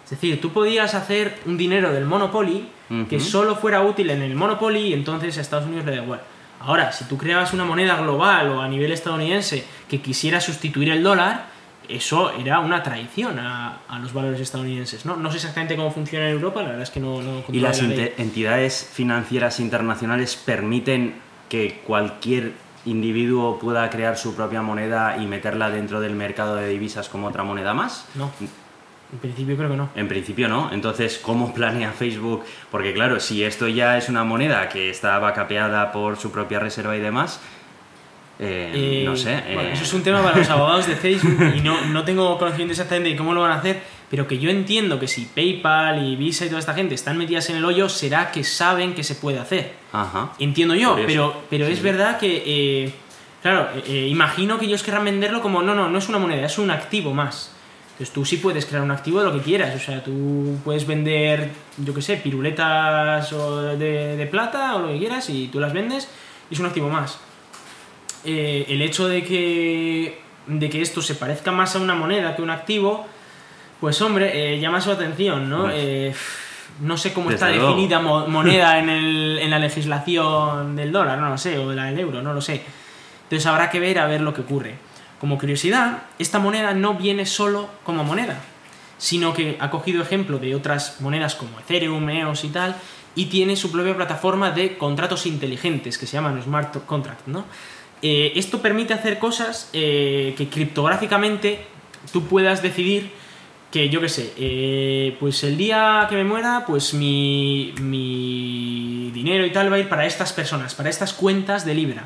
Es 0.05 0.09
decir, 0.09 0.41
tú 0.41 0.55
podías 0.55 0.95
hacer 0.95 1.39
un 1.45 1.59
dinero 1.59 1.93
del 1.93 2.07
Monopoly 2.07 2.67
que 3.11 3.21
solo 3.21 3.57
fuera 3.57 3.83
útil 3.83 4.09
en 4.09 4.23
el 4.23 4.35
Monopoly 4.35 4.81
y 4.87 4.93
entonces 4.95 5.37
a 5.37 5.43
Estados 5.43 5.67
Unidos 5.67 5.85
le 5.85 5.97
da 5.97 6.03
igual. 6.03 6.23
Ahora, 6.61 6.93
si 6.93 7.05
tú 7.05 7.19
creabas 7.19 7.53
una 7.53 7.67
moneda 7.67 7.97
global 8.01 8.49
o 8.49 8.63
a 8.63 8.69
nivel 8.69 8.91
estadounidense 8.93 9.67
que 9.87 10.01
quisiera 10.01 10.41
sustituir 10.41 10.89
el 10.89 11.03
dólar, 11.03 11.45
eso 11.91 12.33
era 12.33 12.61
una 12.61 12.83
traición 12.83 13.39
a, 13.39 13.81
a 13.87 13.99
los 13.99 14.15
valores 14.15 14.41
estadounidenses. 14.41 15.05
¿no? 15.05 15.17
no 15.17 15.31
sé 15.31 15.37
exactamente 15.37 15.77
cómo 15.77 15.91
funciona 15.91 16.27
en 16.27 16.33
Europa, 16.33 16.63
la 16.63 16.69
verdad 16.69 16.85
es 16.85 16.91
que 16.91 17.01
no... 17.01 17.21
no 17.21 17.45
¿Y 17.53 17.61
las 17.61 17.83
la 17.83 18.09
entidades 18.17 18.89
financieras 18.91 19.61
internacionales 19.61 20.37
permiten 20.37 21.17
que 21.51 21.83
cualquier 21.87 22.53
individuo 22.87 23.59
pueda 23.59 23.89
crear 23.91 24.17
su 24.17 24.35
propia 24.35 24.63
moneda 24.63 25.17
y 25.19 25.27
meterla 25.27 25.71
dentro 25.71 26.01
del 26.01 26.15
mercado 26.15 26.57
de 26.57 26.69
divisas 26.69 27.09
como 27.09 27.29
otra 27.29 27.43
moneda 27.43 27.75
más? 27.75 28.07
No, 28.15 28.31
en 29.13 29.19
principio 29.19 29.57
creo 29.57 29.71
que 29.71 29.77
no. 29.77 29.89
En 29.95 30.09
principio 30.09 30.49
no. 30.49 30.71
Entonces, 30.73 31.19
¿cómo 31.23 31.55
planea 31.55 31.93
Facebook? 31.93 32.43
Porque 32.71 32.93
claro, 32.93 33.21
si 33.21 33.45
esto 33.45 33.69
ya 33.69 33.97
es 33.97 34.09
una 34.09 34.25
moneda 34.25 34.69
que 34.69 34.91
estaba 34.91 35.33
capeada 35.33 35.93
por 35.93 36.17
su 36.17 36.31
propia 36.33 36.59
reserva 36.59 36.97
y 36.97 37.01
demás, 37.01 37.41
eh, 38.41 38.73
Eh, 38.75 39.03
no 39.05 39.17
sé. 39.17 39.41
bueno, 39.55 39.69
eh, 39.69 39.73
eso 39.75 39.85
es 39.85 39.93
un 39.95 40.03
tema 40.03 40.21
para 40.23 40.37
los 40.37 40.51
abogados 40.51 40.89
de 40.89 40.97
Facebook 40.97 41.53
y 41.55 41.61
no, 41.61 41.83
no 41.87 42.05
tengo 42.05 42.37
conocimiento 42.37 42.73
exactamente 42.73 43.11
de 43.11 43.17
cómo 43.17 43.33
lo 43.33 43.43
van 43.43 43.53
a 43.53 43.57
hacer, 43.57 43.81
pero 44.15 44.29
que 44.29 44.39
yo 44.39 44.49
entiendo 44.49 45.01
que 45.01 45.09
si 45.09 45.25
PayPal 45.25 46.07
y 46.07 46.15
Visa 46.15 46.45
y 46.45 46.49
toda 46.49 46.61
esta 46.61 46.73
gente 46.73 46.95
están 46.95 47.19
metidas 47.19 47.51
en 47.51 47.57
el 47.57 47.65
hoyo, 47.65 47.89
será 47.89 48.31
que 48.31 48.45
saben 48.45 48.95
que 48.95 49.03
se 49.03 49.17
puede 49.17 49.41
hacer. 49.41 49.73
Ajá. 49.91 50.35
Entiendo 50.39 50.77
yo, 50.77 50.91
Curioso. 50.91 51.09
pero, 51.09 51.43
pero 51.51 51.67
es 51.67 51.83
verdad 51.83 52.21
que, 52.21 52.45
eh, 52.47 52.93
claro, 53.43 53.71
eh, 53.75 53.83
eh, 53.89 54.07
imagino 54.09 54.57
que 54.57 54.67
ellos 54.67 54.85
querrán 54.85 55.05
venderlo 55.05 55.43
como, 55.43 55.65
no, 55.65 55.75
no, 55.75 55.91
no 55.91 55.99
es 55.99 56.09
una 56.09 56.19
moneda, 56.19 56.47
es 56.47 56.59
un 56.59 56.71
activo 56.71 57.13
más. 57.13 57.51
Entonces 57.95 58.15
tú 58.15 58.25
sí 58.25 58.37
puedes 58.37 58.67
crear 58.67 58.85
un 58.85 58.93
activo 58.93 59.19
de 59.19 59.25
lo 59.25 59.33
que 59.33 59.41
quieras, 59.41 59.75
o 59.75 59.85
sea, 59.85 60.05
tú 60.05 60.59
puedes 60.63 60.87
vender, 60.87 61.51
yo 61.79 61.93
qué 61.93 62.01
sé, 62.01 62.17
piruletas 62.19 63.33
o 63.33 63.63
de, 63.63 64.17
de 64.17 64.27
plata 64.29 64.77
o 64.77 64.83
lo 64.83 64.89
que 64.93 64.99
quieras 64.99 65.29
y 65.29 65.49
tú 65.49 65.59
las 65.59 65.73
vendes 65.73 66.09
y 66.49 66.55
es 66.55 66.61
un 66.61 66.67
activo 66.67 66.89
más. 66.89 67.19
Eh, 68.25 68.65
el 68.69 68.81
hecho 68.81 69.09
de 69.09 69.25
que, 69.25 70.21
de 70.47 70.71
que 70.71 70.81
esto 70.83 71.03
se 71.03 71.17
parezca 71.17 71.51
más 71.51 71.75
a 71.75 71.81
una 71.81 71.97
moneda 71.97 72.37
que 72.37 72.43
un 72.43 72.51
activo, 72.51 73.09
pues 73.85 74.01
hombre, 74.01 74.55
eh, 74.55 74.59
llama 74.61 74.81
su 74.81 74.91
atención, 74.91 75.51
¿no? 75.51 75.69
Eh, 75.71 76.15
no 76.81 76.97
sé 76.97 77.13
cómo 77.13 77.31
está 77.31 77.51
luego. 77.51 77.69
definida 77.69 78.01
mo- 78.01 78.27
moneda 78.29 78.79
en, 78.79 78.89
el- 78.89 79.39
en 79.43 79.51
la 79.51 79.59
legislación 79.59 80.75
del 80.75 80.91
dólar, 80.91 81.19
no 81.19 81.29
lo 81.29 81.37
sé, 81.37 81.59
o 81.59 81.69
de 81.69 81.77
la 81.77 81.85
del 81.85 81.99
euro, 81.99 82.23
no 82.23 82.33
lo 82.33 82.41
sé. 82.41 82.63
Entonces 83.25 83.45
habrá 83.45 83.69
que 83.69 83.81
ver 83.81 83.99
a 83.99 84.07
ver 84.07 84.23
lo 84.23 84.33
que 84.33 84.41
ocurre. 84.41 84.77
Como 85.21 85.37
curiosidad, 85.39 86.05
esta 86.19 86.39
moneda 86.39 86.73
no 86.73 86.95
viene 86.95 87.27
solo 87.27 87.69
como 87.85 88.05
moneda, 88.05 88.39
sino 88.97 89.35
que 89.35 89.59
ha 89.61 89.69
cogido 89.69 90.03
ejemplo 90.03 90.39
de 90.39 90.55
otras 90.55 91.03
monedas 91.03 91.35
como 91.35 91.61
Ethereum, 91.61 92.09
EOS 92.09 92.45
y 92.45 92.49
tal, 92.49 92.77
y 93.15 93.27
tiene 93.27 93.55
su 93.57 93.71
propia 93.71 93.95
plataforma 93.95 94.51
de 94.51 94.79
contratos 94.79 95.27
inteligentes 95.27 95.99
que 95.99 96.07
se 96.07 96.15
llaman 96.17 96.43
smart 96.43 96.75
contract, 96.87 97.27
¿no? 97.27 97.45
Eh, 98.01 98.33
esto 98.37 98.63
permite 98.63 98.95
hacer 98.95 99.19
cosas 99.19 99.69
eh, 99.75 100.33
que 100.39 100.49
criptográficamente 100.49 101.67
tú 102.15 102.25
puedas 102.25 102.63
decidir 102.63 103.13
que 103.75 103.89
yo 103.89 104.01
qué 104.01 104.09
sé, 104.09 104.33
eh, 104.37 105.17
pues 105.19 105.43
el 105.43 105.57
día 105.57 106.07
que 106.09 106.15
me 106.15 106.23
muera, 106.23 106.63
pues 106.65 106.95
mi, 106.95 107.75
mi 107.81 109.11
dinero 109.13 109.45
y 109.45 109.51
tal 109.51 109.73
va 109.73 109.75
a 109.75 109.79
ir 109.81 109.89
para 109.89 110.07
estas 110.07 110.33
personas, 110.33 110.77
para 110.77 110.89
estas 110.89 111.13
cuentas 111.13 111.67
de 111.67 111.75
Libra. 111.75 112.05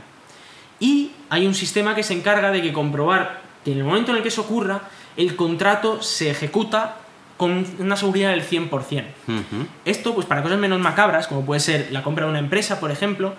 Y 0.81 1.11
hay 1.29 1.47
un 1.47 1.55
sistema 1.55 1.95
que 1.95 2.03
se 2.03 2.15
encarga 2.15 2.51
de 2.53 2.63
que 2.63 2.73
comprobar 2.73 3.43
que 3.67 3.73
en 3.73 3.79
el 3.81 3.85
momento 3.85 4.13
en 4.13 4.17
el 4.17 4.23
que 4.23 4.31
eso 4.31 4.41
ocurra, 4.41 4.81
el 5.19 5.37
contrato 5.37 6.01
se 6.01 6.31
ejecuta 6.31 6.97
con 7.37 7.67
una 7.79 7.97
seguridad 7.97 8.31
del 8.31 8.43
100%. 8.43 8.71
Ujú. 8.71 9.67
Esto, 9.85 10.15
pues 10.15 10.27
para 10.27 10.43
cosas 10.43 10.59
menos 10.59 10.81
macabras, 10.81 11.27
como 11.27 11.45
puede 11.45 11.61
ser 11.61 11.89
la 11.91 12.03
compra 12.03 12.25
de 12.25 12.31
una 12.31 12.39
empresa, 12.39 12.81
por 12.81 12.91
ejemplo, 12.91 13.35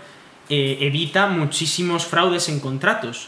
eh, 0.52 0.80
evita 0.82 1.28
muchísimos 1.28 2.06
fraudes 2.06 2.50
en 2.50 2.60
contratos. 2.60 3.28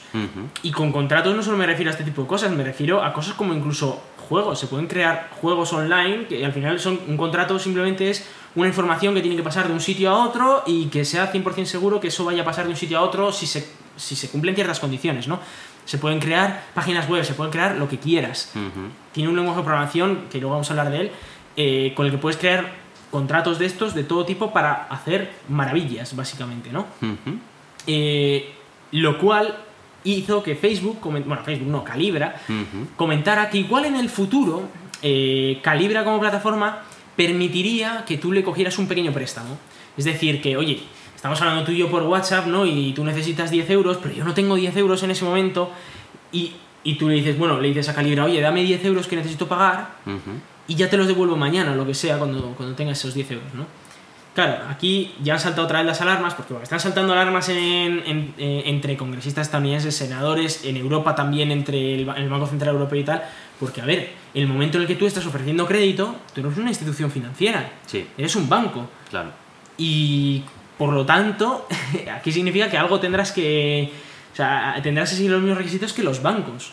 Y 0.63 0.71
con 0.71 0.91
contratos 0.91 1.35
no 1.35 1.43
solo 1.43 1.55
me 1.55 1.67
refiero 1.67 1.89
a 1.89 1.93
este 1.93 2.03
tipo 2.03 2.23
de 2.23 2.27
cosas, 2.27 2.51
me 2.51 2.63
refiero 2.63 3.03
a 3.03 3.13
cosas 3.13 3.33
como 3.35 3.53
incluso 3.53 4.01
juegos. 4.31 4.57
Se 4.59 4.67
pueden 4.67 4.87
crear 4.87 5.29
juegos 5.41 5.73
online 5.73 6.25
que 6.25 6.45
al 6.45 6.53
final 6.53 6.79
son 6.79 6.97
un 7.05 7.17
contrato 7.17 7.59
simplemente 7.59 8.09
es 8.09 8.25
una 8.55 8.69
información 8.69 9.13
que 9.13 9.19
tiene 9.19 9.35
que 9.35 9.43
pasar 9.43 9.67
de 9.67 9.73
un 9.73 9.81
sitio 9.81 10.09
a 10.09 10.25
otro 10.25 10.63
y 10.65 10.85
que 10.85 11.03
sea 11.03 11.33
100% 11.33 11.65
seguro 11.65 11.99
que 11.99 12.07
eso 12.07 12.23
vaya 12.23 12.43
a 12.43 12.45
pasar 12.45 12.63
de 12.63 12.71
un 12.71 12.77
sitio 12.77 12.97
a 12.97 13.01
otro 13.01 13.33
si 13.33 13.45
se, 13.45 13.67
si 13.97 14.15
se 14.15 14.29
cumplen 14.29 14.55
ciertas 14.55 14.79
condiciones, 14.79 15.27
¿no? 15.27 15.39
Se 15.83 15.97
pueden 15.97 16.19
crear 16.19 16.63
páginas 16.73 17.09
web, 17.09 17.25
se 17.25 17.33
pueden 17.33 17.51
crear 17.51 17.75
lo 17.75 17.89
que 17.89 17.97
quieras. 17.97 18.53
Tiene 19.11 19.29
un 19.29 19.35
lenguaje 19.35 19.59
de 19.59 19.65
programación, 19.65 20.27
que 20.31 20.37
luego 20.37 20.53
vamos 20.53 20.69
a 20.69 20.73
hablar 20.73 20.91
de 20.91 21.01
él, 21.01 21.11
eh, 21.57 21.93
con 21.93 22.05
el 22.05 22.11
que 22.13 22.17
puedes 22.17 22.37
crear 22.37 22.71
contratos 23.09 23.59
de 23.59 23.65
estos 23.65 23.93
de 23.93 24.05
todo 24.05 24.23
tipo 24.23 24.53
para 24.53 24.85
hacer 24.89 25.33
maravillas, 25.49 26.15
básicamente, 26.15 26.71
¿no? 26.71 26.85
Eh, 27.85 28.53
lo 28.91 29.17
cual 29.17 29.57
hizo 30.03 30.43
que 30.43 30.55
Facebook, 30.55 30.99
bueno, 31.01 31.43
Facebook 31.43 31.69
no, 31.69 31.83
Calibra, 31.83 32.41
comentara 32.95 33.49
que 33.49 33.59
igual 33.59 33.85
en 33.85 33.95
el 33.95 34.09
futuro 34.09 34.63
eh, 35.01 35.59
Calibra 35.61 36.03
como 36.03 36.19
plataforma 36.19 36.83
permitiría 37.15 38.03
que 38.05 38.17
tú 38.17 38.31
le 38.31 38.43
cogieras 38.43 38.77
un 38.77 38.87
pequeño 38.87 39.11
préstamo. 39.11 39.57
Es 39.97 40.05
decir, 40.05 40.41
que, 40.41 40.57
oye, 40.57 40.81
estamos 41.15 41.39
hablando 41.41 41.63
tú 41.63 41.71
y 41.71 41.77
yo 41.77 41.89
por 41.89 42.03
WhatsApp, 42.03 42.47
¿no? 42.47 42.65
Y 42.65 42.93
tú 42.93 43.03
necesitas 43.03 43.51
10 43.51 43.69
euros, 43.69 43.97
pero 44.01 44.13
yo 44.13 44.23
no 44.23 44.33
tengo 44.33 44.55
10 44.55 44.75
euros 44.77 45.03
en 45.03 45.11
ese 45.11 45.25
momento. 45.25 45.71
Y, 46.31 46.53
y 46.83 46.95
tú 46.95 47.09
le 47.09 47.15
dices, 47.15 47.37
bueno, 47.37 47.59
le 47.59 47.67
dices 47.67 47.89
a 47.89 47.95
Calibra, 47.95 48.25
oye, 48.25 48.41
dame 48.41 48.63
10 48.63 48.85
euros 48.85 49.07
que 49.07 49.15
necesito 49.15 49.47
pagar 49.47 49.89
y 50.67 50.75
ya 50.75 50.89
te 50.89 50.97
los 50.97 51.07
devuelvo 51.07 51.35
mañana, 51.35 51.75
lo 51.75 51.85
que 51.85 51.93
sea, 51.93 52.17
cuando, 52.17 52.53
cuando 52.55 52.75
tengas 52.75 52.97
esos 52.97 53.13
10 53.13 53.31
euros, 53.31 53.53
¿no? 53.53 53.65
Claro, 54.33 54.63
aquí 54.69 55.13
ya 55.21 55.33
han 55.33 55.39
saltado 55.41 55.65
otra 55.65 55.79
vez 55.79 55.87
las 55.87 55.99
alarmas, 55.99 56.33
porque 56.35 56.53
bueno, 56.53 56.63
están 56.63 56.79
saltando 56.79 57.11
alarmas 57.11 57.49
en, 57.49 57.57
en- 58.05 58.33
eh, 58.37 58.63
entre 58.67 58.95
congresistas 58.95 59.47
estadounidenses, 59.47 59.93
senadores, 59.95 60.63
en 60.63 60.77
Europa 60.77 61.15
también, 61.15 61.51
entre 61.51 61.95
el, 61.95 62.05
Ba- 62.05 62.15
el 62.15 62.29
Banco 62.29 62.47
Central 62.47 62.75
Europeo 62.75 62.99
y 62.99 63.03
tal, 63.03 63.23
porque 63.59 63.81
a 63.81 63.85
ver, 63.85 64.13
el 64.33 64.47
momento 64.47 64.77
en 64.77 64.83
el 64.83 64.87
que 64.87 64.95
tú 64.95 65.05
estás 65.05 65.25
ofreciendo 65.25 65.67
crédito, 65.67 66.15
tú 66.33 66.41
no 66.41 66.47
eres 66.47 66.59
una 66.59 66.69
institución 66.69 67.11
financiera, 67.11 67.71
Sí, 67.85 68.07
eres 68.17 68.33
un 68.37 68.47
banco. 68.47 68.89
claro. 69.09 69.31
Y 69.77 70.43
por 70.77 70.93
lo 70.93 71.05
tanto, 71.05 71.67
aquí 72.15 72.31
significa 72.31 72.69
que 72.69 72.77
algo 72.77 72.99
tendrás 73.01 73.31
que. 73.33 73.91
O 74.31 74.35
sea, 74.35 74.79
tendrás 74.81 75.09
que 75.09 75.15
seguir 75.17 75.31
los 75.31 75.41
mismos 75.41 75.57
requisitos 75.57 75.91
que 75.91 76.03
los 76.03 76.21
bancos. 76.21 76.71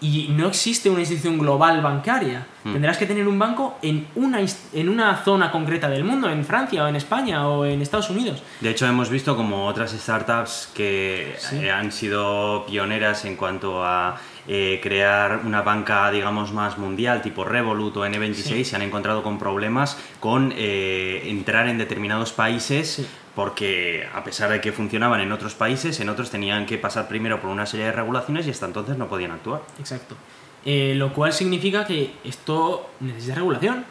Y 0.00 0.28
no 0.30 0.46
existe 0.46 0.88
una 0.90 1.00
institución 1.00 1.38
global 1.38 1.80
bancaria. 1.82 2.46
Mm. 2.62 2.72
Tendrás 2.72 2.98
que 2.98 3.06
tener 3.06 3.26
un 3.26 3.36
banco 3.38 3.78
en 3.82 4.06
una, 4.14 4.38
en 4.72 4.88
una 4.88 5.16
zona 5.24 5.50
concreta 5.50 5.88
del 5.88 6.04
mundo, 6.04 6.30
en 6.30 6.44
Francia 6.44 6.84
o 6.84 6.88
en 6.88 6.94
España 6.94 7.48
o 7.48 7.64
en 7.64 7.82
Estados 7.82 8.08
Unidos. 8.10 8.42
De 8.60 8.70
hecho, 8.70 8.86
hemos 8.86 9.10
visto 9.10 9.36
como 9.36 9.66
otras 9.66 9.90
startups 9.90 10.70
que 10.74 11.34
Sí. 11.38 11.56
eh, 11.56 11.72
han 11.72 11.90
sido 11.90 12.64
pioneras 12.66 13.24
en 13.24 13.34
cuanto 13.36 13.84
a 13.84 14.16
eh, 14.50 14.80
crear 14.82 15.42
una 15.44 15.60
banca, 15.62 16.10
digamos, 16.10 16.52
más 16.52 16.78
mundial, 16.78 17.20
tipo 17.20 17.44
Revolut 17.44 17.94
o 17.98 18.06
N26, 18.06 18.34
Sí. 18.34 18.64
se 18.64 18.76
han 18.76 18.82
encontrado 18.82 19.22
con 19.22 19.38
problemas 19.38 19.98
con 20.20 20.54
eh, 20.56 21.24
entrar 21.26 21.68
en 21.68 21.76
determinados 21.76 22.32
países. 22.32 22.88
Sí. 22.94 23.06
Porque 23.38 24.04
a 24.12 24.24
pesar 24.24 24.50
de 24.50 24.60
que 24.60 24.72
funcionaban 24.72 25.20
en 25.20 25.30
otros 25.30 25.54
países, 25.54 26.00
en 26.00 26.08
otros 26.08 26.28
tenían 26.28 26.66
que 26.66 26.76
pasar 26.76 27.06
primero 27.06 27.40
por 27.40 27.50
una 27.50 27.66
serie 27.66 27.86
de 27.86 27.92
regulaciones 27.92 28.48
y 28.48 28.50
hasta 28.50 28.66
entonces 28.66 28.98
no 28.98 29.06
podían 29.06 29.30
actuar. 29.30 29.62
Exacto. 29.78 30.16
Eh, 30.64 30.94
lo 30.96 31.12
cual 31.12 31.32
significa 31.32 31.86
que 31.86 32.14
esto 32.24 32.90
necesita 32.98 33.36
regulación. 33.36 33.84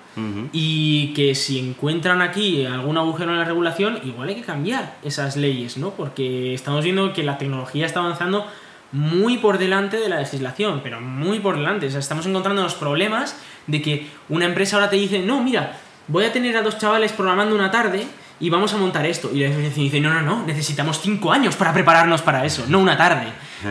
Y 0.52 1.14
que 1.14 1.34
si 1.34 1.60
encuentran 1.60 2.22
aquí 2.22 2.66
algún 2.66 2.98
agujero 2.98 3.32
en 3.32 3.39
la 3.39 3.45
regulación, 3.45 4.02
igual 4.04 4.28
hay 4.28 4.36
que 4.36 4.41
cambiar 4.41 4.98
esas 5.02 5.38
leyes, 5.38 5.78
¿no? 5.78 5.91
Porque 5.91 6.54
estamos 6.54 6.84
viendo 6.84 7.14
que 7.14 7.24
la 7.24 7.38
tecnología 7.38 7.86
está 7.86 8.02
avanzando 8.02 8.45
muy 8.91 9.38
por 9.38 9.60
delante 9.60 9.95
de 9.95 10.10
la 10.10 10.20
legislación, 10.20 10.82
pero 10.84 11.00
muy 11.00 11.39
por 11.39 11.56
delante. 11.56 11.88
O 11.88 11.89
sea, 11.89 12.02
estamos 12.02 12.26
encontrando 12.26 12.64
los 12.64 12.76
problemas 12.76 13.38
de 13.66 13.82
que 13.82 14.08
una 14.28 14.43
empresa 14.43 14.76
ahora 14.76 14.89
te 14.89 14.98
dice, 14.98 15.20
no, 15.20 15.41
mira, 15.41 15.80
voy 16.10 16.26
a 16.26 16.34
tener 16.34 16.58
a 16.58 16.64
dos 16.64 16.78
chavales 16.78 17.14
programando 17.14 17.56
una 17.56 17.72
tarde 17.72 18.08
y 18.39 18.49
vamos 18.49 18.73
a 18.73 18.77
montar 18.77 19.05
esto. 19.05 19.29
Y 19.33 19.39
la 19.39 19.49
legislación 19.49 19.83
dice, 19.85 19.99
no, 19.99 20.13
no, 20.13 20.21
no, 20.21 20.45
necesitamos 20.45 20.99
cinco 21.01 21.31
años 21.31 21.55
para 21.55 21.73
prepararnos 21.73 22.21
para 22.21 22.45
eso, 22.45 22.65
no 22.67 22.79
una 22.79 22.97
tarde. 22.97 23.27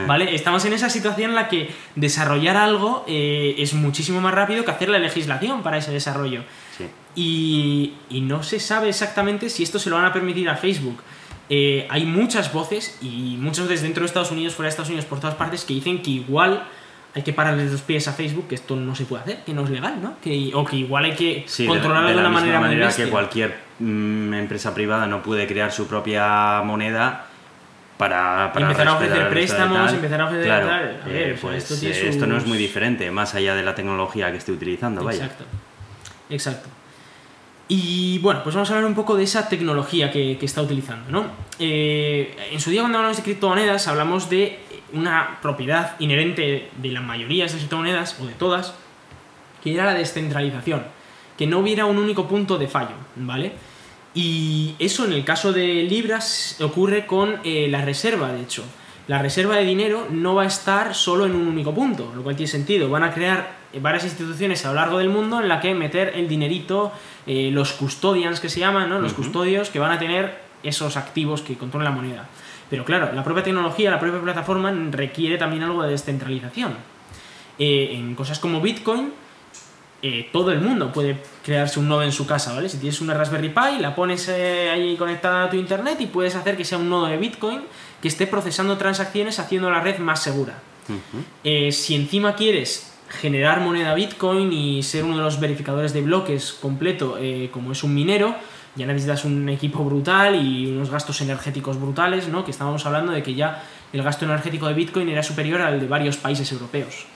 ¿Vale? 0.09 0.35
Estamos 0.35 0.65
en 0.65 0.73
esa 0.73 0.91
situación 0.91 1.31
en 1.31 1.37
la 1.37 1.49
que 1.49 1.71
desarrollar 1.95 2.57
algo 2.57 3.05
eh, 3.07 3.55
es 3.59 3.73
muchísimo 3.75 4.21
más 4.21 4.35
rápido 4.35 4.65
que 4.65 4.71
hacer 4.73 4.89
la 4.89 4.99
legislación 4.99 5.63
para 5.63 5.79
ese 5.79 5.93
desarrollo. 5.93 6.43
Sí. 6.77 6.87
Y, 7.15 7.95
y 8.11 8.21
no 8.21 8.43
se 8.43 8.59
sabe 8.61 8.89
exactamente 8.89 9.49
si 9.49 9.63
esto 9.63 9.79
se 9.79 9.89
lo 9.91 9.97
van 9.97 10.05
a 10.07 10.13
permitir 10.13 10.49
a 10.49 10.57
Facebook. 10.57 11.01
Eh, 11.49 11.87
hay 11.89 12.05
muchas 12.05 12.53
voces 12.53 12.99
y 13.01 13.37
muchas 13.39 13.69
veces 13.69 13.83
dentro 13.83 14.01
de 14.03 14.07
Estados 14.07 14.33
Unidos, 14.33 14.55
fuera 14.55 14.67
de 14.67 14.71
Estados 14.71 14.89
Unidos, 14.89 15.05
por 15.07 15.21
todas 15.21 15.37
partes, 15.37 15.65
que 15.65 15.75
dicen 15.75 16.03
que 16.03 16.11
igual 16.11 16.65
hay 17.15 17.23
que 17.23 17.33
pararles 17.33 17.71
los 17.71 17.81
pies 17.83 18.09
a 18.09 18.13
Facebook, 18.13 18.49
que 18.49 18.57
esto 18.57 18.75
no 18.75 18.95
se 18.97 19.05
puede 19.05 19.23
hacer, 19.23 19.45
que 19.45 19.55
no 19.55 19.63
es 19.65 19.71
legal, 19.71 20.03
¿no? 20.03 20.17
Que, 20.21 20.51
o 20.53 20.65
que 20.65 20.77
igual 20.77 21.05
hay 21.05 21.15
que 21.15 21.45
Sí, 21.47 21.63
de- 21.63 21.69
controlarlo 21.69 22.09
de, 22.09 22.15
de, 22.17 22.23
la 22.23 22.29
una 22.29 22.41
misma 22.41 22.41
manera, 22.41 22.59
muy 22.61 22.69
manera 22.69 22.97
que 22.97 23.09
cualquier 23.09 23.66
mm, 23.79 24.35
empresa 24.35 24.75
privada 24.75 25.07
no 25.07 25.23
puede 25.23 25.47
crear 25.47 25.73
su 25.73 25.87
propia 25.87 26.63
moneda 26.65 27.27
para, 27.99 28.51
para 28.53 28.67
empezar 28.67 28.89
a 28.89 28.95
ofrecer 28.95 29.29
préstamos, 29.31 29.93
empezar 29.93 30.21
a 30.21 30.25
ofrecer 30.27 30.45
Claro, 30.47 30.67
tal. 30.67 31.01
A 31.05 31.07
ver, 31.09 31.29
eh, 31.29 31.33
o 31.33 31.37
sea, 31.37 31.41
pues, 31.51 31.57
esto 31.65 31.77
tiene 31.81 31.97
eh, 31.97 32.09
esto 32.09 32.27
no 32.27 32.37
es 32.37 32.43
sus- 32.43 32.49
muy 32.49 32.59
diferente, 32.59 33.11
más 33.11 33.35
allá 33.35 33.55
de 33.55 33.63
la 33.63 33.75
tecnología 33.75 34.31
que 34.31 34.37
esté 34.39 34.53
utilizando, 34.53 35.03
vaya. 35.03 35.25
Exacto. 35.25 35.45
Exacto. 36.29 36.69
Y 37.69 38.19
bueno, 38.21 38.43
pues 38.45 38.55
vamos 38.55 38.71
a 38.71 38.75
hablar 38.75 38.87
un 38.89 38.95
poco 38.95 39.17
de 39.17 39.25
esa 39.25 39.49
tecnología 39.49 40.11
que, 40.13 40.37
que 40.39 40.47
está 40.47 40.63
utilizando, 40.63 41.11
¿no? 41.11 41.27
Eh, 41.59 42.37
en 42.53 42.61
su 42.61 42.71
día 42.71 42.83
cuando 42.83 42.99
hablamos 42.99 43.17
de 43.17 43.23
criptomonedas 43.25 43.89
hablamos 43.89 44.31
de 44.31 44.61
una 44.93 45.39
propiedad 45.43 45.97
inherente 45.99 46.71
de 46.77 46.89
la 46.93 47.01
mayoría 47.01 47.43
de 47.43 47.47
estas 47.47 47.61
criptomonedas, 47.63 48.21
o 48.21 48.27
de 48.27 48.35
todas, 48.35 48.75
que 49.65 49.75
era 49.75 49.85
la 49.85 49.95
descentralización, 49.95 50.85
que 51.37 51.47
no 51.47 51.59
hubiera 51.59 51.87
un 51.87 51.99
único 51.99 52.27
punto 52.27 52.59
de 52.59 52.69
fallo, 52.69 52.97
¿vale? 53.17 53.53
Y 54.15 54.75
eso 54.79 55.05
en 55.05 55.13
el 55.13 55.25
caso 55.25 55.53
de 55.53 55.83
Libras 55.83 56.57
ocurre 56.61 57.07
con 57.07 57.37
eh, 57.45 57.69
la 57.69 57.85
reserva, 57.85 58.33
de 58.33 58.43
hecho. 58.43 58.65
La 59.09 59.21
reserva 59.21 59.57
de 59.57 59.65
dinero 59.65 60.09
no 60.11 60.35
va 60.35 60.43
a 60.43 60.47
estar 60.47 60.95
solo 60.95 61.27
en 61.27 61.35
un 61.37 61.47
único 61.47 61.73
punto, 61.73 62.13
lo 62.15 62.23
cual 62.23 62.35
tiene 62.35 62.51
sentido. 62.51 62.89
Van 62.89 63.05
a 63.05 63.13
crear 63.13 63.57
varias 63.81 64.05
instituciones 64.05 64.65
a 64.65 64.71
lo 64.71 64.75
largo 64.75 64.99
del 64.99 65.11
mundo 65.11 65.41
en 65.41 65.49
la 65.49 65.61
que 65.61 65.75
meter 65.75 66.13
el 66.17 66.29
dinerito, 66.29 66.93
eh, 67.27 67.51
los 67.53 67.73
custodians 67.73 68.41
que 68.41 68.49
se 68.49 68.61
llaman, 68.61 68.89
¿no? 68.89 68.99
los 68.99 69.13
custodios 69.13 69.71
que 69.71 69.79
van 69.79 69.93
a 69.93 69.99
tener 69.99 70.41
esos 70.63 70.97
activos 70.97 71.43
que 71.43 71.57
controlan 71.57 71.93
la 71.93 71.97
moneda. 72.01 72.29
Pero 72.69 72.85
claro, 72.85 73.13
la 73.13 73.23
propia 73.23 73.45
tecnología, 73.45 73.91
la 73.91 74.01
propia 74.01 74.21
plataforma 74.21 74.73
requiere 74.91 75.39
también 75.39 75.63
algo 75.63 75.83
de 75.83 75.91
descentralización. 75.91 76.75
Eh, 77.59 77.91
en 77.93 78.15
cosas 78.15 78.39
como 78.39 78.61
Bitcoin, 78.61 79.13
eh, 80.03 80.29
todo 80.33 80.53
el 80.53 80.61
mundo 80.61 80.93
puede 80.93 81.19
crearse 81.45 81.81
un 81.81 81.89
nodo 81.89 82.03
en 82.03 82.13
su 82.13 82.27
casa, 82.27 82.53
¿vale? 82.53 82.69
Si 82.69 82.79
tienes 82.79 83.01
una 83.01 83.15
Raspberry 83.15 83.49
Pi, 83.49 83.81
la 83.81 83.95
pones 83.95 84.29
eh, 84.29 84.71
ahí 84.71 84.97
conectada 84.97 85.45
a 85.45 85.51
tu 85.51 85.57
internet 85.57 85.97
y 86.01 86.07
puedes 86.07 86.35
hacer 86.35 86.57
que 86.57 86.65
sea 86.65 86.79
un 86.79 86.89
nodo 86.89 87.07
de 87.07 87.17
Bitcoin 87.17 87.63
que 88.01 88.09
esté 88.09 88.27
procesando 88.27 88.77
transacciones 88.77 89.39
haciendo 89.39 89.71
la 89.71 89.81
red 89.81 89.99
más 89.99 90.23
segura. 90.23 90.59
Eh, 91.43 91.73
si 91.73 91.95
encima 91.95 92.37
quieres 92.37 92.93
generar 93.09 93.61
moneda 93.61 93.95
Bitcoin 93.95 94.53
y 94.53 94.83
ser 94.83 95.05
uno 95.05 95.17
de 95.17 95.23
los 95.23 95.41
verificadores 95.41 95.93
de 95.93 96.03
bloques 96.03 96.53
completo, 96.53 97.17
eh, 97.19 97.51
como 97.53 97.73
es 97.73 97.83
un 97.83 97.95
minero, 97.95 98.35
ya 98.75 98.87
necesitas 98.87 99.25
un 99.25 99.49
equipo 99.49 99.83
brutal 99.85 100.35
y 100.35 100.71
unos 100.71 100.91
gastos 100.91 101.21
energéticos 101.23 101.81
brutales, 101.81 102.29
¿no? 102.29 102.45
Que 102.45 102.51
estábamos 102.51 102.85
hablando 102.85 103.13
de 103.13 103.23
que 103.23 103.35
ya 103.35 103.63
el 103.93 104.03
gasto 104.03 104.25
energético 104.25 104.69
de 104.69 104.75
Bitcoin 104.75 105.09
era 105.09 105.23
superior 105.23 105.63
al 105.63 105.81
de 105.81 105.89
varios 105.89 106.17
países 106.19 106.51
europeos. 106.53 107.07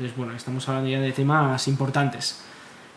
Entonces, 0.00 0.16
bueno, 0.16 0.34
estamos 0.34 0.66
hablando 0.66 0.88
ya 0.88 0.98
de 0.98 1.12
temas 1.12 1.68
importantes. 1.68 2.42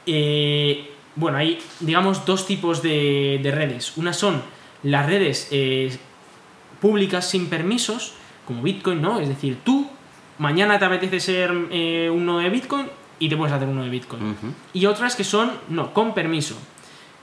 Eh, 0.06 0.90
bueno, 1.18 1.38
hay, 1.38 1.60
digamos, 1.82 2.26
dos 2.26 2.48
tipos 2.48 2.82
de, 2.82 3.42
de 3.44 3.52
redes. 3.52 3.98
Una 3.98 4.14
son 4.14 4.42
las 4.84 5.06
redes 5.06 5.50
eh, 5.52 5.94
públicas 6.80 7.30
sin 7.30 7.48
permisos, 7.48 8.14
como 8.48 8.64
Bitcoin, 8.64 9.02
¿no? 9.02 9.20
Es 9.20 9.28
decir, 9.28 9.58
tú 9.66 9.90
mañana 10.38 10.80
te 10.80 10.86
apetece 10.86 11.20
ser 11.20 11.52
eh, 11.72 12.10
uno 12.10 12.38
de 12.38 12.50
Bitcoin 12.50 12.88
y 13.20 13.28
te 13.28 13.36
puedes 13.36 13.54
hacer 13.54 13.68
uno 13.68 13.84
de 13.84 13.90
Bitcoin. 13.90 14.38
Y 14.72 14.86
otras 14.86 15.18
que 15.18 15.26
son, 15.26 15.52
no, 15.68 15.94
con 15.94 16.14
permiso. 16.14 16.56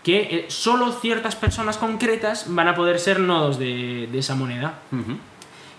Que 0.05 0.21
eh, 0.21 0.45
solo 0.49 0.93
ciertas 0.93 1.37
personas 1.37 1.79
concretas 1.79 2.45
van 2.49 2.69
a 2.69 2.75
poder 2.75 2.99
ser 2.99 3.19
nodos 3.19 3.59
de, 3.59 4.11
de 4.13 4.19
esa 4.19 4.35
moneda. 4.35 4.81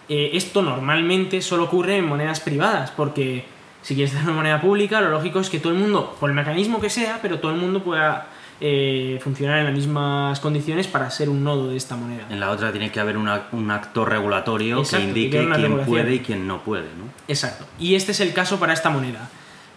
Esto 0.10 0.64
normalmente 0.64 1.40
solo 1.44 1.66
ocurre 1.66 1.98
en 1.98 2.08
monedas 2.08 2.40
privadas, 2.40 2.90
porque 2.92 3.46
si 3.82 3.96
quieres 3.96 4.14
hacer 4.14 4.26
una 4.26 4.34
moneda 4.38 4.62
pública, 4.62 5.02
lo 5.02 5.10
lógico 5.10 5.40
es 5.40 5.50
que 5.50 5.60
todo 5.60 5.74
el 5.74 5.80
mundo, 5.80 6.16
por 6.20 6.30
el 6.30 6.36
mecanismo 6.36 6.80
que 6.80 6.90
sea, 6.90 7.20
pero 7.22 7.40
todo 7.40 7.52
el 7.52 7.58
mundo 7.58 7.84
pueda 7.84 8.28
eh, 8.64 9.20
funcionar 9.24 9.58
en 9.60 9.66
las 9.66 9.74
mismas 9.74 10.40
condiciones 10.40 10.86
para 10.88 11.10
ser 11.10 11.30
un 11.30 11.44
nodo 11.44 11.70
de 11.70 11.78
esta 11.78 11.96
moneda. 11.96 12.26
En 12.30 12.40
la 12.40 12.52
otra 12.52 12.72
tiene 12.72 12.92
que 12.92 13.00
haber 13.00 13.18
una- 13.18 13.48
un 13.54 13.72
actor 13.72 14.08
regulatorio 14.08 14.80
Exacto, 14.80 14.98
que 14.98 15.08
indique 15.10 15.38
quién 15.40 15.50
regulación. 15.52 15.86
puede 15.86 16.14
y 16.16 16.20
quién 16.20 16.46
no 16.48 16.62
puede, 16.62 16.84
¿no? 16.84 17.06
Exacto. 17.28 17.66
Y 17.80 17.96
este 17.96 18.12
es 18.12 18.20
el 18.20 18.34
caso 18.34 18.60
para 18.60 18.74
esta 18.74 18.92
moneda. 18.92 19.30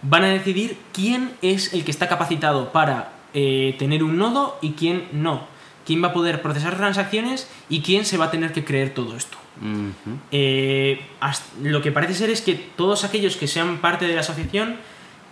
Van 0.03 0.23
a 0.25 0.29
decidir 0.29 0.77
quién 0.93 1.33
es 1.41 1.73
el 1.73 1.83
que 1.85 1.91
está 1.91 2.09
capacitado 2.09 2.73
para 2.73 3.13
eh, 3.33 3.75
tener 3.79 4.05
un 4.05 4.19
nodo 4.19 4.59
y 4.61 4.73
quién 4.73 5.05
no. 5.13 5.47
Quién 5.87 6.03
va 6.05 6.09
a 6.09 6.13
poder 6.13 6.43
procesar 6.43 6.77
transacciones 6.77 7.49
y 7.71 7.81
quién 7.81 8.05
se 8.05 8.19
va 8.19 8.27
a 8.27 8.31
tener 8.31 8.53
que 8.53 8.65
creer 8.67 8.93
todo 8.93 9.17
esto. 9.17 9.39
Eh, 10.31 11.01
lo 11.63 11.81
que 11.83 11.93
parece 11.93 12.15
ser 12.15 12.31
es 12.31 12.41
que 12.43 12.55
todos 12.55 13.05
aquellos 13.05 13.37
que 13.37 13.47
sean 13.47 13.79
parte 13.79 14.07
de 14.07 14.15
la 14.15 14.21
asociación 14.21 14.77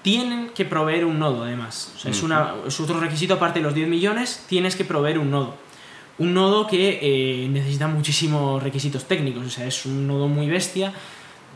tienen 0.03 0.51
que 0.55 0.64
proveer 0.64 1.05
un 1.05 1.18
nodo, 1.18 1.45
además. 1.45 1.93
O 1.97 1.99
sea, 1.99 2.11
es, 2.11 2.23
una, 2.23 2.55
es 2.66 2.79
otro 2.81 2.99
requisito, 2.99 3.35
aparte 3.35 3.61
de 3.61 3.64
los 3.64 3.75
10 3.75 3.89
millones, 3.89 4.45
tienes 4.49 4.75
que 4.77 4.85
proveer 4.85 5.18
un 5.18 5.31
nodo. 5.31 5.55
Un 6.18 6.35
nodo 6.35 6.66
que 6.66 6.99
eh, 7.03 7.49
necesita 7.49 7.87
muchísimos 7.89 8.62
requisitos 8.62 9.07
técnicos, 9.07 9.47
o 9.47 9.51
sea, 9.51 9.66
es 9.66 9.87
un 9.87 10.07
nodo 10.07 10.29
muy 10.29 10.49
bestia, 10.49 10.93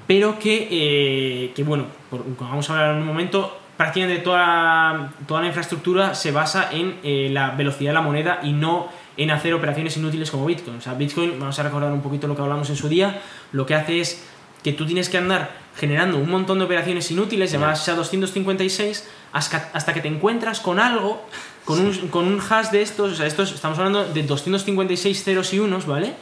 pero 0.06 0.38
que, 0.38 0.68
eh, 0.70 1.52
que 1.54 1.62
bueno, 1.64 1.86
por- 2.08 2.22
como 2.36 2.50
vamos 2.50 2.70
a 2.70 2.72
hablar 2.74 2.94
en 2.94 3.02
un 3.02 3.06
momento, 3.06 3.58
prácticamente 3.76 4.22
toda, 4.22 5.12
toda 5.26 5.40
la 5.42 5.48
infraestructura 5.48 6.14
se 6.14 6.30
basa 6.30 6.70
en 6.72 7.34
la 7.34 7.50
velocidad 7.50 7.90
de 7.90 7.94
la 7.94 8.00
moneda 8.00 8.40
y 8.42 8.52
no 8.52 8.88
en 9.16 9.30
hacer 9.30 9.54
operaciones 9.54 9.96
inútiles 9.96 10.30
como 10.30 10.46
Bitcoin. 10.46 10.76
O 10.76 10.80
sea, 10.80 10.94
Bitcoin, 10.94 11.38
vamos 11.38 11.58
a 11.58 11.62
recordar 11.62 11.92
un 11.92 12.02
poquito 12.02 12.26
lo 12.26 12.36
que 12.36 12.42
hablamos 12.42 12.68
en 12.70 12.76
su 12.76 12.88
día, 12.88 13.20
lo 13.52 13.66
que 13.66 13.74
hace 13.74 14.00
es 14.00 14.24
que 14.62 14.72
tú 14.72 14.84
tienes 14.84 15.08
que 15.08 15.18
andar 15.18 15.50
generando 15.76 16.18
un 16.18 16.28
montón 16.28 16.58
de 16.58 16.64
operaciones 16.64 17.10
inútiles 17.10 17.52
llamadas 17.52 17.86
SHA-256 17.86 19.04
hasta, 19.32 19.70
hasta 19.72 19.94
que 19.94 20.00
te 20.00 20.08
encuentras 20.08 20.60
con 20.60 20.80
algo, 20.80 21.24
con, 21.64 21.78
un, 21.78 22.08
con 22.08 22.26
un 22.26 22.40
hash 22.40 22.70
de 22.70 22.82
estos, 22.82 23.12
o 23.12 23.14
sea, 23.14 23.26
estos, 23.26 23.52
estamos 23.52 23.78
hablando 23.78 24.04
de 24.04 24.22
256 24.22 25.22
ceros 25.22 25.52
y 25.52 25.60
unos, 25.60 25.86
¿vale? 25.86 26.14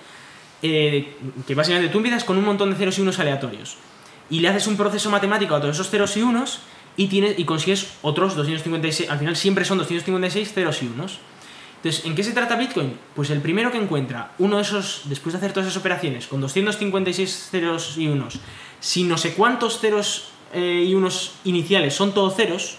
Eh, 0.63 1.17
que 1.47 1.55
básicamente 1.55 1.91
tú 1.91 1.99
empiezas 1.99 2.25
con 2.25 2.37
un 2.37 2.45
montón 2.45 2.71
de 2.71 2.77
ceros 2.77 2.99
y 2.99 3.03
unos 3.03 3.19
aleatorios 3.19 3.77
y 4.31 4.41
le 4.41 4.49
haces 4.49 4.67
un 4.67 4.77
proceso 4.77 5.11
matemático 5.11 5.55
a 5.55 5.61
todos 5.61 5.77
esos 5.77 5.91
ceros 5.91 6.17
y 6.17 6.23
unos 6.23 6.61
y, 6.97 7.09
tienes, 7.09 7.39
y 7.39 7.45
consigues 7.45 7.95
otros 8.03 8.35
256, 8.37 9.11
al 9.11 9.19
final 9.19 9.37
siempre 9.37 9.65
son 9.65 9.79
256 9.79 10.53
ceros 10.53 10.83
y 10.83 10.87
unos. 10.87 11.19
Entonces, 11.85 12.07
¿en 12.07 12.15
qué 12.15 12.25
se 12.25 12.33
trata 12.33 12.57
Bitcoin? 12.57 12.97
Pues 13.15 13.29
el 13.29 13.43
primero 13.43 13.71
que 13.71 13.77
encuentra 13.77 14.31
uno 14.39 14.57
de 14.57 14.63
esos, 14.63 15.03
después 15.05 15.35
de 15.35 15.37
hacer 15.37 15.53
todas 15.53 15.69
esas 15.69 15.79
operaciones, 15.79 16.27
con 16.27 16.41
256 16.41 17.49
ceros 17.51 17.99
y 17.99 18.07
unos, 18.09 18.41
si 18.81 19.05
no 19.05 19.19
sé 19.19 19.35
cuántos 19.35 19.81
ceros 19.81 20.31
eh, 20.55 20.83
y 20.89 20.95
unos 20.95 21.35
iniciales 21.45 21.95
son 21.95 22.15
todos 22.15 22.37
ceros, 22.37 22.79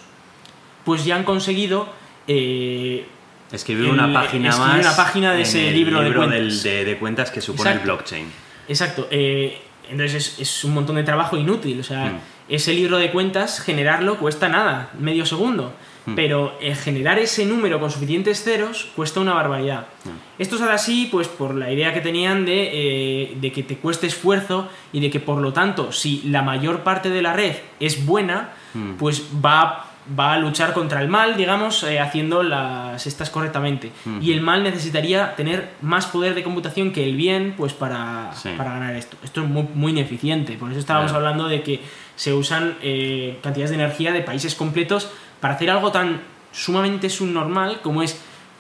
pues 0.86 1.06
ya 1.06 1.16
han 1.18 1.24
conseguido 1.24 1.88
eh, 2.28 3.06
Escribir 3.52 3.86
el- 3.86 3.92
una 3.92 4.12
página 4.12 4.50
escribir 4.50 4.72
más. 4.74 4.86
una 4.88 4.96
página 4.96 5.30
de 5.34 5.36
en 5.38 5.42
ese 5.44 5.68
el 5.68 5.76
libro 5.76 6.00
de 6.00 6.06
del- 6.06 6.16
cuentas. 6.16 6.64
de, 6.64 6.86
de 6.86 6.98
cuentas 6.98 7.30
que 7.30 7.42
supone 7.42 7.70
Exacto. 7.70 7.92
el 7.92 7.96
blockchain. 7.98 8.32
Exacto. 8.68 9.08
eh, 9.12 9.62
entonces 9.88 10.16
es, 10.16 10.40
es 10.40 10.64
un 10.64 10.74
montón 10.74 10.96
de 10.96 11.04
trabajo 11.04 11.38
inútil. 11.38 11.80
O 11.80 11.84
sea, 11.84 12.06
Mm. 12.06 12.20
ese 12.50 12.74
libro 12.74 12.98
de 12.98 13.12
cuentas, 13.12 13.60
generarlo 13.60 14.18
cuesta 14.18 14.50
nada, 14.50 14.90
medio 14.98 15.28
segundo. 15.28 15.76
Mm. 16.06 16.16
Pero 16.16 16.56
eh, 16.62 16.76
generar 16.76 17.18
ese 17.20 17.46
número 17.46 17.80
con 17.80 17.90
suficientes 17.90 18.44
ceros 18.44 18.88
cuesta 18.96 19.20
una 19.20 19.34
barbaridad. 19.34 19.88
Mm. 20.04 20.10
Esto 20.42 20.56
es 20.56 20.62
ahora 20.62 20.76
así, 20.76 21.08
pues 21.12 21.28
por 21.28 21.56
la 21.56 21.72
idea 21.72 21.94
que 21.94 22.02
tenían 22.02 22.46
de, 22.46 22.70
eh, 22.74 23.38
de 23.40 23.52
que 23.52 23.64
te 23.64 23.78
cueste 23.78 24.06
esfuerzo 24.08 24.68
y 24.94 25.00
de 25.00 25.10
que 25.10 25.20
por 25.20 25.40
lo 25.42 25.52
tanto, 25.54 25.92
si 25.92 26.22
la 26.28 26.42
mayor 26.44 26.82
parte 26.82 27.10
de 27.10 27.22
la 27.22 27.34
red 27.34 27.56
es 27.80 28.06
buena, 28.06 28.52
Mm. 28.74 28.96
pues 28.98 29.24
va, 29.44 29.86
va 30.20 30.34
a 30.34 30.38
luchar 30.38 30.74
contra 30.74 31.02
el 31.02 31.08
mal, 31.08 31.38
digamos, 31.38 31.82
eh, 31.84 32.00
haciendo 32.00 32.44
las 32.44 33.08
estas 33.08 33.30
correctamente. 33.30 33.92
Y 34.22 34.34
el 34.34 34.42
mal 34.42 34.64
necesitaría 34.64 35.34
tener 35.36 35.70
más 35.82 36.06
poder 36.08 36.36
de 36.36 36.44
computación 36.44 36.92
que 36.92 37.04
el 37.06 37.16
bien, 37.16 37.54
pues 37.58 37.72
para, 37.74 38.32
Sí. 38.36 38.50
para 38.58 38.72
ganar 38.74 38.96
esto. 38.96 39.16
Esto 39.24 39.42
es 39.44 39.48
muy, 39.50 39.66
muy 39.74 39.92
ineficiente. 39.94 40.58
Por 40.58 40.70
eso 40.72 40.80
estábamos 40.80 41.12
Claro. 41.12 41.26
hablando 41.26 41.48
de 41.48 41.64
que 41.64 41.80
se 42.18 42.34
usan 42.34 42.76
eh, 42.82 43.40
cantidades 43.42 43.72
de 43.72 43.78
energía 43.78 44.12
de 44.12 44.22
países 44.22 44.56
completos 44.56 45.10
para 45.40 45.56
hacer 45.56 45.70
algo 45.70 45.92
tan 45.92 46.22
sumamente 46.52 47.10
subnormal 47.10 47.82
como 47.82 48.02
es 48.04 48.20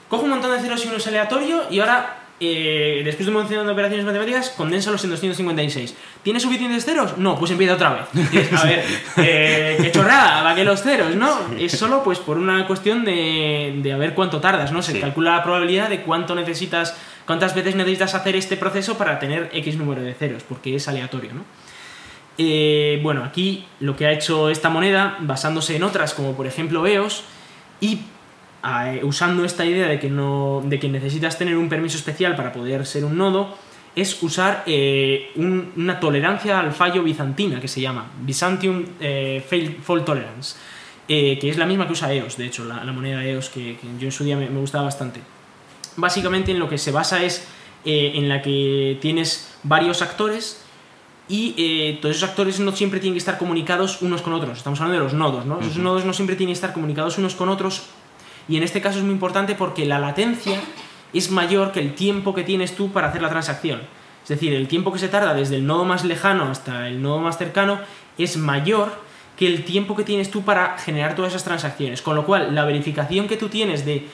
cojo 0.09 0.23
un 0.23 0.31
montón 0.31 0.51
de 0.51 0.59
ceros 0.59 0.83
y 0.85 0.89
unos 0.89 1.07
aleatorio 1.07 1.63
y 1.71 1.79
ahora 1.79 2.17
eh, 2.41 3.01
después 3.05 3.25
de 3.25 3.31
un 3.33 3.41
montón 3.41 3.65
de 3.65 3.71
operaciones 3.71 4.05
matemáticas 4.05 4.49
condénsalos 4.49 5.01
en 5.05 5.09
256 5.11 5.95
¿tienes 6.21 6.43
suficientes 6.43 6.83
ceros? 6.83 7.17
no, 7.17 7.39
pues 7.39 7.51
empieza 7.51 7.75
otra 7.75 8.07
vez 8.11 8.53
a 8.53 8.63
ver, 8.65 8.83
eh, 9.17 9.77
qué 9.81 9.91
chorrada, 9.91 10.43
¿para 10.43 10.53
qué 10.55 10.65
los 10.65 10.81
ceros? 10.83 11.15
no, 11.15 11.33
es 11.57 11.71
solo 11.71 12.03
pues 12.03 12.19
por 12.19 12.37
una 12.37 12.67
cuestión 12.67 13.05
de, 13.05 13.75
de 13.81 13.93
a 13.93 13.97
ver 13.97 14.13
cuánto 14.13 14.41
tardas 14.41 14.73
¿no? 14.73 14.81
se 14.81 14.91
Sí. 14.91 14.99
calcula 14.99 15.37
la 15.37 15.43
probabilidad 15.43 15.87
de 15.87 16.01
cuánto 16.01 16.35
necesitas 16.35 16.97
cuántas 17.25 17.55
veces 17.55 17.75
necesitas 17.75 18.13
hacer 18.15 18.35
este 18.35 18.57
proceso 18.57 18.97
para 18.97 19.17
tener 19.17 19.49
X 19.53 19.77
número 19.77 20.01
de 20.01 20.13
ceros 20.13 20.43
porque 20.43 20.75
es 20.75 20.87
aleatorio 20.89 21.33
¿no? 21.33 21.45
Eh, 22.37 22.99
bueno, 23.01 23.23
aquí 23.23 23.65
lo 23.79 23.95
que 23.95 24.05
ha 24.07 24.11
hecho 24.11 24.49
esta 24.49 24.69
moneda, 24.69 25.17
basándose 25.21 25.75
en 25.75 25.83
otras, 25.83 26.13
como 26.13 26.35
por 26.35 26.47
ejemplo 26.47 26.85
EOS, 26.85 27.23
y 27.79 27.99
eh, 28.67 28.99
usando 29.03 29.45
esta 29.45 29.65
idea 29.65 29.87
de 29.87 29.99
que, 29.99 30.09
no, 30.09 30.61
de 30.65 30.79
que 30.79 30.89
necesitas 30.89 31.37
tener 31.37 31.55
un 31.57 31.69
permiso 31.69 31.97
especial 31.97 32.35
para 32.35 32.51
poder 32.51 32.85
ser 32.85 33.05
un 33.05 33.17
nodo, 33.17 33.57
es 33.95 34.21
usar 34.21 34.63
eh, 34.67 35.31
un- 35.35 35.71
una 35.77 35.99
tolerancia 36.01 36.59
al 36.59 36.73
fallo 36.73 37.03
bizantina, 37.03 37.61
que 37.61 37.69
se 37.69 37.79
llama 37.79 38.11
Byzantium 38.21 38.83
Fault 39.83 40.03
Tolerance, 40.05 40.57
que 41.07 41.39
es 41.49 41.57
la 41.57 41.65
misma 41.65 41.85
que 41.87 41.93
usa 41.93 42.11
EOS, 42.11 42.35
de 42.35 42.45
hecho, 42.47 42.65
la, 42.65 42.83
moneda 42.91 43.23
EOS, 43.23 43.49
que, 43.49 43.77
yo 43.99 44.07
en 44.07 44.11
su 44.11 44.25
día 44.25 44.35
me, 44.35 44.49
me 44.49 44.59
gustaba 44.59 44.85
bastante. 44.85 45.21
Básicamente 45.95 46.51
en 46.51 46.59
lo 46.59 46.67
que 46.67 46.77
se 46.77 46.91
basa 46.91 47.23
es 47.23 47.47
en 47.85 48.27
la 48.27 48.41
que 48.41 48.97
tienes 48.99 49.55
varios 49.63 50.01
actores 50.01 50.64
y 51.27 51.55
eh, 51.57 51.97
todos 52.01 52.17
esos 52.17 52.29
actores 52.29 52.59
no 52.59 52.71
siempre 52.71 52.99
tienen 52.99 53.15
que 53.15 53.19
estar 53.19 53.37
comunicados 53.37 54.01
unos 54.01 54.21
con 54.21 54.33
otros. 54.33 54.57
Estamos 54.57 54.79
hablando 54.79 54.99
de 54.99 55.05
los 55.05 55.13
nodos, 55.13 55.45
¿no? 55.45 55.59
Esos 55.59 55.77
nodos 55.77 56.05
no 56.05 56.13
siempre 56.13 56.35
tienen 56.35 56.53
que 56.53 56.57
estar 56.57 56.73
comunicados 56.73 57.17
unos 57.17 57.35
con 57.35 57.49
otros. 57.49 57.83
Y 58.47 58.57
en 58.57 58.63
este 58.63 58.81
caso 58.81 58.99
es 58.99 59.03
muy 59.03 59.13
importante 59.13 59.55
porque 59.55 59.85
la 59.85 59.97
latencia 59.97 60.59
es 61.13 61.31
mayor 61.31 61.71
que 61.71 61.79
el 61.79 61.95
tiempo 61.95 62.35
que 62.35 62.43
tienes 62.43 62.75
tú 62.75 62.91
para 62.91 63.07
hacer 63.07 63.21
la 63.21 63.29
transacción. 63.29 63.81
Es 64.21 64.29
decir, 64.29 64.53
el 64.53 64.67
tiempo 64.67 64.91
que 64.91 64.99
se 64.99 65.07
tarda 65.07 65.33
desde 65.33 65.55
el 65.55 65.65
nodo 65.65 65.85
más 65.85 66.03
lejano 66.03 66.45
hasta 66.45 66.87
el 66.87 67.01
nodo 67.01 67.19
más 67.19 67.37
cercano 67.37 67.79
es 68.17 68.37
mayor 68.37 68.91
que 69.37 69.47
el 69.47 69.65
tiempo 69.65 69.95
que 69.95 70.03
tienes 70.03 70.31
tú 70.31 70.43
para 70.43 70.77
generar 70.77 71.15
todas 71.15 71.31
esas 71.31 71.43
transacciones. 71.43 72.01
Con 72.01 72.15
lo 72.15 72.25
cual, 72.25 72.53
la 72.53 72.65
verificación 72.65 73.27
que 73.27 73.37
tú 73.37 73.49
tienes 73.49 73.85
de 73.85 74.07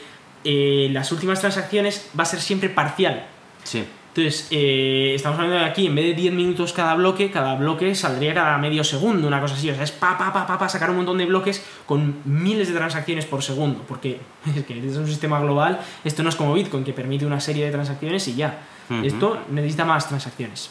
eh, 0.44 0.90
las 0.92 1.12
últimas 1.12 1.40
transacciones 1.40 2.10
va 2.18 2.24
a 2.24 2.26
ser 2.26 2.40
siempre 2.40 2.70
parcial. 2.70 3.26
Sí. 3.64 3.84
Entonces, 4.14 4.48
eh, 4.52 5.14
estamos 5.16 5.40
hablando 5.40 5.64
de 5.64 5.70
aquí, 5.70 5.88
en 5.88 5.96
vez 5.96 6.04
de 6.04 6.14
10 6.14 6.34
minutos 6.34 6.74
cada 6.74 6.96
bloque, 6.96 7.32
cada 7.32 7.56
bloque 7.56 7.96
saldría 7.96 8.34
cada 8.34 8.58
medio 8.58 8.84
segundo, 8.84 9.26
una 9.26 9.40
cosa 9.40 9.56
así. 9.56 9.70
O 9.70 9.74
sea, 9.74 9.86
es 9.86 9.92
pa, 9.92 10.18
pa, 10.18 10.34
pa, 10.34 10.46
pa, 10.46 10.60
pa, 10.60 10.68
sacar 10.68 10.90
un 10.90 10.98
montón 10.98 11.18
de 11.18 11.26
bloques 11.26 11.64
con 11.86 12.16
miles 12.26 12.68
de 12.68 12.74
transacciones 12.74 13.26
por 13.26 13.42
segundo. 13.42 13.86
Porque 13.88 14.20
es 14.56 14.66
que 14.66 14.86
es 14.86 14.98
un 14.98 15.08
sistema 15.08 15.40
global, 15.40 15.80
esto 16.04 16.24
no 16.24 16.30
es 16.30 16.36
como 16.36 16.54
Bitcoin, 16.54 16.84
que 16.84 16.92
permite 16.92 17.26
una 17.26 17.40
serie 17.40 17.66
de 17.66 17.72
transacciones 17.72 18.28
y 18.28 18.36
ya. 18.36 18.60
Esto 19.02 19.40
necesita 19.50 19.86
más 19.86 20.10
transacciones. 20.10 20.70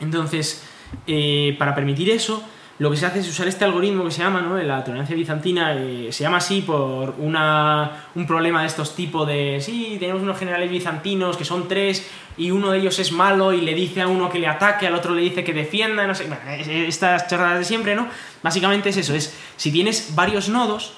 Entonces, 0.00 0.64
eh, 1.06 1.54
para 1.60 1.76
permitir 1.76 2.10
eso, 2.10 2.42
lo 2.78 2.90
que 2.90 2.96
se 2.96 3.06
hace 3.06 3.20
es 3.20 3.28
usar 3.28 3.48
este 3.48 3.64
algoritmo 3.64 4.04
que 4.04 4.10
se 4.10 4.22
llama, 4.22 4.42
¿no? 4.42 4.58
La 4.58 4.84
tolerancia 4.84 5.16
bizantina, 5.16 5.74
eh, 5.74 6.08
se 6.10 6.24
llama 6.24 6.36
así 6.36 6.60
por 6.60 7.14
una, 7.18 8.08
un 8.14 8.26
problema 8.26 8.60
de 8.60 8.66
estos 8.66 8.94
tipos 8.94 9.26
de, 9.26 9.58
sí, 9.62 9.96
tenemos 9.98 10.22
unos 10.22 10.38
generales 10.38 10.70
bizantinos 10.70 11.38
que 11.38 11.44
son 11.44 11.68
tres 11.68 12.06
y 12.36 12.50
uno 12.50 12.70
de 12.70 12.78
ellos 12.78 12.98
es 12.98 13.12
malo 13.12 13.54
y 13.54 13.62
le 13.62 13.74
dice 13.74 14.02
a 14.02 14.08
uno 14.08 14.28
que 14.28 14.38
le 14.38 14.46
ataque, 14.46 14.86
al 14.86 14.94
otro 14.94 15.14
le 15.14 15.22
dice 15.22 15.42
que 15.42 15.54
defienda, 15.54 16.06
no 16.06 16.14
sé, 16.14 16.26
bueno, 16.26 16.42
estas 16.46 17.28
chorradas 17.28 17.60
de 17.60 17.64
siempre, 17.64 17.94
¿no? 17.94 18.08
Básicamente 18.42 18.90
es 18.90 18.98
eso, 18.98 19.14
es 19.14 19.34
si 19.56 19.72
tienes 19.72 20.14
varios 20.14 20.50
nodos 20.50 20.94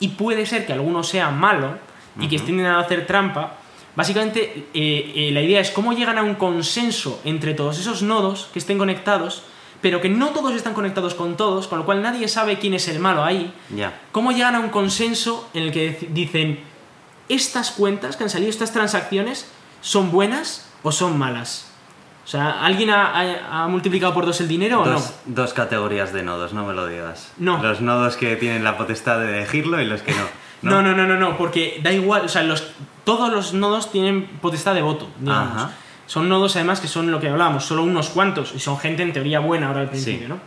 y 0.00 0.08
puede 0.08 0.46
ser 0.46 0.64
que 0.64 0.72
alguno 0.72 1.02
sea 1.02 1.30
malo 1.30 1.78
y 2.18 2.28
que 2.28 2.36
estén 2.36 2.64
a 2.64 2.80
hacer 2.80 3.06
trampa, 3.06 3.58
básicamente 3.94 4.68
eh, 4.72 5.12
eh, 5.14 5.30
la 5.32 5.42
idea 5.42 5.60
es 5.60 5.70
cómo 5.70 5.92
llegan 5.92 6.16
a 6.16 6.22
un 6.22 6.36
consenso 6.36 7.20
entre 7.24 7.52
todos 7.52 7.78
esos 7.78 8.02
nodos 8.02 8.48
que 8.52 8.58
estén 8.58 8.78
conectados, 8.78 9.42
pero 9.80 10.00
que 10.00 10.08
no 10.08 10.28
todos 10.30 10.54
están 10.54 10.74
conectados 10.74 11.14
con 11.14 11.36
todos, 11.36 11.68
con 11.68 11.78
lo 11.78 11.84
cual 11.84 12.02
nadie 12.02 12.26
sabe 12.28 12.58
quién 12.58 12.74
es 12.74 12.88
el 12.88 12.98
malo 12.98 13.24
ahí. 13.24 13.52
Ya. 13.74 14.00
¿Cómo 14.12 14.32
llegan 14.32 14.54
a 14.54 14.60
un 14.60 14.70
consenso 14.70 15.48
en 15.54 15.62
el 15.64 15.72
que 15.72 16.08
dicen, 16.10 16.60
estas 17.28 17.70
cuentas 17.72 18.16
que 18.16 18.24
han 18.24 18.30
salido, 18.30 18.50
estas 18.50 18.72
transacciones, 18.72 19.50
son 19.80 20.10
buenas 20.10 20.68
o 20.82 20.92
son 20.92 21.18
malas? 21.18 21.66
O 22.24 22.30
sea, 22.30 22.62
¿alguien 22.62 22.90
ha, 22.90 23.06
ha- 23.18 23.64
ha 23.64 23.68
multiplicado 23.68 24.12
por 24.12 24.26
dos 24.26 24.40
el 24.42 24.48
dinero 24.48 24.82
o 24.82 24.84
no? 24.84 24.92
Dos, 24.92 25.14
dos 25.24 25.52
categorías 25.54 26.12
de 26.12 26.22
nodos, 26.22 26.52
no 26.52 26.66
me 26.66 26.74
lo 26.74 26.86
digas. 26.86 27.32
No. 27.38 27.62
Los 27.62 27.80
nodos 27.80 28.16
que 28.16 28.36
tienen 28.36 28.64
la 28.64 28.76
potestad 28.76 29.18
de 29.20 29.38
elegirlo 29.38 29.80
y 29.80 29.86
los 29.86 30.02
que 30.02 30.12
no. 30.12 30.22
No, 30.60 30.82
no, 30.82 30.92
no, 30.92 31.06
no, 31.06 31.16
no, 31.16 31.38
porque 31.38 31.78
da 31.84 31.92
igual, 31.92 32.22
o 32.24 32.28
sea, 32.28 32.42
los, 32.42 32.64
todos 33.04 33.30
los 33.30 33.54
nodos 33.54 33.92
tienen 33.92 34.26
potestad 34.42 34.74
de 34.74 34.82
voto, 34.82 35.08
digamos. 35.20 35.56
Ajá. 35.56 35.70
Son 36.08 36.28
nodos 36.28 36.56
además 36.56 36.80
que 36.80 36.88
son 36.88 37.10
lo 37.12 37.20
que 37.20 37.28
hablábamos, 37.28 37.64
solo 37.64 37.84
unos 37.84 38.08
cuantos, 38.08 38.52
y 38.56 38.58
son 38.58 38.76
gente 38.78 39.04
en 39.04 39.12
teoría 39.12 39.38
buena 39.38 39.68
ahora 39.68 39.82
al 39.82 39.90
principio, 39.90 40.26
Sí. 40.26 40.28
¿no? 40.28 40.40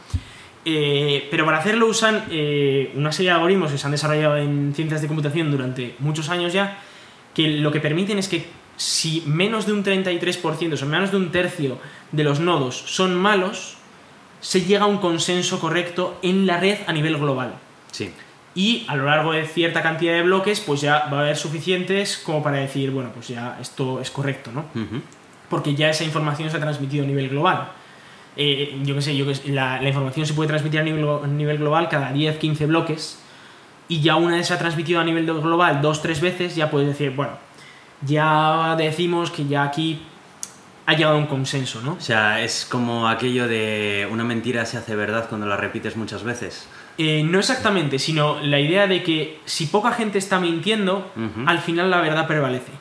Eh, 0.65 1.27
pero 1.31 1.45
para 1.45 1.57
hacerlo 1.59 1.87
usan 1.87 2.25
eh, 2.29 2.91
una 2.95 3.11
serie 3.11 3.29
de 3.31 3.35
algoritmos 3.35 3.71
que 3.71 3.77
se 3.79 3.85
han 3.87 3.91
desarrollado 3.91 4.37
en 4.37 4.73
ciencias 4.75 5.01
de 5.01 5.07
computación 5.07 5.49
durante 5.49 5.95
muchos 5.99 6.29
años 6.29 6.51
ya, 6.51 6.77
que 7.33 7.47
lo 7.47 7.71
que 7.71 7.79
permiten 7.79 8.17
es 8.19 8.27
que 8.27 8.45
si 8.75 9.23
menos 9.25 9.65
de 9.65 9.73
un 9.73 9.83
33%, 9.83 10.73
o 10.73 10.77
sea, 10.77 10.87
menos 10.87 11.11
de 11.11 11.17
un 11.17 11.31
tercio 11.31 11.77
de 12.11 12.23
los 12.23 12.39
nodos 12.39 12.75
son 12.75 13.15
malos, 13.15 13.77
se 14.39 14.61
llega 14.61 14.83
a 14.85 14.87
un 14.87 14.97
consenso 14.97 15.59
correcto 15.59 16.17
en 16.23 16.45
la 16.47 16.57
red 16.59 16.79
a 16.87 16.91
nivel 16.93 17.17
global 17.17 17.53
Sí. 17.91 18.11
y 18.55 18.85
a 18.87 18.95
lo 18.95 19.05
largo 19.05 19.33
de 19.33 19.45
cierta 19.45 19.81
cantidad 19.83 20.13
de 20.13 20.23
bloques 20.23 20.59
pues 20.59 20.81
ya 20.81 21.07
va 21.13 21.19
a 21.19 21.21
haber 21.21 21.37
suficientes 21.37 22.17
como 22.17 22.41
para 22.41 22.57
decir 22.57 22.89
bueno 22.91 23.11
pues 23.13 23.27
ya 23.27 23.57
esto 23.61 24.01
es 24.01 24.09
correcto 24.09 24.51
no 24.51 24.61
Ujú. 24.73 25.01
Porque 25.51 25.75
ya 25.75 25.89
esa 25.91 26.03
información 26.03 26.49
se 26.49 26.57
ha 26.57 26.59
transmitido 26.59 27.03
a 27.03 27.07
nivel 27.07 27.29
global 27.29 27.73
Eh, 28.37 28.79
yo 28.83 28.95
qué 28.95 29.01
sé 29.01 29.15
yo 29.15 29.25
que 29.27 29.35
sé, 29.35 29.49
la, 29.51 29.81
la 29.81 29.89
información 29.89 30.25
se 30.25 30.33
puede 30.33 30.47
transmitir 30.47 30.79
a 30.79 30.83
nivel, 30.83 31.05
a 31.05 31.27
nivel 31.27 31.57
global 31.57 31.89
cada 31.89 32.13
10 32.13 32.37
15 32.37 32.65
bloques 32.65 33.19
y 33.89 33.99
ya 33.99 34.15
una 34.15 34.37
vez 34.37 34.47
se 34.47 34.53
ha 34.53 34.57
transmitido 34.57 35.01
a 35.01 35.03
nivel 35.03 35.25
global 35.25 35.81
dos 35.81 36.01
tres 36.01 36.21
veces 36.21 36.55
ya 36.55 36.71
puedes 36.71 36.87
decir 36.87 37.11
bueno 37.11 37.33
ya 38.03 38.75
decimos 38.77 39.31
que 39.31 39.45
ya 39.47 39.63
aquí 39.63 40.01
ha 40.85 40.93
llegado 40.93 41.15
a 41.15 41.19
un 41.19 41.27
consenso 41.27 41.81
no 41.81 41.93
O 41.93 42.01
sea, 42.01 42.41
es 42.41 42.65
como 42.65 43.09
aquello 43.09 43.47
de 43.49 44.07
una 44.09 44.23
mentira 44.23 44.65
se 44.65 44.77
hace 44.77 44.95
verdad 44.95 45.27
cuando 45.29 45.45
la 45.45 45.57
repites 45.57 45.95
muchas 45.95 46.23
veces. 46.23 46.67
Eh, 46.97 47.23
no 47.23 47.39
exactamente, 47.39 47.99
sino 47.99 48.39
la 48.41 48.59
idea 48.59 48.87
de 48.87 49.03
que 49.03 49.39
si 49.45 49.67
poca 49.67 49.91
gente 49.91 50.17
está 50.17 50.39
mintiendo, 50.39 51.11
al 51.45 51.59
final 51.59 51.89
la 51.89 52.01
verdad 52.01 52.27
prevalece. 52.27 52.71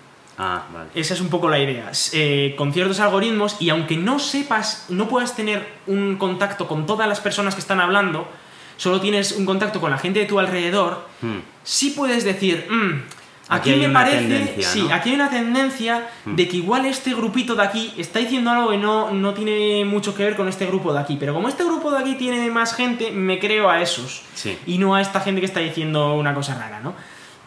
Ah, 0.43 0.63
vale. 0.73 0.89
Esa 0.95 1.13
es 1.13 1.21
un 1.21 1.29
poco 1.29 1.49
la 1.51 1.59
idea. 1.59 1.91
Eh, 2.13 2.55
con 2.57 2.73
ciertos 2.73 2.99
algoritmos, 3.01 3.57
y 3.61 3.69
aunque 3.69 3.97
no 3.99 4.19
sepas, 4.19 4.87
no 4.89 5.07
puedas 5.07 5.37
tener 5.37 5.67
un 5.87 6.17
contacto 6.17 6.67
con 6.67 6.87
todas 6.87 7.07
las 7.07 7.21
personas 7.21 7.55
que 7.55 7.61
están 7.61 7.79
hablando, 7.79 8.27
solo 8.79 9.03
tienes 9.03 9.33
un 9.33 9.45
contacto 9.45 9.81
con 9.83 9.91
la 9.91 9.99
gente 9.99 10.21
de 10.21 10.25
tu 10.27 10.39
alrededor, 10.39 11.07
Hmm. 11.21 11.41
sí 11.63 11.91
puedes 11.91 12.25
decir, 12.25 12.67
"Mm, 12.71 13.03
Aquí 13.53 13.75
me 13.75 13.89
parece, 13.89 14.63
sí, 14.63 14.83
¿no? 14.89 14.95
aquí 14.95 15.09
hay 15.11 15.17
una 15.17 15.29
tendencia 15.29 16.07
Mm. 16.25 16.37
de 16.37 16.47
que 16.49 16.57
igual 16.59 16.87
este 16.87 17.13
grupito 17.15 17.57
de 17.57 17.65
aquí 17.65 17.93
está 17.99 18.21
diciendo 18.21 18.49
algo 18.51 18.71
que 18.71 18.79
no, 18.79 19.11
no 19.11 19.35
tiene 19.35 19.85
mucho 19.85 20.15
que 20.15 20.23
ver 20.23 20.37
con 20.37 20.47
este 20.49 20.67
grupo 20.67 20.93
de 20.93 21.01
aquí, 21.01 21.17
pero 21.19 21.35
como 21.35 21.49
este 21.49 21.65
grupo 21.65 21.91
de 21.91 21.99
aquí 21.99 22.15
tiene 22.15 22.49
más 22.51 22.75
gente, 22.75 23.11
me 23.11 23.41
creo 23.41 23.69
a 23.69 23.83
esos 23.83 24.23
Sí. 24.35 24.57
y 24.67 24.79
no 24.79 24.95
a 24.95 25.01
esta 25.01 25.21
gente 25.21 25.41
que 25.41 25.47
está 25.49 25.59
diciendo 25.59 26.15
una 26.15 26.33
cosa 26.33 26.55
rara, 26.55 26.79
¿no? 26.81 26.95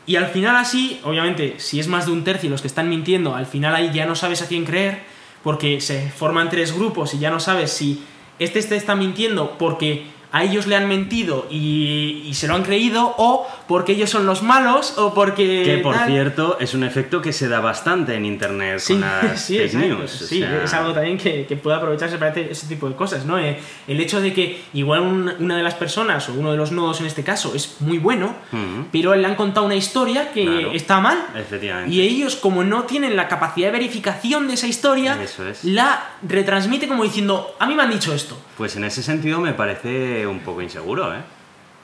Y 0.05 0.17
al 0.17 0.27
final 0.27 0.55
así, 0.55 0.99
obviamente, 1.03 1.55
si 1.59 1.79
es 1.79 1.87
más 1.87 2.05
de 2.05 2.11
un 2.11 2.23
tercio 2.23 2.49
los 2.49 2.61
que 2.61 2.67
están 2.67 2.89
mintiendo, 2.89 3.35
al 3.35 3.45
final 3.45 3.73
ahí 3.73 3.91
ya 3.93 4.05
no 4.05 4.15
sabes 4.15 4.41
a 4.41 4.47
quién 4.47 4.65
creer, 4.65 5.03
porque 5.43 5.79
se 5.81 6.09
forman 6.09 6.49
tres 6.49 6.73
grupos 6.73 7.13
y 7.13 7.19
ya 7.19 7.29
no 7.29 7.39
sabes 7.39 7.71
si 7.71 8.03
este 8.39 8.61
te 8.63 8.75
está 8.75 8.95
mintiendo 8.95 9.57
porque 9.57 10.05
a 10.31 10.43
ellos 10.43 10.67
le 10.67 10.75
han 10.75 10.87
mentido 10.87 11.47
y, 11.49 12.23
y 12.25 12.33
se 12.33 12.47
lo 12.47 12.55
han 12.55 12.63
creído, 12.63 13.13
o 13.17 13.47
porque 13.73 13.93
ellos 13.93 14.11
son 14.11 14.27
los 14.27 14.43
malos, 14.43 14.99
o 14.99 15.15
porque... 15.15 15.63
Que 15.65 15.77
por 15.79 15.95
tal. 15.95 16.07
cierto 16.07 16.57
es 16.59 16.75
un 16.75 16.83
efecto 16.83 17.23
que 17.23 17.33
se 17.33 17.47
da 17.47 17.59
bastante 17.59 18.13
en 18.13 18.23
internet 18.23 18.77
Sí, 18.77 18.93
con 18.93 19.01
las 19.01 19.41
sí, 19.45 19.57
fake 19.57 19.65
exacto. 19.73 19.87
news. 19.97 20.11
Sí, 20.11 20.39
sea, 20.41 20.63
es 20.63 20.73
algo 20.75 20.93
también 20.93 21.17
que, 21.17 21.47
que 21.47 21.55
puede 21.57 21.77
aprovecharse 21.77 22.19
para 22.19 22.35
ese 22.39 22.67
tipo 22.67 22.87
de 22.87 22.95
cosas, 22.95 23.25
¿no? 23.25 23.39
Eh, 23.39 23.57
el 23.87 23.99
hecho 23.99 24.21
de 24.21 24.31
que 24.31 24.61
igual 24.75 25.01
un- 25.01 25.33
una 25.39 25.57
de 25.57 25.63
las 25.63 25.73
personas, 25.73 26.29
o 26.29 26.33
uno 26.33 26.51
de 26.51 26.57
los 26.57 26.71
nodos 26.71 27.01
en 27.01 27.07
este 27.07 27.23
caso, 27.23 27.53
es 27.55 27.77
muy 27.79 27.97
bueno, 27.97 28.35
Ujú. 28.51 28.85
pero 28.91 29.15
le 29.15 29.25
han 29.25 29.33
contado 29.35 29.65
una 29.65 29.75
historia 29.75 30.31
que 30.31 30.43
Claro. 30.45 30.71
está 30.73 30.99
mal. 30.99 31.17
Efectivamente. 31.35 31.91
Y 31.91 32.01
ellos, 32.01 32.35
como 32.35 32.63
no 32.63 32.83
tienen 32.83 33.15
la 33.15 33.27
capacidad 33.27 33.69
de 33.69 33.71
verificación 33.71 34.47
de 34.47 34.53
esa 34.53 34.67
historia, 34.67 35.17
Eso 35.19 35.47
es. 35.49 35.63
la 35.63 36.11
retransmite 36.21 36.87
como 36.87 37.03
diciendo, 37.03 37.55
a 37.59 37.65
mí 37.65 37.73
me 37.73 37.81
han 37.81 37.89
dicho 37.89 38.13
esto. 38.13 38.37
Pues 38.55 38.75
en 38.75 38.83
ese 38.83 39.01
sentido 39.01 39.39
me 39.41 39.53
parece 39.53 40.27
un 40.27 40.41
poco 40.41 40.61
inseguro, 40.61 41.11
¿eh? 41.15 41.21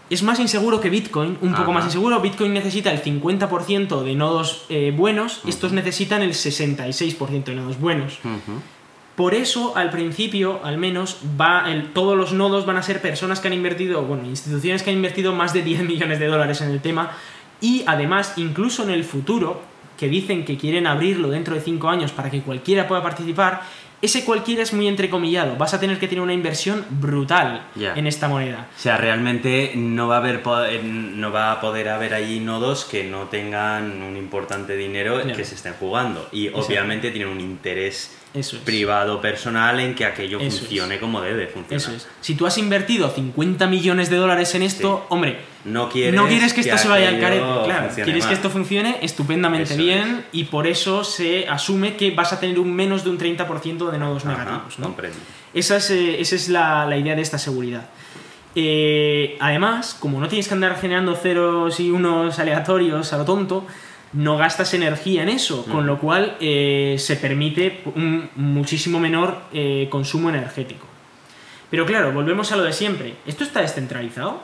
Es 0.10 0.24
más 0.24 0.40
inseguro 0.40 0.80
que 0.82 0.90
Bitcoin, 0.90 1.38
un 1.42 1.52
poco 1.52 1.64
Ajá. 1.64 1.72
más 1.72 1.86
inseguro. 1.86 2.20
Bitcoin 2.20 2.54
necesita 2.54 2.92
el 2.92 3.02
50% 3.04 4.04
de 4.04 4.16
nodos 4.16 4.66
eh, 4.70 4.92
buenos, 4.96 5.42
estos 5.48 5.72
necesitan 5.72 6.24
el 6.24 6.32
66% 6.32 7.44
de 7.44 7.56
nodos 7.56 7.80
buenos. 7.80 8.20
Por 9.16 9.34
eso, 9.36 9.76
al 9.76 9.90
principio, 9.90 10.62
al 10.64 10.78
menos, 10.78 11.18
va 11.40 11.70
el- 11.70 11.92
todos 11.94 12.18
los 12.18 12.32
nodos 12.34 12.66
van 12.66 12.78
a 12.78 12.84
ser 12.84 13.02
personas 13.02 13.40
que 13.40 13.50
han 13.50 13.54
invertido, 13.54 14.02
bueno, 14.04 14.26
instituciones 14.26 14.82
que 14.82 14.90
han 14.92 14.96
invertido 14.96 15.34
más 15.34 15.54
de 15.54 15.62
10 15.62 15.84
millones 15.88 16.20
de 16.20 16.28
dólares 16.28 16.62
en 16.62 16.70
el 16.72 16.80
tema. 16.80 17.12
Y 17.62 17.84
además, 17.86 18.34
incluso 18.38 18.84
en 18.84 18.90
el 18.92 19.04
futuro, 19.04 19.62
que 19.98 20.08
dicen 20.08 20.46
que 20.46 20.58
quieren 20.58 20.88
abrirlo 20.88 21.30
dentro 21.30 21.54
de 21.54 21.60
5 21.62 21.90
años 21.90 22.14
para 22.14 22.32
que 22.32 22.42
cualquiera 22.42 22.88
pueda 22.88 23.04
participar, 23.04 23.62
ese 24.02 24.24
cualquiera 24.24 24.64
es 24.64 24.74
muy 24.74 24.88
entrecomillado. 24.88 25.56
Vas 25.58 25.74
a 25.74 25.80
tener 25.80 26.00
que 26.00 26.08
tener 26.08 26.22
una 26.22 26.34
inversión 26.34 26.86
brutal 26.90 27.68
Ya. 27.76 27.94
en 27.96 28.08
esta 28.08 28.28
moneda. 28.28 28.68
O 28.78 28.80
sea, 28.80 28.98
realmente 28.98 29.74
no 29.76 30.08
va 30.08 30.16
a 30.16 30.20
haber 30.20 30.42
eh, 30.70 30.82
no 30.84 31.32
va 31.32 31.52
a 31.52 31.60
poder 31.62 31.90
haber 31.90 32.14
allí 32.14 32.40
nodos 32.40 32.86
que 32.86 33.04
no 33.04 33.24
tengan 33.24 34.02
un 34.02 34.16
importante 34.16 34.76
dinero 34.78 35.22
que 35.36 35.44
se 35.44 35.56
estén 35.56 35.74
jugando. 35.74 36.28
Y 36.32 36.48
Exacto. 36.48 36.66
obviamente 36.68 37.12
tienen 37.12 37.30
un 37.30 37.42
interés 37.42 38.16
Eso 38.34 38.56
es. 38.58 38.62
privado, 38.64 39.20
personal, 39.22 39.80
en 39.80 39.96
que 39.96 40.06
aquello 40.06 40.40
Eso 40.40 40.60
funcione 40.60 41.00
como 41.00 41.22
debe 41.22 41.48
funcionar. 41.48 41.78
Eso 41.78 41.92
es. 41.94 42.08
Si 42.22 42.36
tú 42.36 42.46
has 42.46 42.58
invertido 42.58 43.10
50 43.10 43.68
millones 43.68 44.10
de 44.10 44.16
dólares 44.18 44.54
en 44.56 44.62
esto, 44.64 45.00
Sí. 45.02 45.06
hombre, 45.10 45.40
No 45.66 45.90
quieres, 45.90 46.14
no 46.14 46.28
quieres 46.28 46.54
que 46.54 46.62
esto 46.62 46.78
se 46.78 46.88
vaya 46.88 47.10
al 47.10 47.20
carete, 47.20 47.46
claro. 47.66 47.90
Quieres 47.94 48.26
que 48.26 48.34
esto 48.34 48.50
funcione 48.50 48.98
estupendamente 49.02 49.74
Eso 49.74 49.84
bien 49.84 50.26
y 50.32 50.46
por 50.46 50.68
eso 50.68 51.04
se 51.04 51.48
asume 51.48 51.96
que 51.98 52.12
vas 52.12 52.32
a 52.32 52.40
tener 52.40 52.60
un 52.60 52.74
menos 52.74 53.04
de 53.04 53.10
un 53.10 53.20
30% 53.20 53.92
de 53.92 53.98
nodos 53.98 54.26
Ajá, 54.26 54.38
negativos. 54.38 54.80
¿no? 54.80 54.86
comprendo. 54.86 55.18
Esa 55.54 55.78
es, 55.78 55.92
eh, 55.92 56.22
esa 56.22 56.36
es 56.36 56.48
la, 56.50 56.86
la 56.86 56.98
idea 56.98 57.16
de 57.16 57.22
esta 57.22 57.38
seguridad. 57.38 57.90
Eh, 58.56 59.38
además, 59.40 59.96
como 60.00 60.20
no 60.20 60.28
tienes 60.28 60.48
que 60.48 60.54
andar 60.54 60.78
generando 60.80 61.16
ceros 61.16 61.80
y 61.80 61.92
unos 61.92 62.40
aleatorios 62.40 63.14
a 63.14 63.18
lo 63.18 63.26
tonto, 63.26 63.66
no 64.14 64.38
gastas 64.38 64.74
energía 64.74 65.22
en 65.24 65.30
eso, 65.30 65.66
con 65.66 65.86
lo 65.86 66.00
cual 66.00 66.36
eh, 66.40 66.96
se 66.98 67.16
permite 67.16 67.82
un 67.96 68.30
muchísimo 68.36 69.00
menor 69.00 69.40
eh, 69.54 69.88
consumo 69.92 70.30
energético. 70.30 70.88
Pero 71.70 71.86
claro, 71.86 72.12
volvemos 72.12 72.52
a 72.52 72.56
lo 72.56 72.64
de 72.64 72.74
siempre. 72.74 73.14
¿Esto 73.28 73.44
está 73.44 73.62
descentralizado? 73.62 74.42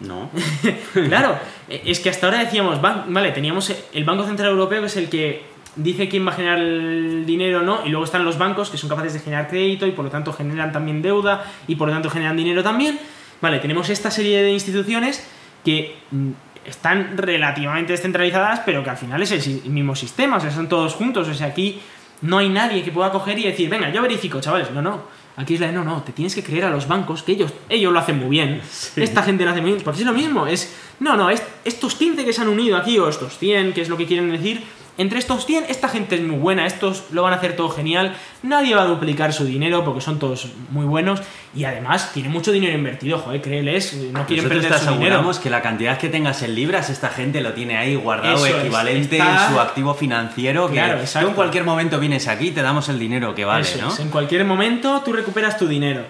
No. 0.00 0.30
Claro, 0.92 1.38
eh, 1.68 1.82
es 1.86 2.00
que 2.00 2.10
hasta 2.10 2.26
ahora 2.26 2.38
decíamos, 2.38 2.80
vale, 2.80 3.32
teníamos 3.32 3.72
el 3.92 4.04
Banco 4.04 4.24
Central 4.24 4.50
Europeo 4.50 4.80
que 4.80 4.86
es 4.86 4.96
el 4.96 5.08
que 5.08 5.42
dice 5.76 6.08
quién 6.08 6.26
va 6.26 6.32
a 6.32 6.34
generar 6.34 6.58
el 6.58 7.24
dinero 7.26 7.60
o 7.60 7.62
no, 7.62 7.80
y 7.84 7.88
luego 7.88 8.04
están 8.04 8.24
los 8.24 8.38
bancos 8.38 8.70
que 8.70 8.76
son 8.76 8.88
capaces 8.88 9.14
de 9.14 9.20
generar 9.20 9.48
crédito 9.48 9.86
y 9.86 9.92
por 9.92 10.04
lo 10.04 10.10
tanto 10.10 10.32
generan 10.32 10.72
también 10.72 11.02
deuda 11.02 11.44
y 11.66 11.76
por 11.76 11.88
lo 11.88 11.94
tanto 11.94 12.10
generan 12.10 12.36
dinero 12.36 12.62
también. 12.62 12.98
Vale, 13.40 13.58
tenemos 13.58 13.88
esta 13.90 14.10
serie 14.10 14.42
de 14.42 14.52
instituciones 14.52 15.26
que 15.64 15.96
mm, 16.10 16.30
están 16.66 17.16
relativamente 17.16 17.92
descentralizadas, 17.92 18.60
pero 18.60 18.84
que 18.84 18.90
al 18.90 18.96
final 18.96 19.22
es 19.22 19.32
el 19.32 19.70
mismo 19.70 19.96
sistema, 19.96 20.36
o 20.36 20.40
sea, 20.40 20.50
son 20.50 20.68
todos 20.68 20.94
juntos, 20.94 21.28
o 21.28 21.34
sea, 21.34 21.48
aquí 21.48 21.80
no 22.20 22.38
hay 22.38 22.48
nadie 22.48 22.82
que 22.84 22.92
pueda 22.92 23.10
coger 23.10 23.38
y 23.38 23.44
decir, 23.44 23.68
venga, 23.68 23.90
yo 23.90 24.00
verifico, 24.02 24.40
chavales, 24.40 24.70
no, 24.70 24.80
no. 24.80 25.21
Aquí 25.36 25.54
es 25.54 25.60
la 25.60 25.68
de 25.68 25.72
no, 25.72 25.82
no, 25.82 26.02
te 26.02 26.12
tienes 26.12 26.34
que 26.34 26.42
creer 26.42 26.64
a 26.64 26.70
los 26.70 26.86
bancos, 26.86 27.22
que 27.22 27.32
ellos, 27.32 27.52
ellos 27.68 27.92
lo 27.92 27.98
hacen 27.98 28.18
muy 28.18 28.28
bien. 28.28 28.60
Esta 28.96 29.22
gente 29.22 29.44
lo 29.44 29.50
hace 29.50 29.62
muy 29.62 29.72
bien. 29.72 29.82
Porque 29.82 30.00
es 30.00 30.06
lo 30.06 30.12
mismo, 30.12 30.46
es, 30.46 30.74
no, 31.00 31.16
no, 31.16 31.30
es, 31.30 31.42
estos 31.64 31.94
15 31.94 32.24
que 32.24 32.32
se 32.32 32.42
han 32.42 32.48
unido 32.48 32.76
aquí, 32.76 32.98
o 32.98 33.08
estos 33.08 33.38
100, 33.38 33.72
que 33.72 33.80
es 33.80 33.88
lo 33.88 33.96
que 33.96 34.06
quieren 34.06 34.30
decir, 34.30 34.62
entre 34.98 35.18
estos 35.18 35.46
100, 35.46 35.64
esta 35.68 35.88
gente 35.88 36.16
es 36.16 36.20
muy 36.20 36.36
buena, 36.36 36.66
estos 36.66 37.04
lo 37.12 37.22
van 37.22 37.32
a 37.32 37.36
hacer 37.36 37.56
todo 37.56 37.70
genial, 37.70 38.14
nadie 38.42 38.74
va 38.74 38.82
a 38.82 38.84
duplicar 38.86 39.32
su 39.32 39.44
dinero 39.46 39.84
porque 39.84 40.00
son 40.02 40.18
todos 40.18 40.48
muy 40.70 40.84
buenos 40.84 41.20
y 41.54 41.64
además 41.64 42.12
tienen 42.12 42.30
mucho 42.30 42.52
dinero 42.52 42.74
invertido, 42.76 43.18
joder, 43.18 43.40
créeles, 43.40 43.94
no 43.94 44.26
quieren 44.26 44.44
Nosotros 44.44 44.62
perder 44.70 44.78
su 44.78 44.92
dinero. 44.98 45.30
que 45.42 45.48
la 45.50 45.62
cantidad 45.62 45.96
que 45.98 46.08
tengas 46.10 46.42
en 46.42 46.54
libras, 46.54 46.90
esta 46.90 47.08
gente 47.08 47.40
lo 47.40 47.52
tiene 47.54 47.78
ahí 47.78 47.94
guardado 47.96 48.36
Eso 48.44 48.46
es, 48.54 48.64
equivalente 48.64 49.16
está- 49.16 49.46
en 49.46 49.52
su 49.54 49.60
activo 49.60 49.94
financiero. 49.94 50.66
Que 50.68 50.74
Claro, 50.74 50.94
tú 50.96 51.00
exacto. 51.00 51.28
en 51.28 51.34
cualquier 51.34 51.64
momento 51.64 51.98
vienes 51.98 52.28
aquí 52.28 52.48
y 52.48 52.50
te 52.50 52.60
damos 52.62 52.88
el 52.90 52.98
dinero 52.98 53.34
que 53.34 53.44
vale, 53.46 53.62
Eso 53.62 53.80
¿no? 53.80 53.88
es, 53.92 53.98
En 54.00 54.10
cualquier 54.10 54.44
momento 54.44 55.00
tú 55.04 55.12
recuperas 55.14 55.56
tu 55.56 55.66
dinero. 55.66 56.04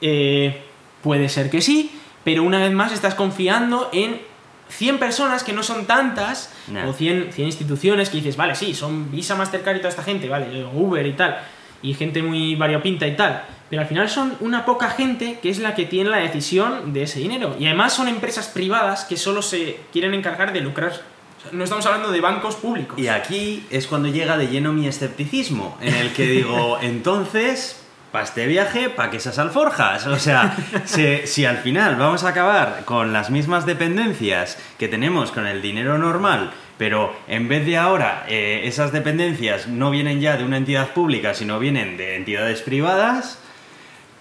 Eh, 0.00 0.62
puede 1.02 1.28
ser 1.28 1.50
que 1.50 1.60
sí, 1.60 1.90
pero 2.24 2.42
una 2.44 2.58
vez 2.60 2.72
más 2.72 2.92
estás 2.92 3.14
confiando 3.14 3.88
en 3.92 4.20
100 4.70 4.98
personas 4.98 5.44
que 5.44 5.52
no 5.52 5.62
son 5.62 5.86
tantas, 5.86 6.52
o 6.86 6.92
100, 6.92 7.32
100 7.32 7.46
instituciones 7.46 8.08
que 8.08 8.18
dices, 8.18 8.36
vale, 8.36 8.54
sí, 8.54 8.74
son 8.74 9.10
Visa, 9.10 9.34
Mastercard 9.34 9.76
y 9.76 9.78
toda 9.78 9.90
esta 9.90 10.02
gente, 10.02 10.28
vale, 10.28 10.64
Uber 10.64 11.06
y 11.06 11.12
tal, 11.12 11.38
y 11.82 11.94
gente 11.94 12.22
muy 12.22 12.54
variopinta 12.54 13.06
y 13.06 13.16
tal, 13.16 13.44
pero 13.68 13.82
al 13.82 13.88
final 13.88 14.08
son 14.08 14.36
una 14.40 14.64
poca 14.64 14.90
gente 14.90 15.38
que 15.40 15.48
es 15.48 15.58
la 15.58 15.74
que 15.74 15.86
tiene 15.86 16.10
la 16.10 16.18
decisión 16.18 16.92
de 16.92 17.04
ese 17.04 17.20
dinero. 17.20 17.56
Y 17.58 17.66
además 17.66 17.92
son 17.92 18.08
empresas 18.08 18.48
privadas 18.48 19.04
que 19.04 19.16
solo 19.16 19.42
se 19.42 19.80
quieren 19.92 20.12
encargar 20.12 20.52
de 20.52 20.60
lucrar. 20.60 20.90
O 20.92 21.42
sea, 21.42 21.52
no 21.52 21.64
estamos 21.64 21.86
hablando 21.86 22.10
de 22.10 22.20
bancos 22.20 22.56
públicos. 22.56 22.98
Y 22.98 23.08
aquí 23.08 23.64
es 23.70 23.86
cuando 23.86 24.08
llega 24.08 24.36
de 24.36 24.48
lleno 24.48 24.72
mi 24.72 24.86
escepticismo, 24.86 25.78
en 25.80 25.94
el 25.94 26.12
que 26.12 26.26
digo, 26.26 26.78
entonces, 26.82 27.80
para 28.12 28.24
este 28.24 28.46
viaje, 28.46 28.90
¿para 28.90 29.10
qué 29.10 29.16
esas 29.16 29.38
alforjas? 29.38 30.06
O 30.06 30.18
sea, 30.18 30.56
si, 30.84 31.26
si 31.26 31.44
al 31.44 31.58
final 31.58 31.96
vamos 31.96 32.24
a 32.24 32.28
acabar 32.28 32.82
con 32.84 33.12
las 33.12 33.30
mismas 33.30 33.66
dependencias 33.66 34.58
que 34.78 34.88
tenemos 34.88 35.32
con 35.32 35.46
el 35.46 35.62
dinero 35.62 35.98
normal, 35.98 36.52
pero 36.80 37.14
en 37.28 37.48
vez 37.48 37.66
de 37.66 37.76
ahora 37.76 38.24
eh, 38.28 38.62
esas 38.64 38.92
dependencias 38.92 39.68
no 39.68 39.90
vienen 39.90 40.20
ya 40.20 40.36
de 40.36 40.44
una 40.44 40.56
entidad 40.56 40.94
pública, 40.94 41.34
sino 41.34 41.58
vienen 41.58 41.96
de 41.96 42.16
entidades 42.16 42.62
privadas, 42.62 43.38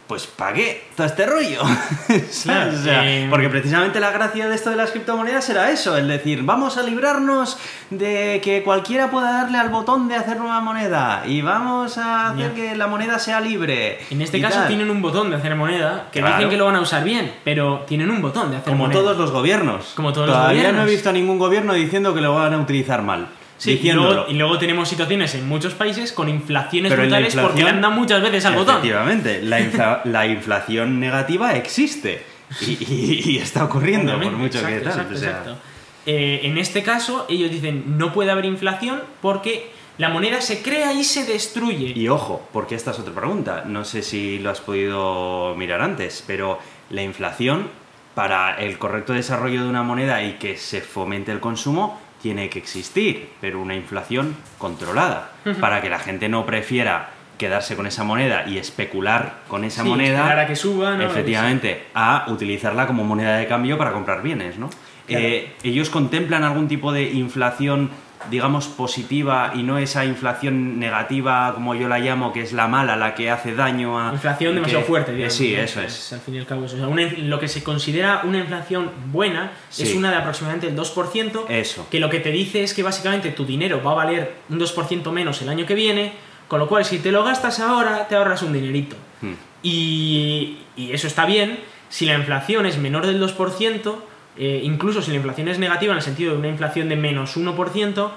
pues 0.09 0.25
¿para 0.25 0.53
qué 0.53 0.85
todo 0.97 1.05
este 1.05 1.25
rollo? 1.27 1.61
O 2.09 2.31
sea, 2.31 2.67
eh, 3.05 3.27
porque 3.29 3.47
precisamente 3.47 3.99
la 3.99 4.09
gracia 4.09 4.49
de 4.49 4.55
esto 4.55 4.71
de 4.71 4.75
las 4.75 4.89
criptomonedas 4.89 5.47
era 5.49 5.69
eso, 5.69 5.95
el 5.97 6.07
decir, 6.07 6.41
vamos 6.43 6.77
a 6.77 6.81
librarnos 6.83 7.57
de 7.91 8.41
que 8.43 8.63
cualquiera 8.63 9.11
pueda 9.11 9.31
darle 9.31 9.59
al 9.59 9.69
botón 9.69 10.07
de 10.07 10.15
hacer 10.15 10.37
nueva 10.37 10.59
moneda 10.61 11.21
y 11.27 11.41
vamos 11.43 11.97
a 11.99 12.29
hacer 12.31 12.53
que 12.53 12.75
la 12.75 12.87
moneda 12.87 13.19
sea 13.19 13.39
libre. 13.39 13.99
En 14.09 14.21
este 14.23 14.41
caso 14.41 14.57
tal. 14.59 14.67
tienen 14.67 14.89
un 14.89 15.01
botón 15.03 15.29
de 15.29 15.35
hacer 15.35 15.55
moneda, 15.55 16.07
que 16.11 16.19
Claro. 16.21 16.35
dicen 16.37 16.49
que 16.49 16.57
lo 16.57 16.65
van 16.65 16.75
a 16.77 16.81
usar 16.81 17.03
bien, 17.03 17.31
pero 17.43 17.83
tienen 17.87 18.09
un 18.09 18.21
botón 18.21 18.49
de 18.49 18.57
hacer 18.57 18.71
Como 18.73 18.85
moneda. 18.85 18.99
todos 19.01 19.17
los 19.17 19.31
gobiernos. 19.31 19.91
Como 19.95 20.11
todos 20.11 20.27
los 20.27 20.35
Todavía 20.35 20.63
no 20.63 20.69
gobiernos. 20.69 20.87
he 20.87 20.91
visto 20.95 21.09
a 21.09 21.13
ningún 21.13 21.37
gobierno 21.37 21.73
diciendo 21.73 22.15
que 22.15 22.21
lo 22.21 22.33
van 22.33 22.53
a 22.53 22.57
utilizar 22.57 23.03
mal. 23.03 23.27
Sí, 23.59 23.79
y 23.83 23.91
luego, 23.91 24.25
y 24.29 24.33
luego 24.33 24.57
tenemos 24.57 24.87
situaciones 24.89 25.35
en 25.35 25.47
muchos 25.47 25.73
países 25.75 26.11
con 26.13 26.27
inflaciones 26.29 26.89
Pero 26.91 27.03
brutales 27.03 27.35
porque 27.35 27.57
le 27.57 27.69
inflación- 27.69 27.75
han 27.75 27.81
dado 27.81 27.93
muchas 27.93 28.21
veces 28.23 28.45
al 28.45 28.55
botón. 28.55 28.77
Efectivamente, 28.77 29.41
la, 29.43 29.59
infla- 29.61 30.01
la 30.05 30.25
inflación 30.25 30.99
negativa 30.99 31.53
existe 31.55 32.23
y, 32.61 32.71
y- 32.71 33.21
y 33.31 33.37
está 33.37 33.65
ocurriendo, 33.65 34.19
por 34.19 34.31
mucho 34.31 34.59
que 34.65 34.79
tal. 34.79 34.87
exacto, 34.87 35.13
o 35.13 35.17
sea, 35.17 35.29
exacto. 35.29 35.57
Eh, 36.05 36.39
en 36.43 36.57
este 36.57 36.81
caso, 36.81 37.25
ellos 37.29 37.51
dicen 37.51 37.97
no 37.97 38.11
puede 38.13 38.31
haber 38.31 38.45
inflación 38.45 39.01
porque 39.21 39.69
la 39.97 40.07
moneda 40.07 40.39
se 40.39 40.61
crea 40.61 40.93
y 40.93 41.03
se 41.03 41.25
destruye. 41.25 41.87
Y 41.93 42.07
ojo, 42.07 42.47
porque 42.53 42.73
esta 42.75 42.91
es 42.91 42.99
otra 42.99 43.13
pregunta. 43.13 43.63
No 43.67 43.83
sé 43.83 44.01
si 44.01 44.39
lo 44.39 44.49
has 44.49 44.61
podido 44.61 45.53
mirar 45.57 45.81
antes, 45.81 46.23
pero 46.25 46.57
la 46.89 47.01
inflación, 47.03 47.67
para 48.15 48.55
el 48.55 48.77
correcto 48.79 49.11
desarrollo 49.11 49.61
de 49.63 49.69
una 49.69 49.83
moneda 49.83 50.23
y 50.23 50.35
que 50.39 50.55
se 50.55 50.79
fomente 50.79 51.33
el 51.33 51.41
consumo, 51.41 51.99
tiene 52.21 52.49
que 52.49 52.59
existir, 52.59 53.29
pero 53.41 53.61
una 53.61 53.75
inflación 53.75 54.35
controlada, 54.57 55.31
para 55.59 55.81
que 55.81 55.89
la 55.89 55.99
gente 55.99 56.29
no 56.29 56.45
prefiera 56.45 57.09
quedarse 57.37 57.75
con 57.77 57.87
esa 57.87 58.03
moneda 58.03 58.45
y 58.47 58.57
especular 58.57 59.39
con 59.47 59.63
esa 59.63 59.83
Sí, 59.83 59.89
moneda. 59.89 60.39
a 60.39 60.45
que 60.45 60.55
suba, 60.57 60.95
¿no? 60.97 61.03
Efectivamente, 61.05 61.85
a 61.93 62.25
utilizarla 62.27 62.85
como 62.85 63.03
moneda 63.05 63.37
de 63.37 63.47
cambio 63.47 63.77
para 63.77 63.93
comprar 63.93 64.21
bienes, 64.21 64.57
¿no? 64.57 64.69
Claro. 65.07 65.23
Eh, 65.25 65.53
¿Ellos 65.63 65.89
contemplan 65.89 66.43
algún 66.43 66.67
tipo 66.67 66.91
de 66.91 67.03
inflación 67.03 67.89
digamos, 68.29 68.67
positiva 68.67 69.53
y 69.55 69.63
no 69.63 69.77
esa 69.77 70.03
inflación 70.05 70.77
negativa, 70.79 71.51
como 71.53 71.73
yo 71.73 71.87
la 71.87 71.99
llamo, 71.99 72.33
que 72.33 72.41
es 72.41 72.51
la 72.53 72.67
mala, 72.67 72.95
la 72.97 73.15
que 73.15 73.31
hace 73.31 73.55
daño 73.55 73.97
a... 73.99 74.11
Inflación 74.13 74.51
que- 74.51 74.55
demasiado 74.55 74.83
fuerte, 74.85 75.13
digamos, 75.13 75.33
Sí, 75.33 75.55
eso 75.55 75.81
es. 75.81 76.11
Al 76.13 76.19
fin 76.19 76.35
y 76.35 76.39
al 76.39 76.45
cabo, 76.45 76.65
eso. 76.65 76.75
O 76.75 76.79
sea, 76.79 76.87
una- 76.87 77.03
lo 77.17 77.39
que 77.39 77.47
se 77.47 77.63
considera 77.63 78.21
una 78.25 78.39
inflación 78.39 78.91
buena 79.11 79.51
es 79.77 79.95
una 79.95 80.11
de 80.11 80.17
aproximadamente 80.17 80.67
el 80.67 80.75
2%, 80.75 81.45
Eso. 81.49 81.87
que 81.89 81.99
lo 81.99 82.09
que 82.09 82.19
te 82.19 82.31
dice 82.31 82.61
es 82.63 82.73
que 82.73 82.83
básicamente 82.83 83.31
tu 83.31 83.45
dinero 83.45 83.81
va 83.81 83.91
a 83.91 83.95
valer 83.95 84.33
un 84.49 84.59
2% 84.59 85.11
menos 85.11 85.41
el 85.41 85.49
año 85.49 85.65
que 85.65 85.75
viene, 85.75 86.11
con 86.49 86.59
lo 86.59 86.67
cual 86.67 86.83
si 86.83 86.99
te 86.99 87.11
lo 87.11 87.23
gastas 87.23 87.59
ahora, 87.59 88.07
te 88.07 88.15
ahorras 88.15 88.41
un 88.43 88.51
dinerito. 88.53 88.95
Hmm. 89.21 89.33
Y, 89.63 90.57
y 90.75 90.91
eso 90.91 91.07
está 91.07 91.25
bien. 91.25 91.59
Si 91.89 92.05
la 92.05 92.13
inflación 92.15 92.65
es 92.65 92.77
menor 92.77 93.05
del 93.07 93.21
2%, 93.21 93.95
eh, 94.37 94.61
incluso 94.63 95.01
si 95.01 95.11
la 95.11 95.17
inflación 95.17 95.47
es 95.47 95.59
negativa 95.59 95.91
en 95.93 95.97
el 95.97 96.03
sentido 96.03 96.33
de 96.33 96.39
una 96.39 96.47
inflación 96.47 96.89
de 96.89 96.95
menos 96.95 97.35
1%, 97.37 98.11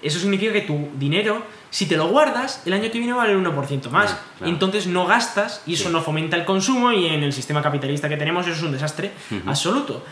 eso 0.00 0.18
significa 0.20 0.52
que 0.52 0.60
tu 0.60 0.88
dinero, 0.96 1.42
si 1.70 1.86
te 1.86 1.96
lo 1.96 2.06
guardas, 2.08 2.62
el 2.66 2.72
año 2.72 2.90
que 2.90 2.98
viene 2.98 3.12
va 3.12 3.24
a 3.24 3.26
valer 3.26 3.36
1% 3.36 3.90
más. 3.90 4.16
Claro. 4.38 4.52
Entonces 4.52 4.86
no 4.86 5.06
gastas 5.06 5.62
y 5.66 5.74
eso 5.74 5.88
Sí. 5.88 5.92
no 5.92 6.00
fomenta 6.02 6.36
el 6.36 6.44
consumo 6.44 6.92
y 6.92 7.06
en 7.06 7.22
el 7.24 7.32
sistema 7.32 7.62
capitalista 7.62 8.08
que 8.08 8.16
tenemos 8.16 8.46
eso 8.46 8.56
es 8.56 8.62
un 8.62 8.72
desastre 8.72 9.10
absoluto. 9.46 10.04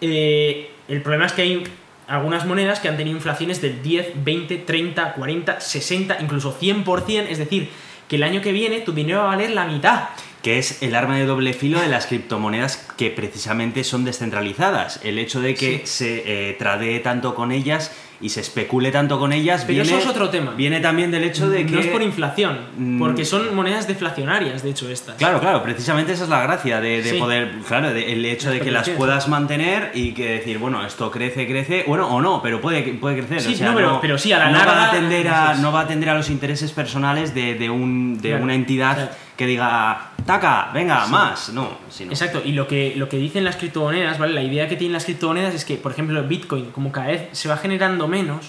Eh, 0.00 0.70
el 0.88 1.02
problema 1.02 1.26
es 1.26 1.32
que 1.32 1.42
hay 1.42 1.64
algunas 2.08 2.46
monedas 2.46 2.80
que 2.80 2.88
han 2.88 2.96
tenido 2.96 3.16
inflaciones 3.16 3.60
del 3.60 3.82
10, 3.82 4.24
20, 4.24 4.56
30, 4.58 5.12
40, 5.14 5.60
60, 5.60 6.18
incluso 6.20 6.56
100%, 6.58 7.26
es 7.28 7.38
decir, 7.38 7.70
que 8.08 8.16
el 8.16 8.22
año 8.22 8.40
que 8.40 8.52
viene 8.52 8.80
tu 8.80 8.92
dinero 8.92 9.18
va 9.20 9.24
a 9.24 9.36
valer 9.36 9.50
la 9.50 9.66
mitad. 9.66 10.08
Que 10.42 10.58
es 10.58 10.82
el 10.82 10.94
arma 10.94 11.16
de 11.16 11.26
doble 11.26 11.52
filo 11.52 11.80
de 11.80 11.88
las 11.88 12.06
criptomonedas 12.06 12.86
que 12.96 13.10
precisamente 13.10 13.82
son 13.84 14.04
descentralizadas. 14.04 15.00
El 15.02 15.18
hecho 15.18 15.40
de 15.40 15.54
que 15.54 15.82
Sí. 15.84 15.86
se 15.86 16.50
eh, 16.50 16.56
tradee 16.58 17.00
tanto 17.00 17.34
con 17.34 17.50
ellas 17.52 17.90
y 18.20 18.30
se 18.30 18.40
especule 18.40 18.90
tanto 18.90 19.20
con 19.20 19.32
ellas 19.32 19.62
Pero 19.64 19.84
viene, 19.84 19.96
eso 19.96 19.98
es 19.98 20.06
otro 20.06 20.28
tema. 20.28 20.52
viene 20.56 20.80
también 20.80 21.12
del 21.12 21.22
hecho 21.22 21.48
de 21.48 21.64
que... 21.64 21.72
No 21.72 21.78
es 21.80 21.86
por 21.86 22.02
inflación, 22.02 22.58
Mm. 22.76 22.98
porque 22.98 23.24
son 23.24 23.54
monedas 23.54 23.86
deflacionarias, 23.86 24.64
de 24.64 24.70
hecho, 24.70 24.88
estas. 24.90 25.14
Claro, 25.16 25.38
claro, 25.40 25.62
precisamente 25.62 26.14
esa 26.14 26.24
es 26.24 26.28
la 26.30 26.42
gracia 26.42 26.80
de, 26.80 27.00
de 27.02 27.10
Sí. 27.10 27.16
poder, 27.18 27.52
claro, 27.68 27.92
de- 27.92 28.12
el 28.12 28.24
hecho 28.24 28.50
de 28.50 28.58
que 28.60 28.72
las 28.72 28.88
puedas 28.90 29.28
mantener 29.28 29.92
y 29.94 30.14
que 30.14 30.30
decir, 30.30 30.58
bueno, 30.58 30.84
esto 30.84 31.12
crece, 31.12 31.46
crece, 31.46 31.84
bueno, 31.86 32.08
o 32.08 32.20
no, 32.20 32.42
pero 32.42 32.60
puede, 32.60 32.82
puede 32.94 33.18
crecer. 33.18 33.40
Sí, 33.40 33.54
o 33.54 33.56
sea, 33.56 33.68
no, 33.70 33.76
pero- 33.76 33.98
pero 34.00 34.18
sí, 34.18 34.32
a 34.32 34.38
la 34.38 34.50
no 34.50 34.58
va 34.66 34.84
a 34.84 34.88
atender 34.88 35.28
a, 35.28 35.54
no 35.54 35.70
va 35.70 35.80
a 35.80 35.84
atender 35.84 36.08
a 36.08 36.14
los 36.14 36.28
intereses 36.28 36.72
personales 36.72 37.34
de, 37.34 37.54
de 37.54 37.70
un, 37.70 38.18
de 38.20 38.30
Claro, 38.30 38.42
una 38.44 38.54
entidad 38.56 38.94
claro. 38.96 39.10
Que 39.38 39.46
diga, 39.46 40.10
taca, 40.26 40.70
venga, 40.74 41.04
Sí. 41.06 41.12
más, 41.12 41.48
no, 41.50 41.70
sino- 41.88 42.10
Exacto, 42.10 42.42
y 42.44 42.52
lo 42.52 42.66
que, 42.66 42.94
lo 42.96 43.08
que 43.08 43.16
dicen 43.18 43.44
las 43.44 43.54
criptomonedas, 43.56 44.18
¿vale? 44.18 44.34
La 44.34 44.42
idea 44.42 44.68
que 44.68 44.74
tienen 44.76 44.92
las 44.92 45.04
criptomonedas 45.04 45.54
es 45.54 45.64
que, 45.64 45.76
por 45.76 45.92
ejemplo, 45.92 46.20
Bitcoin, 46.24 46.72
como 46.72 46.90
cada 46.90 47.06
vez 47.06 47.28
se 47.32 47.48
va 47.48 47.56
generando 47.56 48.08
menos 48.08 48.46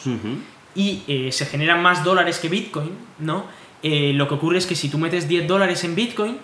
y 0.75 1.03
eh, 1.07 1.31
se 1.31 1.45
generan 1.45 1.81
más 1.83 2.03
dólares 2.03 2.39
que 2.39 2.49
Bitcoin, 2.49 2.89
¿no? 3.19 3.45
Eh, 3.83 4.11
lo 4.15 4.27
que 4.27 4.33
ocurre 4.33 4.57
es 4.57 4.65
que 4.65 4.75
si 4.75 4.89
tú 4.89 4.97
metes 4.97 5.27
10 5.27 5.47
dólares 5.47 5.83
en 5.83 5.93
Bitcoin, 5.95 6.37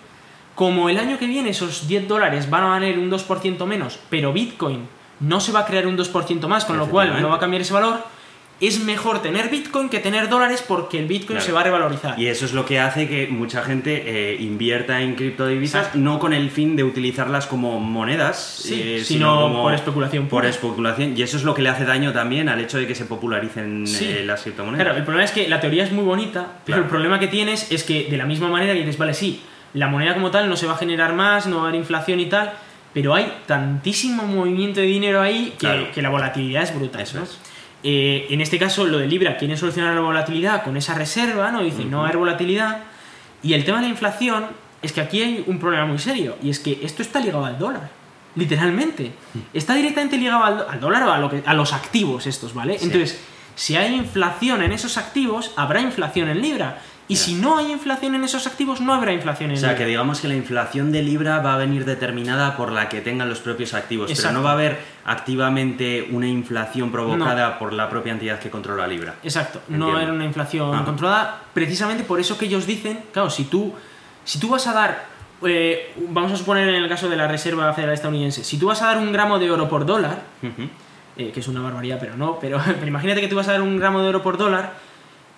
como 0.53 0.89
el 0.89 0.99
año 0.99 1.17
que 1.17 1.25
viene 1.25 1.49
esos 1.49 1.87
10 1.87 2.07
dólares 2.07 2.49
van 2.49 2.63
a 2.63 2.67
valer 2.67 2.97
un 2.99 3.09
2% 3.09 3.65
menos, 3.65 3.99
pero 4.11 4.31
Bitcoin 4.31 4.87
no 5.19 5.39
se 5.39 5.51
va 5.51 5.61
a 5.61 5.65
crear 5.65 5.87
un 5.87 5.97
2% 5.97 6.47
más, 6.47 6.65
con 6.65 6.77
lo 6.77 6.87
cual 6.87 7.19
no 7.21 7.29
va 7.29 7.35
a 7.37 7.39
cambiar 7.39 7.61
ese 7.63 7.73
valor, 7.73 8.03
es 8.67 8.79
mejor 8.83 9.21
tener 9.21 9.49
Bitcoin 9.49 9.89
que 9.89 9.99
tener 9.99 10.29
dólares 10.29 10.63
porque 10.67 10.99
el 10.99 11.05
Bitcoin 11.07 11.37
Claro. 11.37 11.45
se 11.45 11.51
va 11.51 11.61
a 11.61 11.63
revalorizar. 11.63 12.19
Y 12.19 12.27
eso 12.27 12.45
es 12.45 12.53
lo 12.53 12.65
que 12.65 12.79
hace 12.79 13.07
que 13.07 13.27
mucha 13.27 13.61
gente 13.63 14.03
eh, 14.05 14.37
invierta 14.39 15.01
en 15.01 15.15
criptodivisas, 15.15 15.81
Exacto. 15.87 15.99
no 15.99 16.19
con 16.19 16.33
el 16.33 16.49
fin 16.51 16.75
de 16.75 16.83
utilizarlas 16.83 17.47
como 17.47 17.79
monedas, 17.79 18.61
Sí, 18.63 18.81
eh, 18.83 19.01
sino 19.03 19.41
como 19.41 19.63
por 19.63 19.73
especulación 19.73 20.27
Por 20.27 20.45
especulación. 20.45 21.17
Y 21.17 21.21
eso 21.21 21.37
es 21.37 21.43
lo 21.43 21.53
que 21.53 21.61
le 21.61 21.69
hace 21.69 21.85
daño 21.85 22.13
también 22.13 22.49
al 22.49 22.59
hecho 22.61 22.77
de 22.77 22.87
que 22.87 22.95
se 22.95 23.05
popularicen 23.05 23.87
Sí. 23.87 24.05
eh, 24.05 24.23
las 24.25 24.43
criptomonedas. 24.43 24.83
Claro, 24.85 24.97
el 24.97 25.03
problema 25.03 25.25
es 25.25 25.31
que 25.31 25.47
la 25.47 25.59
teoría 25.59 25.83
es 25.83 25.91
muy 25.91 26.03
bonita, 26.03 26.53
pero 26.65 26.79
el 26.79 26.85
problema 26.85 27.19
que 27.19 27.27
tienes 27.27 27.71
es 27.71 27.83
que 27.83 28.07
de 28.09 28.17
la 28.17 28.25
misma 28.25 28.47
manera 28.49 28.73
que 28.73 28.79
dices, 28.79 28.97
vale, 28.97 29.13
sí, 29.13 29.41
la 29.73 29.87
moneda 29.87 30.13
como 30.13 30.31
tal 30.31 30.47
no 30.49 30.55
se 30.55 30.67
va 30.67 30.73
a 30.73 30.77
generar 30.77 31.13
más, 31.13 31.47
no 31.47 31.57
va 31.57 31.63
a 31.63 31.67
haber 31.69 31.79
inflación 31.79 32.19
y 32.21 32.27
tal, 32.27 32.53
pero 32.93 33.13
hay 33.13 33.29
tantísimo 33.45 34.23
movimiento 34.23 34.79
de 34.79 34.85
dinero 34.85 35.21
ahí 35.21 35.49
que, 35.51 35.67
Claro. 35.67 35.87
que 35.93 36.01
la 36.01 36.09
volatilidad 36.09 36.63
es 36.63 36.73
brutal. 36.73 37.01
Eso 37.01 37.17
¿no? 37.17 37.23
es. 37.25 37.37
Eh, 37.87 38.25
en 38.31 38.41
este 38.41 38.57
caso, 38.57 38.87
lo 38.87 38.97
de 38.97 39.05
Libra, 39.05 39.37
quieren 39.37 39.57
solucionar 39.57 39.93
la 39.93 40.01
volatilidad 40.01 40.63
con 40.63 40.75
esa 40.75 40.95
reserva, 40.95 41.51
¿no? 41.51 41.61
Dicen, 41.61 41.91
no 41.91 41.97
va 41.97 42.05
a 42.05 42.07
haber 42.07 42.17
volatilidad. 42.17 42.79
Y 43.43 43.53
el 43.53 43.63
tema 43.63 43.77
de 43.77 43.83
la 43.83 43.89
inflación 43.89 44.47
es 44.81 44.91
que 44.91 45.01
aquí 45.01 45.21
hay 45.21 45.43
un 45.45 45.59
problema 45.59 45.85
muy 45.85 45.99
serio, 45.99 46.35
y 46.41 46.49
es 46.49 46.57
que 46.57 46.79
esto 46.81 47.03
está 47.03 47.19
ligado 47.19 47.45
al 47.45 47.59
dólar. 47.59 47.91
Literalmente. 48.33 49.11
Está 49.53 49.75
directamente 49.75 50.17
ligado 50.17 50.43
al, 50.43 50.79
dólar 50.79 51.03
o 51.03 51.11
a, 51.11 51.19
lo 51.19 51.29
que, 51.29 51.43
a 51.45 51.53
los 51.53 51.73
activos 51.73 52.25
estos, 52.25 52.55
¿vale? 52.55 52.79
Sí. 52.79 52.85
Entonces, 52.85 53.21
si 53.53 53.75
hay 53.75 53.93
inflación 53.93 54.63
en 54.63 54.71
esos 54.71 54.97
activos, 54.97 55.51
habrá 55.55 55.79
inflación 55.79 56.27
en 56.29 56.41
Libra. 56.41 56.81
Y 57.07 57.17
si 57.17 57.35
no 57.35 57.57
hay 57.57 57.71
inflación 57.71 58.15
en 58.15 58.23
esos 58.23 58.47
activos, 58.47 58.81
no 58.81 58.91
habrá 58.91 59.13
inflación 59.13 59.51
en 59.51 59.57
O 59.57 59.59
sea, 59.59 59.69
Libra. 59.69 59.77
que 59.77 59.85
digamos 59.89 60.21
que 60.21 60.27
la 60.27 60.33
inflación 60.35 60.91
de 60.91 61.03
Libra 61.03 61.37
va 61.39 61.53
a 61.53 61.57
venir 61.57 61.85
determinada 61.85 62.57
por 62.57 62.71
la 62.71 62.89
que 62.89 62.99
tengan 63.01 63.29
los 63.29 63.39
propios 63.39 63.75
activos, 63.75 64.09
Exacto. 64.09 64.29
pero 64.29 64.39
no 64.39 64.43
va 64.43 64.49
a 64.49 64.53
haber 64.53 64.79
activamente 65.05 66.07
una 66.11 66.27
inflación 66.27 66.91
provocada 66.91 67.59
por 67.59 67.73
la 67.73 67.89
propia 67.89 68.13
entidad 68.13 68.39
que 68.39 68.49
controla 68.49 68.87
Libra. 68.87 69.15
Exacto, 69.23 69.59
Entiendo. 69.69 69.91
no 69.91 69.99
era 69.99 70.11
una 70.13 70.25
inflación 70.25 70.73
Ajá. 70.73 70.85
controlada, 70.85 71.41
precisamente 71.53 72.03
por 72.03 72.19
eso 72.19 72.37
que 72.37 72.45
ellos 72.45 72.65
dicen, 72.65 72.99
claro, 73.11 73.29
si 73.29 73.45
tú, 73.45 73.73
si 74.23 74.39
tú 74.39 74.49
vas 74.49 74.65
a 74.67 74.73
dar, 74.73 75.05
eh, 75.45 75.93
vamos 76.09 76.31
a 76.31 76.37
suponer 76.37 76.67
en 76.69 76.75
el 76.75 76.89
caso 76.89 77.09
de 77.09 77.15
la 77.17 77.27
Reserva 77.27 77.71
Federal 77.73 77.93
Estadounidense, 77.93 78.43
si 78.43 78.57
tú 78.57 78.67
vas 78.67 78.81
a 78.81 78.87
dar 78.87 78.97
un 78.97 79.11
gramo 79.11 79.37
de 79.37 79.51
oro 79.51 79.69
por 79.69 79.85
dólar, 79.85 80.21
eh, 81.17 81.31
que 81.31 81.39
es 81.39 81.47
una 81.47 81.61
barbaridad, 81.61 81.97
pero 81.99 82.17
no, 82.17 82.39
pero, 82.39 82.59
pero 82.65 82.87
imagínate 82.87 83.21
que 83.21 83.27
tú 83.27 83.35
vas 83.35 83.47
a 83.47 83.51
dar 83.53 83.61
un 83.61 83.77
gramo 83.77 84.01
de 84.01 84.09
oro 84.09 84.23
por 84.23 84.37
dólar, 84.37 84.73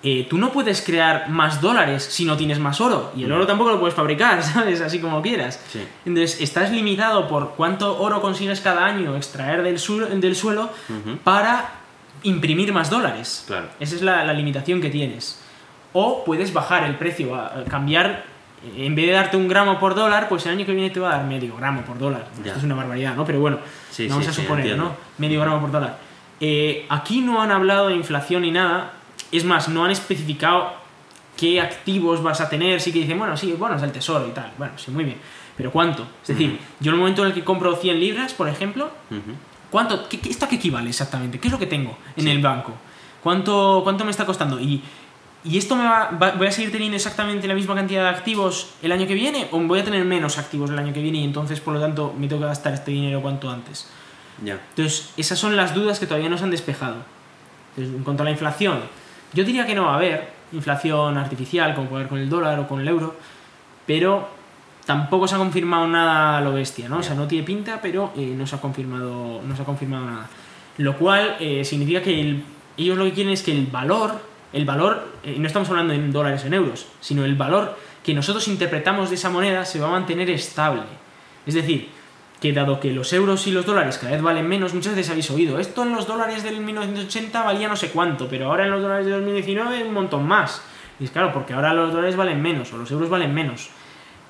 eh, 0.03 0.28
tú 0.30 0.38
no 0.38 0.52
puedes 0.52 0.82
crear 0.82 1.28
más 1.30 1.60
dólares 1.60 2.03
si 2.03 2.24
no 2.26 2.38
tienes 2.38 2.60
más 2.60 2.80
oro, 2.82 3.11
y 3.15 3.24
el 3.24 3.32
oro 3.32 3.48
tampoco 3.48 3.72
lo 3.72 3.80
puedes 3.80 3.95
fabricar, 3.95 4.41
¿sabes? 4.44 4.80
Así 4.82 4.99
como 4.99 5.22
quieras. 5.22 5.60
Sí. 5.72 5.84
Entonces, 6.06 6.40
estás 6.41 6.72
limitado 6.72 7.28
por 7.28 7.52
cuánto 7.56 7.99
oro 7.99 8.22
consigues 8.22 8.61
cada 8.61 8.86
año 8.86 9.15
extraer 9.15 9.64
del, 9.64 9.80
su- 9.80 9.99
del 10.06 10.36
suelo 10.36 10.69
para 11.24 11.72
imprimir 12.24 12.74
más 12.74 12.90
dólares. 12.90 13.44
Claro. 13.48 13.68
Esa 13.80 13.95
es 13.95 14.02
la, 14.02 14.24
la 14.24 14.34
limitación 14.34 14.82
que 14.82 14.90
tienes. 14.90 15.40
O 15.94 16.24
puedes 16.26 16.53
bajar 16.53 16.84
el 16.84 16.95
precio, 16.95 17.36
a- 17.36 17.48
a 17.60 17.64
cambiar, 17.65 18.24
eh, 18.64 18.86
en 18.86 18.95
vez 18.95 19.07
de 19.07 19.14
darte 19.14 19.36
un 19.38 19.48
gramo 19.48 19.80
por 19.80 19.95
dólar, 19.95 20.30
pues 20.30 20.45
el 20.45 20.52
año 20.53 20.65
que 20.65 20.74
viene 20.74 20.90
te 20.91 20.99
va 20.99 21.10
a 21.14 21.18
dar 21.18 21.26
medio 21.26 21.56
gramo 21.57 21.82
por 21.82 21.98
dólar. 21.98 22.28
Ya. 22.44 22.48
Esto 22.48 22.60
es 22.60 22.64
una 22.65 22.76
barbaridad, 22.76 23.15
¿no? 23.15 23.26
Pero 23.26 23.40
bueno, 23.40 23.57
Sí, 23.90 24.07
vamos 24.07 24.26
sí, 24.26 24.30
a 24.30 24.34
suponer. 24.34 24.78
¿no? 24.78 24.91
Medio 25.18 25.41
gramo 25.41 25.60
por 25.60 25.72
dólar. 25.72 25.98
Eh, 26.40 26.86
aquí 26.90 27.22
no 27.22 27.41
han 27.41 27.52
hablado 27.52 27.88
de 27.88 27.95
inflación 27.95 28.44
ni 28.44 28.52
nada. 28.52 28.91
Es 29.31 29.43
más, 29.43 29.67
no 29.69 29.83
han 29.85 29.91
especificado 29.91 30.73
qué 31.35 31.59
activos 31.61 32.23
vas 32.23 32.41
a 32.41 32.49
tener. 32.49 32.79
Sí 32.81 32.91
que 32.91 32.99
dicen, 32.99 33.17
bueno, 33.19 33.35
sí, 33.37 33.53
bueno, 33.57 33.75
es 33.75 33.83
el 33.83 33.91
tesoro 33.91 34.27
y 34.27 34.31
tal. 34.31 34.51
Bueno, 34.57 34.73
sí, 34.77 34.91
muy 34.91 35.03
bien. 35.03 35.17
Pero 35.55 35.71
¿cuánto? 35.71 36.03
Es 36.21 36.29
decir, 36.29 36.59
yo 36.79 36.91
en 36.91 36.95
el 36.95 36.99
momento 36.99 37.23
en 37.23 37.29
el 37.29 37.33
que 37.33 37.43
compro 37.43 37.75
100 37.75 37.99
libras, 37.99 38.33
por 38.33 38.47
ejemplo. 38.47 38.89
¿Cuánto, 39.71 40.07
qué, 40.07 40.19
qué- 40.19 40.29
¿Esto 40.29 40.45
a 40.45 40.47
qué 40.49 40.55
equivale 40.55 40.89
exactamente? 40.89 41.39
¿Qué 41.39 41.47
es 41.47 41.51
lo 41.51 41.59
que 41.59 41.65
tengo 41.65 41.97
en 42.15 42.23
Sí. 42.23 42.29
el 42.29 42.41
banco? 42.41 42.73
¿Cuánto, 43.21 43.81
¿Cuánto 43.83 44.05
me 44.05 44.11
está 44.11 44.25
costando? 44.25 44.59
¿Y, 44.59 44.81
y 45.43 45.57
esto 45.57 45.75
me 45.75 45.83
va, 45.83 46.11
va- 46.11 46.31
voy 46.31 46.47
a 46.47 46.51
seguir 46.51 46.71
teniendo 46.71 46.95
exactamente 46.95 47.47
la 47.47 47.53
misma 47.53 47.75
cantidad 47.75 48.03
de 48.03 48.09
activos 48.09 48.69
el 48.81 48.91
año 48.91 49.05
que 49.07 49.13
viene? 49.15 49.47
¿O 49.51 49.59
voy 49.59 49.79
a 49.79 49.83
tener 49.83 50.05
menos 50.05 50.37
activos 50.37 50.69
el 50.69 50.79
año 50.79 50.93
que 50.93 51.01
viene 51.01 51.17
y 51.19 51.23
entonces, 51.25 51.59
por 51.59 51.73
lo 51.73 51.81
tanto, 51.81 52.13
me 52.17 52.27
tengo 52.27 52.41
que 52.43 52.47
gastar 52.47 52.73
este 52.73 52.91
dinero 52.91 53.21
cuanto 53.21 53.49
antes? 53.49 53.89
Ya. 54.43 54.53
Entonces, 54.69 55.09
esas 55.17 55.37
son 55.37 55.55
las 55.57 55.73
dudas 55.73 55.99
que 55.99 56.05
todavía 56.05 56.29
no 56.29 56.37
se 56.37 56.43
han 56.45 56.51
despejado. 56.51 56.97
Entonces, 57.75 57.95
en 57.97 58.03
cuanto 58.03 58.23
a 58.23 58.25
la 58.25 58.31
inflación, 58.31 58.79
yo 59.33 59.43
diría 59.43 59.65
que 59.65 59.75
no 59.75 59.85
va 59.85 59.93
a 59.93 59.95
haber 59.97 60.29
inflación 60.53 61.17
artificial, 61.17 61.73
como 61.75 61.87
puede 61.89 62.01
haber 62.01 62.09
con 62.09 62.19
el 62.19 62.29
dólar 62.29 62.59
o 62.59 62.67
con 62.67 62.79
el 62.79 62.87
euro, 62.87 63.15
pero 63.85 64.27
tampoco 64.85 65.27
se 65.27 65.35
ha 65.35 65.37
confirmado 65.37 65.87
nada 65.87 66.37
a 66.37 66.41
lo 66.41 66.53
bestia, 66.53 66.87
¿no? 66.87 66.99
O 66.99 67.03
sea, 67.03 67.15
no 67.15 67.27
tiene 67.27 67.45
pinta, 67.45 67.79
pero 67.81 68.11
eh, 68.15 68.33
no, 68.37 68.47
se 68.47 68.55
ha 68.55 68.61
confirmado, 68.61 69.41
no 69.45 69.55
se 69.55 69.61
ha 69.61 69.65
confirmado 69.65 70.05
nada. 70.05 70.29
Lo 70.77 70.95
cual 70.97 71.35
eh, 71.39 71.65
significa 71.65 72.01
que 72.01 72.19
el- 72.21 72.43
ellos 72.77 72.97
lo 72.97 73.03
que 73.05 73.11
quieren 73.13 73.33
es 73.33 73.43
que 73.43 73.51
el 73.51 73.65
valor, 73.67 74.19
el 74.53 74.63
valor, 74.63 75.07
eh, 75.23 75.35
no 75.37 75.47
estamos 75.47 75.69
hablando 75.69 75.93
en 75.93 76.11
dólares 76.11 76.43
o 76.43 76.47
en 76.47 76.53
euros, 76.53 76.87
sino 77.01 77.25
el 77.25 77.35
valor 77.35 77.77
que 78.03 78.13
nosotros 78.13 78.47
interpretamos 78.47 79.09
de 79.09 79.15
esa 79.15 79.29
moneda 79.29 79.65
se 79.65 79.79
va 79.79 79.87
a 79.87 79.91
mantener 79.91 80.29
estable. 80.29 80.83
Es 81.45 81.53
decir, 81.55 81.89
que 82.39 82.53
dado 82.53 82.80
que 82.80 82.91
los 82.91 83.11
euros 83.14 83.47
y 83.47 83.51
los 83.51 83.65
dólares 83.65 83.97
cada 83.97 84.11
vez 84.11 84.22
valen 84.22 84.47
menos, 84.47 84.73
muchas 84.73 84.95
veces 84.95 85.09
habéis 85.09 85.30
oído, 85.31 85.59
esto 85.59 85.84
en 85.84 85.93
los 85.93 86.05
dólares 86.05 86.43
del 86.43 86.59
1980 86.59 87.43
valía 87.43 87.68
no 87.68 87.76
sé 87.76 87.89
cuánto, 87.89 88.27
pero 88.27 88.47
ahora 88.47 88.65
en 88.65 88.72
los 88.72 88.81
dólares 88.81 89.05
de 89.05 89.14
2019 89.14 89.84
un 89.84 89.93
montón 89.93 90.27
más. 90.27 90.61
Y 90.99 91.05
es 91.05 91.11
claro, 91.11 91.31
porque 91.34 91.53
ahora 91.53 91.73
los 91.73 91.91
dólares 91.91 92.15
valen 92.15 92.41
menos 92.41 92.73
o 92.73 92.77
los 92.77 92.89
euros 92.91 93.09
valen 93.09 93.34
menos. 93.34 93.69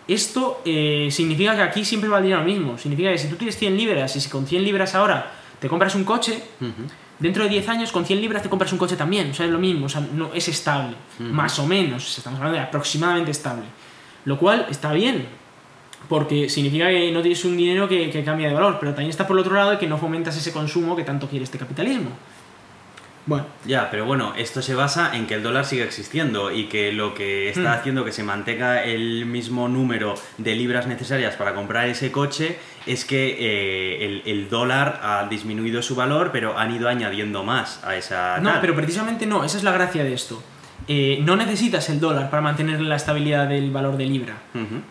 Esto 0.07 0.61
eh, 0.63 1.09
significa 1.11 1.55
que 1.55 1.61
aquí 1.61 1.83
siempre 1.83 2.09
valdría 2.09 2.37
lo 2.37 2.43
mismo. 2.43 2.77
Significa 2.77 3.11
que 3.11 3.17
si 3.17 3.27
tú 3.27 3.35
tienes 3.35 3.57
100 3.57 3.75
libras 3.75 4.15
y 4.15 4.21
si 4.21 4.29
con 4.29 4.47
100 4.47 4.63
libras 4.63 4.95
ahora 4.95 5.31
te 5.59 5.67
compras 5.67 5.95
un 5.95 6.05
coche, 6.05 6.41
dentro 7.19 7.43
de 7.43 7.49
10 7.49 7.69
años 7.69 7.91
con 7.91 8.05
100 8.05 8.21
libras 8.21 8.43
te 8.43 8.49
compras 8.49 8.71
un 8.71 8.77
coche 8.77 8.95
también. 8.95 9.31
O 9.31 9.33
sea, 9.33 9.45
es 9.45 9.51
lo 9.51 9.59
mismo. 9.59 9.87
O 9.87 9.89
sea, 9.89 10.01
no, 10.01 10.33
es 10.33 10.47
estable. 10.47 10.95
Más 11.19 11.59
o 11.59 11.67
menos. 11.67 12.17
Estamos 12.17 12.37
hablando 12.39 12.57
de 12.57 12.63
aproximadamente 12.63 13.31
estable. 13.31 13.65
Lo 14.23 14.37
cual 14.37 14.67
está 14.69 14.93
bien. 14.93 15.27
Porque 16.09 16.49
significa 16.49 16.87
que 16.89 17.11
no 17.11 17.21
tienes 17.21 17.43
un 17.45 17.57
dinero 17.57 17.87
que, 17.87 18.09
que 18.09 18.23
cambia 18.23 18.47
de 18.47 18.53
valor. 18.53 18.77
Pero 18.79 18.91
también 18.93 19.09
está 19.09 19.27
por 19.27 19.35
el 19.35 19.41
otro 19.41 19.55
lado 19.55 19.71
de 19.71 19.77
que 19.77 19.87
no 19.87 19.97
fomentas 19.97 20.37
ese 20.37 20.51
consumo 20.53 20.95
que 20.95 21.03
tanto 21.03 21.27
quiere 21.27 21.43
este 21.43 21.57
capitalismo. 21.57 22.11
Bueno, 23.25 23.45
Ya, 23.65 23.91
pero 23.91 24.05
bueno, 24.05 24.33
esto 24.37 24.61
se 24.61 24.73
basa 24.73 25.13
en 25.17 25.27
que 25.27 25.33
el 25.33 25.43
dólar 25.43 25.65
siga 25.65 25.83
existiendo 25.83 26.49
y 26.49 26.67
que 26.67 26.93
lo 26.93 27.13
que 27.13 27.49
está 27.49 27.73
Hmm. 27.73 27.79
haciendo 27.79 28.05
que 28.05 28.13
se 28.13 28.23
mantenga 28.23 28.85
el 28.85 29.25
mismo 29.25 29.67
número 29.67 30.13
de 30.37 30.55
libras 30.55 30.87
necesarias 30.87 31.35
para 31.35 31.53
comprar 31.53 31.89
ese 31.89 32.09
coche 32.09 32.57
es 32.85 33.03
que 33.03 33.35
eh, 33.37 34.05
el, 34.05 34.21
el 34.25 34.49
dólar 34.49 35.01
ha 35.03 35.27
disminuido 35.29 35.81
su 35.81 35.93
valor, 35.93 36.29
pero 36.31 36.57
han 36.57 36.73
ido 36.73 36.87
añadiendo 36.87 37.43
más 37.43 37.83
a 37.83 37.97
esa... 37.97 38.39
no, 38.39 38.51
tal. 38.51 38.61
pero 38.61 38.73
precisamente 38.77 39.25
no, 39.25 39.43
esa 39.43 39.57
es 39.57 39.63
la 39.65 39.73
gracia 39.73 40.05
de 40.05 40.13
esto. 40.13 40.41
Eh, 40.87 41.19
no 41.23 41.35
necesitas 41.35 41.89
el 41.89 41.99
dólar 41.99 42.29
para 42.29 42.41
mantener 42.41 42.79
la 42.81 42.95
estabilidad 42.95 43.47
del 43.47 43.71
valor 43.71 43.97
de 43.97 44.05
libra. 44.05 44.37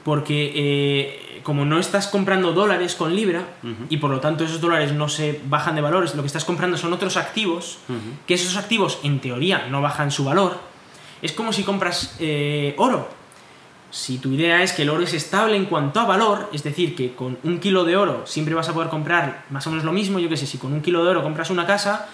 Porque 0.04 0.52
eh, 0.54 1.40
como 1.42 1.64
no 1.64 1.78
estás 1.78 2.08
comprando 2.08 2.52
dólares 2.52 2.94
con 2.96 3.14
libra 3.14 3.44
y 3.88 3.98
por 3.98 4.10
lo 4.10 4.20
tanto 4.20 4.44
esos 4.44 4.60
dólares 4.60 4.92
no 4.92 5.08
se 5.08 5.40
bajan 5.48 5.74
de 5.74 5.80
valores, 5.80 6.14
lo 6.14 6.22
que 6.22 6.26
estás 6.26 6.44
comprando 6.44 6.76
son 6.76 6.92
otros 6.92 7.16
activos, 7.16 7.78
que 8.26 8.34
esos 8.34 8.56
activos 8.56 8.98
en 9.04 9.20
teoría 9.20 9.68
no 9.70 9.80
bajan 9.80 10.10
su 10.10 10.24
valor, 10.24 10.58
es 11.22 11.32
como 11.32 11.52
si 11.52 11.62
compras 11.62 12.16
eh, 12.18 12.74
oro. 12.78 13.08
Si 13.90 14.18
tu 14.18 14.32
idea 14.32 14.62
es 14.62 14.72
que 14.72 14.82
el 14.82 14.90
oro 14.90 15.04
es 15.04 15.14
estable 15.14 15.56
en 15.56 15.66
cuanto 15.66 16.00
a 16.00 16.04
valor, 16.04 16.50
es 16.52 16.62
decir, 16.62 16.94
que 16.94 17.14
con 17.14 17.38
un 17.44 17.60
kilo 17.60 17.84
de 17.84 17.96
oro 17.96 18.26
siempre 18.26 18.54
vas 18.54 18.68
a 18.68 18.74
poder 18.74 18.90
comprar 18.90 19.44
más 19.48 19.66
o 19.66 19.70
menos 19.70 19.84
lo 19.84 19.92
mismo, 19.92 20.18
yo 20.18 20.28
que 20.28 20.36
sé, 20.36 20.46
si 20.46 20.58
con 20.58 20.72
un 20.72 20.82
kilo 20.82 21.04
de 21.04 21.10
oro 21.10 21.22
compras 21.22 21.48
una 21.50 21.64
casa, 21.64 22.08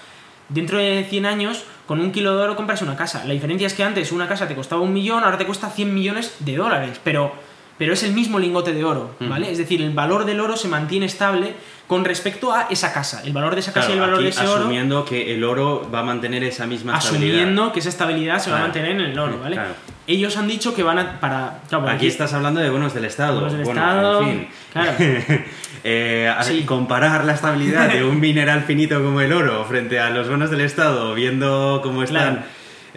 dentro 0.49 0.79
de 0.79 1.05
100 1.09 1.27
años 1.27 1.65
con 1.87 2.01
un 2.01 2.13
kilo 2.13 2.37
de 2.37 2.43
oro 2.43 2.57
compras 2.57 2.83
una 2.83 2.97
casa. 2.97 3.25
La 3.25 3.35
diferencia 3.35 3.67
es 3.67 3.75
que 3.75 3.85
antes 3.85 4.13
una 4.13 4.29
casa 4.29 4.49
te 4.49 4.55
costaba 4.55 4.83
un 4.83 4.93
millón, 4.93 5.25
ahora 5.25 5.39
te 5.39 5.47
cuesta 5.47 5.71
100 5.71 5.93
millones 5.93 6.37
de 6.41 6.57
dólares, 6.57 7.01
pero, 7.03 7.33
pero 7.79 7.93
es 7.93 8.03
el 8.03 8.13
mismo 8.13 8.39
lingote 8.39 8.73
de 8.73 8.85
oro, 8.85 9.15
¿vale? 9.21 9.47
Ujú. 9.47 9.53
Es 9.53 9.59
decir, 9.59 9.83
el 9.83 9.91
valor 9.91 10.25
del 10.25 10.41
oro 10.41 10.57
se 10.57 10.69
mantiene 10.69 11.07
estable 11.07 11.55
con 11.93 12.07
respecto 12.07 12.55
a 12.55 12.69
esa 12.71 12.91
casa. 12.91 13.21
El 13.23 13.35
valor 13.35 13.53
de 13.53 13.61
esa 13.61 13.71
casa 13.75 13.89
Claro, 13.89 13.93
y 13.93 13.99
el 13.99 14.01
valor 14.01 14.15
aquí 14.15 14.25
de 14.25 14.31
ese 14.31 14.47
oro 14.47 14.61
asumiendo 14.61 15.05
que 15.05 15.35
el 15.35 15.45
oro 15.45 15.91
va 15.95 15.99
a 15.99 16.03
mantener 16.03 16.43
esa 16.43 16.67
misma 16.67 16.97
estabilidad. 16.97 17.37
asumiendo 17.41 17.71
que 17.71 17.81
esa 17.81 17.91
estabilidad 17.91 18.39
se 18.39 18.51
va 18.51 18.57
a 18.57 18.61
mantener 18.61 18.93
en 18.93 19.01
el 19.03 19.19
oro, 19.19 19.39
¿vale? 19.39 19.57
Claro. 19.57 19.75
Ellos 20.07 20.39
han 20.39 20.49
dicho 20.49 20.75
que 20.75 20.83
van 20.83 20.99
a 20.99 21.21
para 21.21 21.59
claro, 21.69 21.87
Aquí 21.91 22.07
estás 22.07 22.33
hablando 22.33 22.61
de 22.63 22.71
bonos 22.71 22.95
del 22.95 23.05
Estado. 23.05 23.35
Bonos 23.35 23.53
del 23.53 23.65
bueno, 23.65 23.81
Estado, 23.83 24.23
en 24.23 24.27
fin. 24.27 24.49
claro. 24.73 24.93
Eh, 25.85 26.33
Sí. 26.43 26.63
Comparar 26.63 27.25
la 27.25 27.35
estabilidad 27.35 27.91
de 27.91 28.05
un 28.05 28.21
mineral 28.29 28.63
finito 28.63 29.03
como 29.03 29.21
el 29.21 29.33
oro 29.33 29.63
frente 29.67 30.01
a 30.01 30.09
los 30.09 30.31
bonos 30.31 30.51
del 30.51 30.63
Estado, 30.63 31.13
viendo 31.13 31.81
cómo 31.83 32.05
están. 32.05 32.47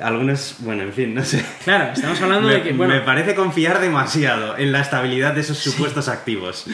Algunos. 0.01 0.55
Bueno, 0.59 0.83
en 0.83 0.93
fin, 0.93 1.13
no 1.15 1.23
sé. 1.23 1.43
Claro, 1.63 1.93
estamos 1.93 2.21
hablando 2.21 2.47
me, 2.47 2.55
de 2.55 2.63
que 2.63 2.73
bueno, 2.73 2.93
me 2.93 3.01
parece 3.01 3.33
confiar 3.35 3.79
demasiado 3.79 4.57
en 4.57 4.71
la 4.71 4.81
estabilidad 4.81 5.33
de 5.33 5.41
esos 5.41 5.57
supuestos 5.57 6.07
activos. 6.09 6.65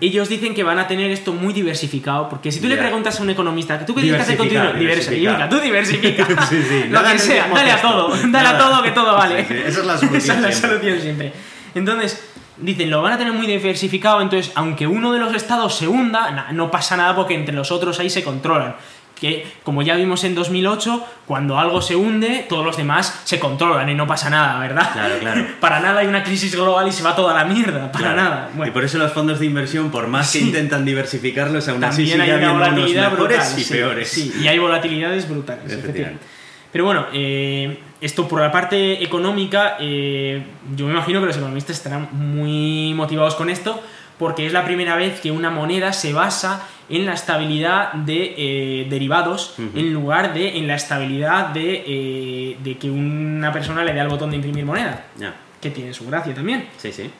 ellos 0.00 0.28
dicen 0.28 0.54
que 0.54 0.62
van 0.62 0.78
a 0.78 0.86
tener 0.88 1.10
esto 1.10 1.32
muy 1.32 1.52
diversificado, 1.52 2.28
porque 2.28 2.52
si 2.52 2.60
tú 2.60 2.68
le 2.68 2.76
Ya. 2.76 2.82
preguntas 2.82 3.18
a 3.18 3.22
un 3.22 3.30
economista, 3.30 3.84
¿tú 3.84 3.94
qué 3.94 4.02
tienes 4.02 4.18
que 4.18 4.22
hacer 4.22 4.36
con 4.36 4.48
tu 4.48 4.54
Diversificar, 4.54 4.78
dinero? 4.78 5.48
Diversifica, 5.48 5.48
tú 5.48 5.60
diversifica. 5.60 6.46
Sí, 6.48 6.62
sí, 6.68 6.84
Lo 6.88 7.02
que 7.04 7.18
sea, 7.18 7.48
dale 7.48 7.70
a 7.72 7.80
todo, 7.82 8.08
dale 8.10 8.26
a 8.48 8.52
Nada. 8.52 8.58
todo 8.58 8.82
que 8.82 8.90
todo 8.92 9.14
vale. 9.16 9.44
Sí, 9.46 9.54
sí, 9.54 9.60
esa 9.66 9.80
es 9.80 9.86
la 9.86 9.98
solución 9.98 10.16
Esa 10.16 10.34
es 10.34 10.40
la 10.40 10.52
siempre. 10.52 10.68
solución 10.70 11.00
siempre. 11.00 11.32
Entonces, 11.74 12.24
dicen, 12.56 12.90
lo 12.90 13.00
van 13.02 13.12
a 13.14 13.18
tener 13.18 13.32
muy 13.32 13.46
diversificado, 13.46 14.20
entonces, 14.20 14.52
aunque 14.54 14.86
uno 14.86 15.12
de 15.12 15.18
los 15.18 15.34
estados 15.34 15.74
se 15.76 15.88
hunda, 15.88 16.50
no 16.52 16.70
pasa 16.70 16.96
nada 16.96 17.14
porque 17.16 17.34
entre 17.34 17.54
los 17.54 17.70
otros 17.72 17.98
ahí 18.00 18.10
se 18.10 18.22
controlan. 18.22 18.74
Que, 19.20 19.46
como 19.64 19.82
ya 19.82 19.96
vimos 19.96 20.24
en 20.24 20.34
2008, 20.34 21.04
cuando 21.26 21.58
algo 21.58 21.82
se 21.82 21.94
hunde, 21.94 22.46
todos 22.48 22.64
los 22.64 22.76
demás 22.78 23.20
se 23.24 23.38
controlan 23.38 23.88
y 23.90 23.94
no 23.94 24.06
pasa 24.06 24.30
nada, 24.30 24.58
¿verdad? 24.58 24.90
Claro, 24.92 25.18
claro. 25.20 25.46
Para 25.60 25.80
nada 25.80 26.00
hay 26.00 26.06
una 26.06 26.22
crisis 26.22 26.54
global 26.56 26.88
y 26.88 26.92
se 26.92 27.02
va 27.02 27.14
toda 27.14 27.34
la 27.34 27.44
mierda, 27.44 27.92
para 27.92 28.12
Claro. 28.12 28.16
nada. 28.22 28.50
Y 28.54 28.56
Bueno, 28.56 28.72
por 28.72 28.84
eso 28.84 28.96
los 28.98 29.12
fondos 29.12 29.38
de 29.38 29.46
inversión, 29.46 29.90
por 29.90 30.06
más 30.06 30.32
que 30.32 30.38
intentan 30.38 30.84
diversificarlos, 30.86 31.68
aún 31.68 31.84
así 31.84 32.08
también 32.08 32.20
sigue 32.20 32.32
hay 32.32 32.38
una 32.42 32.52
unos 32.54 32.68
volatilidad 32.70 33.10
mejores 33.10 33.36
brutal. 33.38 33.58
y 33.60 33.62
sí, 33.64 33.72
peores. 33.74 34.08
sí, 34.08 34.34
y 34.42 34.48
hay 34.48 34.58
volatilidades 34.58 35.28
brutales, 35.28 35.64
Efectivamente. 35.64 35.90
efectivamente. 35.90 36.26
Pero 36.72 36.84
bueno, 36.84 37.06
eh, 37.12 37.78
esto 38.00 38.26
por 38.28 38.40
la 38.40 38.50
parte 38.52 39.02
económica, 39.04 39.76
eh, 39.80 40.42
yo 40.76 40.86
me 40.86 40.92
imagino 40.92 41.20
que 41.20 41.26
los 41.26 41.36
economistas 41.36 41.76
estarán 41.76 42.08
muy 42.12 42.94
motivados 42.94 43.34
con 43.34 43.50
esto, 43.50 43.82
porque 44.18 44.46
es 44.46 44.52
la 44.52 44.64
primera 44.64 44.96
vez 44.96 45.20
que 45.20 45.30
una 45.30 45.50
moneda 45.50 45.92
se 45.92 46.12
basa 46.12 46.62
en 46.90 47.06
la 47.06 47.14
estabilidad 47.14 47.92
de 47.92 48.34
eh, 48.36 48.86
derivados 48.90 49.54
en 49.58 49.92
lugar 49.92 50.34
de 50.34 50.58
en 50.58 50.66
la 50.66 50.74
estabilidad 50.74 51.48
de, 51.48 51.84
eh, 51.86 52.56
de 52.62 52.76
que 52.78 52.90
una 52.90 53.52
persona 53.52 53.84
le 53.84 53.92
dé 53.92 54.00
al 54.00 54.08
botón 54.08 54.30
de 54.30 54.36
imprimir 54.36 54.64
moneda, 54.64 55.04
Ya, 55.18 55.34
que 55.60 55.70
tiene 55.70 55.94
su 55.94 56.06
gracia 56.06 56.34
también. 56.34 56.66
sí, 56.78 56.92
sí. 56.92 57.10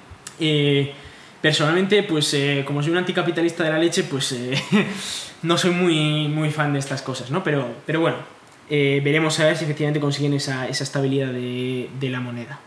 Eh, 0.41 0.93
personalmente, 1.41 2.03
pues 2.03 2.37
como 2.67 2.83
soy 2.83 2.93
un 2.93 2.99
anticapitalista 2.99 3.63
de 3.65 3.71
la 3.71 3.79
leche, 3.79 4.05
pues 4.05 4.35
no 5.43 5.57
soy 5.57 5.71
muy, 5.71 6.29
muy 6.29 6.51
fan 6.51 6.73
de 6.73 6.79
estas 6.79 7.03
cosas, 7.03 7.31
¿no? 7.31 7.43
Pero, 7.45 7.69
pero 7.87 8.01
bueno, 8.01 8.17
veremos 8.69 9.39
a 9.41 9.45
ver 9.47 9.57
si 9.57 9.65
efectivamente 9.65 10.01
consiguen 10.01 10.35
esa, 10.35 10.67
esa 10.69 10.85
estabilidad 10.85 11.29
de, 11.33 11.89
de 12.01 12.09
la 12.11 12.21
moneda. 12.21 12.59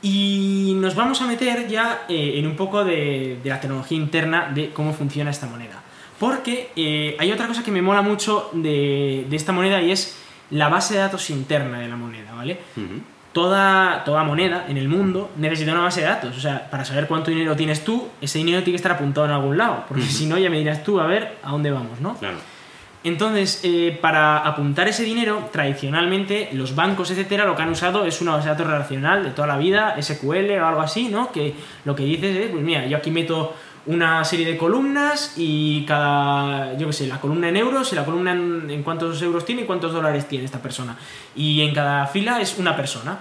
Y 0.00 0.74
nos 0.76 0.94
vamos 0.94 1.20
a 1.22 1.26
meter 1.26 1.66
ya 1.66 2.04
eh, 2.08 2.34
en 2.36 2.46
un 2.46 2.54
poco 2.54 2.84
de, 2.84 3.38
de 3.42 3.50
la 3.50 3.60
tecnología 3.60 3.96
interna 3.98 4.50
de 4.54 4.70
cómo 4.70 4.92
funciona 4.92 5.30
esta 5.30 5.46
moneda. 5.46 5.82
Porque 6.18 6.70
eh, 6.76 7.16
hay 7.18 7.30
otra 7.32 7.46
cosa 7.46 7.62
que 7.62 7.70
me 7.70 7.82
mola 7.82 8.02
mucho 8.02 8.50
de, 8.52 9.26
de 9.28 9.36
esta 9.36 9.52
moneda 9.52 9.80
y 9.80 9.92
es 9.92 10.16
la 10.50 10.68
base 10.68 10.94
de 10.94 11.00
datos 11.00 11.30
interna 11.30 11.78
de 11.80 11.88
la 11.88 11.96
moneda, 11.96 12.32
¿vale? 12.34 12.58
Toda, 13.32 14.02
toda 14.04 14.24
moneda 14.24 14.64
en 14.68 14.78
el 14.78 14.88
mundo 14.88 15.30
necesita 15.36 15.72
una 15.72 15.82
base 15.82 16.00
de 16.00 16.06
datos. 16.06 16.36
O 16.36 16.40
sea, 16.40 16.68
para 16.70 16.84
saber 16.84 17.06
cuánto 17.06 17.30
dinero 17.30 17.54
tienes 17.54 17.84
tú, 17.84 18.08
ese 18.20 18.38
dinero 18.38 18.62
tiene 18.62 18.72
que 18.72 18.76
estar 18.76 18.92
apuntado 18.92 19.26
en 19.26 19.32
algún 19.32 19.58
lado. 19.58 19.84
Porque 19.86 20.04
si 20.04 20.26
no, 20.26 20.38
ya 20.38 20.50
me 20.50 20.58
dirás 20.58 20.82
tú, 20.82 20.98
a 20.98 21.06
ver, 21.06 21.36
¿a 21.42 21.50
dónde 21.50 21.70
vamos, 21.70 22.00
no? 22.00 22.16
Claro. 22.16 22.38
Entonces, 23.04 23.60
eh, 23.62 23.96
para 24.00 24.38
apuntar 24.38 24.88
ese 24.88 25.04
dinero, 25.04 25.48
tradicionalmente 25.52 26.48
los 26.52 26.74
bancos, 26.74 27.10
etcétera, 27.10 27.44
lo 27.44 27.54
que 27.54 27.62
han 27.62 27.70
usado 27.70 28.04
es 28.04 28.20
una 28.20 28.32
base 28.32 28.48
de 28.48 28.54
datos 28.54 28.66
relacional 28.66 29.22
de 29.22 29.30
toda 29.30 29.46
la 29.46 29.56
vida, 29.56 29.94
SQL 30.02 30.50
o 30.60 30.66
algo 30.66 30.80
así, 30.80 31.08
¿no? 31.08 31.30
Que 31.30 31.54
lo 31.84 31.94
que 31.94 32.02
dices 32.02 32.36
es, 32.36 32.50
pues 32.50 32.62
mira, 32.62 32.86
yo 32.86 32.96
aquí 32.96 33.12
meto 33.12 33.54
una 33.88 34.22
serie 34.22 34.44
de 34.44 34.58
columnas 34.58 35.32
y 35.36 35.84
cada, 35.86 36.76
yo 36.76 36.88
qué 36.88 36.92
sé, 36.92 37.06
la 37.06 37.20
columna 37.20 37.48
en 37.48 37.56
euros 37.56 37.90
y 37.90 37.96
la 37.96 38.04
columna 38.04 38.32
en, 38.32 38.70
en 38.70 38.82
cuántos 38.82 39.20
euros 39.22 39.46
tiene 39.46 39.62
y 39.62 39.64
cuántos 39.64 39.94
dólares 39.94 40.28
tiene 40.28 40.44
esta 40.44 40.60
persona. 40.60 40.96
Y 41.34 41.62
en 41.62 41.74
cada 41.74 42.06
fila 42.06 42.40
es 42.40 42.58
una 42.58 42.76
persona. 42.76 43.20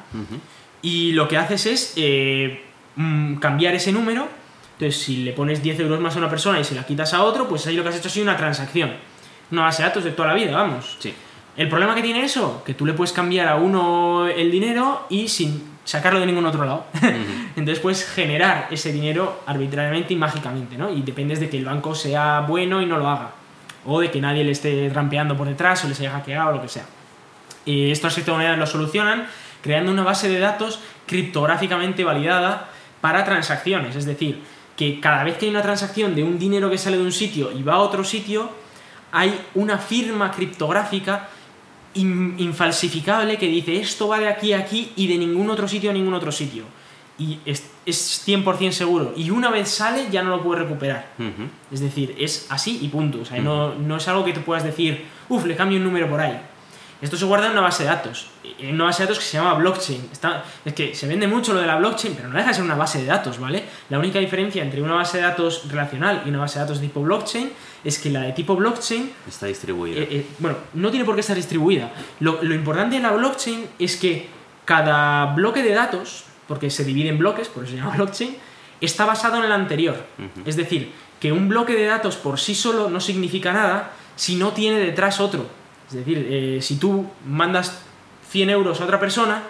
Y 0.82 1.14
lo 1.14 1.28
que 1.30 1.38
haces 1.38 1.66
es 1.68 1.94
eh, 1.96 2.66
mm, 2.98 3.36
cambiar 3.36 3.76
ese 3.76 3.94
número. 3.94 4.28
Entonces, 4.74 5.02
si 5.02 5.24
le 5.24 5.32
pones 5.32 5.64
10 5.64 5.80
euros 5.80 6.02
más 6.02 6.16
a 6.16 6.20
una 6.20 6.30
persona 6.30 6.60
y 6.60 6.66
se 6.66 6.76
la 6.76 6.86
quitas 6.86 7.14
a 7.14 7.24
otro, 7.24 7.48
pues 7.48 7.66
ahí 7.66 7.76
lo 7.78 7.84
que 7.84 7.90
has 7.90 7.96
hecho 7.96 8.10
ha 8.10 8.12
sido 8.12 8.24
una 8.24 8.36
transacción. 8.36 8.92
Una 9.52 9.64
base 9.64 9.84
de 9.84 9.88
datos 9.88 10.04
de 10.04 10.12
toda 10.12 10.28
la 10.28 10.34
vida, 10.34 10.52
vamos. 10.52 10.98
Sí. 11.00 11.14
El 11.56 11.70
problema 11.70 11.96
que 11.96 12.02
tiene 12.02 12.26
eso, 12.26 12.62
que 12.66 12.74
tú 12.74 12.86
le 12.86 12.94
puedes 12.94 13.14
cambiar 13.14 13.48
a 13.48 13.56
uno 13.56 14.28
el 14.28 14.52
dinero 14.52 15.08
y 15.10 15.30
sin 15.30 15.77
sacarlo 15.88 16.20
de 16.20 16.26
ningún 16.26 16.46
otro 16.46 16.66
lado. 16.66 16.86
Entonces 17.56 17.80
puedes 17.80 18.06
generar 18.06 18.68
ese 18.70 18.92
dinero 18.92 19.42
arbitrariamente 19.46 20.14
y 20.14 20.18
mágicamente, 20.18 20.78
¿no? 20.78 20.92
Y 20.92 21.02
dependes 21.02 21.40
de 21.40 21.50
que 21.50 21.58
el 21.58 21.64
banco 21.64 21.96
sea 21.96 22.42
bueno 22.42 22.82
y 22.82 22.86
no 22.86 22.98
lo 22.98 23.10
haga. 23.10 23.32
O 23.86 24.02
de 24.02 24.12
que 24.12 24.20
nadie 24.20 24.44
le 24.44 24.52
esté 24.52 24.90
trampeando 24.90 25.38
por 25.38 25.48
detrás 25.48 25.86
o 25.86 25.88
les 25.88 25.98
haya 26.02 26.12
hackeado 26.12 26.50
o 26.50 26.52
lo 26.52 26.62
que 26.62 26.68
sea. 26.68 26.84
Y 27.64 27.90
estas 27.90 28.14
criptomonedas 28.16 28.60
lo 28.60 28.68
solucionan 28.68 29.28
creando 29.62 29.92
una 29.92 30.04
base 30.04 30.28
de 30.28 30.40
datos 30.40 30.80
criptográficamente 31.06 32.04
validada 32.04 32.70
para 33.00 33.24
transacciones. 33.24 33.96
Es 33.96 34.06
decir, 34.06 34.44
que 34.76 35.00
cada 35.00 35.24
vez 35.24 35.38
que 35.38 35.46
hay 35.46 35.52
una 35.52 35.62
transacción 35.62 36.16
de 36.16 36.24
un 36.24 36.38
dinero 36.38 36.70
que 36.70 36.78
sale 36.78 36.98
de 36.98 37.04
un 37.04 37.14
sitio 37.14 37.54
y 37.54 37.64
va 37.64 37.76
a 37.76 37.80
otro 37.80 38.04
sitio, 38.04 38.50
hay 39.14 39.40
una 39.56 39.78
firma 39.78 40.32
criptográfica 40.32 41.30
in- 41.98 42.36
infalsificable 42.38 43.38
que 43.38 43.48
dice 43.48 43.78
esto 43.80 44.08
va 44.08 44.20
de 44.20 44.28
aquí 44.28 44.54
a 44.54 44.60
aquí 44.60 44.92
y 44.96 45.08
de 45.08 45.18
ningún 45.18 45.50
otro 45.50 45.68
sitio 45.68 45.90
a 45.90 45.94
ningún 45.94 46.14
otro 46.14 46.32
sitio. 46.32 46.64
Y 47.20 47.40
es, 47.46 47.68
es 47.86 48.24
100% 48.28 48.72
seguro. 48.72 49.14
Y 49.18 49.32
una 49.32 49.50
vez 49.50 49.70
sale 49.70 50.08
ya 50.12 50.22
no 50.22 50.30
lo 50.30 50.44
puedes 50.44 50.64
recuperar. 50.64 51.14
Es 51.72 51.80
decir, 51.80 52.16
es 52.20 52.46
así 52.50 52.78
y 52.82 52.90
punto. 52.90 53.22
O 53.22 53.26
sea, 53.26 53.40
no, 53.40 53.74
no 53.76 53.98
es 53.98 54.08
algo 54.08 54.24
que 54.24 54.34
tú 54.34 54.42
puedas 54.42 54.64
decir, 54.64 55.06
uff, 55.28 55.46
le 55.46 55.56
cambio 55.56 55.78
un 55.80 55.84
número 55.84 56.08
por 56.08 56.20
ahí. 56.20 56.40
Esto 57.02 57.16
se 57.16 57.26
guarda 57.26 57.46
en 57.48 57.52
una 57.54 57.62
base 57.62 57.84
de 57.84 57.90
datos. 57.90 58.28
En 58.60 58.74
una 58.76 58.86
base 58.86 59.04
de 59.04 59.08
datos 59.08 59.20
que 59.20 59.26
se 59.30 59.38
llama 59.38 59.54
blockchain. 59.54 60.10
Está, 60.12 60.44
es 60.66 60.74
que 60.74 60.96
se 60.96 61.08
vende 61.08 61.28
mucho 61.28 61.54
lo 61.54 61.60
de 61.62 61.68
la 61.68 61.76
blockchain, 61.78 62.16
pero 62.16 62.28
no 62.28 62.36
deja 62.36 62.50
de 62.50 62.54
ser 62.56 62.64
una 62.64 62.76
base 62.76 63.00
de 63.00 63.06
datos, 63.06 63.40
¿vale? 63.40 63.64
La 63.90 64.00
única 64.00 64.18
diferencia 64.20 64.64
entre 64.64 64.82
una 64.82 64.96
base 64.96 65.18
de 65.18 65.24
datos 65.24 65.70
relacional 65.70 66.24
y 66.26 66.30
una 66.30 66.40
base 66.40 66.58
de 66.58 66.66
datos 66.66 66.82
de 66.82 66.88
tipo 66.88 67.02
blockchain 67.02 67.52
es 67.84 68.00
que 68.00 68.10
la 68.10 68.22
de 68.22 68.32
tipo 68.34 68.56
blockchain 68.56 69.12
Está 69.28 69.46
distribuido. 69.46 70.00
eh, 70.02 70.08
eh, 70.10 70.26
bueno, 70.40 70.58
no 70.74 70.90
tiene 70.90 71.06
por 71.06 71.14
qué 71.16 71.22
estar 71.22 71.36
distribuida. 71.36 71.92
Lo, 72.20 72.42
lo 72.42 72.56
importante 72.56 72.96
de 72.96 73.02
la 73.04 73.12
blockchain 73.12 73.68
es 73.78 73.96
que 73.98 74.28
cada 74.66 75.34
bloque 75.34 75.62
de 75.62 75.74
datos, 75.74 76.26
porque 76.48 76.70
se 76.70 76.84
divide 76.84 77.10
en 77.10 77.18
bloques, 77.20 77.48
por 77.48 77.64
eso 77.64 77.74
se 77.74 77.78
llama 77.78 77.96
blockchain, 77.96 78.36
está 78.82 79.06
basado 79.06 79.38
en 79.38 79.44
el 79.44 79.52
anterior. 79.52 80.04
Es 80.46 80.56
decir, 80.56 80.92
que 81.20 81.32
un 81.32 81.48
bloque 81.50 81.74
de 81.74 81.86
datos 81.86 82.16
por 82.16 82.40
sí 82.40 82.54
solo 82.56 82.90
no 82.90 83.00
significa 83.00 83.54
nada 83.54 83.92
si 84.16 84.36
no 84.36 84.52
tiene 84.52 84.80
detrás 84.80 85.20
otro. 85.20 85.48
Es 85.88 85.94
decir, 85.94 86.28
eh, 86.30 86.60
si 86.62 86.78
tú 86.78 87.08
mandas 87.26 87.82
100 88.30 88.50
euros 88.50 88.82
a 88.82 88.84
otra 88.84 89.00
persona, 89.00 89.44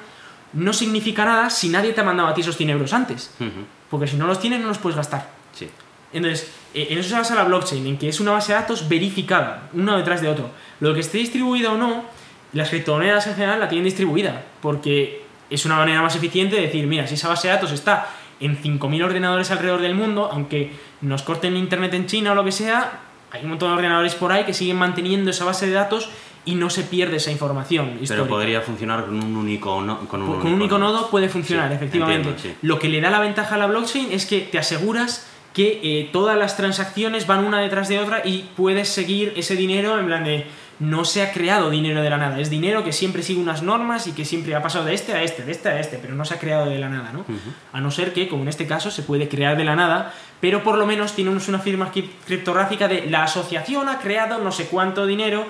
no 0.53 0.73
significa 0.73 1.25
nada 1.25 1.49
si 1.49 1.69
nadie 1.69 1.93
te 1.93 2.01
ha 2.01 2.03
mandado 2.03 2.29
a 2.29 2.33
ti 2.33 2.41
esos 2.41 2.57
100 2.57 2.69
euros 2.69 2.93
antes. 2.93 3.31
Ujú. 3.39 3.65
Porque 3.89 4.07
si 4.07 4.17
no 4.17 4.27
los 4.27 4.39
tienes, 4.39 4.61
no 4.61 4.67
los 4.67 4.77
puedes 4.77 4.95
gastar. 4.95 5.29
Sí. 5.53 5.69
Entonces, 6.13 6.51
eh, 6.73 6.87
en 6.91 6.99
eso 6.99 7.09
se 7.09 7.15
basa 7.15 7.35
la 7.35 7.43
blockchain, 7.43 7.85
en 7.85 7.97
que 7.97 8.09
es 8.09 8.19
una 8.19 8.31
base 8.31 8.53
de 8.53 8.59
datos 8.59 8.87
verificada, 8.87 9.69
uno 9.73 9.97
detrás 9.97 10.21
de 10.21 10.29
otro. 10.29 10.49
Lo 10.79 10.93
que 10.93 10.99
esté 10.99 11.17
distribuido 11.17 11.73
o 11.73 11.77
no 11.77 12.05
las 12.53 12.69
criptomonedas 12.69 13.27
en 13.27 13.35
general 13.35 13.59
la 13.59 13.67
tienen 13.67 13.85
distribuida, 13.85 14.43
porque 14.61 15.23
es 15.49 15.65
una 15.65 15.75
manera 15.75 16.01
más 16.01 16.15
eficiente 16.15 16.55
de 16.55 16.63
decir, 16.63 16.87
mira, 16.87 17.07
si 17.07 17.15
esa 17.15 17.27
base 17.27 17.47
de 17.47 17.53
datos 17.53 17.71
está 17.71 18.09
en 18.39 18.61
5.000 18.61 19.03
ordenadores 19.03 19.51
alrededor 19.51 19.81
del 19.81 19.95
mundo, 19.95 20.29
aunque 20.31 20.71
nos 21.01 21.23
corten 21.23 21.57
internet 21.57 21.93
en 21.93 22.05
China 22.05 22.31
o 22.31 22.35
lo 22.35 22.43
que 22.43 22.51
sea, 22.51 22.99
hay 23.31 23.43
un 23.43 23.49
montón 23.49 23.69
de 23.69 23.75
ordenadores 23.75 24.15
por 24.15 24.31
ahí 24.31 24.45
que 24.45 24.53
siguen 24.53 24.77
manteniendo 24.77 25.31
esa 25.31 25.45
base 25.45 25.67
de 25.67 25.73
datos 25.73 26.09
y 26.47 26.55
no 26.55 26.69
se 26.71 26.81
pierde 26.83 27.17
esa 27.17 27.31
información. 27.31 27.99
Pero 28.07 28.27
podría 28.27 28.61
funcionar 28.61 29.05
con 29.05 29.23
un 29.23 29.35
único, 29.37 29.81
no- 29.81 29.99
con 30.07 30.21
un 30.21 30.27
Con 30.27 30.35
único 30.37 30.47
un 30.47 30.53
único 30.55 30.77
nodo 30.79 31.09
puede 31.11 31.29
funcionar, 31.29 31.69
Sí, 31.69 31.75
efectivamente. 31.75 32.29
entiendo, 32.29 32.41
sí. 32.59 32.67
Lo 32.67 32.79
que 32.79 32.89
le 32.89 32.99
da 33.01 33.11
la 33.11 33.19
ventaja 33.19 33.53
a 33.55 33.57
la 33.59 33.67
blockchain 33.67 34.11
es 34.11 34.25
que 34.25 34.39
te 34.41 34.57
aseguras 34.57 35.27
que 35.53 35.79
eh, 35.83 36.09
todas 36.13 36.37
las 36.37 36.55
transacciones 36.57 37.25
van 37.27 37.43
una 37.45 37.59
detrás 37.59 37.87
de 37.89 37.99
otra 37.99 38.21
y 38.25 38.49
puedes 38.55 38.89
seguir 38.89 39.33
ese 39.37 39.55
dinero 39.55 39.99
en 39.99 40.05
plan 40.07 40.23
de 40.23 40.45
no 40.79 41.03
se 41.05 41.23
ha 41.23 41.31
creado 41.31 41.71
dinero 41.71 42.03
de 42.03 42.09
la 42.11 42.17
nada, 42.17 42.39
es 42.39 42.51
dinero 42.51 42.83
que 42.83 42.93
siempre 42.93 43.23
sigue 43.23 43.41
unas 43.41 43.63
normas 43.63 44.05
y 44.05 44.11
que 44.11 44.23
siempre 44.25 44.53
ha 44.53 44.61
pasado 44.61 44.85
de 44.85 44.93
este 44.93 45.13
a 45.13 45.23
este, 45.23 45.41
de 45.41 45.51
este 45.51 45.69
a 45.69 45.79
este, 45.79 45.97
pero 45.97 46.13
no 46.13 46.23
se 46.23 46.35
ha 46.35 46.39
creado 46.39 46.67
de 46.69 46.77
la 46.77 46.87
nada, 46.87 47.11
¿no? 47.11 47.25
A 47.73 47.81
no 47.81 47.89
ser 47.89 48.13
que, 48.13 48.27
como 48.27 48.43
en 48.43 48.49
este 48.49 48.67
caso, 48.67 48.91
se 48.91 49.01
puede 49.01 49.27
crear 49.27 49.57
de 49.57 49.63
la 49.65 49.75
nada, 49.75 50.13
pero 50.39 50.61
por 50.63 50.77
lo 50.77 50.85
menos 50.85 51.13
tenemos 51.13 51.47
una 51.47 51.57
firma 51.57 51.91
cri- 51.91 52.07
criptográfica 52.27 52.87
de 52.87 53.09
la 53.09 53.23
asociación 53.23 53.89
ha 53.89 53.97
creado 53.97 54.37
no 54.37 54.51
sé 54.51 54.65
cuánto 54.67 55.07
dinero 55.07 55.47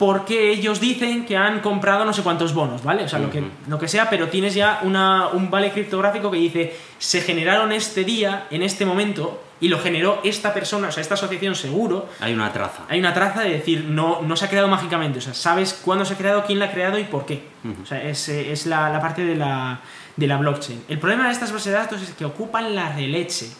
porque 0.00 0.50
ellos 0.50 0.80
dicen 0.80 1.26
que 1.26 1.36
han 1.36 1.60
comprado 1.60 2.06
no 2.06 2.14
sé 2.14 2.22
cuántos 2.22 2.54
bonos, 2.54 2.82
¿vale? 2.82 3.04
O 3.04 3.08
sea, 3.08 3.18
lo, 3.18 3.30
que, 3.30 3.44
lo 3.68 3.78
que 3.78 3.86
sea, 3.86 4.08
pero 4.08 4.28
tienes 4.28 4.54
ya 4.54 4.80
una, 4.82 5.28
un 5.28 5.50
vale 5.50 5.72
criptográfico 5.72 6.30
que 6.30 6.38
dice 6.38 6.74
se 6.96 7.20
generaron 7.20 7.70
este 7.70 8.02
día, 8.04 8.46
en 8.50 8.62
este 8.62 8.86
momento, 8.86 9.42
y 9.60 9.68
lo 9.68 9.78
generó 9.78 10.22
esta 10.24 10.54
persona, 10.54 10.88
o 10.88 10.90
sea, 10.90 11.02
esta 11.02 11.16
asociación 11.16 11.54
seguro. 11.54 12.08
Hay 12.18 12.32
una 12.32 12.50
traza. 12.50 12.84
Hay 12.88 12.98
una 12.98 13.12
traza 13.12 13.42
de 13.42 13.50
decir, 13.50 13.84
no, 13.90 14.22
no 14.22 14.36
se 14.36 14.46
ha 14.46 14.48
creado 14.48 14.68
mágicamente, 14.68 15.18
o 15.18 15.22
sea, 15.22 15.34
sabes 15.34 15.74
cuándo 15.74 16.06
se 16.06 16.14
ha 16.14 16.16
creado, 16.16 16.44
quién 16.46 16.60
la 16.60 16.64
ha 16.64 16.72
creado 16.72 16.98
y 16.98 17.04
por 17.04 17.26
qué. 17.26 17.42
O 17.82 17.84
sea, 17.84 18.02
es, 18.02 18.26
es 18.30 18.64
la, 18.64 18.88
la 18.88 19.02
parte 19.02 19.22
de 19.22 19.36
la, 19.36 19.80
de 20.16 20.26
la 20.26 20.38
blockchain. 20.38 20.82
El 20.88 20.98
problema 20.98 21.26
de 21.26 21.32
estas 21.32 21.52
bases 21.52 21.66
de 21.66 21.78
datos 21.78 22.00
es 22.00 22.14
que 22.14 22.24
ocupan 22.24 22.74
la 22.74 22.90
releche. 22.94 23.50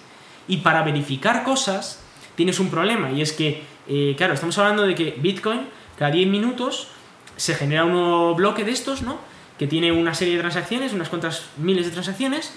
Y 0.49 0.57
para 0.57 0.83
verificar 0.85 1.45
cosas, 1.45 2.01
tienes 2.35 2.59
un 2.61 2.71
problema, 2.71 3.11
y 3.11 3.21
es 3.21 3.35
que, 3.35 3.63
eh, 3.87 4.15
claro, 4.17 4.33
estamos 4.33 4.57
hablando 4.57 4.85
de 4.87 4.95
que 4.95 5.19
Bitcoin, 5.19 5.67
cada 6.01 6.11
10 6.11 6.29
minutos, 6.29 6.89
se 7.37 7.55
genera 7.55 7.85
un 7.85 7.93
nuevo 7.93 8.35
bloque 8.35 8.65
de 8.65 8.73
estos, 8.73 9.03
¿no? 9.03 9.19
Que 9.59 9.67
tiene 9.67 9.93
una 9.93 10.15
serie 10.15 10.35
de 10.35 10.41
transacciones, 10.41 10.95
unas 10.95 11.11
cuantas 11.11 11.45
miles 11.59 11.85
de 11.85 11.93
transacciones, 11.93 12.55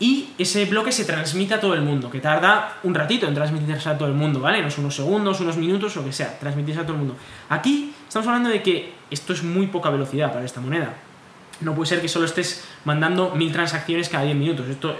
y 0.00 0.30
ese 0.38 0.64
bloque 0.64 0.92
se 0.92 1.04
transmite 1.04 1.52
a 1.52 1.60
todo 1.60 1.74
el 1.74 1.82
mundo, 1.82 2.10
que 2.10 2.20
tarda 2.20 2.78
un 2.84 2.94
ratito 2.94 3.26
en 3.26 3.34
transmitirse 3.34 3.88
a 3.90 3.98
todo 3.98 4.08
el 4.08 4.14
mundo, 4.14 4.40
¿vale? 4.40 4.62
No 4.62 4.70
son 4.70 4.84
unos 4.84 4.96
segundos, 4.96 5.40
unos 5.40 5.58
minutos, 5.58 5.94
lo 5.94 6.04
que 6.04 6.12
sea, 6.12 6.38
transmitirse 6.38 6.80
a 6.80 6.84
todo 6.84 6.94
el 6.94 7.00
mundo. 7.00 7.16
Aquí 7.50 7.92
estamos 8.08 8.26
hablando 8.28 8.48
de 8.48 8.62
que 8.62 8.94
esto 9.10 9.34
es 9.34 9.42
muy 9.42 9.66
poca 9.66 9.90
velocidad 9.90 10.32
para 10.32 10.46
esta 10.46 10.62
moneda. 10.62 10.94
No 11.60 11.74
puede 11.74 11.88
ser 11.88 12.00
que 12.00 12.08
solo 12.08 12.24
estés 12.24 12.64
mandando 12.86 13.34
mil 13.34 13.52
transacciones 13.52 14.08
cada 14.08 14.24
10 14.24 14.36
minutos. 14.36 14.68
Esto, 14.68 14.98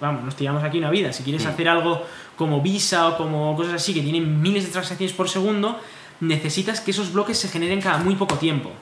vamos, 0.00 0.24
nos 0.24 0.34
tiramos 0.36 0.62
aquí 0.64 0.78
una 0.78 0.90
vida. 0.90 1.12
Si 1.12 1.22
quieres 1.22 1.44
Mm. 1.44 1.48
hacer 1.48 1.68
algo 1.68 2.04
como 2.36 2.60
Visa 2.60 3.08
o 3.08 3.16
como 3.16 3.56
cosas 3.56 3.74
así 3.74 3.94
que 3.94 4.00
tienen 4.02 4.40
miles 4.42 4.64
de 4.64 4.70
transacciones 4.70 5.12
por 5.14 5.28
segundo, 5.28 5.80
necesitas 6.20 6.80
que 6.80 6.90
esos 6.90 7.12
bloques 7.12 7.38
se 7.38 7.48
generen 7.48 7.80
cada 7.80 7.98
muy 7.98 8.14
poco 8.14 8.36
tiempo. 8.36 8.72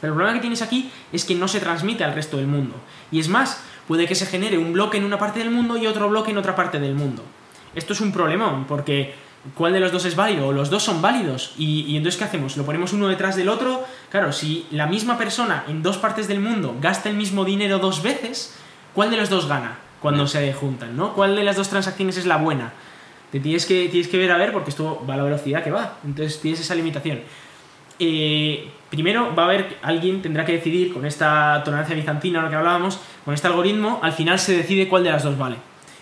Pero 0.00 0.12
el 0.12 0.16
problema 0.16 0.34
que 0.34 0.40
tienes 0.40 0.62
aquí 0.62 0.90
es 1.12 1.24
que 1.24 1.34
no 1.34 1.48
se 1.48 1.60
transmite 1.60 2.04
al 2.04 2.14
resto 2.14 2.36
del 2.38 2.46
mundo. 2.46 2.74
Y 3.10 3.20
es 3.20 3.28
más, 3.28 3.62
puede 3.86 4.06
que 4.06 4.14
se 4.14 4.26
genere 4.26 4.58
un 4.58 4.72
bloque 4.72 4.98
en 4.98 5.04
una 5.04 5.18
parte 5.18 5.40
del 5.40 5.50
mundo 5.50 5.76
y 5.76 5.86
otro 5.86 6.08
bloque 6.08 6.30
en 6.30 6.38
otra 6.38 6.56
parte 6.56 6.80
del 6.80 6.94
mundo. 6.94 7.22
Esto 7.74 7.92
es 7.92 8.00
un 8.00 8.12
problemón, 8.12 8.64
porque 8.64 9.14
¿cuál 9.54 9.72
de 9.72 9.80
los 9.80 9.92
dos 9.92 10.04
es 10.04 10.16
válido? 10.16 10.48
O 10.48 10.52
los 10.52 10.70
dos 10.70 10.82
son 10.82 11.02
válidos. 11.02 11.54
Y, 11.58 11.82
y 11.82 11.96
entonces, 11.96 12.18
¿qué 12.18 12.24
hacemos? 12.24 12.56
¿Lo 12.56 12.64
ponemos 12.64 12.92
uno 12.92 13.08
detrás 13.08 13.36
del 13.36 13.48
otro? 13.48 13.84
Claro, 14.10 14.32
si 14.32 14.66
la 14.70 14.86
misma 14.86 15.18
persona 15.18 15.64
en 15.68 15.82
dos 15.82 15.98
partes 15.98 16.28
del 16.28 16.40
mundo 16.40 16.76
gasta 16.80 17.08
el 17.10 17.16
mismo 17.16 17.44
dinero 17.44 17.78
dos 17.78 18.02
veces, 18.02 18.54
¿cuál 18.94 19.10
de 19.10 19.18
los 19.18 19.28
dos 19.28 19.46
gana 19.46 19.78
cuando 20.00 20.26
se 20.26 20.52
juntan? 20.54 20.96
¿no? 20.96 21.12
¿Cuál 21.14 21.36
de 21.36 21.44
las 21.44 21.56
dos 21.56 21.68
transacciones 21.68 22.16
es 22.16 22.26
la 22.26 22.38
buena? 22.38 22.72
Te 23.30 23.40
tienes 23.40 23.66
que, 23.66 23.88
tienes 23.88 24.08
que 24.08 24.18
ver 24.18 24.32
a 24.32 24.36
ver 24.36 24.52
porque 24.52 24.70
esto 24.70 25.04
va 25.08 25.14
a 25.14 25.16
la 25.16 25.22
velocidad 25.22 25.62
que 25.62 25.70
va. 25.70 25.98
Entonces 26.04 26.40
tienes 26.40 26.60
esa 26.60 26.74
limitación. 26.74 27.20
Eh, 27.98 28.68
primero 28.88 29.34
va 29.34 29.44
a 29.44 29.46
haber, 29.46 29.78
alguien 29.82 30.22
tendrá 30.22 30.44
que 30.44 30.52
decidir 30.52 30.92
con 30.92 31.06
esta 31.06 31.62
tolerancia 31.64 31.94
bizantina, 31.94 32.42
lo 32.42 32.50
que 32.50 32.56
hablábamos, 32.56 32.98
con 33.24 33.34
este 33.34 33.46
algoritmo, 33.46 34.00
al 34.02 34.12
final 34.12 34.38
se 34.38 34.56
decide 34.56 34.88
cuál 34.88 35.04
de 35.04 35.10
las 35.10 35.22
dos 35.22 35.38
vale. 35.38 35.56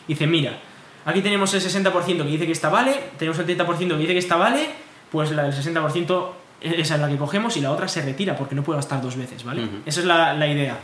Dice, 0.06 0.26
mira, 0.26 0.58
aquí 1.04 1.20
tenemos 1.20 1.52
el 1.54 1.60
60% 1.60 2.04
que 2.04 2.24
dice 2.24 2.46
que 2.46 2.52
esta 2.52 2.70
vale, 2.70 2.94
tenemos 3.18 3.38
el 3.38 3.46
30% 3.46 3.76
que 3.76 3.96
dice 3.96 4.12
que 4.12 4.18
esta 4.18 4.36
vale, 4.36 4.68
pues 5.10 5.30
la 5.32 5.42
del 5.42 5.52
60% 5.52 6.28
esa 6.60 6.94
es 6.94 7.00
la 7.00 7.08
que 7.08 7.16
cogemos 7.16 7.56
y 7.56 7.60
la 7.60 7.70
otra 7.70 7.86
se 7.88 8.02
retira 8.02 8.36
porque 8.36 8.54
no 8.54 8.62
puede 8.62 8.78
gastar 8.78 9.00
dos 9.00 9.16
veces, 9.16 9.44
¿vale? 9.44 9.64
Ujú. 9.64 9.76
Esa 9.86 10.00
es 10.00 10.06
la, 10.06 10.34
la 10.34 10.46
idea. 10.46 10.78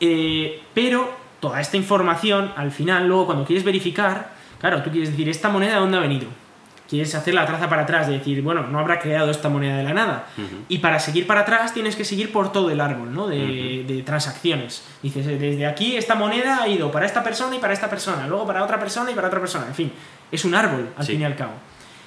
Eh, 0.00 0.62
pero 0.74 1.12
toda 1.38 1.60
esta 1.60 1.76
información, 1.76 2.52
al 2.56 2.72
final, 2.72 3.06
luego 3.06 3.26
cuando 3.26 3.44
quieres 3.44 3.64
verificar, 3.64 4.32
claro, 4.62 4.82
tú 4.82 4.90
quieres 4.90 5.10
decir, 5.10 5.28
¿esta 5.28 5.50
moneda 5.50 5.74
de 5.74 5.80
dónde 5.80 5.98
ha 5.98 6.00
venido? 6.00 6.28
Quieres 6.88 7.14
hacer 7.14 7.32
la 7.34 7.46
traza 7.46 7.68
para 7.70 7.82
atrás, 7.82 8.06
de 8.06 8.14
decir, 8.18 8.42
bueno, 8.42 8.66
no 8.66 8.78
habrá 8.78 8.98
creado 8.98 9.30
esta 9.30 9.48
moneda 9.48 9.76
de 9.78 9.82
la 9.82 9.94
nada. 9.94 10.26
Y 10.68 10.78
para 10.78 10.98
seguir 10.98 11.26
para 11.26 11.40
atrás 11.40 11.72
tienes 11.74 11.96
que 11.96 12.04
seguir 12.04 12.30
por 12.32 12.52
todo 12.52 12.70
el 12.70 12.80
árbol, 12.82 13.14
¿no? 13.14 13.28
De, 13.28 13.84
de 13.86 14.02
transacciones. 14.02 14.82
Dices, 15.02 15.26
eh, 15.26 15.38
desde 15.38 15.66
aquí 15.66 15.96
esta 15.96 16.14
moneda 16.14 16.62
ha 16.62 16.68
ido 16.68 16.90
para 16.92 17.06
esta 17.06 17.22
persona 17.24 17.56
y 17.56 17.58
para 17.58 17.72
esta 17.72 17.88
persona, 17.90 18.26
luego 18.26 18.46
para 18.46 18.62
otra 18.62 18.78
persona 18.78 19.10
y 19.10 19.14
para 19.14 19.28
otra 19.28 19.40
persona. 19.40 19.66
En 19.68 19.74
fin, 19.74 19.92
es 20.30 20.44
un 20.44 20.54
árbol, 20.54 20.88
al 20.96 21.04
Sí. 21.06 21.12
fin 21.12 21.22
y 21.22 21.24
al 21.24 21.34
cabo. 21.36 21.52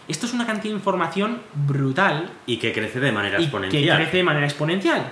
Esto 0.07 0.27
es 0.27 0.34
una 0.34 0.45
cantidad 0.45 0.72
de 0.73 0.77
información 0.77 1.41
brutal 1.56 2.30
Y 2.45 2.57
que 2.57 2.72
crece 2.72 2.99
de 2.99 3.11
manera 3.11 3.38
y 3.38 3.40
que 3.40 3.44
exponencial. 3.45 3.98
crece 3.98 4.18
de 4.18 4.23
manera 4.23 4.45
exponencial. 4.45 5.11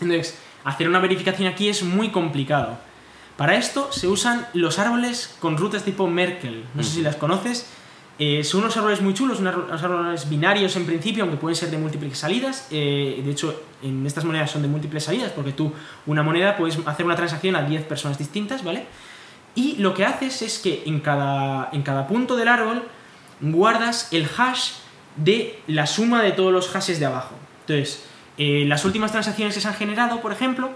Entonces, 0.00 0.38
hacer 0.64 0.88
una 0.88 0.98
verificación 1.00 1.46
aquí 1.46 1.68
es 1.68 1.82
muy 1.82 2.08
complicado. 2.08 2.78
Para 3.36 3.56
esto 3.56 3.90
se 3.92 4.06
usan 4.06 4.46
los 4.54 4.78
árboles 4.78 5.36
con 5.40 5.56
rutas 5.56 5.82
tipo 5.82 6.06
Merkel. 6.06 6.64
No 6.74 6.82
sé 6.82 6.90
si 6.90 7.02
las 7.02 7.16
conoces. 7.16 7.66
Eh, 8.16 8.44
son 8.44 8.60
unos 8.60 8.76
árboles 8.76 9.00
muy 9.00 9.12
chulos, 9.12 9.40
unos 9.40 9.56
unos 9.56 9.82
árboles 9.82 10.28
binarios 10.28 10.76
en 10.76 10.86
principio, 10.86 11.24
aunque 11.24 11.36
pueden 11.36 11.56
ser 11.56 11.70
de 11.70 11.78
múltiples 11.78 12.16
salidas. 12.16 12.68
Eh, 12.70 13.20
de 13.24 13.30
hecho, 13.30 13.62
en 13.82 14.06
estas 14.06 14.24
monedas 14.24 14.52
son 14.52 14.62
de 14.62 14.68
múltiples 14.68 15.02
salidas, 15.02 15.32
porque 15.32 15.52
tú, 15.52 15.72
una 16.06 16.22
moneda, 16.22 16.56
puedes 16.56 16.78
hacer 16.86 17.04
una 17.04 17.16
transacción 17.16 17.56
a 17.56 17.62
10 17.62 17.82
personas 17.86 18.16
distintas, 18.16 18.62
¿vale? 18.62 18.86
Y 19.56 19.76
lo 19.76 19.94
que 19.94 20.04
haces 20.04 20.42
es 20.42 20.58
que 20.60 20.84
en 20.86 21.00
cada, 21.00 21.70
en 21.72 21.82
cada 21.82 22.06
punto 22.06 22.36
del 22.36 22.46
árbol 22.46 22.84
guardas 23.40 24.12
el 24.12 24.28
hash 24.36 24.72
de 25.16 25.58
la 25.66 25.86
suma 25.86 26.22
de 26.22 26.32
todos 26.32 26.52
los 26.52 26.68
hashes 26.68 27.00
de 27.00 27.06
abajo. 27.06 27.34
Entonces, 27.66 28.04
eh, 28.38 28.64
las 28.66 28.84
últimas 28.84 29.12
transacciones 29.12 29.54
que 29.54 29.60
se 29.60 29.68
han 29.68 29.74
generado, 29.74 30.20
por 30.20 30.32
ejemplo, 30.32 30.70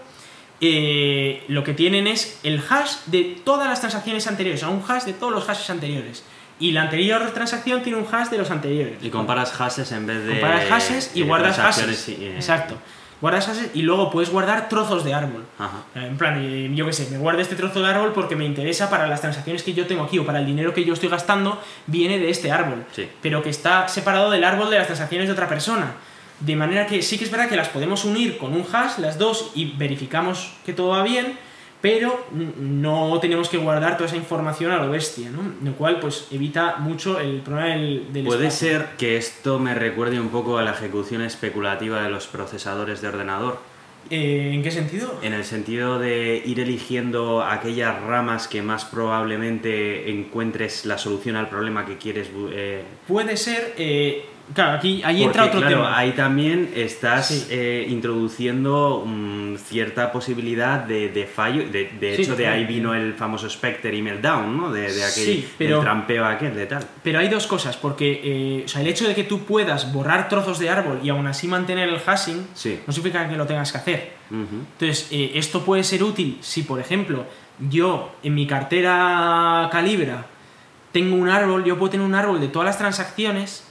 eh, 0.61 1.45
lo 1.49 1.63
que 1.63 1.73
tienen 1.73 2.07
es 2.07 2.41
el 2.43 2.61
hash 2.69 2.97
de 3.07 3.41
todas 3.45 3.69
las 3.69 3.81
transacciones 3.81 4.27
anteriores, 4.27 4.63
o 4.63 4.67
sea, 4.67 4.75
un 4.75 4.83
hash 4.87 5.05
de 5.05 5.13
todos 5.13 5.33
los 5.33 5.45
hashes 5.45 5.71
anteriores. 5.71 6.25
Y 6.61 6.73
la 6.73 6.83
anterior 6.83 7.31
transacción 7.33 7.83
tiene 7.83 7.99
un 7.99 8.07
hash 8.13 8.29
de 8.29 8.39
los 8.39 8.51
anteriores. 8.51 8.97
Y 9.01 9.11
comparas 9.11 9.53
hashes 9.53 9.93
en 9.93 10.07
vez 10.07 10.25
de. 10.25 10.33
Comparas 10.41 10.69
hashes 10.69 11.11
y 11.15 11.23
guardas 11.23 11.57
hashes. 11.57 12.09
y, 12.09 12.25
eh, 12.25 12.35
Exacto. 12.35 12.77
Guardas 13.21 13.47
hashes 13.47 13.71
y 13.75 13.83
luego 13.83 14.11
puedes 14.11 14.31
guardar 14.31 14.69
trozos 14.69 15.05
de 15.05 15.15
árbol. 15.15 15.45
Ajá. 15.59 15.85
En 15.95 16.17
plan, 16.17 16.41
eh, 16.41 16.71
yo 16.75 16.87
qué 16.87 16.93
sé, 16.93 17.09
me 17.11 17.19
guardo 17.19 17.41
este 17.41 17.55
trozo 17.55 17.81
de 17.81 17.89
árbol 17.89 18.13
porque 18.13 18.35
me 18.35 18.45
interesa 18.45 18.91
para 18.91 19.07
las 19.07 19.21
transacciones 19.21 19.63
que 19.63 19.75
yo 19.75 19.87
tengo 19.87 20.05
aquí 20.05 20.19
o 20.19 20.27
para 20.27 20.41
el 20.41 20.47
dinero 20.47 20.75
que 20.75 20.85
yo 20.85 20.95
estoy 20.95 21.09
gastando, 21.09 21.61
viene 21.87 22.19
de 22.19 22.31
este 22.31 22.51
árbol. 22.51 22.85
Sí. 22.93 23.09
Pero 23.23 23.43
que 23.43 23.51
está 23.51 23.87
separado 23.87 24.31
del 24.31 24.43
árbol 24.43 24.71
de 24.71 24.79
las 24.79 24.87
transacciones 24.87 25.29
de 25.29 25.33
otra 25.33 25.49
persona. 25.49 25.95
De 26.41 26.55
manera 26.57 26.87
que 26.87 27.03
sí 27.03 27.19
que 27.19 27.25
es 27.25 27.31
verdad 27.31 27.49
que 27.49 27.57
las 27.57 27.69
podemos 27.69 28.05
unir 28.05 28.39
con 28.39 28.53
un 28.55 28.65
hash, 28.73 28.99
las 28.99 29.19
dos, 29.19 29.51
y 29.55 29.73
verificamos 29.77 30.53
que 30.65 30.73
todo 30.73 30.89
va 30.91 31.03
bien, 31.03 31.37
pero 31.81 32.27
no 32.33 33.19
tenemos 33.21 33.49
que 33.49 33.57
guardar 33.57 33.97
toda 33.97 34.07
esa 34.07 34.17
información 34.17 34.73
a 34.73 34.79
lo 34.79 34.91
bestia, 34.91 35.31
¿no? 35.31 35.43
Lo 35.63 35.77
cual, 35.77 36.01
pues, 36.01 36.27
evita 36.33 36.77
mucho 36.79 37.19
el 37.21 37.41
problema 37.41 37.71
del, 37.71 38.13
del 38.13 38.25
Puede 38.25 38.49
espacio. 38.49 38.69
ser 38.79 38.87
que 38.99 39.17
esto 39.17 39.59
me 39.59 39.75
recuerde 39.75 40.19
un 40.21 40.29
poco 40.29 40.59
a 40.59 40.63
la 40.63 40.73
ejecución 40.73 41.23
especulativa 41.23 42.03
de 42.03 42.11
los 42.11 42.27
procesadores 42.27 43.01
de 43.01 43.09
ordenador. 43.09 43.61
Eh, 44.11 44.53
¿En 44.55 44.63
qué 44.63 44.71
sentido? 44.71 45.19
En 45.23 45.35
el 45.35 45.45
sentido 45.45 45.99
de 45.99 46.43
ir 46.45 46.61
eligiendo 46.61 47.43
aquellas 47.45 48.01
ramas 48.03 48.49
que 48.49 48.63
más 48.63 48.85
probablemente 48.85 50.11
encuentres 50.11 50.87
la 50.87 50.99
solución 50.99 51.37
al 51.37 51.49
problema 51.49 51.85
que 51.85 51.97
quieres. 51.99 52.29
eh, 52.53 52.83
Puede 53.07 53.37
ser. 53.37 53.75
eh, 53.77 54.25
claro, 54.55 54.73
aquí 54.79 55.03
ahí 55.05 55.17
porque, 55.17 55.25
entra 55.25 55.45
otro 55.47 55.61
claro, 55.61 55.77
tema. 55.77 55.99
ahí 55.99 56.13
también 56.13 56.71
estás 56.75 57.29
Sí. 57.29 57.47
eh, 57.51 57.87
introduciendo 57.89 59.05
mm, 59.07 59.57
cierta 59.57 60.11
posibilidad 60.13 60.81
de, 60.81 61.09
de 61.11 61.27
fallo. 61.27 61.69
De, 61.71 61.91
de 62.01 62.17
Sí, 62.17 62.23
hecho, 62.23 62.37
de 62.37 62.47
ahí 62.47 62.65
vino 62.65 62.95
el 62.95 63.15
famoso 63.15 63.49
Spectre 63.49 63.97
y 63.97 64.03
Meltdown, 64.03 64.57
¿no? 64.57 64.73
De, 64.73 64.83
de 64.93 65.05
aquel 65.05 65.25
Sí, 65.25 65.49
pero- 65.59 65.77
del 65.77 65.85
trampeo 65.85 66.25
aquel, 66.25 66.55
de 66.55 66.67
tal. 66.67 66.85
Pero 67.03 67.19
hay 67.19 67.29
dos 67.29 67.47
cosas, 67.47 67.77
porque 67.77 68.21
eh, 68.23 68.63
o 68.65 68.69
sea, 68.69 68.81
el 68.81 68.87
hecho 68.89 69.07
de 69.07 69.15
que 69.15 69.25
tú 69.25 69.41
puedas 69.45 69.93
borrar 69.93 70.29
trozos 70.29 70.59
de 70.59 70.71
árbol 70.71 71.01
y 71.03 71.09
aún 71.11 71.27
así 71.27 71.49
mantener 71.49 71.89
el 71.89 71.99
hashing 72.01 72.47
Sí. 72.55 72.81
no 72.87 72.93
significa 72.93 73.29
que 73.29 73.37
lo 73.37 73.47
tengas 73.47 73.73
que 73.73 73.79
hacer. 73.79 74.13
Entonces, 74.31 75.09
eh, 75.11 75.33
esto 75.35 75.63
puede 75.65 75.83
ser 75.85 76.03
útil 76.03 76.39
si, 76.41 76.63
por 76.63 76.81
ejemplo, 76.81 77.25
yo 77.71 78.13
en 78.23 78.35
mi 78.35 78.47
cartera 78.47 79.69
Calibra 79.73 80.27
tengo 80.93 81.17
un 81.17 81.29
árbol, 81.29 81.65
yo 81.65 81.79
puedo 81.79 81.91
tener 81.91 82.07
un 82.07 82.15
árbol 82.15 82.41
de 82.41 82.49
todas 82.49 82.67
las 82.67 82.79
transacciones 82.79 83.65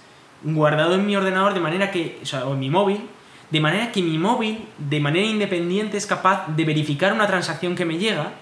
guardado 0.44 0.96
en 0.96 1.06
mi 1.06 1.16
ordenador 1.16 1.54
de 1.54 1.60
manera 1.60 1.92
que, 1.92 2.20
o 2.22 2.26
sea, 2.26 2.46
o 2.46 2.54
en 2.54 2.60
mi 2.60 2.70
móvil, 2.70 3.02
de 3.50 3.60
manera 3.60 3.92
que 3.92 4.02
mi 4.02 4.18
móvil, 4.18 4.66
de 4.78 5.00
manera 5.00 5.26
independiente, 5.26 5.98
es 5.98 6.06
capaz 6.06 6.48
de 6.48 6.66
verificar 6.66 7.14
una 7.14 7.28
transacción 7.28 7.76
que 7.76 7.86
me 7.86 7.98
llega, 7.98 8.34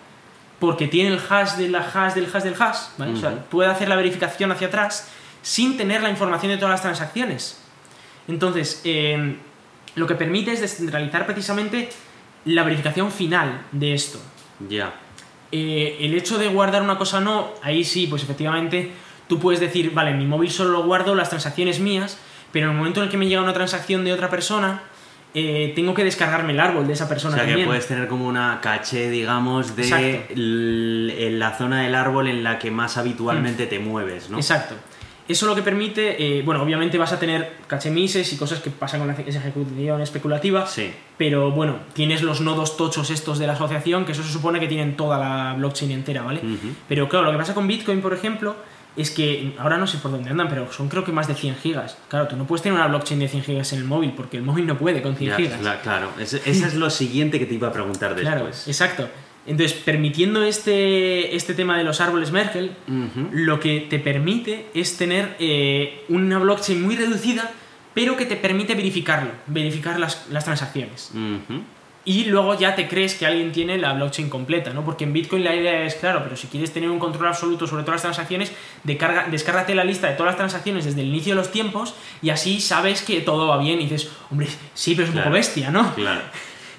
porque 0.59 0.87
tiene 0.87 1.09
el 1.09 1.21
hash 1.29 1.55
de 1.55 1.69
la 1.69 1.79
hash 1.79 2.13
del 2.13 2.27
hash 2.33 2.43
del 2.43 2.55
hash, 2.59 2.77
¿vale? 2.97 3.13
O 3.13 3.17
sea, 3.17 3.43
puede 3.45 3.69
hacer 3.69 3.87
la 3.87 3.95
verificación 3.95 4.51
hacia 4.51 4.67
atrás 4.67 5.09
sin 5.41 5.77
tener 5.77 6.01
la 6.01 6.09
información 6.09 6.51
de 6.51 6.57
todas 6.57 6.71
las 6.71 6.81
transacciones. 6.81 7.61
Entonces, 8.27 8.81
eh, 8.83 9.37
lo 9.95 10.07
que 10.07 10.15
permite 10.15 10.53
es 10.53 10.61
descentralizar 10.61 11.25
precisamente 11.25 11.89
la 12.45 12.63
verificación 12.63 13.11
final 13.11 13.65
de 13.71 13.93
esto. 13.93 14.19
Ya. 14.67 14.93
Eh, 15.51 15.97
el 16.01 16.15
hecho 16.15 16.37
de 16.37 16.47
guardar 16.47 16.81
una 16.81 16.97
cosa 16.97 17.17
o 17.17 17.21
no, 17.21 17.53
ahí 17.61 17.83
sí, 17.83 18.07
pues 18.07 18.23
efectivamente 18.23 18.91
tú 19.27 19.39
puedes 19.39 19.59
decir, 19.59 19.91
vale, 19.93 20.11
en 20.11 20.17
mi 20.17 20.25
móvil 20.25 20.49
solo 20.51 20.71
lo 20.71 20.83
guardo 20.83 21.15
las 21.15 21.29
transacciones 21.29 21.79
mías, 21.79 22.17
pero 22.51 22.65
en 22.67 22.71
el 22.73 22.77
momento 22.77 22.99
en 23.01 23.05
el 23.05 23.11
que 23.11 23.17
me 23.17 23.27
llega 23.27 23.41
una 23.41 23.53
transacción 23.53 24.03
de 24.05 24.13
otra 24.13 24.29
persona, 24.29 24.83
eh, 25.33 25.73
tengo 25.75 25.93
que 25.93 26.03
descargarme 26.05 26.53
el 26.53 26.59
árbol 26.61 26.87
de 26.87 26.93
esa 26.93 27.05
O 27.05 27.09
persona 27.09 27.35
sea 27.35 27.43
que 27.43 27.49
también. 27.51 27.67
puedes 27.67 27.87
tener 27.87 28.07
como 28.07 28.25
una 28.27 28.59
caché, 28.61 29.09
digamos, 29.09 29.75
de 29.75 31.29
la 31.31 31.51
zona 31.57 31.81
del 31.83 31.95
árbol 31.95 32.27
en 32.27 32.43
la 32.43 32.59
que 32.59 32.71
más 32.71 32.97
habitualmente 32.97 33.67
te 33.67 33.79
mueves, 33.79 34.29
¿no? 34.29 34.37
Exacto. 34.37 34.75
Eso 35.27 35.47
lo 35.47 35.55
que 35.55 35.63
permite, 35.63 36.37
eh, 36.37 36.43
bueno, 36.43 36.61
obviamente 36.61 36.99
vas 36.99 37.11
a 37.11 37.17
tener 37.19 37.53
cachemises 37.65 38.31
y 38.31 38.37
cosas 38.37 38.59
que 38.59 38.69
pasan 38.69 38.99
con 38.99 39.07
la 39.07 39.15
ejecución 39.15 39.99
especulativa, 39.99 40.67
Sí. 40.67 40.91
pero 41.17 41.49
bueno, 41.49 41.79
tienes 41.93 42.21
los 42.21 42.41
nodos 42.41 42.77
tochos 42.77 43.09
estos 43.09 43.39
de 43.39 43.47
la 43.47 43.53
asociación, 43.53 44.05
que 44.05 44.11
eso 44.11 44.21
se 44.21 44.31
supone 44.31 44.59
que 44.59 44.67
tienen 44.67 44.95
toda 44.95 45.17
la 45.17 45.55
blockchain 45.57 45.89
entera, 45.91 46.21
¿vale? 46.21 46.41
Pero 46.87 47.09
claro, 47.09 47.25
lo 47.25 47.31
que 47.31 47.37
pasa 47.39 47.55
con 47.55 47.65
Bitcoin, 47.67 48.01
por 48.01 48.13
ejemplo, 48.13 48.55
es 48.97 49.11
que 49.11 49.53
ahora 49.59 49.77
no 49.77 49.87
sé 49.87 49.97
por 49.97 50.11
dónde 50.11 50.29
andan, 50.29 50.47
pero 50.49 50.71
son 50.71 50.87
creo 50.89 51.03
que 51.03 51.11
más 51.11 51.27
de 51.27 51.35
100 51.35 51.55
gigas. 51.57 51.97
Claro, 52.07 52.27
tú 52.27 52.35
no 52.37 52.45
puedes 52.47 52.61
tener 52.63 52.77
una 52.77 52.87
blockchain 52.87 53.19
de 53.19 53.27
100 53.27 53.43
gigas 53.43 53.73
en 53.73 53.79
el 53.79 53.85
móvil, 53.85 54.13
porque 54.15 54.37
el 54.37 54.43
móvil 54.43 54.65
no 54.65 54.77
puede 54.77 55.01
con 55.01 55.15
100 55.15 55.29
Ya, 55.31 55.35
gigas. 55.37 55.59
cla- 55.61 55.81
claro, 55.81 56.09
ese 56.19 56.41
es 56.49 56.73
lo 56.75 56.89
siguiente 56.89 57.39
que 57.39 57.45
te 57.45 57.55
iba 57.55 57.67
a 57.67 57.73
preguntar 57.73 58.15
Claro, 58.15 58.45
después. 58.45 58.67
exacto. 58.67 59.09
Entonces, 59.47 59.77
permitiendo 59.77 60.41
este, 60.43 61.35
este 61.35 61.53
tema 61.53 61.77
de 61.77 61.83
los 61.83 62.01
árboles 62.01 62.31
Merkle, 62.31 62.71
Ujú. 62.87 63.29
lo 63.31 63.59
que 63.59 63.81
te 63.81 63.99
permite 63.99 64.67
es 64.73 64.97
tener 64.97 65.35
eh, 65.39 66.03
una 66.09 66.39
blockchain 66.39 66.81
muy 66.81 66.95
reducida, 66.95 67.51
pero 67.93 68.17
que 68.17 68.25
te 68.25 68.37
permite 68.37 68.73
verificarlo, 68.75 69.29
verificar 69.47 69.99
las, 69.99 70.27
las 70.31 70.45
transacciones. 70.45 71.11
Y 72.07 72.25
luego 72.25 72.57
ya 72.57 72.75
te 72.75 72.87
crees 72.87 73.15
que 73.15 73.25
alguien 73.25 73.51
tiene 73.51 73.79
la 73.79 73.93
blockchain 73.93 74.29
completa, 74.29 74.71
¿no? 74.73 74.85
Porque 74.85 75.05
en 75.05 75.11
Bitcoin 75.13 75.43
la 75.43 75.55
idea 75.55 75.83
es, 75.85 75.95
claro, 75.95 76.21
pero 76.23 76.35
si 76.37 76.45
quieres 76.45 76.71
tener 76.71 76.89
un 76.91 76.99
control 76.99 77.27
absoluto 77.27 77.65
sobre 77.65 77.81
todas 77.81 77.95
las 77.95 78.01
transacciones, 78.03 78.51
descarga, 78.83 79.25
descárgate 79.31 79.73
la 79.73 79.83
lista 79.83 80.07
de 80.07 80.13
todas 80.13 80.27
las 80.33 80.37
transacciones 80.37 80.85
desde 80.85 81.01
el 81.01 81.07
inicio 81.07 81.33
de 81.33 81.37
los 81.41 81.51
tiempos 81.51 81.95
y 82.21 82.29
así 82.29 82.61
sabes 82.61 83.01
que 83.01 83.21
todo 83.21 83.47
va 83.47 83.57
bien 83.57 83.79
y 83.81 83.87
dices, 83.87 84.11
hombre, 84.29 84.47
sí, 84.75 84.93
pero 84.93 85.03
es 85.03 85.09
un 85.09 85.13
Claro. 85.15 85.29
poco 85.29 85.33
bestia, 85.35 85.71
¿no? 85.71 85.95
Claro. 85.95 86.21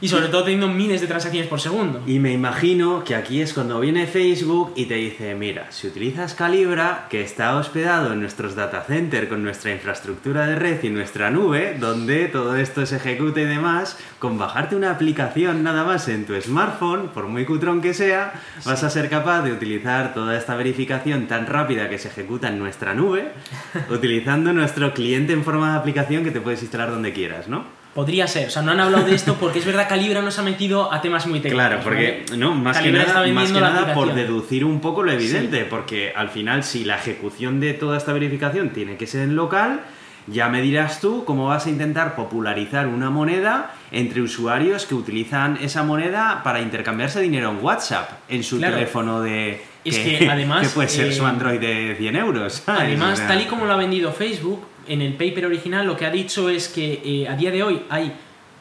Y 0.00 0.08
sobre 0.08 0.28
todo 0.28 0.44
teniendo 0.44 0.68
miles 0.68 1.00
de 1.00 1.06
transacciones 1.06 1.48
por 1.48 1.60
segundo. 1.60 2.02
Y 2.06 2.18
me 2.18 2.32
imagino 2.32 3.02
que 3.02 3.14
aquí 3.14 3.40
es 3.40 3.54
cuando 3.54 3.80
viene 3.80 4.06
Facebook 4.06 4.72
y 4.76 4.84
te 4.84 4.94
dice, 4.94 5.34
mira, 5.34 5.72
si 5.72 5.86
utilizas 5.86 6.34
Calibra, 6.34 7.06
que 7.08 7.22
está 7.22 7.56
hospedado 7.56 8.12
en 8.12 8.20
nuestros 8.20 8.54
data 8.54 8.82
center 8.82 9.28
con 9.28 9.42
nuestra 9.42 9.72
infraestructura 9.72 10.46
de 10.46 10.56
red 10.56 10.82
y 10.84 10.90
nuestra 10.90 11.30
nube, 11.30 11.76
donde 11.78 12.26
todo 12.26 12.56
esto 12.56 12.84
se 12.84 12.96
ejecuta 12.96 13.40
y 13.40 13.46
demás, 13.46 13.98
con 14.18 14.38
bajarte 14.38 14.76
una 14.76 14.90
aplicación 14.90 15.62
nada 15.62 15.84
más 15.84 16.08
en 16.08 16.26
tu 16.26 16.38
smartphone, 16.40 17.08
por 17.08 17.26
muy 17.26 17.44
cutrón 17.44 17.80
que 17.80 17.94
sea, 17.94 18.34
vas 18.64 18.84
a 18.84 18.90
ser 18.90 19.08
capaz 19.08 19.42
de 19.42 19.52
utilizar 19.52 20.12
toda 20.12 20.36
esta 20.36 20.56
verificación 20.56 21.26
tan 21.26 21.46
rápida 21.46 21.88
que 21.88 21.98
se 21.98 22.08
ejecuta 22.08 22.48
en 22.48 22.58
nuestra 22.58 22.94
nube, 22.94 23.32
utilizando 23.90 24.52
nuestro 24.52 24.92
cliente 24.92 25.32
en 25.32 25.44
forma 25.44 25.72
de 25.72 25.78
aplicación 25.78 26.24
que 26.24 26.30
te 26.30 26.40
puedes 26.40 26.62
instalar 26.62 26.90
donde 26.90 27.12
quieras, 27.12 27.48
¿no? 27.48 27.75
Podría 27.96 28.26
ser, 28.28 28.48
o 28.48 28.50
sea, 28.50 28.60
no 28.60 28.72
han 28.72 28.80
hablado 28.80 29.06
de 29.06 29.14
esto 29.14 29.36
porque 29.40 29.58
es 29.58 29.64
verdad 29.64 29.88
Calibra 29.88 30.20
nos 30.20 30.38
ha 30.38 30.42
metido 30.42 30.92
a 30.92 31.00
temas 31.00 31.26
muy 31.26 31.40
técnicos. 31.40 31.66
Claro, 31.66 31.82
porque 31.82 32.24
¿vale? 32.28 32.38
no, 32.38 32.54
más 32.54 32.76
que 32.76 32.92
Calibra 32.92 33.06
nada, 33.06 33.32
más 33.32 33.86
que 33.86 33.92
por 33.94 34.14
deducir 34.14 34.66
un 34.66 34.80
poco 34.82 35.02
lo 35.02 35.12
evidente, 35.12 35.64
porque 35.64 36.12
al 36.14 36.28
final 36.28 36.62
si 36.62 36.84
la 36.84 36.96
ejecución 36.98 37.58
de 37.58 37.72
toda 37.72 37.96
esta 37.96 38.12
verificación 38.12 38.68
tiene 38.68 38.98
que 38.98 39.06
ser 39.06 39.22
en 39.22 39.34
local, 39.34 39.80
ya 40.26 40.48
me 40.50 40.60
dirás 40.60 41.00
tú 41.00 41.24
cómo 41.24 41.46
vas 41.46 41.66
a 41.66 41.70
intentar 41.70 42.16
popularizar 42.16 42.86
una 42.86 43.08
moneda 43.08 43.72
entre 43.92 44.20
usuarios 44.20 44.84
que 44.84 44.94
utilizan 44.94 45.56
esa 45.62 45.82
moneda 45.82 46.42
para 46.42 46.60
intercambiarse 46.60 47.20
dinero 47.20 47.50
en 47.50 47.64
WhatsApp, 47.64 48.10
en 48.28 48.44
su 48.44 48.58
Claro. 48.58 48.74
teléfono 48.74 49.22
de... 49.22 49.64
Es 49.84 49.98
que, 49.98 50.28
además, 50.30 50.66
que 50.66 50.74
puede 50.74 50.88
ser 50.88 51.14
su 51.14 51.22
eh, 51.24 51.28
Android 51.28 51.60
de 51.60 51.94
100 51.96 52.16
euros. 52.16 52.62
¿sabes? 52.66 52.82
Además, 52.82 53.12
O 53.14 53.16
sea, 53.16 53.28
tal 53.28 53.40
y 53.40 53.44
como 53.44 53.66
lo 53.66 53.72
ha 53.72 53.76
vendido 53.76 54.12
Facebook, 54.12 54.66
en 54.88 55.02
el 55.02 55.14
paper 55.14 55.46
original 55.46 55.86
lo 55.86 55.96
que 55.96 56.06
ha 56.06 56.10
dicho 56.10 56.48
es 56.48 56.68
que 56.68 57.02
eh, 57.04 57.28
a 57.28 57.36
día 57.36 57.50
de 57.50 57.62
hoy 57.62 57.82
hay 57.88 58.12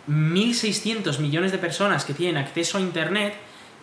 1.600 0.10 1.20
millones 1.20 1.52
de 1.52 1.58
personas 1.58 2.06
que 2.06 2.14
tienen 2.14 2.38
acceso 2.38 2.78
a 2.78 2.82
Internet 2.82 3.36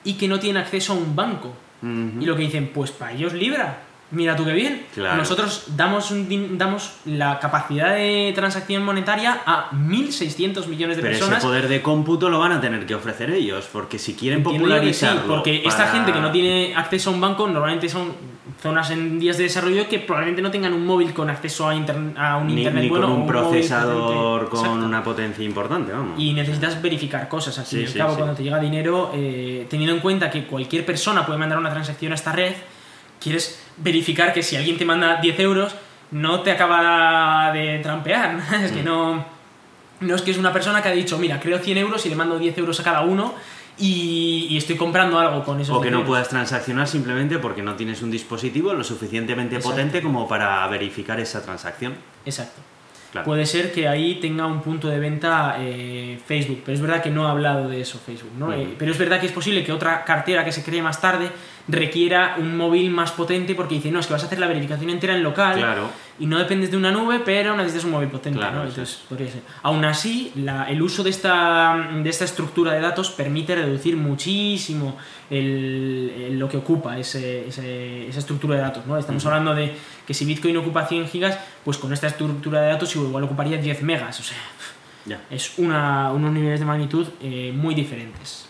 y 0.05 0.15
que 0.15 0.29
no 0.29 0.39
tienen 0.39 0.63
acceso 0.63 0.93
a 0.93 0.97
un 0.97 1.15
banco. 1.17 1.55
Y 1.83 2.27
lo 2.27 2.37
que 2.37 2.43
dicen, 2.43 2.71
pues 2.73 2.93
para 2.93 3.13
ellos 3.13 3.33
Libra. 3.33 3.81
Mira 4.13 4.37
tú 4.37 4.45
qué 4.45 4.53
bien. 4.53 4.87
Claro. 4.95 5.17
Nosotros 5.17 5.65
damos, 5.75 6.11
un 6.11 6.59
damos 6.59 6.93
la 7.07 7.39
capacidad 7.41 7.95
de 7.97 8.31
transacción 8.35 8.85
monetaria 8.85 9.41
a 9.47 9.71
1.600 9.71 10.67
millones 10.67 10.97
de 10.97 11.03
Pero 11.03 11.15
ese 11.15 11.21
personas. 11.21 11.43
poder 11.43 11.67
de 11.67 11.81
cómputo 11.81 12.29
lo 12.29 12.39
van 12.39 12.53
a 12.53 12.61
tener 12.61 12.85
que 12.85 12.95
ofrecer 12.95 13.31
ellos, 13.31 13.69
porque 13.73 13.99
si 13.99 14.15
quieren 14.15 14.41
sí, 14.41 14.45
popularizarlo... 14.45 15.27
porque 15.27 15.63
esta 15.65 15.89
gente 15.89 16.13
que 16.13 16.21
no 16.21 16.31
tiene 16.31 16.75
acceso 16.77 17.09
a 17.09 17.15
un 17.15 17.23
banco 17.23 17.49
normalmente 17.49 17.89
son 17.89 18.13
zonas 18.61 18.91
en 18.91 19.19
días 19.19 19.37
de 19.39 19.45
desarrollo 19.45 19.89
que 19.89 19.99
probablemente 19.99 20.43
no 20.43 20.51
tengan 20.51 20.73
un 20.73 20.85
móvil 20.87 21.13
con 21.15 21.31
acceso 21.31 21.69
a, 21.69 21.73
a 21.73 22.37
un 22.37 22.47
ni, 22.49 22.59
internet 22.59 22.83
ni 22.85 22.89
bueno 22.89 23.07
con 23.09 23.17
o 23.17 23.21
un 23.21 23.27
procesador 23.27 24.49
con 24.49 24.61
Exacto. 24.61 24.85
una 24.87 25.03
potencia 25.03 25.45
importante, 25.45 25.93
vamos. 25.93 26.19
y 26.19 26.33
necesitas 26.33 26.81
verificar 26.83 27.29
cosas 27.29 27.59
al 27.59 27.65
fin 27.67 27.79
Sí, 27.79 27.83
y 27.83 27.87
al 27.87 27.93
sí, 27.93 27.99
cabo 27.99 28.11
sí. 28.13 28.17
cuando 28.19 28.35
te 28.35 28.43
llega 28.43 28.59
dinero 28.61 29.11
eh, 29.15 29.67
teniendo 29.71 29.95
en 29.95 30.01
cuenta 30.01 30.31
que 30.31 30.45
cualquier 30.47 30.85
persona 30.85 31.25
puede 31.27 31.39
mandar 31.39 31.59
una 31.59 31.71
transacción 31.71 32.13
a 32.13 32.15
esta 32.15 32.33
red 32.33 32.55
quieres 33.21 33.63
verificar 33.79 34.33
que 34.33 34.43
si 34.43 34.57
alguien 34.57 34.77
te 34.77 34.85
manda 34.85 35.21
10 35.21 35.41
euros 35.41 35.75
no 36.11 36.41
te 36.41 36.51
acaba 36.51 37.53
de 37.53 37.79
trampear 37.79 38.39
es 38.63 38.73
Mm. 38.73 38.75
que 38.77 38.83
no 38.83 39.25
no 40.01 40.17
es 40.17 40.23
que 40.23 40.33
es 40.33 40.39
una 40.39 40.53
persona 40.53 40.83
que 40.83 40.89
ha 40.89 40.93
dicho 40.93 41.17
mira 41.19 41.39
creo 41.41 41.59
100 41.59 41.79
euros 41.79 42.05
y 42.07 42.09
le 42.09 42.17
mando 42.17 42.39
10 42.39 42.59
euros 42.59 42.79
a 42.81 42.83
cada 42.83 43.03
uno 43.03 43.35
y, 43.79 44.47
y 44.51 44.57
estoy 44.57 44.77
comprando 44.77 45.19
algo 45.19 45.45
con 45.45 45.61
esos 45.61 45.77
O 45.77 45.81
que 45.81 45.89
10 45.89 46.01
no 46.01 46.07
puedas 46.07 46.29
transaccionar 46.29 46.87
simplemente 46.89 47.39
porque 47.39 47.63
no 47.63 47.75
tienes 47.75 48.03
un 48.03 48.11
dispositivo 48.11 48.73
lo 48.75 48.85
suficientemente 48.85 49.57
Exacto. 49.57 49.77
potente 49.77 50.03
como 50.03 50.29
para 50.29 50.67
verificar 50.69 51.19
esa 51.21 51.43
transacción. 51.43 51.95
exacto 52.25 52.61
Claro. 53.13 53.27
Puede 53.27 53.45
ser 53.45 53.73
que 53.73 53.87
ahí 53.87 54.15
tenga 54.17 54.47
un 54.47 54.63
punto 54.63 54.89
de 54.89 54.99
venta 54.99 55.57
eh, 55.61 56.19
Facebook, 56.27 56.63
pero 56.65 56.75
es 56.75 56.81
verdad 56.81 57.03
que 57.03 57.11
no 57.11 57.29
ha 57.29 57.31
hablado 57.33 57.69
de 57.69 57.81
eso 57.83 57.99
Facebook, 57.99 58.33
¿no? 58.39 58.53
Eh, 58.55 58.75
pero 58.79 58.91
es 58.91 58.97
verdad 58.97 59.21
que 59.21 59.27
es 59.27 59.33
posible 59.33 59.63
que 59.63 59.71
otra 59.71 60.03
cartera 60.03 60.45
que 60.47 60.51
se 60.51 60.65
cree 60.65 60.81
más 60.83 60.99
tarde 60.99 61.31
requiera 61.69 62.37
un 62.39 62.57
móvil 62.57 62.91
más 62.91 63.13
potente 63.13 63.55
porque 63.55 63.75
dice, 63.77 63.91
no, 63.93 64.01
es 64.01 64.07
que 64.07 64.15
vas 64.15 64.23
a 64.23 64.27
hacer 64.27 64.39
la 64.39 64.47
verificación 64.47 64.89
entera 64.91 65.15
en 65.15 65.23
local 65.23 65.59
Claro. 65.59 65.91
y 66.19 66.27
no 66.27 66.39
dependes 66.39 66.71
de 66.71 66.77
una 66.79 66.91
nube, 66.91 67.21
pero 67.25 67.55
necesitas 67.55 67.85
un 67.85 67.91
móvil 67.93 68.09
potente, 68.09 68.39
Claro, 68.39 68.57
¿no? 68.57 68.63
sí. 68.65 68.69
Entonces, 68.71 69.01
podría 69.09 69.31
ser. 69.31 69.43
Aún 69.63 69.85
así, 69.85 70.33
la- 70.37 70.65
el 70.71 70.81
uso 70.83 71.05
de 71.05 71.11
esta, 71.11 71.89
de 72.03 72.09
esta 72.11 72.25
estructura 72.25 72.73
de 72.73 72.81
datos 72.81 73.11
permite 73.11 73.55
reducir 73.55 73.95
muchísimo 73.97 74.97
el- 75.31 76.13
el- 76.17 76.39
lo 76.39 76.49
que 76.49 76.57
ocupa 76.57 76.99
ese- 76.99 77.47
ese- 77.49 78.09
esa 78.09 78.19
estructura 78.19 78.57
de 78.57 78.63
datos, 78.63 78.87
¿no? 78.87 78.99
Estamos 78.99 79.25
hablando 79.27 79.55
de 79.55 79.73
que 80.13 80.19
si 80.19 80.25
Bitcoin 80.27 80.57
ocupa 80.59 80.85
100 80.87 81.09
gigas, 81.09 81.39
pues 81.65 81.79
con 81.79 81.91
esta 81.93 82.07
estructura 82.07 82.61
de 82.61 82.69
datos 82.69 82.95
igual 82.97 83.25
ocuparía 83.25 83.57
10 83.57 83.83
megas, 83.83 84.21
o 84.21 84.23
sea, 84.23 84.37
es 85.31 85.55
una- 85.59 86.13
unos 86.13 86.31
niveles 86.33 86.61
de 86.61 86.67
magnitud 86.67 87.09
eh, 87.23 87.51
muy 87.57 87.75
diferentes. 87.75 88.47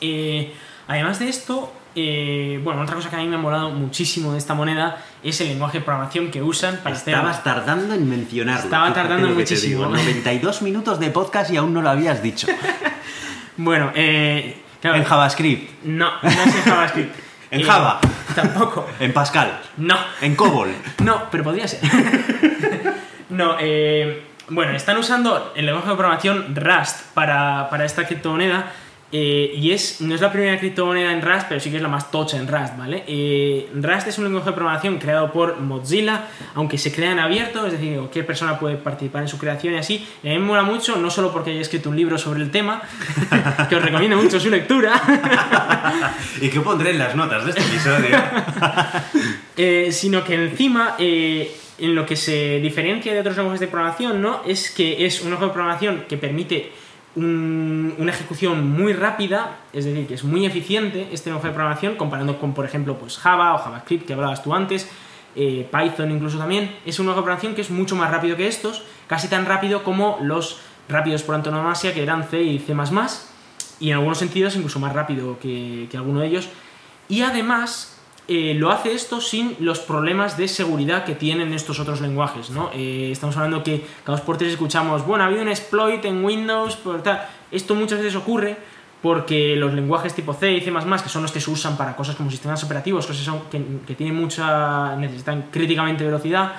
Eh, 0.00 0.52
además 0.88 1.18
de 1.18 1.28
esto, 1.28 1.72
eh, 1.94 2.60
bueno, 2.64 2.82
otra 2.82 2.94
cosa 2.96 3.08
que 3.10 3.16
a 3.16 3.20
mí 3.20 3.26
me 3.28 3.36
ha 3.36 3.38
molado 3.38 3.70
muchísimo 3.70 4.32
de 4.32 4.38
esta 4.38 4.54
moneda 4.54 5.02
es 5.22 5.40
el 5.40 5.48
lenguaje 5.48 5.78
de 5.78 5.84
programación 5.84 6.30
que 6.30 6.42
usan 6.42 6.78
para 6.82 6.94
hacer... 6.96 7.14
Estabas 7.14 7.42
tardando 7.44 7.94
en 7.94 8.08
mencionarlo. 8.08 8.64
Estaba 8.64 8.92
tardando 8.92 9.28
muchísimo. 9.28 9.84
digo. 9.84 9.96
92 9.96 10.62
minutos 10.62 10.98
de 11.00 11.10
podcast 11.10 11.50
y 11.52 11.56
aún 11.56 11.72
no 11.72 11.80
lo 11.80 11.90
habías 11.90 12.22
dicho. 12.22 12.48
Bueno, 13.58 13.90
eh, 13.94 14.60
claro, 14.82 14.98
en 14.98 15.04
JavaScript, 15.04 15.82
no, 15.84 16.10
no 16.22 16.28
es 16.28 16.54
en 16.56 16.62
JavaScript. 16.62 17.14
En 17.50 17.60
Eh, 17.60 17.64
Java. 17.64 18.00
Tampoco. 18.34 18.86
en 19.00 19.12
Pascal, 19.12 19.60
No. 19.76 19.96
en 20.20 20.34
COBOL. 20.34 20.74
No, 21.04 21.30
pero 21.30 21.44
podría 21.44 21.68
ser. 21.68 21.80
no, 23.30 23.56
eh, 23.60 24.26
bueno, 24.48 24.72
están 24.72 24.96
usando 24.98 25.52
el 25.56 25.66
lenguaje 25.66 25.88
de 25.90 25.94
programación 25.96 26.54
Rust 26.56 27.00
para, 27.14 27.68
para 27.70 27.84
esta 27.84 28.04
criptomoneda 28.06 28.72
Eh, 29.12 29.54
y 29.56 29.70
es, 29.70 30.00
no 30.00 30.16
es 30.16 30.20
la 30.20 30.32
primera 30.32 30.58
criptomoneda 30.58 31.12
en 31.12 31.22
Rust, 31.22 31.46
pero 31.48 31.60
sí 31.60 31.70
que 31.70 31.76
es 31.76 31.82
la 31.82 31.88
más 31.88 32.10
tocha 32.10 32.38
en 32.38 32.48
Rust, 32.48 32.76
¿vale? 32.76 33.04
Eh, 33.06 33.68
Rust 33.74 34.08
es 34.08 34.18
un 34.18 34.24
lenguaje 34.24 34.50
de 34.50 34.56
programación 34.56 34.98
creado 34.98 35.32
por 35.32 35.60
Mozilla, 35.60 36.24
aunque 36.54 36.76
se 36.76 36.92
crea 36.92 37.12
en 37.12 37.20
abierto, 37.20 37.66
es 37.66 37.72
decir, 37.72 37.96
cualquier 37.98 38.26
persona 38.26 38.58
puede 38.58 38.76
participar 38.76 39.22
en 39.22 39.28
su 39.28 39.38
creación 39.38 39.74
y 39.74 39.78
así. 39.78 40.06
Y 40.24 40.28
a 40.28 40.32
mí 40.32 40.38
me 40.38 40.46
mola 40.46 40.64
mucho, 40.64 40.96
no 40.96 41.10
solo 41.10 41.32
porque 41.32 41.52
haya 41.52 41.60
escrito 41.60 41.88
un 41.88 41.96
libro 41.96 42.18
sobre 42.18 42.42
el 42.42 42.50
tema, 42.50 42.82
que 43.68 43.76
os 43.76 43.82
recomiendo 43.82 44.16
mucho 44.16 44.40
su 44.40 44.50
lectura. 44.50 45.00
¿Y 46.40 46.48
qué 46.48 46.60
pondré 46.60 46.90
en 46.90 46.98
las 46.98 47.14
notas 47.14 47.44
de 47.44 47.50
este 47.50 47.62
episodio? 47.62 48.16
Eh, 49.58 49.90
sino 49.90 50.22
que 50.22 50.34
encima, 50.34 50.96
en 50.98 51.94
lo 51.94 52.04
que 52.04 52.14
se 52.14 52.60
diferencia 52.60 53.14
de 53.14 53.20
otros 53.20 53.36
lenguajes 53.38 53.60
de 53.60 53.68
programación, 53.68 54.20
¿no? 54.20 54.42
Es 54.46 54.70
que 54.70 55.06
es 55.06 55.22
un 55.22 55.30
lenguaje 55.30 55.46
de 55.46 55.52
programación 55.52 56.04
que 56.06 56.18
permite 56.18 56.72
una 57.16 58.12
ejecución 58.12 58.68
muy 58.70 58.92
rápida, 58.92 59.56
es 59.72 59.86
decir, 59.86 60.06
que 60.06 60.14
es 60.14 60.24
muy 60.24 60.44
eficiente 60.44 61.08
este 61.12 61.30
lenguaje 61.30 61.48
de 61.48 61.54
programación, 61.54 61.96
comparando 61.96 62.38
con, 62.38 62.52
por 62.52 62.66
ejemplo, 62.66 62.98
pues 62.98 63.16
Java 63.16 63.54
o 63.54 63.58
JavaScript 63.58 64.06
que 64.06 64.12
hablabas 64.12 64.42
tú 64.42 64.54
antes, 64.54 64.88
eh, 65.34 65.68
Python 65.72 66.10
incluso 66.10 66.38
también, 66.38 66.76
es 66.84 66.98
un 66.98 67.06
lenguaje 67.06 67.20
de 67.20 67.24
programación 67.24 67.54
que 67.54 67.62
es 67.62 67.70
mucho 67.70 67.96
más 67.96 68.10
rápido 68.10 68.36
que 68.36 68.46
estos, 68.46 68.82
casi 69.06 69.28
tan 69.28 69.46
rápido 69.46 69.82
como 69.82 70.18
los 70.20 70.60
rápidos 70.88 71.22
por 71.22 71.34
antonomasia 71.34 71.94
que 71.94 72.02
eran 72.02 72.24
C 72.24 72.42
y 72.42 72.58
C++, 72.58 72.74
y 73.80 73.90
en 73.90 73.96
algunos 73.96 74.18
sentidos 74.18 74.54
incluso 74.54 74.78
más 74.78 74.92
rápido 74.92 75.38
que, 75.38 75.88
que 75.90 75.96
alguno 75.96 76.20
de 76.20 76.26
ellos, 76.26 76.50
y 77.08 77.22
además 77.22 77.95
eh, 78.28 78.54
lo 78.54 78.72
hace 78.72 78.92
esto 78.92 79.20
sin 79.20 79.56
los 79.60 79.78
problemas 79.78 80.36
de 80.36 80.48
seguridad 80.48 81.04
que 81.04 81.14
tienen 81.14 81.52
estos 81.52 81.78
otros 81.78 82.00
lenguajes, 82.00 82.50
¿no? 82.50 82.70
Eh, 82.74 83.10
estamos 83.12 83.36
hablando 83.36 83.62
que 83.62 83.86
cada 84.02 84.18
dos 84.18 84.26
por 84.26 84.36
tres 84.36 84.52
escuchamos, 84.52 85.06
bueno, 85.06 85.22
ha 85.22 85.28
habido 85.28 85.42
un 85.42 85.48
exploit 85.48 86.04
en 86.04 86.24
Windows, 86.24 86.74
por 86.76 87.02
tal. 87.02 87.24
Esto 87.52 87.76
muchas 87.76 87.98
veces 87.98 88.16
ocurre 88.16 88.56
porque 89.00 89.54
los 89.54 89.72
lenguajes 89.74 90.12
tipo 90.12 90.34
C 90.34 90.54
y 90.54 90.60
C++, 90.60 90.72
que 90.72 91.08
son 91.08 91.22
los 91.22 91.30
que 91.30 91.40
se 91.40 91.50
usan 91.50 91.76
para 91.76 91.94
cosas 91.94 92.16
como 92.16 92.28
sistemas 92.28 92.64
operativos, 92.64 93.06
cosas 93.06 93.32
que, 93.48 93.94
tienen 93.94 94.16
mucha, 94.16 94.96
necesitan 94.96 95.46
críticamente 95.52 96.04
velocidad, 96.04 96.54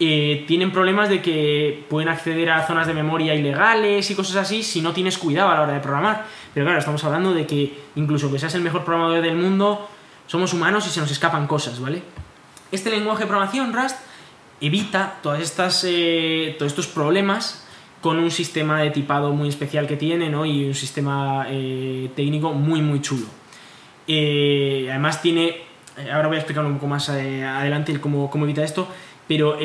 eh, 0.00 0.44
tienen 0.48 0.72
problemas 0.72 1.08
de 1.08 1.22
que 1.22 1.84
pueden 1.88 2.08
acceder 2.08 2.50
a 2.50 2.66
zonas 2.66 2.88
de 2.88 2.94
memoria 2.94 3.36
ilegales 3.36 4.10
y 4.10 4.14
cosas 4.16 4.36
así 4.36 4.64
si 4.64 4.80
no 4.80 4.92
tienes 4.92 5.18
cuidado 5.18 5.50
a 5.50 5.54
la 5.54 5.62
hora 5.62 5.72
de 5.74 5.80
programar. 5.80 6.24
Pero 6.52 6.66
claro, 6.66 6.80
estamos 6.80 7.04
hablando 7.04 7.32
de 7.32 7.46
que 7.46 7.78
incluso 7.94 8.32
que 8.32 8.40
seas 8.40 8.56
el 8.56 8.62
mejor 8.62 8.84
programador 8.84 9.22
del 9.22 9.36
mundo, 9.36 9.88
somos 10.28 10.52
humanos 10.52 10.86
y 10.86 10.90
se 10.90 11.00
nos 11.00 11.10
escapan 11.10 11.48
cosas, 11.48 11.80
¿vale? 11.80 12.02
Este 12.70 12.90
lenguaje 12.90 13.24
de 13.24 13.26
programación, 13.26 13.72
Rust, 13.72 13.96
evita 14.60 15.18
todas 15.22 15.40
estas, 15.40 15.84
eh, 15.88 16.54
todos 16.58 16.70
estos 16.70 16.86
problemas 16.86 17.64
con 18.02 18.18
un 18.18 18.30
sistema 18.30 18.82
de 18.82 18.90
tipado 18.90 19.32
muy 19.32 19.48
especial 19.48 19.88
que 19.88 19.96
tiene, 19.96 20.28
¿no? 20.28 20.44
Y 20.44 20.66
un 20.66 20.74
sistema 20.74 21.46
eh, 21.48 22.10
técnico 22.14 22.52
muy, 22.52 22.82
muy 22.82 23.00
chulo. 23.00 23.26
Eh, 24.06 24.86
además 24.90 25.20
tiene, 25.22 25.62
ahora 26.12 26.28
voy 26.28 26.36
a 26.36 26.40
explicar 26.40 26.64
un 26.64 26.74
poco 26.74 26.86
más 26.86 27.08
adelante 27.08 27.98
cómo, 27.98 28.30
evita 28.44 28.62
esto, 28.62 28.86
pero 29.26 29.58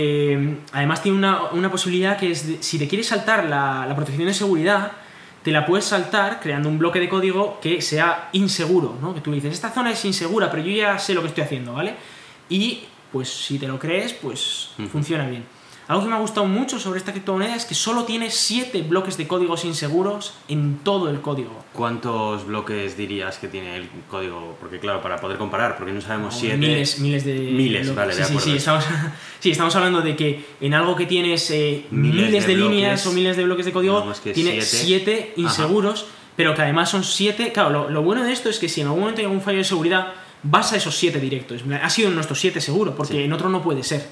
además 0.72 1.04
tiene 1.04 1.18
una, 1.18 1.52
una, 1.52 1.70
posibilidad 1.72 2.18
que 2.18 2.32
es, 2.32 2.58
si 2.62 2.80
te 2.80 2.88
quieres 2.88 3.08
saltar 3.08 3.46
la 3.46 3.94
protección 3.96 4.28
de 4.28 4.34
seguridad, 4.34 4.94
te 5.44 5.52
la 5.52 5.66
puedes 5.66 5.86
saltar 5.86 6.40
creando 6.40 6.70
un 6.70 6.80
bloque 6.80 7.00
de 7.00 7.10
código 7.10 7.60
que 7.62 7.82
sea 7.82 8.30
inseguro, 8.32 8.98
¿no? 9.02 9.14
Que 9.14 9.22
tú 9.22 9.32
dices, 9.32 9.54
esta 9.54 9.72
zona 9.72 9.92
es 9.92 10.04
insegura, 10.06 10.50
pero 10.50 10.64
yo 10.64 10.76
ya 10.76 10.98
sé 10.98 11.14
lo 11.14 11.22
que 11.22 11.28
estoy 11.28 11.44
haciendo, 11.44 11.74
¿vale? 11.74 11.96
Y 12.50 12.84
pues 13.12 13.30
si 13.30 13.60
te 13.60 13.68
lo 13.68 13.78
crees, 13.78 14.14
pues 14.14 14.70
funciona 14.92 15.28
bien. 15.28 15.44
Algo 15.88 16.04
que 16.04 16.10
me 16.10 16.16
ha 16.16 16.20
gustado 16.20 16.48
mucho 16.48 16.80
sobre 16.80 16.98
esta 16.98 17.12
criptomoneda 17.12 17.56
es 17.56 17.66
que 17.66 17.76
solo 17.76 18.06
tiene 18.06 18.32
7 18.32 18.84
bloques 18.84 19.18
de 19.18 19.28
códigos 19.28 19.66
inseguros 19.66 20.34
en 20.48 20.78
todo 20.78 21.10
el 21.10 21.20
código. 21.20 21.64
¿Cuántos 21.74 22.46
bloques 22.48 22.96
dirías 22.96 23.38
que 23.38 23.50
tiene 23.50 23.76
el 23.76 23.90
código? 24.10 24.56
Porque 24.62 24.80
claro, 24.80 25.02
para 25.02 25.18
poder 25.18 25.38
comparar, 25.38 25.76
porque 25.76 25.92
no 25.92 26.00
sabemos 26.00 26.36
7... 26.40 26.58
Miles, 26.58 27.00
miles 27.00 27.26
de... 27.26 27.34
Miles, 27.34 27.94
vale, 27.94 28.16
de 28.16 28.24
sí, 28.24 28.30
acuerdo. 28.30 28.50
Sí, 28.50 28.56
estamos, 28.56 28.86
sí, 29.40 29.52
estamos 29.52 29.76
hablando 29.76 30.02
de 30.02 30.16
que 30.16 30.46
en 30.62 30.74
algo 30.74 30.96
que 30.96 31.06
tienes 31.06 31.52
eh, 31.52 31.86
miles, 31.92 32.48
de, 32.48 32.56
líneas 32.56 33.06
o 33.06 33.12
miles 33.12 33.36
de 33.36 33.44
bloques 33.44 33.66
de 33.66 33.74
código, 33.74 34.10
tiene 34.34 34.62
7 34.62 35.34
inseguros, 35.36 36.06
pero 36.38 36.56
que 36.56 36.62
además 36.62 36.90
son 36.92 37.04
7... 37.04 37.52
Claro, 37.52 37.90
lo, 37.90 38.02
bueno 38.04 38.24
de 38.24 38.32
esto 38.32 38.50
es 38.50 38.58
que 38.58 38.70
si 38.70 38.80
en 38.80 38.88
algún 38.88 39.02
momento 39.02 39.20
hay 39.20 39.26
algún 39.26 39.42
fallo 39.42 39.58
de 39.58 39.66
seguridad, 39.66 40.14
vas 40.44 40.72
a 40.72 40.78
esos 40.78 40.96
7 40.96 41.20
directos. 41.20 41.62
Ha 41.82 41.90
sido 41.90 42.08
en 42.08 42.16
nuestros 42.16 42.40
7 42.40 42.62
seguro, 42.62 42.96
porque 42.96 43.26
en 43.26 43.34
otro 43.34 43.50
no 43.50 43.62
puede 43.62 43.84
ser. 43.84 44.08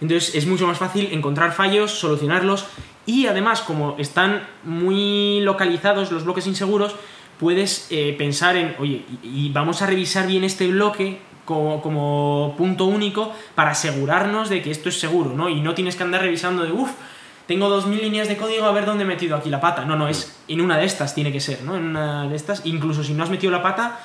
Entonces 0.00 0.34
es 0.34 0.46
mucho 0.46 0.66
más 0.66 0.78
fácil 0.78 1.08
encontrar 1.12 1.52
fallos, 1.52 1.92
solucionarlos 1.92 2.66
y 3.06 3.26
además 3.26 3.60
como 3.60 3.96
están 3.98 4.46
muy 4.64 5.40
localizados 5.40 6.10
los 6.10 6.24
bloques 6.24 6.46
inseguros, 6.46 6.94
puedes 7.38 7.88
eh, 7.90 8.14
pensar 8.16 8.56
en, 8.56 8.74
oye, 8.78 9.04
y, 9.22 9.50
vamos 9.50 9.82
a 9.82 9.86
revisar 9.86 10.26
bien 10.26 10.44
este 10.44 10.66
bloque 10.68 11.20
como, 11.44 12.54
punto 12.56 12.86
único 12.86 13.32
para 13.54 13.72
asegurarnos 13.72 14.48
de 14.48 14.62
que 14.62 14.70
esto 14.70 14.88
es 14.88 14.98
seguro, 14.98 15.34
¿no? 15.34 15.48
Y 15.48 15.60
no 15.60 15.74
tienes 15.74 15.96
que 15.96 16.02
andar 16.02 16.22
revisando 16.22 16.64
de, 16.64 16.72
uff, 16.72 16.90
tengo 17.46 17.68
2.000 17.68 18.00
líneas 18.00 18.28
de 18.28 18.38
código, 18.38 18.64
a 18.64 18.72
ver 18.72 18.86
dónde 18.86 19.04
he 19.04 19.06
metido 19.06 19.36
aquí 19.36 19.50
la 19.50 19.60
pata. 19.60 19.84
No, 19.84 19.96
no, 19.96 20.08
es 20.08 20.38
en 20.48 20.62
una 20.62 20.78
de 20.78 20.86
estas 20.86 21.14
tiene 21.14 21.32
que 21.32 21.40
ser, 21.40 21.62
¿no? 21.62 21.76
En 21.76 21.84
una 21.84 22.26
de 22.26 22.36
estas, 22.36 22.64
incluso 22.64 23.04
si 23.04 23.12
no 23.12 23.22
has 23.22 23.30
metido 23.30 23.52
la 23.52 23.62
pata, 23.62 24.00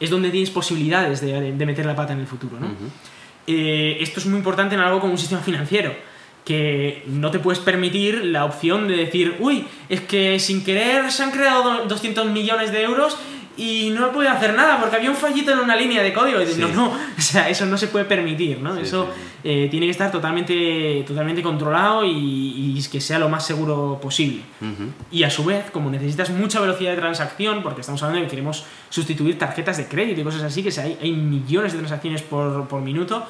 es 0.00 0.08
donde 0.08 0.30
tienes 0.30 0.50
posibilidades 0.50 1.20
de, 1.20 1.52
meter 1.66 1.84
la 1.84 1.94
pata 1.94 2.14
en 2.14 2.20
el 2.20 2.26
futuro, 2.26 2.58
¿no? 2.58 2.68
Eh, 3.50 3.96
esto 4.02 4.20
es 4.20 4.26
muy 4.26 4.36
importante 4.36 4.74
en 4.74 4.82
algo 4.82 5.00
como 5.00 5.12
un 5.12 5.18
sistema 5.18 5.40
financiero, 5.40 5.94
que 6.44 7.02
no 7.06 7.30
te 7.30 7.38
puedes 7.38 7.60
permitir 7.60 8.26
la 8.26 8.44
opción 8.44 8.86
de 8.88 8.96
decir, 8.96 9.36
uy, 9.38 9.66
es 9.88 10.02
que 10.02 10.38
sin 10.38 10.62
querer 10.62 11.10
se 11.10 11.22
han 11.22 11.30
creado 11.30 11.86
200 11.86 12.26
millones 12.26 12.72
de 12.72 12.82
euros 12.82 13.16
y 13.58 13.90
no 13.90 14.12
puede 14.12 14.28
hacer 14.28 14.54
nada 14.54 14.78
porque 14.78 14.94
había 14.94 15.10
un 15.10 15.16
fallito 15.16 15.50
en 15.52 15.58
una 15.58 15.74
línea 15.74 16.00
de 16.00 16.12
código. 16.12 16.40
Y 16.40 16.54
No, 16.60 16.68
no, 16.68 16.92
o 17.18 17.20
sea, 17.20 17.48
eso 17.50 17.66
no 17.66 17.76
se 17.76 17.88
puede 17.88 18.04
permitir, 18.04 18.60
¿no? 18.60 18.76
eso 18.76 19.08
eh, 19.42 19.66
tiene 19.68 19.86
que 19.86 19.90
estar 19.90 20.12
totalmente, 20.12 21.04
totalmente 21.04 21.42
controlado 21.42 22.04
y, 22.06 22.80
que 22.92 23.00
sea 23.00 23.18
lo 23.18 23.28
más 23.28 23.44
seguro 23.44 23.98
posible. 24.00 24.42
Y 25.10 25.24
a 25.24 25.30
su 25.30 25.44
vez, 25.44 25.70
como 25.72 25.90
necesitas 25.90 26.30
mucha 26.30 26.60
velocidad 26.60 26.92
de 26.92 26.98
transacción, 26.98 27.62
porque 27.62 27.80
estamos 27.80 28.00
hablando 28.02 28.20
de 28.20 28.26
que 28.26 28.30
queremos 28.30 28.64
sustituir 28.88 29.36
tarjetas 29.36 29.76
de 29.76 29.88
crédito 29.88 30.20
y 30.20 30.24
cosas 30.24 30.42
así, 30.42 30.62
que 30.62 30.70
hay, 30.80 30.96
hay 31.02 31.10
millones 31.10 31.72
de 31.72 31.78
transacciones 31.78 32.22
por, 32.22 32.68
por 32.68 32.80
minuto, 32.80 33.26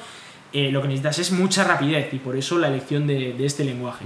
eh, 0.53 0.71
lo 0.71 0.81
que 0.83 0.87
necesitas 0.87 1.17
es 1.17 1.31
mucha 1.31 1.63
rapidez 1.63 2.13
y 2.13 2.19
por 2.19 2.37
eso 2.37 2.59
la 2.59 2.67
elección 2.67 3.07
de, 3.07 3.33
de 3.33 3.45
este 3.45 3.63
lenguaje, 3.63 4.05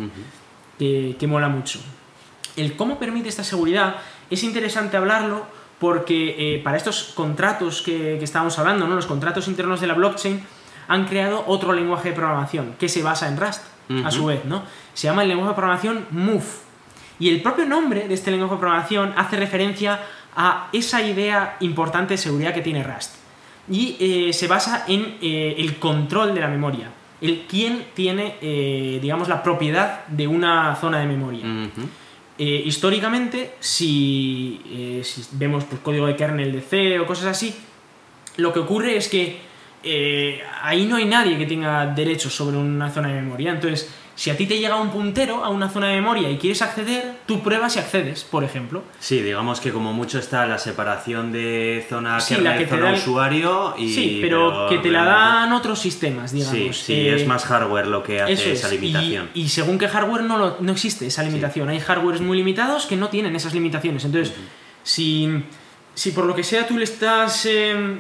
que, 0.80 1.18
que 1.20 1.28
mola 1.28 1.50
mucho. 1.50 1.80
El 2.56 2.78
cómo 2.78 2.98
permite 2.98 3.28
esta 3.28 3.44
seguridad 3.44 3.98
es 4.30 4.44
interesante 4.44 4.96
hablarlo 4.96 5.46
porque 5.84 6.36
eh, 6.40 6.62
para 6.64 6.78
estos 6.78 7.12
contratos 7.14 7.82
que, 7.82 8.16
estábamos 8.24 8.58
hablando, 8.58 8.88
¿no? 8.88 8.96
los 8.96 9.06
contratos 9.06 9.50
internos 9.50 9.82
de 9.82 9.88
la 9.88 9.96
blockchain, 9.96 10.42
han 10.88 11.06
creado 11.08 11.44
otro 11.46 11.74
lenguaje 11.74 12.12
de 12.12 12.16
programación 12.16 12.76
que 12.80 12.88
se 12.88 13.04
basa 13.04 13.28
en 13.28 13.36
Rust, 13.36 13.64
a 14.06 14.10
su 14.10 14.28
vez, 14.28 14.46
¿no? 14.46 14.64
Se 14.94 15.08
llama 15.08 15.24
el 15.24 15.28
lenguaje 15.28 15.50
de 15.50 15.56
programación 15.56 16.06
Move. 16.12 16.46
Y 17.20 17.28
el 17.28 17.42
propio 17.42 17.66
nombre 17.66 18.08
de 18.08 18.14
este 18.14 18.32
lenguaje 18.32 18.54
de 18.54 18.60
programación 18.62 19.14
hace 19.18 19.36
referencia 19.36 20.00
a 20.38 20.70
esa 20.72 21.02
idea 21.02 21.58
importante 21.60 22.14
de 22.14 22.18
seguridad 22.18 22.54
que 22.54 22.62
tiene 22.62 22.82
Rust. 22.82 23.16
Y 23.70 23.98
eh, 24.00 24.32
se 24.32 24.48
basa 24.48 24.86
en 24.88 25.18
eh, 25.22 25.56
el 25.58 25.80
control 25.80 26.34
de 26.34 26.40
la 26.40 26.48
memoria. 26.48 26.92
El 27.20 27.42
quién 27.46 27.88
tiene, 27.94 28.38
digamos, 29.02 29.28
la 29.28 29.44
propiedad 29.44 30.06
de 30.08 30.28
una 30.28 30.78
zona 30.78 31.00
de 31.00 31.08
memoria. 31.08 31.44
Eh, 32.38 32.64
históricamente, 32.66 33.42
eh, 33.42 33.54
si, 33.60 34.62
vemos 35.34 35.66
pues, 35.66 35.82
código 35.82 36.08
de 36.08 36.16
kernel 36.16 36.52
de 36.52 36.62
C 36.62 37.00
o 37.00 37.06
cosas 37.06 37.28
así, 37.28 37.56
lo 38.38 38.52
que 38.52 38.60
ocurre 38.60 38.98
es 38.98 39.08
que 39.08 39.38
eh, 39.84 40.42
ahí 40.62 40.86
no 40.86 40.96
hay 40.96 41.06
nadie 41.06 41.38
que 41.38 41.46
tenga 41.46 41.86
derechos 41.86 42.34
sobre 42.34 42.58
una 42.58 42.90
zona 42.90 43.10
de 43.10 43.22
memoria. 43.22 43.52
Entonces, 43.52 43.94
si 44.16 44.30
a 44.30 44.38
ti 44.38 44.46
te 44.46 44.60
llega 44.60 44.76
un 44.76 44.92
puntero 44.92 45.44
a 45.44 45.50
una 45.50 45.70
zona 45.70 45.88
de 45.88 45.96
memoria 45.96 46.30
y 46.30 46.38
quieres 46.38 46.62
acceder, 46.62 47.16
tú 47.26 47.42
pruebas 47.42 47.76
y 47.76 47.80
accedes, 47.80 48.24
por 48.24 48.44
ejemplo. 48.44 48.84
Sí, 49.00 49.20
digamos 49.22 49.60
que 49.60 49.72
como 49.72 49.92
mucho 49.92 50.20
está 50.20 50.46
la 50.46 50.60
separación 50.60 51.32
de 51.32 51.84
zona 51.90 52.20
sí, 52.20 52.36
la 52.36 52.58
que 52.58 52.68
zona 52.68 52.94
usuario 52.94 53.74
y... 53.78 53.92
Sí, 53.92 54.20
pero, 54.22 54.68
que 54.70 54.78
te 54.78 54.92
la 54.92 55.04
dan 55.04 55.54
otros 55.54 55.80
sistemas, 55.80 56.32
digamos. 56.32 56.78
Sí, 56.78 56.94
sí 56.94 57.08
es 57.08 57.26
más 57.26 57.46
hardware 57.46 57.88
lo 57.88 58.04
que 58.04 58.22
hace 58.22 58.52
esa 58.52 58.70
limitación. 58.70 59.30
Y, 59.34 59.50
según 59.50 59.80
qué 59.80 59.88
hardware 59.88 60.24
no, 60.24 60.58
no 60.60 60.72
existe 60.72 61.08
esa 61.08 61.24
limitación. 61.24 61.70
Hay 61.70 61.80
hardwares 61.80 62.22
muy 62.22 62.38
limitados 62.38 62.86
que 62.86 62.96
no 62.96 63.10
tienen 63.10 63.36
esas 63.36 63.54
limitaciones. 63.56 64.06
Entonces, 64.06 64.36
si, 64.84 65.44
si 65.96 66.12
por 66.12 66.26
lo 66.26 66.36
que 66.36 66.44
sea 66.44 66.68
tú 66.68 66.78
le 66.78 66.84
estás... 66.84 67.48
Em, 67.48 68.00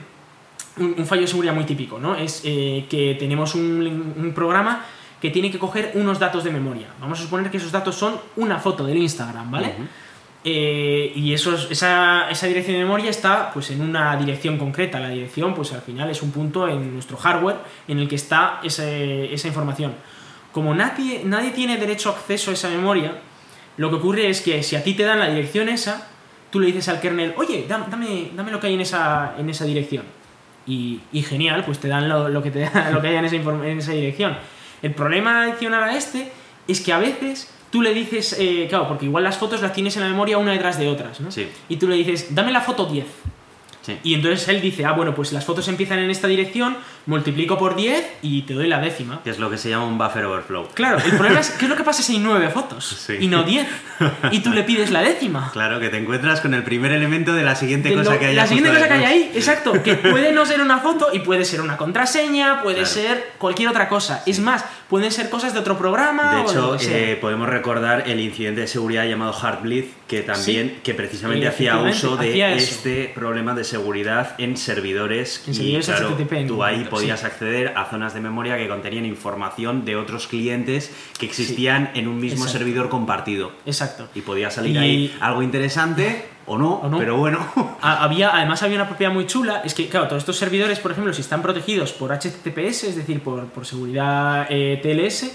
un, 0.78 1.06
fallo 1.06 1.22
de 1.22 1.28
seguridad 1.28 1.54
muy 1.54 1.66
típico, 1.66 2.00
¿no? 2.00 2.16
Es 2.16 2.42
eh, 2.44 2.86
que 2.90 3.16
tenemos 3.20 3.54
un, 3.54 4.16
un 4.18 4.34
programa 4.34 4.84
que 5.24 5.30
tiene 5.32 5.50
que 5.50 5.58
coger 5.58 5.92
unos 5.96 6.20
datos 6.20 6.44
de 6.44 6.52
memoria. 6.52 6.88
Vamos 7.00 7.18
a 7.18 7.24
suponer 7.24 7.50
que 7.50 7.56
esos 7.56 7.72
datos 7.72 7.96
son 7.96 8.20
una 8.36 8.60
foto 8.60 8.84
del 8.86 8.98
Instagram, 8.98 9.50
¿vale? 9.50 9.68
Eh, 10.44 11.14
y 11.16 11.34
esa, 11.34 12.28
esa, 12.30 12.48
dirección 12.48 12.76
de 12.78 12.84
memoria 12.84 13.10
está 13.10 13.50
pues, 13.54 13.72
en 13.72 13.80
una 13.82 14.18
dirección 14.18 14.58
concreta. 14.58 15.00
La 15.00 15.08
dirección, 15.08 15.54
pues 15.56 15.72
al 15.72 15.82
final 15.82 16.10
es 16.10 16.22
un 16.22 16.32
punto 16.32 16.68
en 16.68 16.94
nuestro 16.94 17.16
hardware 17.16 17.56
en 17.88 18.00
el 18.00 18.10
que 18.10 18.16
está 18.16 18.60
esa 18.64 19.48
información. 19.48 19.94
Como 20.52 20.76
nadie, 20.76 21.22
nadie 21.24 21.52
tiene 21.52 21.78
derecho 21.78 22.10
a 22.10 22.14
acceso 22.14 22.52
a 22.52 22.56
esa 22.56 22.68
memoria, 22.70 23.14
lo 23.78 23.90
que 23.90 23.96
ocurre 23.96 24.30
es 24.30 24.42
que 24.42 24.62
si 24.62 24.76
a 24.76 24.84
ti 24.84 24.94
te 24.94 25.04
dan 25.04 25.20
la 25.20 25.30
dirección 25.30 25.70
esa, 25.70 26.10
tú 26.52 26.60
le 26.60 26.68
dices 26.68 26.90
al 26.90 27.00
kernel, 27.00 27.34
oye, 27.38 27.66
dam- 27.68 27.88
dame, 27.88 28.30
dame 28.36 28.52
lo 28.52 28.60
que 28.60 28.68
hay 28.68 28.74
en 28.76 28.82
esa, 28.82 29.36
en 29.40 29.50
esa 29.50 29.64
dirección. 29.66 30.04
Y, 30.68 31.00
y 31.14 31.22
genial, 31.24 31.64
pues 31.66 31.80
te 31.80 31.88
dan 31.88 32.08
lo, 32.10 32.28
lo 32.30 32.44
que, 32.44 32.52
te 32.52 32.70
lo 32.92 33.02
que 33.02 33.08
hay 33.08 33.16
en 33.16 33.26
esa, 33.26 33.36
inform- 33.38 33.64
en 33.66 33.80
esa 33.80 33.94
dirección. 33.94 34.36
El 34.84 34.94
problema 34.94 35.44
adicional 35.44 35.84
a 35.84 35.98
este 35.98 36.32
es 36.68 36.82
que 36.82 36.94
a 36.94 37.00
veces 37.00 37.50
tú 37.72 37.82
le 37.82 37.94
dices, 37.94 38.36
eh, 38.38 38.68
claro, 38.70 38.88
porque 38.88 39.06
igual 39.06 39.24
las 39.24 39.38
fotos 39.38 39.62
las 39.62 39.74
tienes 39.74 39.96
en 39.96 40.04
la 40.04 40.10
memoria 40.10 40.38
una 40.38 40.52
detrás 40.52 40.78
de 40.78 40.88
otras, 40.88 41.20
¿no? 41.20 41.32
Sí. 41.32 41.48
Y 41.70 41.78
tú 41.78 41.88
le 41.88 41.96
dices, 41.96 42.36
dame 42.36 42.52
la 42.52 42.62
foto 42.62 42.86
10. 42.86 43.06
Sí. 43.84 44.00
Y 44.04 44.14
entonces 44.16 44.48
él 44.48 44.62
dice, 44.62 44.86
ah, 44.86 44.94
bueno, 44.94 45.14
pues 45.14 45.32
las 45.34 45.46
fotos 45.46 45.68
empiezan 45.68 46.00
en 46.00 46.10
esta 46.10 46.28
dirección, 46.28 46.76
multiplico 47.06 47.58
por 47.58 47.76
10 47.76 48.06
y 48.22 48.44
te 48.44 48.54
doy 48.54 48.68
la 48.68 48.80
décima. 48.80 49.22
Que 49.24 49.30
es 49.30 49.40
lo 49.40 49.50
que 49.50 49.58
se 49.58 49.70
llama 49.70 49.86
un 49.86 49.98
buffer 49.98 50.24
overflow. 50.26 50.70
Claro, 50.74 51.00
el 51.04 51.12
problema 51.12 51.42
es, 51.42 51.50
¿qué 51.60 51.66
es 51.66 51.70
lo 51.70 51.76
que 51.76 51.84
pasa 51.84 52.02
si 52.02 52.14
hay 52.14 52.20
9 52.20 52.50
fotos? 52.50 52.86
Sí. 53.06 53.18
Y 53.20 53.28
no 53.28 53.44
10. 53.44 53.68
Y 54.32 54.40
tú 54.40 54.52
le 54.54 54.64
pides 54.64 54.90
la 54.90 55.02
décima. 55.02 55.50
Claro, 55.52 55.80
que 55.82 55.90
te 55.90 55.98
encuentras 55.98 56.40
con 56.42 56.54
el 56.54 56.64
primer 56.64 56.92
elemento 56.94 57.34
de 57.34 57.44
la 57.44 57.56
siguiente 57.56 57.90
De 57.90 57.96
cosa 57.96 58.14
lo- 58.14 58.20
que 58.20 58.28
hay 58.28 58.36
la 58.36 58.48
siguiente 58.48 58.72
cosa 58.74 58.88
que 58.88 58.94
hay 58.94 59.04
ahí, 59.04 59.32
exacto, 59.36 59.74
que 59.84 59.96
puede 60.12 60.32
no 60.32 60.46
ser 60.46 60.62
una 60.62 60.80
foto 60.80 61.10
y 61.14 61.20
puede 61.20 61.44
ser 61.46 61.60
una 61.62 61.76
contraseña, 61.78 62.62
puede 62.64 62.78
Claro. 62.78 62.90
ser 62.90 63.32
cualquier 63.38 63.68
otra 63.70 63.90
cosa. 63.90 64.24
Es 64.26 64.40
más, 64.40 64.64
pueden 64.90 65.12
ser 65.12 65.30
cosas 65.30 65.54
de 65.54 65.60
otro 65.60 65.78
programa 65.78 66.36
De 66.36 66.42
o 66.42 66.44
de 66.46 66.52
hecho, 66.52 66.80
sea. 66.80 66.98
eh, 66.98 67.16
podemos 67.18 67.50
recordar 67.50 68.04
el 68.10 68.20
incidente 68.22 68.62
de 68.62 68.68
seguridad 68.68 69.06
llamado 69.06 69.34
Heartbleed, 69.34 69.86
que 70.08 70.22
también, 70.22 70.80
que 70.84 70.94
precisamente 70.94 71.46
Eh, 71.46 71.50
hacía 71.50 71.78
uso 71.78 72.18
de 72.18 72.30
hacía 72.30 72.54
este 72.54 73.12
problema 73.16 73.54
de 73.56 73.64
seguridad 73.64 74.36
en 74.38 74.58
servidores. 74.58 75.42
En 75.48 75.54
y 75.54 75.56
servidores 75.56 75.86
claro, 75.88 76.10
HTTP 76.18 76.48
tú 76.48 76.64
ahí 76.64 76.84
podías 76.90 77.22
sí. 77.22 77.26
acceder 77.26 77.74
a 77.78 77.86
zonas 77.86 78.14
de 78.14 78.20
memoria 78.20 78.58
que 78.58 78.68
contenían 78.68 79.06
información 79.06 79.86
de 79.86 79.96
otros 79.96 80.28
clientes 80.28 80.92
que 81.18 81.26
existían 81.26 81.92
en 81.96 82.08
un 82.08 82.20
mismo 82.20 82.44
Exacto. 82.44 82.58
servidor 82.60 82.90
compartido. 82.90 83.52
Exacto. 83.66 84.08
Y 84.14 84.22
podía 84.22 84.52
salir 84.52 84.76
Y- 84.76 84.78
ahí 84.78 85.18
algo 85.22 85.42
interesante 85.42 86.26
o 86.46 86.58
no, 86.58 86.74
O 86.76 86.90
no. 86.90 86.98
pero 86.98 87.16
bueno. 87.16 87.40
Ha- 87.82 88.04
Había, 88.04 88.36
además 88.36 88.62
había 88.62 88.76
una 88.76 88.88
propiedad 88.88 89.14
muy 89.14 89.26
chula, 89.26 89.62
es 89.64 89.74
que, 89.74 89.88
claro, 89.88 90.08
todos 90.10 90.22
estos 90.24 90.38
servidores, 90.38 90.80
por 90.80 90.92
ejemplo, 90.92 91.14
si 91.14 91.22
están 91.22 91.42
protegidos 91.42 91.94
por 91.94 92.12
HTTPS, 92.12 92.84
es 92.90 92.96
decir, 92.98 93.22
por, 93.22 93.46
por 93.46 93.66
seguridad 93.66 94.48
eh, 94.50 94.80
TLS, 94.84 95.32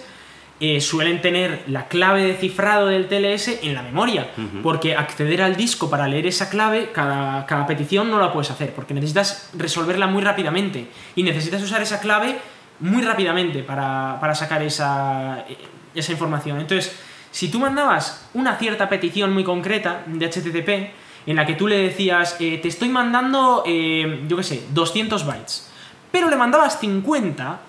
eh, 0.60 0.80
suelen 0.80 1.20
tener 1.20 1.62
la 1.68 1.86
clave 1.88 2.24
de 2.24 2.34
cifrado 2.34 2.86
del 2.88 3.06
TLS 3.06 3.62
en 3.62 3.74
la 3.74 3.82
memoria, 3.82 4.30
porque 4.62 4.96
acceder 4.96 5.42
al 5.42 5.56
disco 5.56 5.88
para 5.88 6.08
leer 6.08 6.26
esa 6.26 6.50
clave, 6.50 6.90
cada, 6.92 7.46
cada 7.46 7.66
petición 7.66 8.10
no 8.10 8.18
la 8.18 8.32
puedes 8.32 8.50
hacer, 8.50 8.72
porque 8.74 8.94
necesitas 8.94 9.50
resolverla 9.56 10.06
muy 10.06 10.22
rápidamente 10.22 10.88
y 11.14 11.22
necesitas 11.22 11.62
usar 11.62 11.82
esa 11.82 12.00
clave 12.00 12.38
muy 12.80 13.02
rápidamente 13.02 13.62
para, 13.62 14.18
para 14.20 14.34
sacar 14.34 14.62
esa, 14.62 15.44
eh, 15.48 15.56
esa 15.94 16.12
información. 16.12 16.60
Entonces, 16.60 16.98
si 17.30 17.50
tú 17.50 17.58
mandabas 17.60 18.28
una 18.34 18.56
cierta 18.56 18.88
petición 18.88 19.32
muy 19.32 19.44
concreta 19.44 20.02
de 20.06 20.26
HTTP, 20.26 20.92
en 21.26 21.36
la 21.36 21.44
que 21.44 21.54
tú 21.54 21.66
le 21.66 21.76
decías, 21.76 22.36
eh, 22.40 22.58
te 22.58 22.68
estoy 22.68 22.88
mandando, 22.88 23.62
eh, 23.66 24.24
yo 24.26 24.36
qué 24.36 24.42
sé, 24.42 24.64
200 24.70 25.26
bytes, 25.26 25.70
pero 26.10 26.30
le 26.30 26.36
mandabas 26.36 26.80
50, 26.80 27.60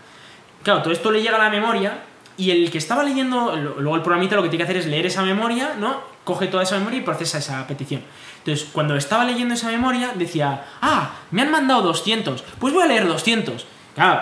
claro, 0.63 0.81
todo 0.81 0.93
esto 0.93 1.11
le 1.11 1.21
llega 1.21 1.35
a 1.35 1.43
la 1.43 1.49
memoria 1.49 2.03
y 2.39 2.51
el 2.51 2.71
que 2.71 2.77
estaba 2.77 3.03
leyendo, 3.03 3.53
luego 3.79 3.97
el 3.97 4.01
programita 4.01 4.37
lo 4.37 4.43
que 4.43 4.47
tiene 4.47 4.63
que 4.63 4.71
hacer 4.71 4.77
es 4.77 4.85
leer 4.87 5.05
esa 5.05 5.23
memoria, 5.23 5.73
¿no? 5.77 6.01
Coge 6.23 6.47
toda 6.47 6.63
esa 6.63 6.77
memoria 6.77 6.99
y 6.99 7.01
procesa 7.01 7.39
esa 7.39 7.67
petición. 7.67 8.01
Entonces, 8.37 8.69
cuando 8.71 8.95
estaba 8.95 9.25
leyendo 9.25 9.55
esa 9.55 9.67
memoria, 9.67 10.11
decía, 10.15 10.63
ah, 10.81 11.11
me 11.31 11.41
han 11.41 11.51
mandado 11.51 11.81
200, 11.81 12.41
pues 12.57 12.73
voy 12.73 12.83
a 12.83 12.85
leer 12.85 13.07
200. 13.07 13.67
Claro, 13.93 14.21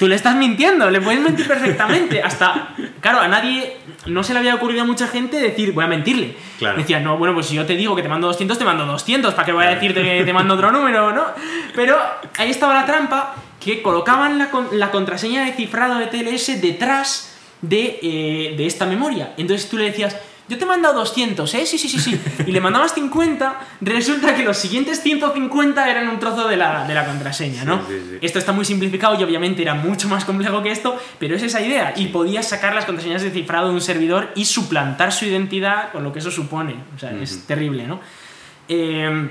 tú 0.00 0.08
le 0.08 0.16
estás 0.16 0.34
mintiendo, 0.34 0.90
le 0.90 1.00
puedes 1.00 1.20
mentir 1.20 1.46
perfectamente. 1.46 2.20
Hasta, 2.24 2.74
claro, 3.00 3.20
a 3.20 3.28
nadie, 3.28 3.76
no 4.06 4.24
se 4.24 4.32
le 4.32 4.40
había 4.40 4.56
ocurrido 4.56 4.82
a 4.82 4.84
mucha 4.84 5.06
gente 5.06 5.36
decir, 5.36 5.72
voy 5.72 5.84
a 5.84 5.86
mentirle. 5.86 6.36
Claro. 6.58 6.76
Decía, 6.76 6.98
no, 6.98 7.18
bueno, 7.18 7.34
pues 7.34 7.46
si 7.46 7.54
yo 7.54 7.64
te 7.64 7.76
digo 7.76 7.94
que 7.94 8.02
te 8.02 8.08
mando 8.08 8.26
200, 8.26 8.58
te 8.58 8.64
mando 8.64 8.84
200, 8.84 9.32
¿para 9.32 9.46
qué 9.46 9.52
voy 9.52 9.64
a 9.64 9.68
decirte 9.68 10.02
que 10.02 10.24
te 10.24 10.32
mando 10.32 10.54
otro 10.54 10.72
número, 10.72 11.12
no? 11.12 11.26
Pero 11.76 11.96
ahí 12.36 12.50
estaba 12.50 12.74
la 12.74 12.84
trampa, 12.84 13.36
que 13.60 13.80
colocaban 13.80 14.38
la, 14.38 14.50
la 14.72 14.90
contraseña 14.90 15.44
de 15.44 15.52
cifrado 15.52 15.98
de 15.98 16.06
TLS 16.08 16.60
detrás 16.60 17.30
de, 17.62 17.98
eh, 18.02 18.54
de 18.56 18.66
esta 18.66 18.86
memoria. 18.86 19.34
Entonces 19.36 19.68
tú 19.68 19.76
le 19.76 19.84
decías, 19.84 20.16
yo 20.46 20.58
te 20.58 20.64
he 20.64 20.66
mandado 20.66 20.98
200, 21.00 21.54
¿eh? 21.54 21.64
Sí, 21.64 21.78
sí, 21.78 21.88
sí, 21.88 21.98
sí. 21.98 22.20
Y 22.46 22.52
le 22.52 22.60
mandabas 22.60 22.92
50, 22.92 23.60
resulta 23.80 24.34
que 24.34 24.44
los 24.44 24.58
siguientes 24.58 25.00
150 25.00 25.90
eran 25.90 26.08
un 26.08 26.18
trozo 26.18 26.46
de 26.48 26.58
la, 26.58 26.86
de 26.86 26.92
la 26.92 27.06
contraseña, 27.06 27.64
¿no? 27.64 27.78
Sí, 27.86 27.94
sí, 27.94 28.06
sí. 28.10 28.18
Esto 28.20 28.38
está 28.38 28.52
muy 28.52 28.66
simplificado 28.66 29.18
y 29.18 29.24
obviamente 29.24 29.62
era 29.62 29.74
mucho 29.74 30.06
más 30.06 30.26
complejo 30.26 30.62
que 30.62 30.70
esto, 30.70 30.98
pero 31.18 31.34
es 31.34 31.42
esa 31.42 31.62
idea. 31.62 31.94
Y 31.96 32.08
podías 32.08 32.46
sacar 32.46 32.74
las 32.74 32.84
contraseñas 32.84 33.22
de 33.22 33.30
cifrado 33.30 33.68
de 33.68 33.74
un 33.74 33.80
servidor 33.80 34.32
y 34.34 34.44
suplantar 34.44 35.12
su 35.12 35.24
identidad 35.24 35.92
con 35.92 36.04
lo 36.04 36.12
que 36.12 36.18
eso 36.18 36.30
supone. 36.30 36.76
O 36.94 36.98
sea, 36.98 37.10
es 37.12 37.46
terrible, 37.46 37.86
¿no? 37.86 38.00
Eh, 38.68 39.30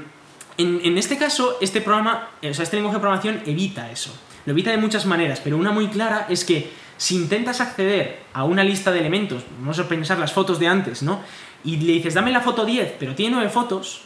en, 0.58 0.82
en 0.84 0.98
este 0.98 1.18
caso, 1.18 1.58
este 1.62 1.82
programa, 1.82 2.30
eh, 2.42 2.50
o 2.50 2.54
sea, 2.56 2.64
este 2.64 2.78
lenguaje 2.78 2.98
de 2.98 3.02
programación 3.02 3.42
evita 3.46 3.92
eso. 3.92 4.18
Lo 4.46 4.52
evita 4.54 4.72
de 4.72 4.78
muchas 4.78 5.06
maneras, 5.06 5.42
pero 5.44 5.58
una 5.58 5.72
muy 5.72 5.88
clara 5.88 6.26
es 6.30 6.44
que 6.44 6.72
si 7.04 7.18
intentas 7.18 7.60
acceder 7.60 8.24
a 8.32 8.46
una 8.46 8.64
lista 8.64 8.90
de 8.90 9.02
elementos, 9.02 9.44
vamos 9.60 9.78
a 9.78 9.90
pensar 9.90 10.18
las 10.20 10.32
fotos 10.32 10.58
de 10.58 10.70
antes, 10.70 11.04
¿no? 11.04 11.20
Y 11.66 11.76
le 11.76 11.92
dices, 11.92 12.14
dame 12.14 12.32
la 12.32 12.40
foto 12.40 12.64
10, 12.64 12.96
pero 12.98 13.14
tiene 13.14 13.36
9 13.36 13.50
fotos, 13.50 14.04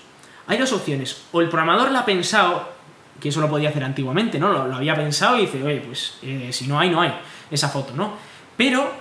hay 0.47 0.57
dos 0.57 0.73
opciones. 0.73 1.21
O 1.31 1.41
el 1.41 1.47
programador 1.47 1.91
la 1.91 1.99
ha 1.99 2.05
pensado, 2.05 2.67
que 3.19 3.29
eso 3.29 3.39
lo 3.39 3.51
podía 3.51 3.69
hacer 3.69 3.83
antiguamente, 3.83 4.39
¿no? 4.39 4.51
Lo, 4.51 4.75
había 4.75 4.95
pensado 4.95 5.37
y 5.37 5.41
dice, 5.41 5.61
oye, 5.61 5.79
pues 5.81 6.17
eh, 6.23 6.49
si 6.51 6.65
no 6.65 6.79
hay, 6.79 6.89
no 6.89 6.99
hay 6.99 7.13
esa 7.51 7.69
foto, 7.69 7.93
¿no? 7.95 8.13
Pero 8.57 8.91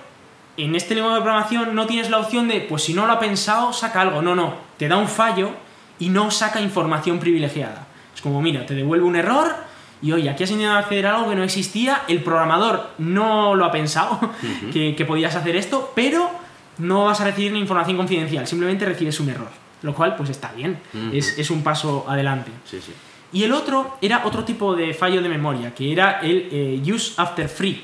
en 0.57 0.75
este 0.75 0.93
lenguaje 0.93 1.15
de 1.15 1.23
programación 1.23 1.73
no 1.73 1.87
tienes 1.87 2.11
la 2.11 2.19
opción 2.19 2.47
de, 2.47 2.61
pues 2.61 2.83
si 2.83 2.93
no 2.93 3.07
lo 3.07 3.13
ha 3.13 3.19
pensado, 3.19 3.73
saca 3.73 4.01
algo. 4.01 4.21
No, 4.21 4.35
no, 4.35 4.53
te 4.77 4.87
da 4.87 4.97
un 4.97 5.07
fallo 5.07 5.49
y 5.97 6.09
no 6.09 6.29
saca 6.29 6.61
información 6.61 7.17
privilegiada. 7.17 7.87
Es 8.13 8.21
como, 8.21 8.43
mira, 8.43 8.63
te 8.63 8.75
devuelve 8.75 9.07
un 9.07 9.15
error 9.15 9.55
y 10.01 10.11
oye, 10.11 10.29
aquí 10.29 10.43
has 10.43 10.51
intentado 10.51 10.77
acceder 10.77 11.07
a 11.07 11.15
algo 11.15 11.29
que 11.29 11.35
no 11.35 11.43
existía, 11.43 12.03
el 12.07 12.21
programador 12.21 12.91
no 12.97 13.55
lo 13.55 13.65
ha 13.65 13.71
pensado, 13.71 14.19
que, 14.73 14.95
que 14.95 15.05
podías 15.05 15.35
hacer 15.35 15.55
esto, 15.55 15.91
pero 15.95 16.29
no 16.77 17.05
vas 17.05 17.21
a 17.21 17.25
recibir 17.25 17.55
información 17.55 17.97
confidencial, 17.97 18.47
simplemente 18.47 18.85
recibes 18.85 19.19
un 19.19 19.29
error. 19.29 19.49
Lo 19.83 19.93
cual, 19.93 20.15
pues 20.15 20.31
está 20.31 20.51
bien, 20.53 20.79
es, 21.13 21.37
es 21.37 21.51
un 21.51 21.61
paso 21.61 22.05
adelante. 22.07 22.51
Sí, 22.65 22.79
sí. 22.83 22.91
Y 23.31 23.43
el 23.43 23.53
otro 23.53 23.97
era 24.01 24.25
otro 24.25 24.43
tipo 24.43 24.75
de 24.75 24.93
fallo 24.93 25.21
de 25.21 25.29
memoria, 25.29 25.75
que 25.75 25.91
era 25.91 26.19
el 26.21 26.47
eh, 26.51 26.81
use 26.91 27.13
after 27.17 27.47
free, 27.47 27.83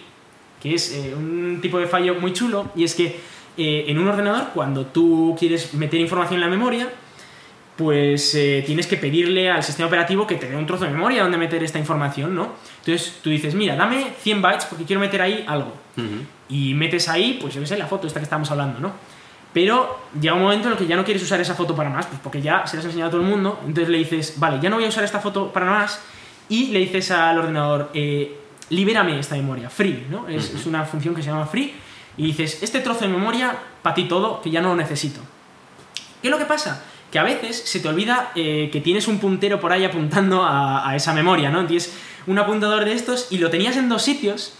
que 0.61 0.73
es 0.73 0.91
eh, 0.93 1.13
un 1.15 1.59
tipo 1.61 1.77
de 1.77 1.85
fallo 1.87 2.15
muy 2.15 2.33
chulo, 2.33 2.71
y 2.75 2.83
es 2.83 2.95
que 2.95 3.19
eh, 3.57 3.85
en 3.87 3.99
un 3.99 4.07
ordenador, 4.07 4.47
cuando 4.53 4.85
tú 4.87 5.35
quieres 5.37 5.73
meter 5.73 5.99
información 5.99 6.35
en 6.35 6.41
la 6.41 6.47
memoria, 6.47 6.89
pues 7.75 8.35
eh, 8.35 8.63
tienes 8.65 8.85
que 8.85 8.97
pedirle 8.97 9.49
al 9.49 9.63
sistema 9.63 9.87
operativo 9.87 10.27
que 10.27 10.35
te 10.35 10.47
dé 10.47 10.55
un 10.55 10.65
trozo 10.65 10.85
de 10.85 10.91
memoria 10.91 11.23
donde 11.23 11.37
meter 11.37 11.63
esta 11.63 11.79
información, 11.79 12.35
¿no? 12.35 12.53
Entonces 12.79 13.19
tú 13.23 13.29
dices, 13.29 13.55
mira, 13.55 13.75
dame 13.75 14.13
100 14.21 14.41
bytes 14.41 14.65
porque 14.65 14.83
quiero 14.83 14.99
meter 14.99 15.21
ahí 15.21 15.43
algo. 15.47 15.73
Ujú. 15.97 16.25
Y 16.49 16.73
metes 16.75 17.09
ahí, 17.09 17.39
pues 17.41 17.55
yo 17.55 17.61
qué 17.61 17.67
sé, 17.67 17.77
la 17.77 17.87
foto 17.87 18.05
esta 18.05 18.19
que 18.19 18.25
estamos 18.25 18.51
hablando, 18.51 18.79
¿no? 18.79 18.91
Pero 19.53 19.99
llega 20.19 20.35
un 20.35 20.41
momento 20.41 20.67
en 20.67 20.73
el 20.73 20.77
que 20.77 20.87
ya 20.87 20.95
no 20.95 21.03
quieres 21.03 21.23
usar 21.23 21.39
esa 21.39 21.55
foto 21.55 21.75
para 21.75 21.89
más, 21.89 22.05
pues 22.07 22.19
porque 22.21 22.41
ya 22.41 22.65
se 22.65 22.75
la 22.75 22.81
has 22.81 22.85
enseñado 22.85 23.09
a 23.09 23.11
todo 23.11 23.21
el 23.21 23.27
mundo. 23.27 23.59
Entonces 23.65 23.89
le 23.89 23.99
dices, 23.99 24.35
vale, 24.37 24.59
ya 24.61 24.69
no 24.69 24.77
voy 24.77 24.85
a 24.85 24.89
usar 24.89 25.03
esta 25.03 25.19
foto 25.19 25.51
para 25.51 25.65
más. 25.65 26.01
Y 26.49 26.67
le 26.67 26.79
dices 26.79 27.11
al 27.11 27.37
ordenador, 27.37 27.89
eh, 27.93 28.35
libérame 28.69 29.19
esta 29.19 29.35
memoria, 29.35 29.69
free, 29.69 30.07
¿no? 30.09 30.27
Es, 30.27 30.53
es 30.53 30.65
una 30.65 30.85
función 30.85 31.15
que 31.15 31.21
se 31.21 31.29
llama 31.29 31.45
free. 31.45 31.73
Y 32.17 32.27
dices, 32.27 32.61
este 32.61 32.79
trozo 32.81 33.01
de 33.01 33.09
memoria, 33.09 33.55
para 33.81 33.95
ti 33.95 34.05
todo, 34.05 34.41
que 34.41 34.49
ya 34.49 34.61
no 34.61 34.69
lo 34.69 34.75
necesito. 34.75 35.21
¿Qué 36.21 36.27
es 36.27 36.31
lo 36.31 36.37
que 36.37 36.45
pasa? 36.45 36.83
Que 37.13 37.19
a 37.19 37.23
veces 37.23 37.61
se 37.63 37.79
te 37.79 37.87
olvida 37.87 38.31
eh, 38.33 38.69
que 38.73 38.81
tienes 38.81 39.07
un 39.07 39.19
puntero 39.19 39.59
por 39.59 39.71
ahí 39.71 39.85
apuntando 39.85 40.41
a, 40.41 40.89
a 40.89 40.95
esa 40.95 41.13
memoria, 41.13 41.51
¿no? 41.51 41.63
Tienes 41.67 41.93
un 42.25 42.39
apuntador 42.39 42.85
de 42.85 42.93
estos 42.93 43.27
y 43.29 43.37
lo 43.37 43.51
tenías 43.51 43.77
en 43.77 43.87
dos 43.87 44.01
sitios 44.01 44.53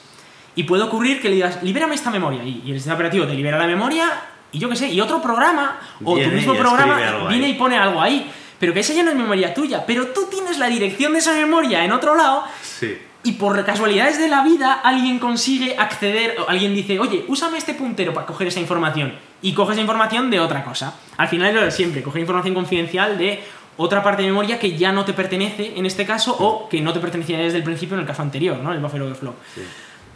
y 0.55 0.63
puede 0.65 0.83
ocurrir 0.83 1.19
que 1.19 1.29
le 1.29 1.35
digas, 1.35 1.63
libérame 1.63 1.95
esta 1.95 2.11
memoria. 2.11 2.43
Y, 2.43 2.61
y 2.63 2.69
el 2.69 2.77
sistema 2.77 2.93
operativo 2.93 3.25
te 3.25 3.33
libera 3.33 3.57
la 3.57 3.65
memoria 3.65 4.05
y 4.51 4.59
yo 4.59 4.69
qué 4.69 4.75
sé, 4.75 4.87
y 4.89 5.01
otro 5.01 5.19
programa 5.19 5.79
o 6.03 6.13
Viene 6.13 6.29
tu 6.29 6.35
mismo 6.37 6.55
programa 6.55 7.27
viene 7.27 7.49
y 7.49 7.53
pone 7.55 7.75
algo 7.75 7.99
ahí. 7.99 8.31
Pero 8.59 8.71
que 8.71 8.81
esa 8.81 8.93
ya 8.93 9.01
no 9.01 9.09
es 9.09 9.17
memoria 9.17 9.51
tuya, 9.51 9.83
pero 9.85 10.09
tú 10.09 10.27
tienes 10.29 10.59
la 10.59 10.67
dirección 10.67 11.13
de 11.13 11.19
esa 11.19 11.33
memoria 11.33 11.83
en 11.83 11.91
otro 11.91 12.15
lado 12.15 12.45
Sí. 12.61 12.97
Y 13.23 13.33
por 13.33 13.63
casualidades 13.65 14.17
de 14.17 14.27
la 14.27 14.43
vida 14.43 14.73
alguien 14.73 15.19
consigue 15.19 15.75
acceder, 15.77 16.35
o 16.39 16.49
alguien 16.49 16.75
dice, 16.75 16.99
oye, 16.99 17.25
úsame 17.27 17.57
este 17.57 17.73
puntero 17.73 18.13
para 18.13 18.25
coger 18.25 18.47
esa 18.47 18.59
información. 18.59 19.13
Y 19.41 19.53
coge 19.53 19.73
esa 19.73 19.81
información 19.81 20.29
de 20.29 20.39
otra 20.39 20.63
cosa. 20.63 20.95
Al 21.17 21.27
final 21.27 21.49
es 21.49 21.55
lo 21.55 21.61
de 21.61 21.71
siempre, 21.71 22.03
coger 22.03 22.21
información 22.21 22.53
confidencial 22.53 23.17
de 23.17 23.41
otra 23.77 24.03
parte 24.03 24.21
de 24.21 24.29
memoria 24.29 24.59
que 24.59 24.77
ya 24.77 24.91
no 24.91 25.03
te 25.03 25.13
pertenece 25.13 25.73
en 25.75 25.85
este 25.85 26.05
caso 26.05 26.35
o 26.39 26.69
que 26.69 26.81
no 26.81 26.93
te 26.93 26.99
pertenecía 26.99 27.39
desde 27.39 27.57
el 27.57 27.63
principio 27.63 27.95
en 27.95 28.01
el 28.01 28.07
caso 28.07 28.21
anterior, 28.21 28.57
¿no? 28.57 28.71
El 28.71 28.79
buffer 28.79 29.01
overflow. 29.01 29.33
Sí. 29.55 29.61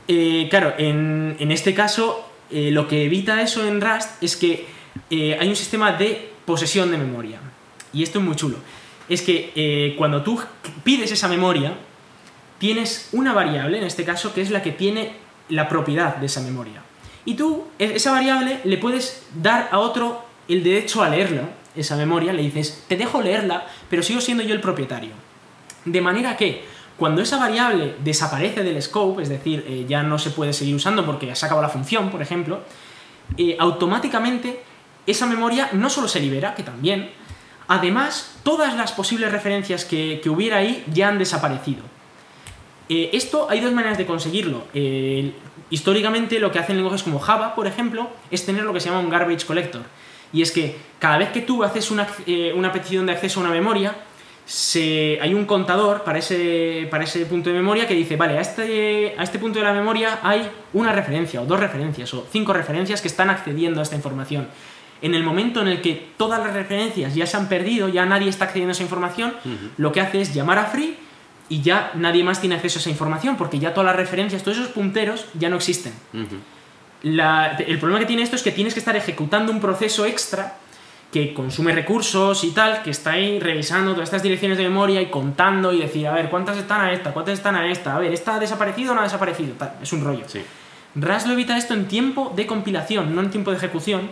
Eh, 0.07 0.47
claro, 0.49 0.73
en, 0.77 1.35
en 1.39 1.51
este 1.51 1.73
caso, 1.73 2.29
eh, 2.49 2.71
lo 2.71 2.87
que 2.87 3.05
evita 3.05 3.41
eso 3.41 3.65
en 3.67 3.81
Rust 3.81 4.21
es 4.21 4.37
que 4.37 4.67
eh, 5.09 5.37
hay 5.39 5.49
un 5.49 5.55
sistema 5.55 5.91
de 5.91 6.31
posesión 6.45 6.91
de 6.91 6.97
memoria. 6.97 7.39
Y 7.93 8.03
esto 8.03 8.19
es 8.19 8.25
muy 8.25 8.35
chulo. 8.35 8.57
Es 9.09 9.21
que 9.21 9.51
eh, 9.55 9.95
cuando 9.97 10.21
tú 10.21 10.41
pides 10.83 11.11
esa 11.11 11.27
memoria, 11.27 11.73
tienes 12.57 13.09
una 13.11 13.33
variable, 13.33 13.77
en 13.77 13.83
este 13.83 14.03
caso, 14.03 14.33
que 14.33 14.41
es 14.41 14.49
la 14.49 14.61
que 14.61 14.71
tiene 14.71 15.13
la 15.49 15.69
propiedad 15.69 16.17
de 16.17 16.25
esa 16.25 16.41
memoria. 16.41 16.81
Y 17.25 17.35
tú, 17.35 17.65
e- 17.79 17.95
esa 17.95 18.11
variable, 18.11 18.59
le 18.63 18.77
puedes 18.77 19.23
dar 19.33 19.69
a 19.71 19.79
otro 19.79 20.25
el 20.47 20.63
derecho 20.63 21.03
a 21.03 21.09
leerla. 21.09 21.49
esa 21.75 21.95
memoria, 21.95 22.33
le 22.33 22.41
dices, 22.41 22.85
te 22.87 22.97
dejo 22.97 23.21
leerla, 23.21 23.67
pero 23.87 24.01
sigo 24.01 24.19
siendo 24.19 24.43
yo 24.43 24.55
el 24.55 24.61
propietario. 24.61 25.11
De 25.85 26.01
manera 26.01 26.35
que 26.35 26.65
cuando 26.97 27.21
esa 27.21 27.37
variable 27.37 27.95
desaparece 28.03 28.63
del 28.63 28.81
scope, 28.81 29.21
es 29.21 29.29
decir, 29.29 29.63
eh, 29.67 29.85
ya 29.87 30.01
no 30.01 30.17
se 30.17 30.31
puede 30.31 30.53
seguir 30.53 30.73
usando 30.75 31.05
porque 31.05 31.33
se 31.35 31.45
acabado 31.45 31.61
la 31.67 31.71
función, 31.71 32.09
por 32.09 32.23
ejemplo, 32.23 32.61
eh, 33.37 33.55
automáticamente 33.59 34.63
esa 35.05 35.27
memoria 35.27 35.69
no 35.73 35.89
solo 35.89 36.07
se 36.07 36.19
libera, 36.19 36.55
que 36.55 36.63
también, 36.63 37.11
además 37.67 38.39
todas 38.43 38.75
las 38.75 38.91
posibles 38.91 39.31
referencias 39.31 39.85
que, 39.85 40.21
hubiera 40.27 40.57
ahí 40.57 40.83
ya 40.91 41.09
han 41.09 41.19
desaparecido. 41.19 41.83
Eh, 42.89 43.09
esto 43.13 43.47
hay 43.49 43.59
dos 43.59 43.71
maneras 43.73 43.97
de 43.97 44.05
conseguirlo. 44.05 44.65
históricamente 45.69 46.39
lo 46.39 46.51
que 46.51 46.59
hacen 46.59 46.77
lenguajes 46.77 47.03
como 47.03 47.19
Java, 47.19 47.53
por 47.55 47.67
ejemplo, 47.67 48.09
es 48.31 48.45
tener 48.45 48.63
lo 48.63 48.73
que 48.73 48.79
se 48.79 48.89
llama 48.89 49.01
un 49.01 49.09
garbage 49.09 49.45
collector. 49.45 49.81
Y 50.31 50.41
es 50.41 50.51
que 50.51 50.77
cada 50.99 51.17
vez 51.17 51.29
que 51.29 51.41
tú 51.41 51.63
haces 51.63 51.91
una, 51.91 52.07
una 52.55 52.71
petición 52.71 53.05
de 53.05 53.13
acceso 53.13 53.39
a 53.39 53.43
una 53.43 53.51
memoria, 53.51 53.95
se, 54.47 55.19
hay 55.21 55.33
un 55.33 55.43
contador 55.45 56.03
para 56.03 56.19
ese, 56.19 56.87
para 56.89 57.03
ese 57.03 57.25
punto 57.25 57.49
de 57.49 57.55
memoria 57.57 57.85
que 57.85 57.93
dice, 57.93 58.15
vale, 58.15 58.37
a 58.37 58.41
este, 58.41 59.13
a 59.17 59.23
este 59.23 59.39
punto 59.39 59.59
de 59.59 59.65
la 59.65 59.73
memoria 59.73 60.19
hay 60.23 60.49
una 60.71 60.93
referencia, 60.93 61.41
o 61.41 61.45
dos 61.45 61.59
referencias, 61.59 62.13
o 62.13 62.25
cinco 62.31 62.53
referencias 62.53 63.01
que 63.01 63.09
están 63.09 63.29
accediendo 63.29 63.81
a 63.81 63.83
esta 63.83 63.97
información. 63.97 64.47
En 65.01 65.15
el 65.15 65.23
momento 65.23 65.59
en 65.61 65.67
el 65.67 65.81
que 65.81 66.11
todas 66.15 66.39
las 66.39 66.53
referencias 66.53 67.13
ya 67.13 67.27
se 67.27 67.35
han 67.35 67.49
perdido, 67.49 67.89
ya 67.89 68.05
nadie 68.05 68.29
está 68.29 68.45
accediendo 68.45 68.71
a 68.71 68.75
esa 68.75 68.83
información, 68.83 69.33
lo 69.75 69.91
que 69.91 69.99
hace 69.99 70.21
es 70.21 70.33
llamar 70.33 70.59
a 70.59 70.65
free 70.65 70.95
y 71.49 71.61
ya 71.61 71.91
nadie 71.95 72.23
más 72.23 72.41
tiene 72.41 72.55
acceso 72.55 72.79
a 72.79 72.81
esa 72.81 72.89
información, 72.89 73.37
porque 73.37 73.59
ya 73.59 73.73
todas 73.73 73.87
las 73.87 73.95
referencias, 73.95 74.43
todos 74.43 74.57
esos 74.57 74.69
punteros 74.71 75.25
ya 75.33 75.49
no 75.49 75.55
existen. 75.55 75.93
el 77.03 77.79
problema 77.79 77.99
que 77.99 78.05
tiene 78.05 78.23
esto 78.23 78.35
es 78.35 78.43
que 78.43 78.51
tienes 78.51 78.73
que 78.73 78.79
estar 78.79 78.95
ejecutando 78.95 79.51
un 79.51 79.59
proceso 79.59 80.05
extra 80.05 80.57
que 81.11 81.33
consume 81.33 81.71
recursos 81.71 82.43
y 82.43 82.51
tal, 82.51 82.83
que 82.83 82.89
está 82.89 83.11
ahí 83.11 83.39
revisando 83.39 83.93
todas 83.93 84.07
estas 84.07 84.23
direcciones 84.23 84.57
de 84.57 84.65
memoria 84.65 85.01
y 85.01 85.05
contando 85.05 85.71
y 85.71 85.79
decir, 85.79 86.05
a 86.05 86.13
ver, 86.13 86.29
¿cuántas 86.29 86.57
están 86.57 86.81
a 86.81 86.91
esta? 86.91 87.13
¿Cuántas 87.13 87.35
están 87.35 87.55
a 87.55 87.71
esta? 87.71 87.95
A 87.95 87.99
ver, 87.99 88.11
¿esta 88.11 88.35
ha 88.35 88.39
desaparecido 88.39 88.91
o 88.91 88.95
no 88.95 89.01
ha 89.01 89.05
desaparecido? 89.05 89.53
es 89.81 89.93
un 89.93 90.03
rollo. 90.03 90.25
Sí. 90.27 90.41
RAS 90.95 91.25
lo 91.27 91.33
evita 91.33 91.57
esto 91.57 91.73
en 91.73 91.87
tiempo 91.87 92.33
de 92.35 92.45
compilación, 92.45 93.15
no 93.15 93.21
en 93.21 93.29
tiempo 93.29 93.51
de 93.51 93.57
ejecución, 93.57 94.09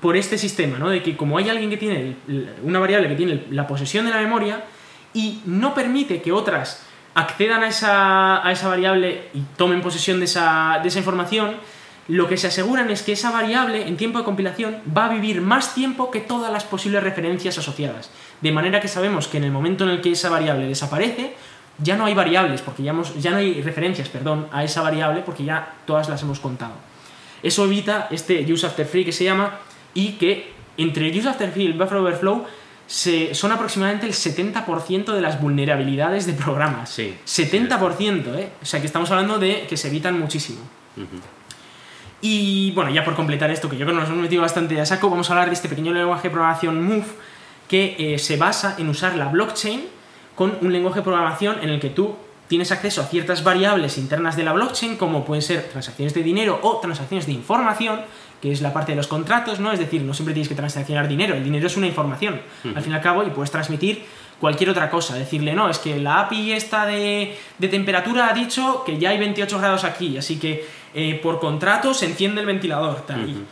por 0.00 0.16
este 0.16 0.36
sistema, 0.36 0.78
¿no? 0.78 0.90
De 0.90 1.02
que 1.02 1.16
como 1.16 1.38
hay 1.38 1.48
alguien 1.48 1.70
que 1.70 1.76
tiene 1.76 2.16
una 2.62 2.78
variable 2.78 3.08
que 3.08 3.14
tiene 3.14 3.44
la 3.50 3.66
posesión 3.66 4.04
de 4.04 4.10
la 4.10 4.20
memoria 4.20 4.64
y 5.14 5.40
no 5.46 5.72
permite 5.72 6.20
que 6.20 6.32
otras 6.32 6.82
accedan 7.14 7.62
a 7.62 7.68
esa, 7.68 8.46
a 8.46 8.52
esa 8.52 8.68
variable 8.68 9.28
y 9.32 9.40
tomen 9.56 9.80
posesión 9.80 10.18
de 10.18 10.26
esa, 10.26 10.80
de 10.82 10.88
esa 10.88 10.98
información, 10.98 11.54
lo 12.08 12.28
que 12.28 12.36
se 12.36 12.48
aseguran 12.48 12.90
es 12.90 13.02
que 13.02 13.12
esa 13.12 13.30
variable 13.30 13.86
en 13.86 13.96
tiempo 13.96 14.18
de 14.18 14.24
compilación 14.24 14.76
va 14.96 15.06
a 15.06 15.08
vivir 15.08 15.40
más 15.40 15.74
tiempo 15.74 16.10
que 16.10 16.20
todas 16.20 16.52
las 16.52 16.64
posibles 16.64 17.02
referencias 17.02 17.56
asociadas. 17.56 18.10
De 18.42 18.52
manera 18.52 18.80
que 18.80 18.88
sabemos 18.88 19.28
que 19.28 19.38
en 19.38 19.44
el 19.44 19.52
momento 19.52 19.84
en 19.84 19.90
el 19.90 20.00
que 20.02 20.10
esa 20.10 20.28
variable 20.28 20.66
desaparece, 20.66 21.34
ya 21.78 21.96
no 21.96 22.04
hay 22.04 22.14
variables, 22.14 22.60
porque 22.60 22.82
ya, 22.82 22.94
ya 23.18 23.30
no 23.30 23.38
hay 23.38 23.62
referencias, 23.62 24.08
perdón, 24.08 24.48
a 24.52 24.64
esa 24.64 24.82
variable 24.82 25.22
porque 25.24 25.44
ya 25.44 25.74
todas 25.86 26.08
las 26.08 26.22
hemos 26.22 26.40
contado. 26.40 26.74
Eso 27.42 27.64
evita 27.64 28.08
este 28.10 28.40
use 28.52 28.66
after 28.66 28.86
free 28.86 29.04
que 29.04 29.12
se 29.12 29.24
llama 29.24 29.58
y 29.94 30.12
que 30.12 30.52
entre 30.76 31.08
el 31.08 31.18
use 31.18 31.28
after 31.28 31.50
free 31.50 31.64
y 31.64 31.66
el 31.66 31.72
buffer 31.74 31.98
overflow 31.98 32.44
se, 32.86 33.34
son 33.34 33.52
aproximadamente 33.52 34.06
el 34.06 34.12
70% 34.12 35.12
de 35.12 35.20
las 35.20 35.40
vulnerabilidades 35.40 36.26
de 36.26 36.32
programas. 36.34 36.90
Sí. 36.90 37.16
70%, 37.26 38.38
¿eh? 38.38 38.50
O 38.62 38.66
sea 38.66 38.80
que 38.80 38.86
estamos 38.86 39.10
hablando 39.10 39.38
de 39.38 39.66
que 39.68 39.76
se 39.76 39.88
evitan 39.88 40.18
muchísimo. 40.18 40.60
Y 42.20 42.72
bueno, 42.72 42.90
ya 42.90 43.04
por 43.04 43.14
completar 43.14 43.50
esto, 43.50 43.68
que 43.68 43.76
yo 43.76 43.84
creo 43.84 43.96
que 43.96 44.00
nos 44.00 44.08
hemos 44.08 44.22
metido 44.22 44.42
bastante 44.42 44.80
a 44.80 44.86
saco, 44.86 45.10
vamos 45.10 45.28
a 45.28 45.34
hablar 45.34 45.48
de 45.48 45.54
este 45.54 45.68
pequeño 45.68 45.92
lenguaje 45.92 46.28
de 46.28 46.32
programación 46.32 46.82
Move 46.82 47.06
que 47.68 47.96
eh, 47.98 48.18
se 48.18 48.36
basa 48.36 48.76
en 48.78 48.88
usar 48.88 49.16
la 49.16 49.26
blockchain 49.26 49.84
con 50.34 50.56
un 50.60 50.72
lenguaje 50.72 51.00
de 51.00 51.04
programación 51.04 51.58
en 51.62 51.70
el 51.70 51.80
que 51.80 51.90
tú 51.90 52.16
tienes 52.48 52.72
acceso 52.72 53.00
a 53.00 53.04
ciertas 53.04 53.42
variables 53.42 53.98
internas 53.98 54.36
de 54.36 54.44
la 54.44 54.52
blockchain, 54.52 54.96
como 54.96 55.24
pueden 55.24 55.42
ser 55.42 55.68
transacciones 55.68 56.14
de 56.14 56.22
dinero 56.22 56.60
o 56.62 56.78
transacciones 56.78 57.26
de 57.26 57.32
información, 57.32 58.02
que 58.44 58.52
es 58.52 58.60
la 58.60 58.74
parte 58.74 58.92
de 58.92 58.96
los 58.96 59.06
contratos, 59.06 59.58
¿no? 59.58 59.72
Es 59.72 59.78
decir, 59.78 60.02
no 60.02 60.12
siempre 60.12 60.34
tienes 60.34 60.50
que 60.50 60.54
transaccionar 60.54 61.08
dinero, 61.08 61.34
el 61.34 61.42
dinero 61.42 61.66
es 61.66 61.78
una 61.78 61.86
información, 61.86 62.42
al 62.62 62.82
fin 62.82 62.92
y 62.92 62.94
al 62.94 63.00
cabo, 63.00 63.22
y 63.22 63.30
puedes 63.30 63.50
transmitir 63.50 64.04
cualquier 64.38 64.68
otra 64.68 64.90
cosa, 64.90 65.14
decirle, 65.14 65.54
no, 65.54 65.70
es 65.70 65.78
que 65.78 65.98
la 65.98 66.20
API 66.20 66.52
esta 66.52 66.84
de, 66.84 67.38
de 67.56 67.68
temperatura 67.68 68.28
ha 68.28 68.34
dicho 68.34 68.82
que 68.84 68.98
ya 68.98 69.08
hay 69.08 69.18
28 69.18 69.58
grados 69.58 69.84
aquí, 69.84 70.18
así 70.18 70.38
que 70.38 70.66
eh, 70.92 71.18
por 71.22 71.40
contrato 71.40 71.94
se 71.94 72.04
enciende 72.04 72.42
el 72.42 72.46
ventilador, 72.46 73.06
tal. 73.06 73.46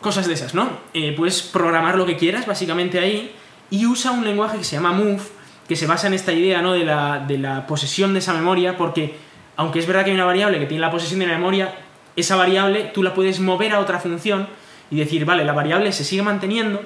Cosas 0.00 0.28
de 0.28 0.34
esas, 0.34 0.54
¿no? 0.54 0.70
Eh, 0.94 1.14
puedes 1.16 1.42
programar 1.42 1.96
lo 1.96 2.06
que 2.06 2.16
quieras, 2.16 2.46
básicamente 2.46 3.00
ahí, 3.00 3.32
y 3.70 3.86
usa 3.86 4.12
un 4.12 4.24
lenguaje 4.24 4.58
que 4.58 4.64
se 4.64 4.76
llama 4.76 4.92
Move, 4.92 5.22
que 5.66 5.74
se 5.74 5.88
basa 5.88 6.06
en 6.06 6.14
esta 6.14 6.32
idea, 6.32 6.62
¿no? 6.62 6.74
De 6.74 6.84
la, 6.84 7.18
de 7.18 7.38
la 7.38 7.66
posesión 7.66 8.12
de 8.12 8.20
esa 8.20 8.34
memoria, 8.34 8.76
porque 8.76 9.16
aunque 9.56 9.80
es 9.80 9.86
verdad 9.88 10.04
que 10.04 10.10
hay 10.10 10.14
una 10.14 10.26
variable 10.26 10.60
que 10.60 10.66
tiene 10.66 10.80
la 10.80 10.92
posesión 10.92 11.18
de 11.18 11.26
la 11.26 11.32
memoria, 11.32 11.74
esa 12.16 12.36
variable 12.36 12.90
tú 12.92 13.02
la 13.02 13.14
puedes 13.14 13.40
mover 13.40 13.72
a 13.72 13.80
otra 13.80 13.98
función 13.98 14.48
y 14.90 14.96
decir, 14.96 15.24
vale, 15.24 15.44
la 15.44 15.52
variable 15.52 15.92
se 15.92 16.04
sigue 16.04 16.22
manteniendo, 16.22 16.82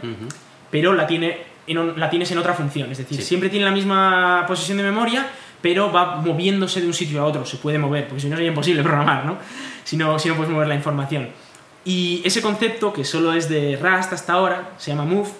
pero 0.70 0.92
la, 0.92 1.06
tiene 1.06 1.38
la 1.66 2.10
tienes 2.10 2.30
en 2.30 2.38
otra 2.38 2.54
función. 2.54 2.90
Es 2.92 2.98
decir, 2.98 3.20
siempre 3.22 3.48
tiene 3.48 3.64
la 3.64 3.72
misma 3.72 4.44
posesión 4.46 4.78
de 4.78 4.84
memoria, 4.84 5.26
pero 5.60 5.90
va 5.90 6.16
moviéndose 6.16 6.80
de 6.80 6.86
un 6.86 6.94
sitio 6.94 7.20
a 7.20 7.24
otro, 7.24 7.44
se 7.44 7.56
puede 7.56 7.78
mover, 7.78 8.06
porque 8.06 8.20
si 8.20 8.28
no 8.28 8.36
sería 8.36 8.50
imposible 8.50 8.82
programar, 8.82 9.24
¿no? 9.24 9.38
Si 9.84 9.96
no, 9.96 10.18
si 10.18 10.28
no 10.28 10.36
puedes 10.36 10.52
mover 10.52 10.68
la 10.68 10.74
información. 10.74 11.28
Y 11.84 12.20
ese 12.24 12.42
concepto, 12.42 12.92
que 12.92 13.04
solo 13.04 13.32
es 13.32 13.48
de 13.48 13.76
Rust 13.76 14.12
hasta 14.12 14.34
ahora, 14.34 14.70
se 14.76 14.90
llama 14.90 15.04
Move, 15.04 15.30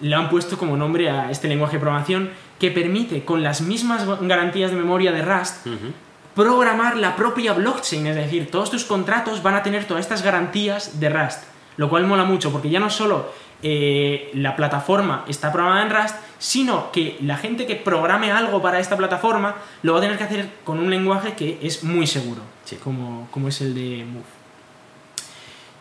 le 0.00 0.14
han 0.14 0.30
puesto 0.30 0.56
como 0.56 0.76
nombre 0.76 1.10
a 1.10 1.30
este 1.30 1.48
lenguaje 1.48 1.74
de 1.74 1.80
programación 1.80 2.30
que 2.58 2.70
permite, 2.70 3.24
con 3.24 3.42
las 3.42 3.60
mismas 3.60 4.06
garantías 4.20 4.70
de 4.70 4.76
memoria 4.76 5.12
de 5.12 5.22
Rust, 5.22 5.66
programar 6.38 6.96
la 6.96 7.16
propia 7.16 7.52
blockchain, 7.52 8.06
es 8.06 8.14
decir, 8.14 8.48
todos 8.48 8.70
tus 8.70 8.84
contratos 8.84 9.42
van 9.42 9.56
a 9.56 9.64
tener 9.64 9.86
todas 9.86 10.04
estas 10.04 10.22
garantías 10.22 11.00
de 11.00 11.08
Rust, 11.08 11.42
lo 11.76 11.90
cual 11.90 12.06
mola 12.06 12.22
mucho, 12.22 12.52
porque 12.52 12.70
ya 12.70 12.78
no 12.78 12.90
solo 12.90 13.32
eh, 13.60 14.30
la 14.34 14.54
plataforma 14.54 15.24
está 15.26 15.50
programada 15.52 15.84
en 15.84 15.90
Rust, 15.90 16.14
sino 16.38 16.92
que 16.92 17.16
la 17.22 17.38
gente 17.38 17.66
que 17.66 17.74
programe 17.74 18.30
algo 18.30 18.62
para 18.62 18.78
esta 18.78 18.96
plataforma 18.96 19.56
lo 19.82 19.94
va 19.94 19.98
a 19.98 20.02
tener 20.02 20.16
que 20.16 20.22
hacer 20.22 20.48
con 20.62 20.78
un 20.78 20.90
lenguaje 20.90 21.32
que 21.32 21.58
es 21.60 21.82
muy 21.82 22.06
seguro, 22.06 22.42
como, 22.84 23.26
como 23.32 23.48
es 23.48 23.60
el 23.60 23.74
de 23.74 24.04
Move. 24.04 24.38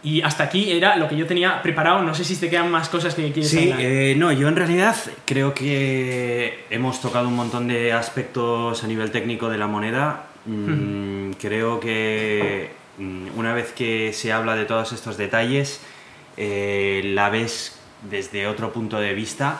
Y 0.02 0.22
hasta 0.22 0.46
aquí 0.46 0.72
era 0.72 0.96
lo 0.96 1.08
que 1.08 1.18
yo 1.18 1.28
tenía 1.28 1.62
preparado. 1.62 2.02
No 2.02 2.16
sé 2.16 2.24
si 2.24 2.36
te 2.36 2.50
quedan 2.50 2.72
más 2.72 2.88
cosas 2.88 3.14
que 3.14 3.32
quieres 3.32 3.50
Sí, 3.50 3.74
eh, 3.78 4.16
no, 4.18 4.32
yo 4.32 4.48
en 4.48 4.56
realidad 4.56 4.96
creo 5.26 5.54
que 5.54 6.66
hemos 6.70 7.02
tocado 7.02 7.28
un 7.28 7.36
montón 7.36 7.68
de 7.68 7.92
aspectos 7.94 8.84
a 8.84 8.88
nivel 8.88 9.12
técnico 9.12 9.50
de 9.50 9.58
la 9.58 9.68
moneda. 9.68 10.27
Mm, 10.48 11.32
creo 11.34 11.80
que 11.80 12.72
mm, 12.98 13.38
una 13.38 13.54
vez 13.54 13.74
que 13.74 14.14
se 14.14 14.32
habla 14.32 14.56
de 14.56 14.66
todos 14.66 14.94
estos 14.94 15.18
detalles, 15.18 15.82
eh, 16.38 17.02
la 17.04 17.30
ves 17.30 17.78
desde 18.10 18.48
otro 18.48 18.72
punto 18.72 19.00
de 19.00 19.14
vista, 19.14 19.60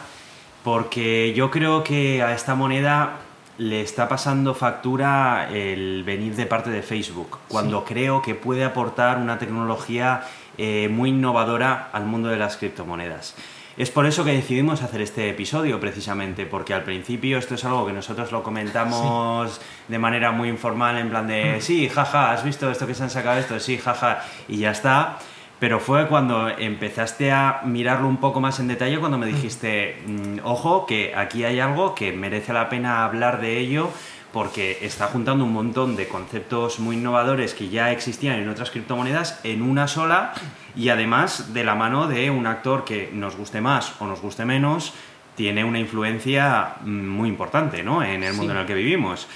porque 0.64 1.34
yo 1.34 1.52
creo 1.52 1.84
que 1.84 2.24
a 2.24 2.34
esta 2.34 2.56
moneda 2.56 3.20
le 3.58 3.82
está 3.82 4.08
pasando 4.08 4.54
factura 4.54 5.50
el 5.52 6.04
venir 6.04 6.36
de 6.36 6.46
parte 6.46 6.70
de 6.70 6.84
Facebook, 6.84 7.40
cuando 7.48 7.84
creo 7.84 8.22
que 8.22 8.36
puede 8.36 8.64
aportar 8.64 9.18
una 9.18 9.40
tecnología 9.40 10.22
eh, 10.58 10.88
muy 10.90 11.10
innovadora 11.10 11.90
al 11.92 12.06
mundo 12.06 12.30
de 12.30 12.38
las 12.38 12.58
criptomonedas. 12.58 13.36
Es 13.78 13.92
por 13.92 14.08
eso 14.08 14.26
que 14.26 14.32
decidimos 14.32 14.82
hacer 14.82 15.02
este 15.02 15.30
episodio, 15.30 15.80
precisamente, 15.80 16.48
porque 16.48 16.74
al 16.74 16.84
principio 16.84 17.38
esto 17.38 17.54
es 17.54 17.64
algo 17.64 17.86
que 17.86 17.94
nosotros 17.94 18.32
lo 18.32 18.42
comentamos 18.42 19.62
de 19.88 20.00
manera 20.00 20.32
muy 20.32 20.50
informal, 20.50 20.98
en 20.98 21.10
plan 21.10 21.28
de, 21.28 21.58
mm. 21.58 21.62
sí, 21.62 21.88
jaja, 21.88 22.32
¿has 22.32 22.44
visto 22.44 22.72
esto 22.72 22.88
que 22.88 22.96
se 22.96 23.04
han 23.04 23.12
sacado 23.12 23.40
esto? 23.40 23.60
Sí, 23.60 23.78
jaja, 23.78 24.24
y 24.48 24.58
ya 24.58 24.72
está 24.72 25.20
pero 25.60 25.80
fue 25.80 26.08
cuando 26.08 26.50
empezaste 26.50 27.32
a 27.32 27.62
mirarlo 27.66 28.08
un 28.08 28.18
poco 28.18 28.40
más 28.40 28.60
en 28.60 28.68
detalle 28.68 29.00
cuando 29.00 29.18
me 29.18 29.26
mm. 29.26 29.36
dijiste, 29.36 29.98
mm, 30.06 30.38
ojo, 30.44 30.86
que 30.86 31.14
aquí 31.16 31.44
hay 31.46 31.60
algo 31.60 31.96
que 31.96 32.12
merece 32.12 32.54
la 32.54 32.70
pena 32.70 33.06
hablar 33.06 33.42
de 33.42 33.58
ello 33.58 33.90
porque 34.34 34.80
está 34.82 35.08
juntando 35.08 35.46
un 35.46 35.54
montón 35.54 35.96
de 35.96 36.08
conceptos 36.08 36.80
muy 36.80 36.98
innovadores 36.98 37.54
que 37.54 37.70
ya 37.70 37.92
existían 37.92 38.40
en 38.40 38.50
otras 38.50 38.72
criptomonedas 38.72 39.40
en 39.44 39.62
una 39.62 39.88
sola 39.88 40.34
y 40.76 40.90
además 40.90 41.54
de 41.54 41.64
la 41.64 41.76
mano 41.76 42.08
de 42.08 42.30
un 42.30 42.46
actor 42.46 42.84
que 42.84 43.10
nos 43.14 43.36
guste 43.36 43.62
más 43.62 43.94
o 44.00 44.06
nos 44.06 44.22
guste 44.22 44.46
menos, 44.46 44.94
tiene 45.36 45.64
una 45.64 45.80
influencia 45.80 46.76
mm, 46.82 47.08
muy 47.08 47.30
importante 47.30 47.84
¿no? 47.84 48.04
en 48.04 48.24
el 48.24 48.34
mundo 48.34 48.54
en 48.54 48.60
el 48.60 48.66
que 48.66 48.74
vivimos. 48.74 49.28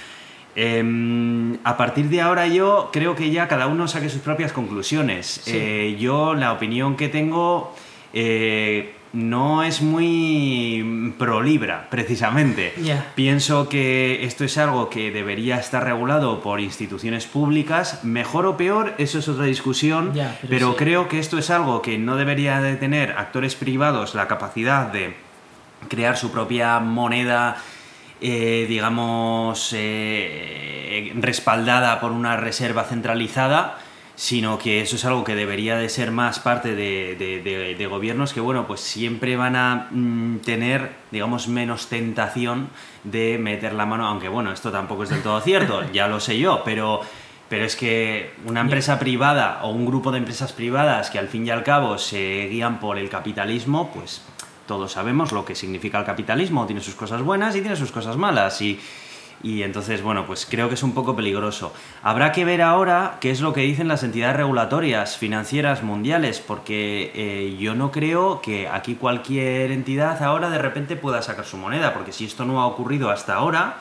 Em, 0.54 1.56
a 1.64 1.76
partir 1.78 2.10
de 2.10 2.20
ahora 2.20 2.46
yo 2.46 2.90
creo 2.92 3.16
que 3.16 3.30
ya 3.30 3.48
cada 3.48 3.66
uno 3.68 3.88
saque 3.88 4.10
sus 4.10 4.20
propias 4.20 4.52
conclusiones. 4.52 5.42
Eh, 5.46 5.96
yo 5.98 6.34
la 6.34 6.52
opinión 6.52 6.96
que 6.96 7.08
tengo, 7.08 7.74
eh, 8.12 8.94
no 9.12 9.62
es 9.62 9.82
muy 9.82 11.12
pro 11.18 11.42
Libra, 11.42 11.88
precisamente. 11.90 12.72
Pienso 13.14 13.68
que 13.68 14.24
esto 14.24 14.44
es 14.44 14.56
algo 14.56 14.88
que 14.88 15.10
debería 15.10 15.58
estar 15.58 15.84
regulado 15.84 16.40
por 16.40 16.60
instituciones 16.60 17.26
públicas. 17.26 18.04
Mejor 18.04 18.46
o 18.46 18.56
peor, 18.56 18.94
eso 18.98 19.18
es 19.18 19.28
otra 19.28 19.44
discusión. 19.44 20.12
Pero 20.12 20.62
pero 20.62 20.70
sí. 20.72 20.76
creo 20.78 21.08
que 21.08 21.18
esto 21.18 21.38
es 21.38 21.50
algo 21.50 21.82
que 21.82 21.98
no 21.98 22.16
debería 22.16 22.60
de 22.60 22.76
tener 22.76 23.12
actores 23.18 23.54
privados 23.54 24.14
la 24.14 24.28
capacidad 24.28 24.86
de 24.86 25.16
crear 25.88 26.16
su 26.16 26.30
propia 26.30 26.78
moneda, 26.78 27.56
eh, 28.20 28.66
digamos, 28.68 29.72
eh, 29.76 31.12
respaldada 31.16 32.00
por 32.00 32.12
una 32.12 32.36
reserva 32.36 32.84
centralizada, 32.84 33.78
sino 34.14 34.58
que 34.58 34.80
eso 34.82 34.96
es 34.96 35.04
algo 35.04 35.24
que 35.24 35.34
debería 35.34 35.76
de 35.76 35.88
ser 35.88 36.10
más 36.10 36.38
parte 36.38 36.74
de, 36.74 37.16
de- 37.18 37.40
de- 37.42 37.74
de 37.74 37.86
gobiernos 37.86 38.32
que, 38.32 38.40
bueno, 38.40 38.66
pues 38.66 38.80
siempre 38.80 39.36
van 39.36 39.56
a 39.56 39.88
mm, 39.90 40.38
tener, 40.44 40.90
digamos, 41.10 41.48
menos 41.48 41.88
tentación 41.88 42.68
de 43.04 43.38
meter 43.38 43.72
la 43.72 43.86
mano, 43.86 44.06
aunque 44.06 44.28
bueno, 44.28 44.52
esto 44.52 44.70
tampoco 44.70 45.04
es 45.04 45.08
del 45.10 45.22
todo 45.22 45.40
cierto, 45.40 45.82
ya 45.92 46.08
lo 46.08 46.20
sé 46.20 46.38
yo, 46.38 46.62
pero... 46.64 47.00
Pero 47.48 47.66
es 47.66 47.76
que 47.76 48.32
una 48.46 48.62
empresa 48.62 48.98
privada 48.98 49.60
o 49.62 49.68
un 49.72 49.84
grupo 49.84 50.10
de 50.10 50.16
empresas 50.16 50.54
privadas 50.54 51.10
que 51.10 51.18
al 51.18 51.28
fin 51.28 51.46
y 51.46 51.50
al 51.50 51.62
cabo 51.62 51.98
se 51.98 52.48
guían 52.50 52.80
por 52.80 52.96
el 52.96 53.10
capitalismo, 53.10 53.90
pues 53.92 54.22
todos 54.66 54.92
sabemos 54.92 55.32
lo 55.32 55.44
que 55.44 55.54
significa 55.54 55.98
el 55.98 56.06
capitalismo, 56.06 56.64
tiene 56.64 56.80
sus 56.80 56.94
cosas 56.94 57.20
buenas 57.20 57.54
y 57.54 57.60
tiene 57.60 57.76
sus 57.76 57.92
cosas 57.92 58.16
malas. 58.16 58.62
Y, 58.62 58.80
y 59.42 59.62
entonces, 59.62 60.02
bueno, 60.02 60.24
pues 60.26 60.46
creo 60.48 60.68
que 60.68 60.74
es 60.74 60.82
un 60.82 60.92
poco 60.94 61.16
peligroso. 61.16 61.72
Habrá 62.02 62.30
que 62.32 62.44
ver 62.44 62.62
ahora 62.62 63.16
qué 63.20 63.30
es 63.30 63.40
lo 63.40 63.52
que 63.52 63.62
dicen 63.62 63.88
las 63.88 64.02
entidades 64.04 64.36
regulatorias 64.36 65.16
financieras 65.16 65.82
mundiales, 65.82 66.40
porque 66.40 67.10
eh, 67.14 67.56
yo 67.58 67.74
no 67.74 67.90
creo 67.90 68.40
que 68.40 68.68
aquí 68.68 68.94
cualquier 68.94 69.72
entidad 69.72 70.22
ahora 70.22 70.48
de 70.50 70.58
repente 70.58 70.96
pueda 70.96 71.22
sacar 71.22 71.44
su 71.44 71.56
moneda, 71.56 71.92
porque 71.92 72.12
si 72.12 72.24
esto 72.24 72.44
no 72.44 72.60
ha 72.60 72.66
ocurrido 72.66 73.10
hasta 73.10 73.34
ahora, 73.34 73.78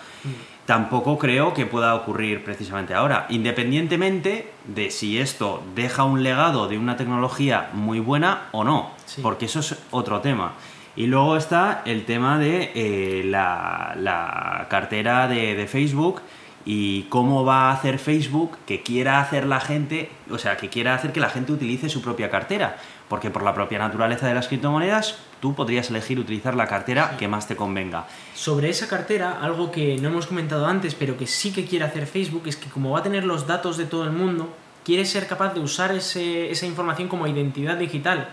tampoco 0.66 1.18
creo 1.18 1.54
que 1.54 1.66
pueda 1.66 1.94
ocurrir 1.96 2.44
precisamente 2.44 2.94
ahora, 2.94 3.26
independientemente 3.30 4.52
de 4.66 4.92
si 4.92 5.20
esto 5.20 5.64
deja 5.76 6.04
un 6.04 6.24
legado 6.24 6.68
de 6.68 6.78
una 6.78 6.96
tecnología 6.98 7.70
muy 7.74 8.00
buena 8.00 8.44
o 8.52 8.64
no, 8.64 8.92
Sí. 9.06 9.22
porque 9.22 9.46
eso 9.46 9.60
es 9.60 9.78
otro 9.92 10.22
tema. 10.22 10.54
Y 10.96 11.08
luego 11.08 11.38
está 11.38 11.82
el 11.86 12.04
tema 12.06 12.38
de 12.38 12.72
eh, 12.76 13.24
la, 13.26 13.96
la 13.98 14.68
cartera 14.70 15.28
de, 15.28 15.56
de 15.56 15.68
Facebook 15.68 16.22
y 16.66 17.04
cómo 17.04 17.44
va 17.46 17.70
a 17.70 17.74
hacer 17.74 17.98
Facebook 17.98 18.58
que 18.68 18.84
quiera 18.84 19.20
hacer 19.20 19.46
la 19.48 19.60
gente, 19.62 20.10
o 20.30 20.38
sea, 20.38 20.58
que 20.58 20.70
quiera 20.70 20.94
hacer 20.94 21.12
que 21.12 21.20
la 21.20 21.30
gente 21.30 21.52
utilice 21.54 21.90
su 21.90 22.02
propia 22.02 22.30
cartera. 22.30 22.78
Porque 23.08 23.30
por 23.30 23.44
la 23.44 23.54
propia 23.54 23.80
naturaleza 23.80 24.28
de 24.28 24.34
las 24.36 24.48
criptomonedas, 24.48 25.18
tú 25.42 25.54
podrías 25.56 25.90
elegir 25.90 26.18
utilizar 26.20 26.56
la 26.56 26.68
cartera 26.68 27.18
que 27.18 27.28
más 27.28 27.46
te 27.48 27.56
convenga. 27.58 28.06
Sobre 28.36 28.70
esa 28.70 28.88
cartera, 28.88 29.40
algo 29.42 29.72
que 29.72 29.98
no 29.98 30.10
hemos 30.10 30.28
comentado 30.28 30.66
antes, 30.66 30.96
pero 30.96 31.18
que 31.18 31.28
sí 31.28 31.52
que 31.52 31.66
quiere 31.66 31.84
hacer 31.86 32.06
Facebook, 32.08 32.44
es 32.46 32.56
que 32.56 32.70
como 32.70 32.92
va 32.92 33.00
a 33.00 33.04
tener 33.04 33.26
los 33.26 33.48
datos 33.48 33.76
de 33.78 33.86
todo 33.86 34.04
el 34.06 34.12
mundo, 34.12 34.54
quiere 34.86 35.04
ser 35.06 35.28
capaz 35.28 35.54
de 35.54 35.60
usar 35.60 35.94
ese- 35.94 36.52
esa 36.52 36.66
información 36.66 37.08
como 37.10 37.28
identidad 37.28 37.76
digital. 37.78 38.30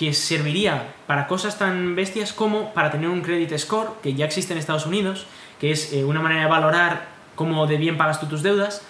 Que 0.00 0.14
serviría 0.14 0.94
para 1.06 1.26
cosas 1.26 1.58
tan 1.58 1.94
bestias 1.94 2.32
como 2.32 2.72
para 2.72 2.90
tener 2.90 3.10
un 3.10 3.20
credit 3.20 3.54
score, 3.58 3.90
que 4.02 4.14
ya 4.14 4.24
existe 4.24 4.54
en 4.54 4.58
Estados 4.58 4.86
Unidos, 4.86 5.26
que 5.60 5.72
es 5.72 5.92
eh, 5.92 6.04
una 6.06 6.20
manera 6.20 6.40
de 6.44 6.48
valorar 6.48 7.08
cómo 7.34 7.66
de 7.66 7.76
bien 7.76 7.98
pagas 7.98 8.18
tú 8.18 8.24
tus 8.24 8.42
deudas, 8.42 8.80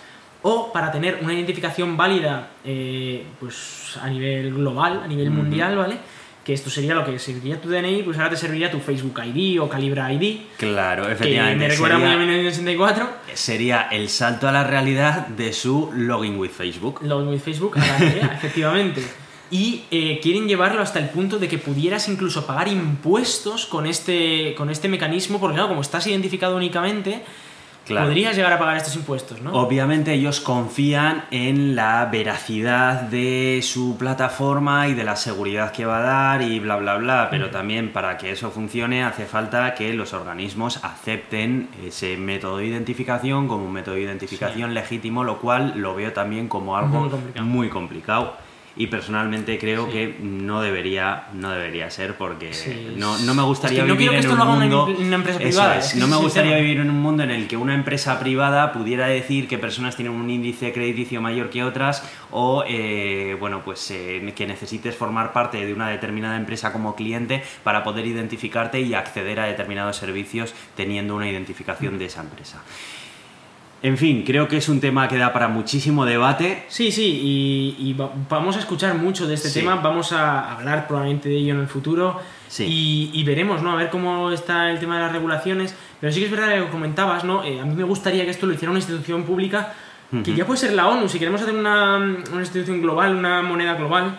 o 0.43 0.73
para 0.73 0.93
tener 0.93 1.19
una 1.21 1.35
identificación 1.35 1.97
válida 1.97 2.51
eh, 2.65 3.27
pues 3.41 3.99
a 4.01 4.09
nivel 4.09 4.55
global, 4.55 5.01
a 5.03 5.09
nivel 5.09 5.33
mundial, 5.33 5.77
¿vale? 5.77 5.97
Que 6.45 6.53
esto 6.53 6.71
sería 6.71 6.95
lo 6.95 7.05
que 7.05 7.19
serviría 7.19 7.61
tu 7.61 7.69
DNI, 7.69 8.05
pues 8.05 8.17
ahora 8.17 8.31
te 8.31 8.37
serviría 8.37 8.71
tu 8.71 8.79
Facebook 8.79 9.21
ID 9.25 9.61
o 9.61 9.69
Calibra 9.69 10.13
ID, 10.13 10.43
Claro, 10.59 11.07
que 11.07 11.13
efectivamente. 11.13 11.59
me 11.59 11.69
recuerda 11.69 11.99
muy 11.99 12.07
sería- 12.07 12.17
a 12.17 12.27
1964. 12.27 13.09
sería 13.35 13.81
el 13.91 14.09
salto 14.09 14.47
a 14.49 14.53
la 14.53 14.63
realidad 14.63 15.27
de 15.27 15.53
su 15.53 15.91
login 15.93 16.39
with 16.39 16.51
Facebook. 16.51 17.01
Login 17.03 17.29
with 17.31 17.41
Facebook, 17.41 17.77
a 17.77 17.81
la 17.99 18.07
idea, 18.07 18.27
efectivamente. 18.39 19.03
Y 19.51 19.83
eh, 19.91 20.21
quieren 20.23 20.47
llevarlo 20.47 20.81
hasta 20.83 20.99
el 21.01 21.09
punto 21.09 21.39
de 21.39 21.49
que 21.49 21.59
pudieras 21.59 22.09
incluso 22.09 22.47
pagar 22.47 22.69
impuestos 22.69 23.67
con 23.67 23.87
este, 23.87 24.55
con 24.57 24.71
este 24.71 24.89
mecanismo, 24.89 25.41
porque 25.41 25.55
claro, 25.55 25.69
como 25.71 25.81
estás 25.81 26.07
identificado 26.07 26.57
únicamente, 26.57 27.23
Claro. 27.87 28.07
podrías 28.07 28.37
llegar 28.37 28.53
a 28.53 28.59
pagar 28.59 28.77
estos 28.77 28.95
impuestos, 28.95 29.41
¿no? 29.41 29.53
Obviamente 29.53 30.13
ellos 30.13 30.39
confían 30.41 31.25
en 31.33 31.75
la 31.75 32.07
veracidad 32.13 33.01
de 33.03 33.61
su 33.65 33.97
plataforma 33.99 34.87
y 34.87 34.95
de 34.95 35.03
la 35.03 35.17
seguridad 35.17 35.73
que 35.73 35.87
va 35.87 35.99
a 35.99 36.03
dar 36.03 36.43
y 36.43 36.61
bla 36.61 36.77
bla 36.77 36.99
bla, 36.99 37.29
pero 37.33 37.51
también 37.51 37.93
para 37.93 38.17
que 38.17 38.31
eso 38.31 38.53
funcione 38.53 39.03
hace 39.03 39.25
falta 39.25 39.75
que 39.75 39.93
los 39.95 40.13
organismos 40.13 40.79
acepten 40.85 41.69
ese 41.85 42.17
método 42.17 42.59
de 42.59 42.67
identificación 42.67 43.49
como 43.49 43.65
un 43.65 43.73
método 43.73 43.97
de 43.97 44.03
identificación 44.03 44.73
legítimo, 44.73 45.25
lo 45.25 45.39
cual 45.41 45.73
lo 45.77 45.97
veo 45.97 46.13
también 46.13 46.47
como 46.47 46.77
algo 46.77 47.01
Muy 47.01 47.11
complicado. 47.11 47.47
muy 47.47 47.69
complicado. 47.71 48.37
Y 48.77 48.87
personalmente 48.87 49.59
creo 49.59 49.87
Sí. 49.87 49.93
que 49.93 50.17
no 50.23 50.63
debería, 50.63 51.25
no 51.35 51.51
debería 51.51 51.91
ser 51.91 52.15
porque 52.15 52.55
Sí, 52.55 52.95
no, 52.97 53.19
no 53.19 53.35
me 53.35 53.43
gustaría 53.43 53.79
es 53.81 53.85
que 53.85 53.89
no 53.89 53.95
vivir 53.97 54.11
quiero 54.11 54.13
que 54.13 54.17
en 54.17 54.21
esto 54.21 54.33
un 54.33 54.39
lo 54.39 54.45
haga 54.45 54.53
una 54.55 54.65
mundo 54.67 54.89
im- 55.01 55.07
una 55.07 55.17
empresa 55.17 55.39
Eso 55.41 55.49
privada, 55.49 55.79
es, 55.79 55.87
es 55.87 55.93
que 55.95 55.99
no 56.01 56.07
me 56.09 56.17
gustaría 56.17 56.57
vivir 56.57 56.79
en 56.79 56.89
un 56.91 57.01
mundo 57.03 57.23
en 57.25 57.31
el 57.33 57.49
que 57.49 57.57
una 57.57 57.75
empresa 57.75 58.19
privada 58.21 58.73
pudiera 58.73 59.07
decir 59.09 59.49
que 59.49 59.59
personas 59.59 59.97
tienen 59.97 60.15
un 60.15 60.31
índice 60.31 60.73
crediticio 60.73 61.21
mayor 61.21 61.51
que 61.51 61.65
otras 61.65 62.03
o 62.31 62.63
eh, 62.67 63.37
bueno 63.41 63.63
pues 63.65 63.91
eh, 63.91 64.33
que 64.37 64.47
necesites 64.47 64.95
formar 64.95 65.33
parte 65.33 65.65
de 65.67 65.73
una 65.75 65.89
determinada 65.89 66.37
empresa 66.37 66.73
como 66.73 66.95
cliente 66.95 67.43
para 67.65 67.83
poder 67.83 68.07
identificarte 68.07 68.81
y 68.81 68.95
acceder 68.95 69.41
a 69.41 69.47
determinados 69.47 69.97
servicios 69.97 70.55
teniendo 70.77 71.17
una 71.17 71.29
identificación 71.29 71.99
de 71.99 72.05
esa 72.07 72.21
empresa. 72.21 72.63
En 73.83 73.97
fin, 73.97 74.25
creo 74.27 74.47
que 74.47 74.59
es 74.59 74.69
un 74.69 74.79
tema 74.79 75.09
que 75.09 75.17
da 75.17 75.33
para 75.33 75.49
muchísimo 75.49 76.05
debate. 76.05 76.65
Sí, 76.69 76.93
sí, 76.93 77.77
y, 77.79 77.89
y 77.89 77.93
va- 77.95 78.11
vamos 78.29 78.57
a 78.57 78.61
escuchar 78.61 78.95
mucho 78.97 79.27
de 79.27 79.35
este 79.35 79.49
Sí. 79.49 79.61
tema, 79.61 79.77
vamos 79.77 80.13
a 80.13 80.53
hablar 80.53 80.87
probablemente 80.87 81.31
de 81.31 81.37
ello 81.37 81.55
en 81.55 81.61
el 81.61 81.67
futuro 81.67 82.21
Sí. 82.49 82.65
y, 82.69 83.11
y 83.19 83.25
veremos, 83.25 83.63
¿no? 83.63 83.73
A 83.73 83.77
ver 83.77 83.89
cómo 83.89 84.33
está 84.33 84.71
el 84.71 84.79
tema 84.81 84.97
de 84.97 85.05
las 85.05 85.13
regulaciones, 85.13 85.75
pero 85.99 86.13
sí 86.13 86.21
que 86.21 86.27
es 86.27 86.31
verdad 86.31 86.59
lo 86.59 86.67
que 86.67 86.71
comentabas, 86.73 87.25
¿no? 87.25 87.43
Eh, 87.43 87.59
a 87.59 87.65
mí 87.65 87.75
me 87.75 87.85
gustaría 87.85 88.25
que 88.25 88.31
esto 88.31 88.47
lo 88.47 88.53
hiciera 88.53 88.71
una 88.71 88.81
institución 88.81 89.23
pública, 89.23 89.73
que 90.25 90.35
ya 90.35 90.45
puede 90.45 90.59
ser 90.59 90.73
la 90.73 90.89
ONU, 90.89 91.09
si 91.09 91.19
queremos 91.21 91.41
hacer 91.41 91.55
una, 91.55 91.97
una 91.97 92.41
institución 92.41 92.83
global, 92.83 93.15
una 93.15 93.41
moneda 93.43 93.75
global, 93.75 94.19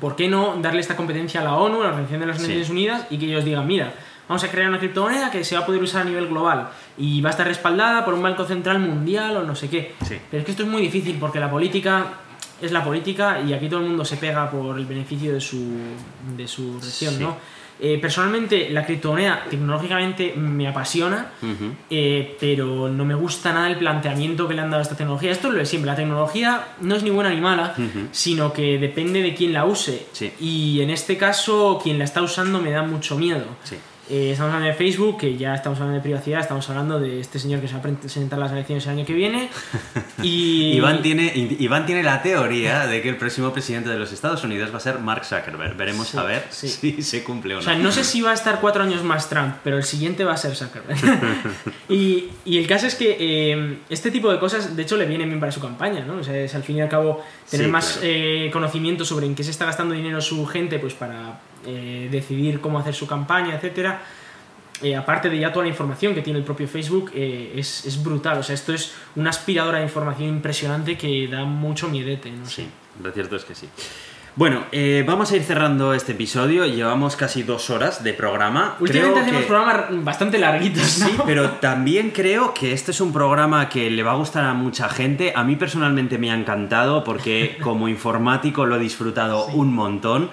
¿por 0.00 0.16
qué 0.16 0.26
no 0.26 0.56
darle 0.60 0.80
esta 0.80 0.96
competencia 0.96 1.42
a 1.42 1.44
la 1.44 1.54
ONU, 1.54 1.80
a 1.82 1.84
la 1.84 1.88
Organización 1.90 2.20
de 2.20 2.26
las 2.26 2.36
Sí. 2.38 2.42
Naciones 2.44 2.70
Unidas, 2.70 3.06
y 3.10 3.18
que 3.18 3.26
ellos 3.26 3.44
digan, 3.44 3.66
mira, 3.66 3.92
vamos 4.26 4.42
a 4.42 4.48
crear 4.50 4.70
una 4.70 4.78
criptomoneda 4.78 5.30
que 5.30 5.44
se 5.44 5.54
va 5.54 5.62
a 5.62 5.66
poder 5.66 5.82
usar 5.82 6.02
a 6.02 6.04
nivel 6.06 6.28
global 6.28 6.70
y 6.98 7.20
va 7.20 7.30
a 7.30 7.32
estar 7.32 7.46
respaldada 7.46 8.04
por 8.04 8.14
un 8.14 8.22
banco 8.22 8.44
central 8.44 8.78
mundial 8.78 9.36
o 9.36 9.42
no 9.44 9.54
sé 9.54 9.68
qué? 9.68 9.94
Sí. 10.06 10.16
Pero 10.30 10.40
es 10.40 10.44
que 10.44 10.50
esto 10.50 10.62
es 10.64 10.68
muy 10.68 10.82
difícil 10.82 11.16
porque 11.18 11.40
la 11.40 11.50
política 11.50 12.14
es 12.60 12.70
la 12.70 12.84
política 12.84 13.40
y 13.40 13.52
aquí 13.52 13.68
todo 13.68 13.80
el 13.80 13.86
mundo 13.86 14.04
se 14.04 14.16
pega 14.16 14.50
por 14.50 14.78
el 14.78 14.86
beneficio 14.86 15.32
de 15.34 15.40
su, 15.40 15.64
de 16.36 16.46
su 16.46 16.78
región, 16.80 17.14
Sí. 17.14 17.20
¿no? 17.22 17.36
Eh, 17.84 17.98
personalmente, 18.00 18.68
la 18.70 18.86
criptomoneda 18.86 19.44
tecnológicamente 19.50 20.34
me 20.36 20.68
apasiona, 20.68 21.32
Ujú. 21.42 21.72
eh, 21.90 22.36
pero 22.38 22.88
no 22.88 23.04
me 23.04 23.14
gusta 23.14 23.52
nada 23.52 23.68
el 23.70 23.76
planteamiento 23.78 24.46
que 24.46 24.54
le 24.54 24.60
han 24.60 24.70
dado 24.70 24.78
a 24.78 24.82
esta 24.82 24.94
tecnología. 24.96 25.32
Esto 25.32 25.48
es 25.48 25.54
lo 25.54 25.58
de 25.58 25.66
siempre, 25.66 25.90
la 25.90 25.96
tecnología 25.96 26.68
no 26.80 26.94
es 26.94 27.02
ni 27.02 27.10
buena 27.10 27.30
ni 27.30 27.40
mala, 27.40 27.74
sino 28.12 28.52
que 28.52 28.78
depende 28.78 29.20
de 29.22 29.34
quién 29.34 29.52
la 29.52 29.64
use. 29.64 30.06
Sí. 30.12 30.30
Y 30.38 30.80
en 30.80 30.90
este 30.90 31.16
caso, 31.16 31.80
quien 31.82 31.98
la 31.98 32.04
está 32.04 32.22
usando 32.22 32.60
me 32.60 32.70
da 32.70 32.84
mucho 32.84 33.16
miedo. 33.18 33.46
Sí. 33.64 33.74
Eh, 34.10 34.32
estamos 34.32 34.52
hablando 34.52 34.66
de 34.68 34.74
Facebook, 34.74 35.16
que 35.20 35.36
ya 35.36 35.54
estamos 35.54 35.78
hablando 35.78 35.96
de 35.98 36.02
privacidad, 36.02 36.40
estamos 36.40 36.68
hablando 36.68 36.98
de 36.98 37.20
este 37.20 37.38
señor 37.38 37.60
que 37.60 37.68
se 37.68 37.74
va 37.74 37.80
a 37.80 37.82
presentar 37.82 38.38
las 38.38 38.50
elecciones 38.50 38.84
el 38.86 38.90
año 38.92 39.06
que 39.06 39.14
viene. 39.14 39.48
Y 40.22 40.74
Iván 40.76 41.02
tiene, 41.02 41.32
Iván 41.58 41.84
tiene 41.84 42.04
la 42.04 42.22
teoría 42.22 42.86
de 42.86 43.02
que 43.02 43.08
el 43.08 43.16
próximo 43.16 43.52
presidente 43.52 43.88
de 43.90 43.98
los 43.98 44.12
Estados 44.12 44.44
Unidos 44.44 44.72
va 44.72 44.76
a 44.76 44.80
ser 44.80 44.98
Mark 45.00 45.24
Zuckerberg. 45.24 45.76
Veremos 45.76 46.08
Sí, 46.08 46.16
a 46.16 46.22
ver 46.22 46.46
sí. 46.50 46.68
si 46.68 47.02
se 47.02 47.24
cumple 47.24 47.54
o 47.54 47.56
no. 47.56 47.60
O 47.60 47.64
sea, 47.64 47.74
no 47.76 47.90
sé 47.90 48.04
si 48.04 48.20
va 48.20 48.30
a 48.30 48.34
estar 48.34 48.60
cuatro 48.60 48.84
años 48.84 49.02
más 49.02 49.28
Trump, 49.28 49.56
pero 49.64 49.78
el 49.78 49.82
siguiente 49.82 50.24
va 50.24 50.34
a 50.34 50.36
ser 50.36 50.54
Zuckerberg. 50.54 50.96
y, 51.88 52.28
y 52.44 52.58
el 52.58 52.66
caso 52.68 52.86
es 52.86 52.94
que 52.94 53.16
eh, 53.18 53.78
este 53.90 54.12
tipo 54.12 54.30
de 54.30 54.38
cosas, 54.38 54.76
de 54.76 54.82
hecho, 54.82 54.96
le 54.96 55.06
vienen 55.06 55.28
bien 55.28 55.40
para 55.40 55.50
su 55.50 55.60
campaña, 55.60 56.04
¿no? 56.04 56.16
O 56.18 56.22
sea, 56.24 56.36
es 56.36 56.54
al 56.54 56.62
fin 56.62 56.76
y 56.76 56.82
al 56.82 56.88
cabo 56.88 57.24
tener 57.50 57.66
Sí, 57.66 57.72
más 57.72 57.92
claro. 57.94 58.06
eh, 58.08 58.50
conocimiento 58.52 59.04
sobre 59.04 59.26
en 59.26 59.34
qué 59.34 59.42
se 59.42 59.50
está 59.50 59.64
gastando 59.64 59.94
dinero 59.94 60.20
su 60.20 60.46
gente, 60.46 60.78
pues 60.78 60.94
para 60.94 61.40
eh, 61.66 62.08
decidir 62.10 62.60
cómo 62.60 62.78
hacer 62.78 62.94
su 62.94 63.06
campaña, 63.06 63.54
etcétera. 63.56 64.02
Eh, 64.82 64.96
aparte 64.96 65.28
de 65.30 65.38
ya 65.38 65.52
toda 65.52 65.64
la 65.64 65.70
información 65.70 66.12
que 66.14 66.22
tiene 66.22 66.40
el 66.40 66.44
propio 66.44 66.66
Facebook, 66.66 67.12
eh, 67.14 67.52
es, 67.56 67.84
es 67.86 68.02
brutal. 68.02 68.38
O 68.38 68.42
sea, 68.42 68.54
esto 68.54 68.72
es 68.74 68.92
una 69.14 69.30
aspiradora 69.30 69.78
de 69.78 69.84
información 69.84 70.28
impresionante 70.28 70.98
que 70.98 71.28
da 71.28 71.44
mucho 71.44 71.88
miedete, 71.88 72.30
no 72.32 72.44
sé. 72.46 72.62
Sí, 72.62 72.68
lo 73.02 73.12
cierto 73.12 73.36
es 73.36 73.44
que 73.44 73.54
sí. 73.54 73.68
Bueno, 74.34 74.64
eh, 74.72 75.04
vamos 75.06 75.30
a 75.30 75.36
ir 75.36 75.42
cerrando 75.44 75.92
este 75.92 76.12
episodio. 76.12 76.64
Llevamos 76.64 77.16
casi 77.16 77.42
dos 77.42 77.68
horas 77.68 78.02
de 78.02 78.14
programa. 78.14 78.76
Últimamente 78.80 79.12
Creo 79.12 79.22
hacemos 79.22 79.40
que- 79.42 79.46
programas 79.46 80.04
bastante 80.04 80.38
larguitos, 80.38 80.98
¿no? 81.00 81.06
Sí, 81.06 81.12
pero 81.26 81.50
también 81.50 82.10
creo 82.10 82.54
que 82.54 82.72
este 82.72 82.92
es 82.92 83.00
un 83.02 83.12
programa 83.12 83.68
que 83.68 83.90
le 83.90 84.02
va 84.02 84.12
a 84.12 84.16
gustar 84.16 84.44
a 84.46 84.54
mucha 84.54 84.88
gente. 84.88 85.34
A 85.36 85.44
mí 85.44 85.56
personalmente 85.56 86.16
me 86.16 86.30
ha 86.30 86.34
encantado 86.34 87.04
porque 87.04 87.58
como 87.62 87.88
informático 87.88 88.64
lo 88.64 88.76
he 88.76 88.80
disfrutado 88.80 89.44
un 89.48 89.72
montón. 89.74 90.30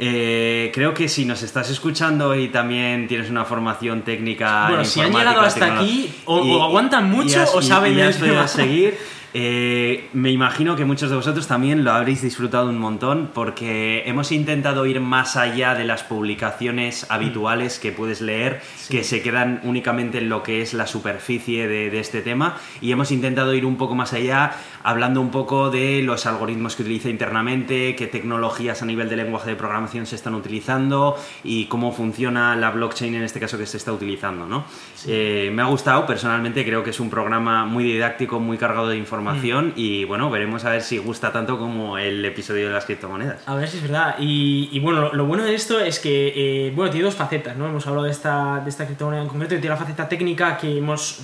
Eh, 0.00 0.70
creo 0.72 0.94
que 0.94 1.08
si 1.08 1.24
nos 1.24 1.42
estás 1.42 1.70
escuchando 1.70 2.34
y 2.36 2.48
también 2.48 3.08
tienes 3.08 3.30
una 3.30 3.44
formación 3.44 4.02
técnica. 4.02 4.68
Bueno, 4.68 4.84
si 4.84 5.00
han 5.00 5.12
llegado 5.12 5.40
hasta 5.40 5.74
aquí, 5.74 6.14
o, 6.24 6.62
aguantan 6.62 7.10
mucho 7.10 7.44
o 7.52 7.60
saben 7.60 7.98
y, 7.98 8.02
y 8.02 8.48
seguir. 8.48 8.98
Eh, 9.34 10.08
me 10.14 10.30
imagino 10.30 10.74
que 10.74 10.86
muchos 10.86 11.10
de 11.10 11.16
vosotros 11.16 11.46
también 11.46 11.84
lo 11.84 11.92
habréis 11.92 12.22
disfrutado 12.22 12.70
un 12.70 12.78
montón 12.78 13.30
porque 13.34 14.04
hemos 14.06 14.32
intentado 14.32 14.86
ir 14.86 15.00
más 15.00 15.36
allá 15.36 15.74
de 15.74 15.84
las 15.84 16.02
publicaciones 16.02 17.06
habituales 17.10 17.78
que 17.78 17.92
puedes 17.92 18.22
leer, 18.22 18.62
que 18.88 19.04
se 19.04 19.20
quedan 19.20 19.60
únicamente 19.64 20.18
en 20.18 20.30
lo 20.30 20.42
que 20.42 20.62
es 20.62 20.72
la 20.72 20.86
superficie 20.86 21.68
de, 21.68 21.98
este 21.98 22.22
tema 22.22 22.56
y 22.80 22.92
hemos 22.92 23.10
intentado 23.10 23.52
ir 23.54 23.66
un 23.66 23.76
poco 23.76 23.94
más 23.94 24.12
allá 24.12 24.52
hablando 24.84 25.20
un 25.20 25.30
poco 25.30 25.68
de 25.68 26.00
los 26.02 26.26
algoritmos 26.26 26.76
que 26.76 26.82
utiliza 26.82 27.10
internamente, 27.10 27.96
qué 27.96 28.06
tecnologías 28.06 28.82
a 28.82 28.86
nivel 28.86 29.08
de 29.08 29.16
lenguaje 29.16 29.50
de 29.50 29.56
programación 29.56 30.06
se 30.06 30.14
están 30.14 30.34
utilizando 30.34 31.16
y 31.42 31.66
cómo 31.66 31.92
funciona 31.92 32.54
la 32.54 32.70
blockchain 32.70 33.16
en 33.16 33.24
este 33.24 33.40
caso 33.40 33.58
que 33.58 33.66
se 33.66 33.76
está 33.76 33.92
utilizando. 33.92 34.46
¿no? 34.46 34.64
Eh, 35.06 35.50
me 35.52 35.62
ha 35.62 35.66
gustado, 35.66 36.06
personalmente 36.06 36.64
creo 36.64 36.84
que 36.84 36.90
es 36.90 37.00
un 37.00 37.10
programa 37.10 37.66
muy 37.66 37.82
didáctico, 37.84 38.38
muy 38.38 38.56
cargado 38.56 38.88
de 38.88 38.96
información 38.96 39.17
información 39.18 39.72
y 39.76 40.04
bueno, 40.04 40.30
veremos 40.30 40.64
a 40.64 40.70
ver 40.70 40.82
si 40.82 40.98
gusta 40.98 41.32
tanto 41.32 41.58
como 41.58 41.98
el 41.98 42.24
episodio 42.24 42.68
de 42.68 42.72
las 42.72 42.84
criptomonedas. 42.84 43.46
A 43.46 43.54
ver 43.54 43.68
si 43.68 43.78
es 43.78 43.82
verdad. 43.82 44.16
Y, 44.18 44.78
bueno, 44.80 45.12
lo, 45.12 45.26
bueno 45.26 45.44
de 45.44 45.54
esto 45.54 45.80
es 45.80 45.98
que, 45.98 46.32
eh, 46.68 46.72
bueno, 46.74 46.90
tiene 46.90 47.04
dos 47.04 47.14
facetas, 47.14 47.56
¿no? 47.56 47.66
Hemos 47.66 47.86
hablado 47.86 48.04
de 48.04 48.12
esta, 48.12 48.60
de 48.60 48.70
esta 48.70 48.86
criptomoneda 48.86 49.22
en 49.22 49.28
concreto 49.28 49.54
y 49.54 49.58
tiene 49.58 49.74
la 49.74 49.80
faceta 49.80 50.08
técnica 50.08 50.56
que 50.56 50.78
hemos, 50.78 51.20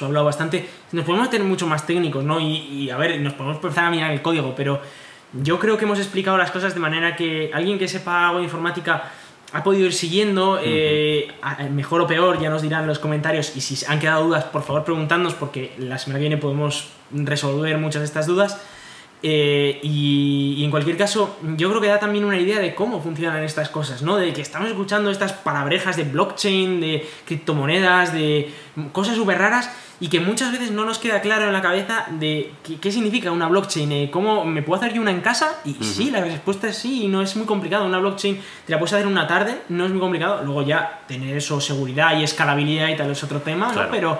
hablado 0.00 0.24
bastante. 0.24 0.68
Nos 0.92 1.04
podemos 1.04 1.30
tener 1.30 1.46
mucho 1.46 1.66
más 1.66 1.86
técnicos, 1.86 2.24
¿no? 2.24 2.40
Y, 2.40 2.90
a 2.90 2.96
ver, 2.96 3.20
nos 3.20 3.34
podemos 3.34 3.56
empezar 3.56 3.84
a 3.84 3.90
mirar 3.90 4.10
el 4.10 4.22
código, 4.22 4.54
pero 4.56 4.80
yo 5.32 5.58
creo 5.58 5.76
que 5.76 5.84
hemos 5.84 5.98
explicado 5.98 6.38
las 6.38 6.50
cosas 6.50 6.74
de 6.74 6.80
manera 6.80 7.16
que 7.16 7.50
alguien 7.52 7.78
que 7.78 7.88
sepa 7.88 8.28
algo 8.28 8.38
de 8.38 8.44
informática 8.44 9.10
ha 9.52 9.62
podido 9.62 9.86
ir 9.86 9.92
siguiendo, 9.92 10.58
eh, 10.62 11.32
mejor 11.70 12.00
o 12.00 12.06
peor, 12.06 12.40
ya 12.40 12.50
nos 12.50 12.62
dirán 12.62 12.82
en 12.82 12.88
los 12.88 12.98
comentarios. 12.98 13.56
Y 13.56 13.60
si 13.60 13.84
han 13.86 14.00
quedado 14.00 14.24
dudas, 14.24 14.44
por 14.44 14.62
favor 14.62 14.84
preguntadnos, 14.84 15.34
porque 15.34 15.72
la 15.78 15.98
semana 15.98 16.18
que 16.18 16.28
viene 16.28 16.36
podemos 16.36 16.88
resolver 17.10 17.78
muchas 17.78 18.00
de 18.00 18.06
estas 18.06 18.26
dudas. 18.26 18.60
Eh, 19.22 19.80
y, 19.82 20.62
en 20.62 20.70
cualquier 20.70 20.96
caso, 20.96 21.38
yo 21.56 21.70
creo 21.70 21.80
que 21.80 21.88
da 21.88 21.98
también 21.98 22.24
una 22.24 22.38
idea 22.38 22.60
de 22.60 22.74
cómo 22.74 23.00
funcionan 23.00 23.42
estas 23.42 23.70
cosas, 23.70 24.02
¿no? 24.02 24.16
De 24.16 24.32
que 24.32 24.42
estamos 24.42 24.68
escuchando 24.68 25.10
estas 25.10 25.32
palabrejas 25.32 25.96
de 25.96 26.04
blockchain, 26.04 26.80
de 26.80 27.08
criptomonedas, 27.24 28.12
de 28.12 28.50
cosas 28.92 29.16
súper 29.16 29.38
raras 29.38 29.70
y 29.98 30.08
que 30.08 30.20
muchas 30.20 30.52
veces 30.52 30.70
no 30.70 30.84
nos 30.84 30.98
queda 30.98 31.20
claro 31.20 31.46
en 31.46 31.52
la 31.52 31.62
cabeza 31.62 32.06
de 32.10 32.52
qué, 32.80 32.92
significa 32.92 33.30
una 33.32 33.48
blockchain, 33.48 33.92
eh, 33.92 34.10
cómo 34.10 34.44
me 34.44 34.62
puedo 34.62 34.80
hacer 34.80 34.94
yo 34.94 35.00
una 35.00 35.10
en 35.10 35.20
casa 35.20 35.60
y 35.64 35.74
sí, 35.82 36.10
la 36.10 36.20
respuesta 36.20 36.68
es 36.68 36.76
sí, 36.76 37.04
y 37.04 37.08
no 37.08 37.22
es 37.22 37.34
muy 37.36 37.46
complicado. 37.46 37.86
Una 37.86 37.98
blockchain 37.98 38.40
te 38.66 38.72
la 38.72 38.78
puedes 38.78 38.92
hacer 38.92 39.06
en 39.06 39.12
una 39.12 39.26
tarde, 39.26 39.62
no 39.70 39.86
es 39.86 39.90
muy 39.90 40.00
complicado. 40.00 40.42
Luego 40.44 40.62
ya 40.62 41.00
tener 41.08 41.36
eso, 41.36 41.60
seguridad 41.60 42.18
y 42.18 42.24
escalabilidad 42.24 42.88
y 42.88 42.96
tal 42.96 43.10
es 43.10 43.24
otro 43.24 43.40
tema, 43.40 43.72
¿no? 43.72 43.90
Pero 43.90 44.18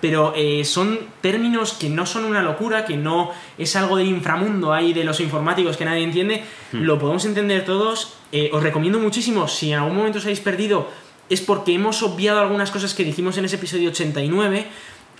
pero 0.00 0.32
eh, 0.36 0.64
son 0.64 0.98
términos 1.20 1.72
que 1.72 1.88
no 1.88 2.06
son 2.06 2.24
una 2.24 2.42
locura, 2.42 2.84
que 2.84 2.96
no 2.96 3.32
es 3.56 3.74
algo 3.74 3.96
del 3.96 4.06
inframundo 4.06 4.72
ahí 4.72 4.92
de 4.92 5.04
los 5.04 5.20
informáticos 5.20 5.76
que 5.76 5.84
nadie 5.84 6.04
entiende, 6.04 6.44
hmm. 6.72 6.82
lo 6.82 6.98
podemos 6.98 7.24
entender 7.24 7.64
todos. 7.64 8.14
Eh, 8.30 8.50
os 8.52 8.62
recomiendo 8.62 9.00
muchísimo, 9.00 9.48
si 9.48 9.72
en 9.72 9.80
algún 9.80 9.96
momento 9.96 10.18
os 10.18 10.24
habéis 10.24 10.40
perdido, 10.40 10.88
es 11.28 11.40
porque 11.40 11.74
hemos 11.74 12.02
obviado 12.02 12.40
algunas 12.40 12.70
cosas 12.70 12.94
que 12.94 13.04
dijimos 13.04 13.36
en 13.38 13.44
ese 13.44 13.56
episodio 13.56 13.90
89 13.90 14.66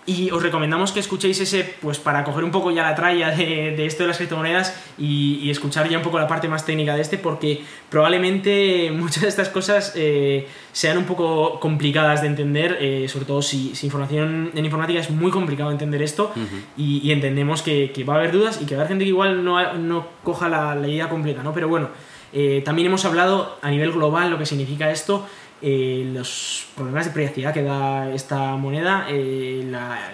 y 0.09 0.30
os 0.30 0.43
recomendamos 0.43 0.90
que 0.90 1.01
escuchéis 1.01 1.39
ese, 1.39 1.64
pues 1.82 1.98
para 1.98 2.24
coger 2.24 2.43
un 2.43 2.51
poco 2.51 2.70
ya 2.70 2.82
la 2.82 2.94
tralla 2.94 3.30
de, 3.30 3.85
esto 3.85 4.05
de 4.05 4.09
las 4.09 4.16
criptomonedas 4.16 4.74
y, 4.97 5.51
escuchar 5.51 5.86
ya 5.89 5.98
un 5.98 6.02
poco 6.02 6.18
la 6.18 6.26
parte 6.26 6.48
más 6.48 6.64
técnica 6.64 6.94
de 6.94 7.02
este, 7.02 7.18
porque 7.18 7.62
probablemente 7.90 8.90
muchas 8.94 9.24
de 9.24 9.28
estas 9.28 9.51
cosas 9.51 9.93
eh, 9.97 10.48
sean 10.72 10.97
un 10.97 11.05
poco 11.05 11.60
complicadas 11.60 12.22
de 12.22 12.28
entender, 12.28 12.78
eh, 12.80 13.06
sobre 13.06 13.26
todo 13.26 13.43
si, 13.43 13.74
información 13.82 14.51
en 14.55 14.64
informática 14.64 14.98
es 14.98 15.10
muy 15.10 15.30
complicado 15.30 15.70
entender 15.70 16.01
esto 16.01 16.32
y, 16.74 17.12
entendemos 17.12 17.60
que, 17.60 17.93
va 18.09 18.14
a 18.14 18.16
haber 18.16 18.32
dudas 18.32 18.60
y 18.62 18.64
que 18.64 18.76
va 18.76 18.80
a 18.80 18.85
haber 18.85 18.89
gente 18.89 19.05
que 19.05 19.10
igual 19.10 19.44
no, 19.44 19.74
no 19.74 20.09
coja 20.24 20.48
la, 20.48 20.89
idea 20.89 21.10
completa, 21.10 21.43
¿no? 21.43 21.52
Pero 21.52 21.68
bueno, 21.68 21.90
eh, 22.32 22.62
también 22.64 22.86
hemos 22.86 23.05
hablado 23.05 23.59
a 23.60 23.70
nivel 23.70 23.93
global 23.93 24.30
lo 24.30 24.39
que 24.39 24.47
significa 24.47 24.90
esto 24.90 25.26
eh, 25.60 26.09
los 26.14 26.66
problemas 26.76 27.06
de 27.06 27.10
privacidad 27.12 27.52
que 27.52 27.62
da 27.62 28.10
esta 28.10 28.56
moneda, 28.56 29.06
eh, 29.09 29.60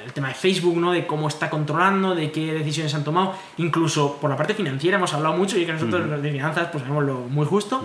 el 0.05 0.13
tema 0.13 0.29
de 0.29 0.35
Facebook, 0.35 0.77
¿no? 0.77 0.93
de 0.93 1.07
cómo 1.07 1.29
está 1.29 1.51
controlando, 1.51 2.15
de 2.15 2.31
qué 2.33 2.55
decisiones 2.55 2.95
han 2.95 3.05
tomado, 3.05 3.35
incluso 3.59 4.17
por 4.21 4.31
la 4.31 4.37
parte 4.37 4.55
financiera 4.55 4.97
hemos 4.97 5.13
hablado 5.13 5.37
mucho 5.37 5.59
y 5.59 5.67
que 5.67 5.73
nosotros 5.73 6.23
de 6.23 6.33
finanzas 6.33 6.69
pues 6.73 6.83
sabemos 6.83 7.05
lo 7.05 7.21
muy 7.21 7.47
justo. 7.47 7.83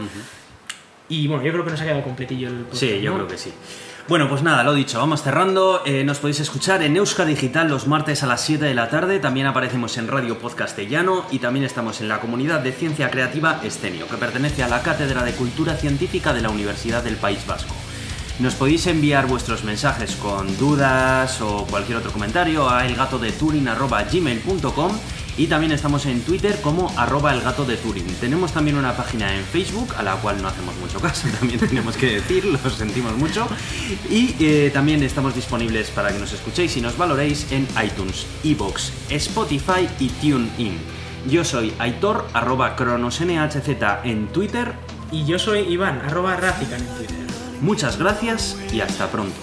Y 1.10 1.28
bueno, 1.28 1.44
yo 1.44 1.52
creo 1.52 1.66
que 1.66 1.72
nos 1.72 1.82
ha 1.82 1.86
quedado 1.86 2.04
completillo 2.04 2.48
el 2.48 2.66
Sí, 2.72 3.02
yo 3.02 3.14
creo 3.16 3.28
que 3.28 3.38
sí. 3.38 3.52
Bueno, 4.10 4.28
pues 4.28 4.42
nada, 4.42 4.64
lo 4.64 4.74
dicho, 4.74 4.98
vamos 4.98 5.22
cerrando. 5.22 5.84
Eh, 5.86 6.04
nos 6.04 6.18
podéis 6.18 6.40
escuchar 6.40 6.82
en 6.82 6.98
Euska 6.98 7.26
Digital 7.26 7.70
los 7.70 7.86
martes 7.86 8.24
a 8.24 8.26
las 8.26 8.42
7 8.42 8.66
de 8.66 8.74
la 8.74 8.90
tarde. 8.90 9.20
También 9.20 9.46
aparecemos 9.46 9.96
en 10.00 10.08
Radio 10.08 10.40
Podcastellano 10.40 11.28
y 11.30 11.38
también 11.38 11.64
estamos 11.64 12.02
en 12.02 12.08
la 12.08 12.20
comunidad 12.20 12.62
de 12.62 12.72
Ciencia 12.72 13.12
Creativa 13.12 13.62
Escenio, 13.64 14.08
que 14.08 14.18
pertenece 14.18 14.64
a 14.64 14.68
la 14.68 14.82
Cátedra 14.82 15.24
de 15.24 15.34
Cultura 15.34 15.76
Científica 15.76 16.34
de 16.34 16.42
la 16.42 16.50
Universidad 16.50 17.04
del 17.04 17.18
País 17.18 17.46
Vasco. 17.46 17.76
Nos 18.40 18.56
podéis 18.56 18.88
enviar 18.88 19.28
vuestros 19.28 19.64
mensajes 19.64 20.16
con 20.16 20.58
dudas 20.58 21.40
o 21.42 21.68
cualquier 21.70 22.00
otro 22.00 22.12
comentario 22.12 22.68
a 22.68 22.88
elgatodeturin.gmail.com 22.88 24.92
y 25.40 25.48
también 25.48 25.72
estamos 25.72 26.06
en 26.06 26.20
Twitter 26.22 26.60
como 26.62 26.92
arroba 26.98 27.34
el 27.34 27.40
gato 27.40 27.64
de 27.64 27.78
Turing. 27.78 28.06
Tenemos 28.20 28.52
también 28.52 28.78
una 28.78 28.98
página 28.98 29.34
en 29.34 29.46
Facebook, 29.46 29.96
a 29.98 30.04
la 30.04 30.16
cual 30.18 30.42
no 30.42 30.50
hacemos 30.50 30.76
mucho 30.76 31.00
caso, 31.00 31.30
también 31.40 31.62
tenemos 31.62 31.96
que 31.96 32.16
decir, 32.16 32.44
lo 32.44 32.70
sentimos 32.70 33.16
mucho. 33.16 33.48
Y 34.10 34.36
eh, 34.42 34.70
también 34.74 35.02
estamos 35.02 35.34
disponibles 35.34 35.92
para 35.92 36.12
que 36.12 36.20
nos 36.20 36.34
escuchéis 36.34 36.76
y 36.76 36.82
nos 36.82 36.98
valoréis 36.98 37.50
en 37.54 37.66
iTunes, 37.82 38.26
Evox, 38.44 38.92
Spotify 39.10 39.88
y 39.98 40.10
TuneIn. 40.10 40.78
Yo 41.30 41.46
soy 41.46 41.74
Aitor, 41.80 42.28
arroba 42.34 42.76
cronosnhz 42.76 43.66
en 44.04 44.28
Twitter. 44.28 44.74
Y 45.10 45.26
yo 45.26 45.40
soy 45.40 45.60
Iván, 45.60 46.02
arroba 46.02 46.36
en 46.36 46.86
Twitter. 46.98 47.16
Muchas 47.62 47.98
gracias 47.98 48.58
y 48.74 48.82
hasta 48.82 49.10
pronto. 49.10 49.36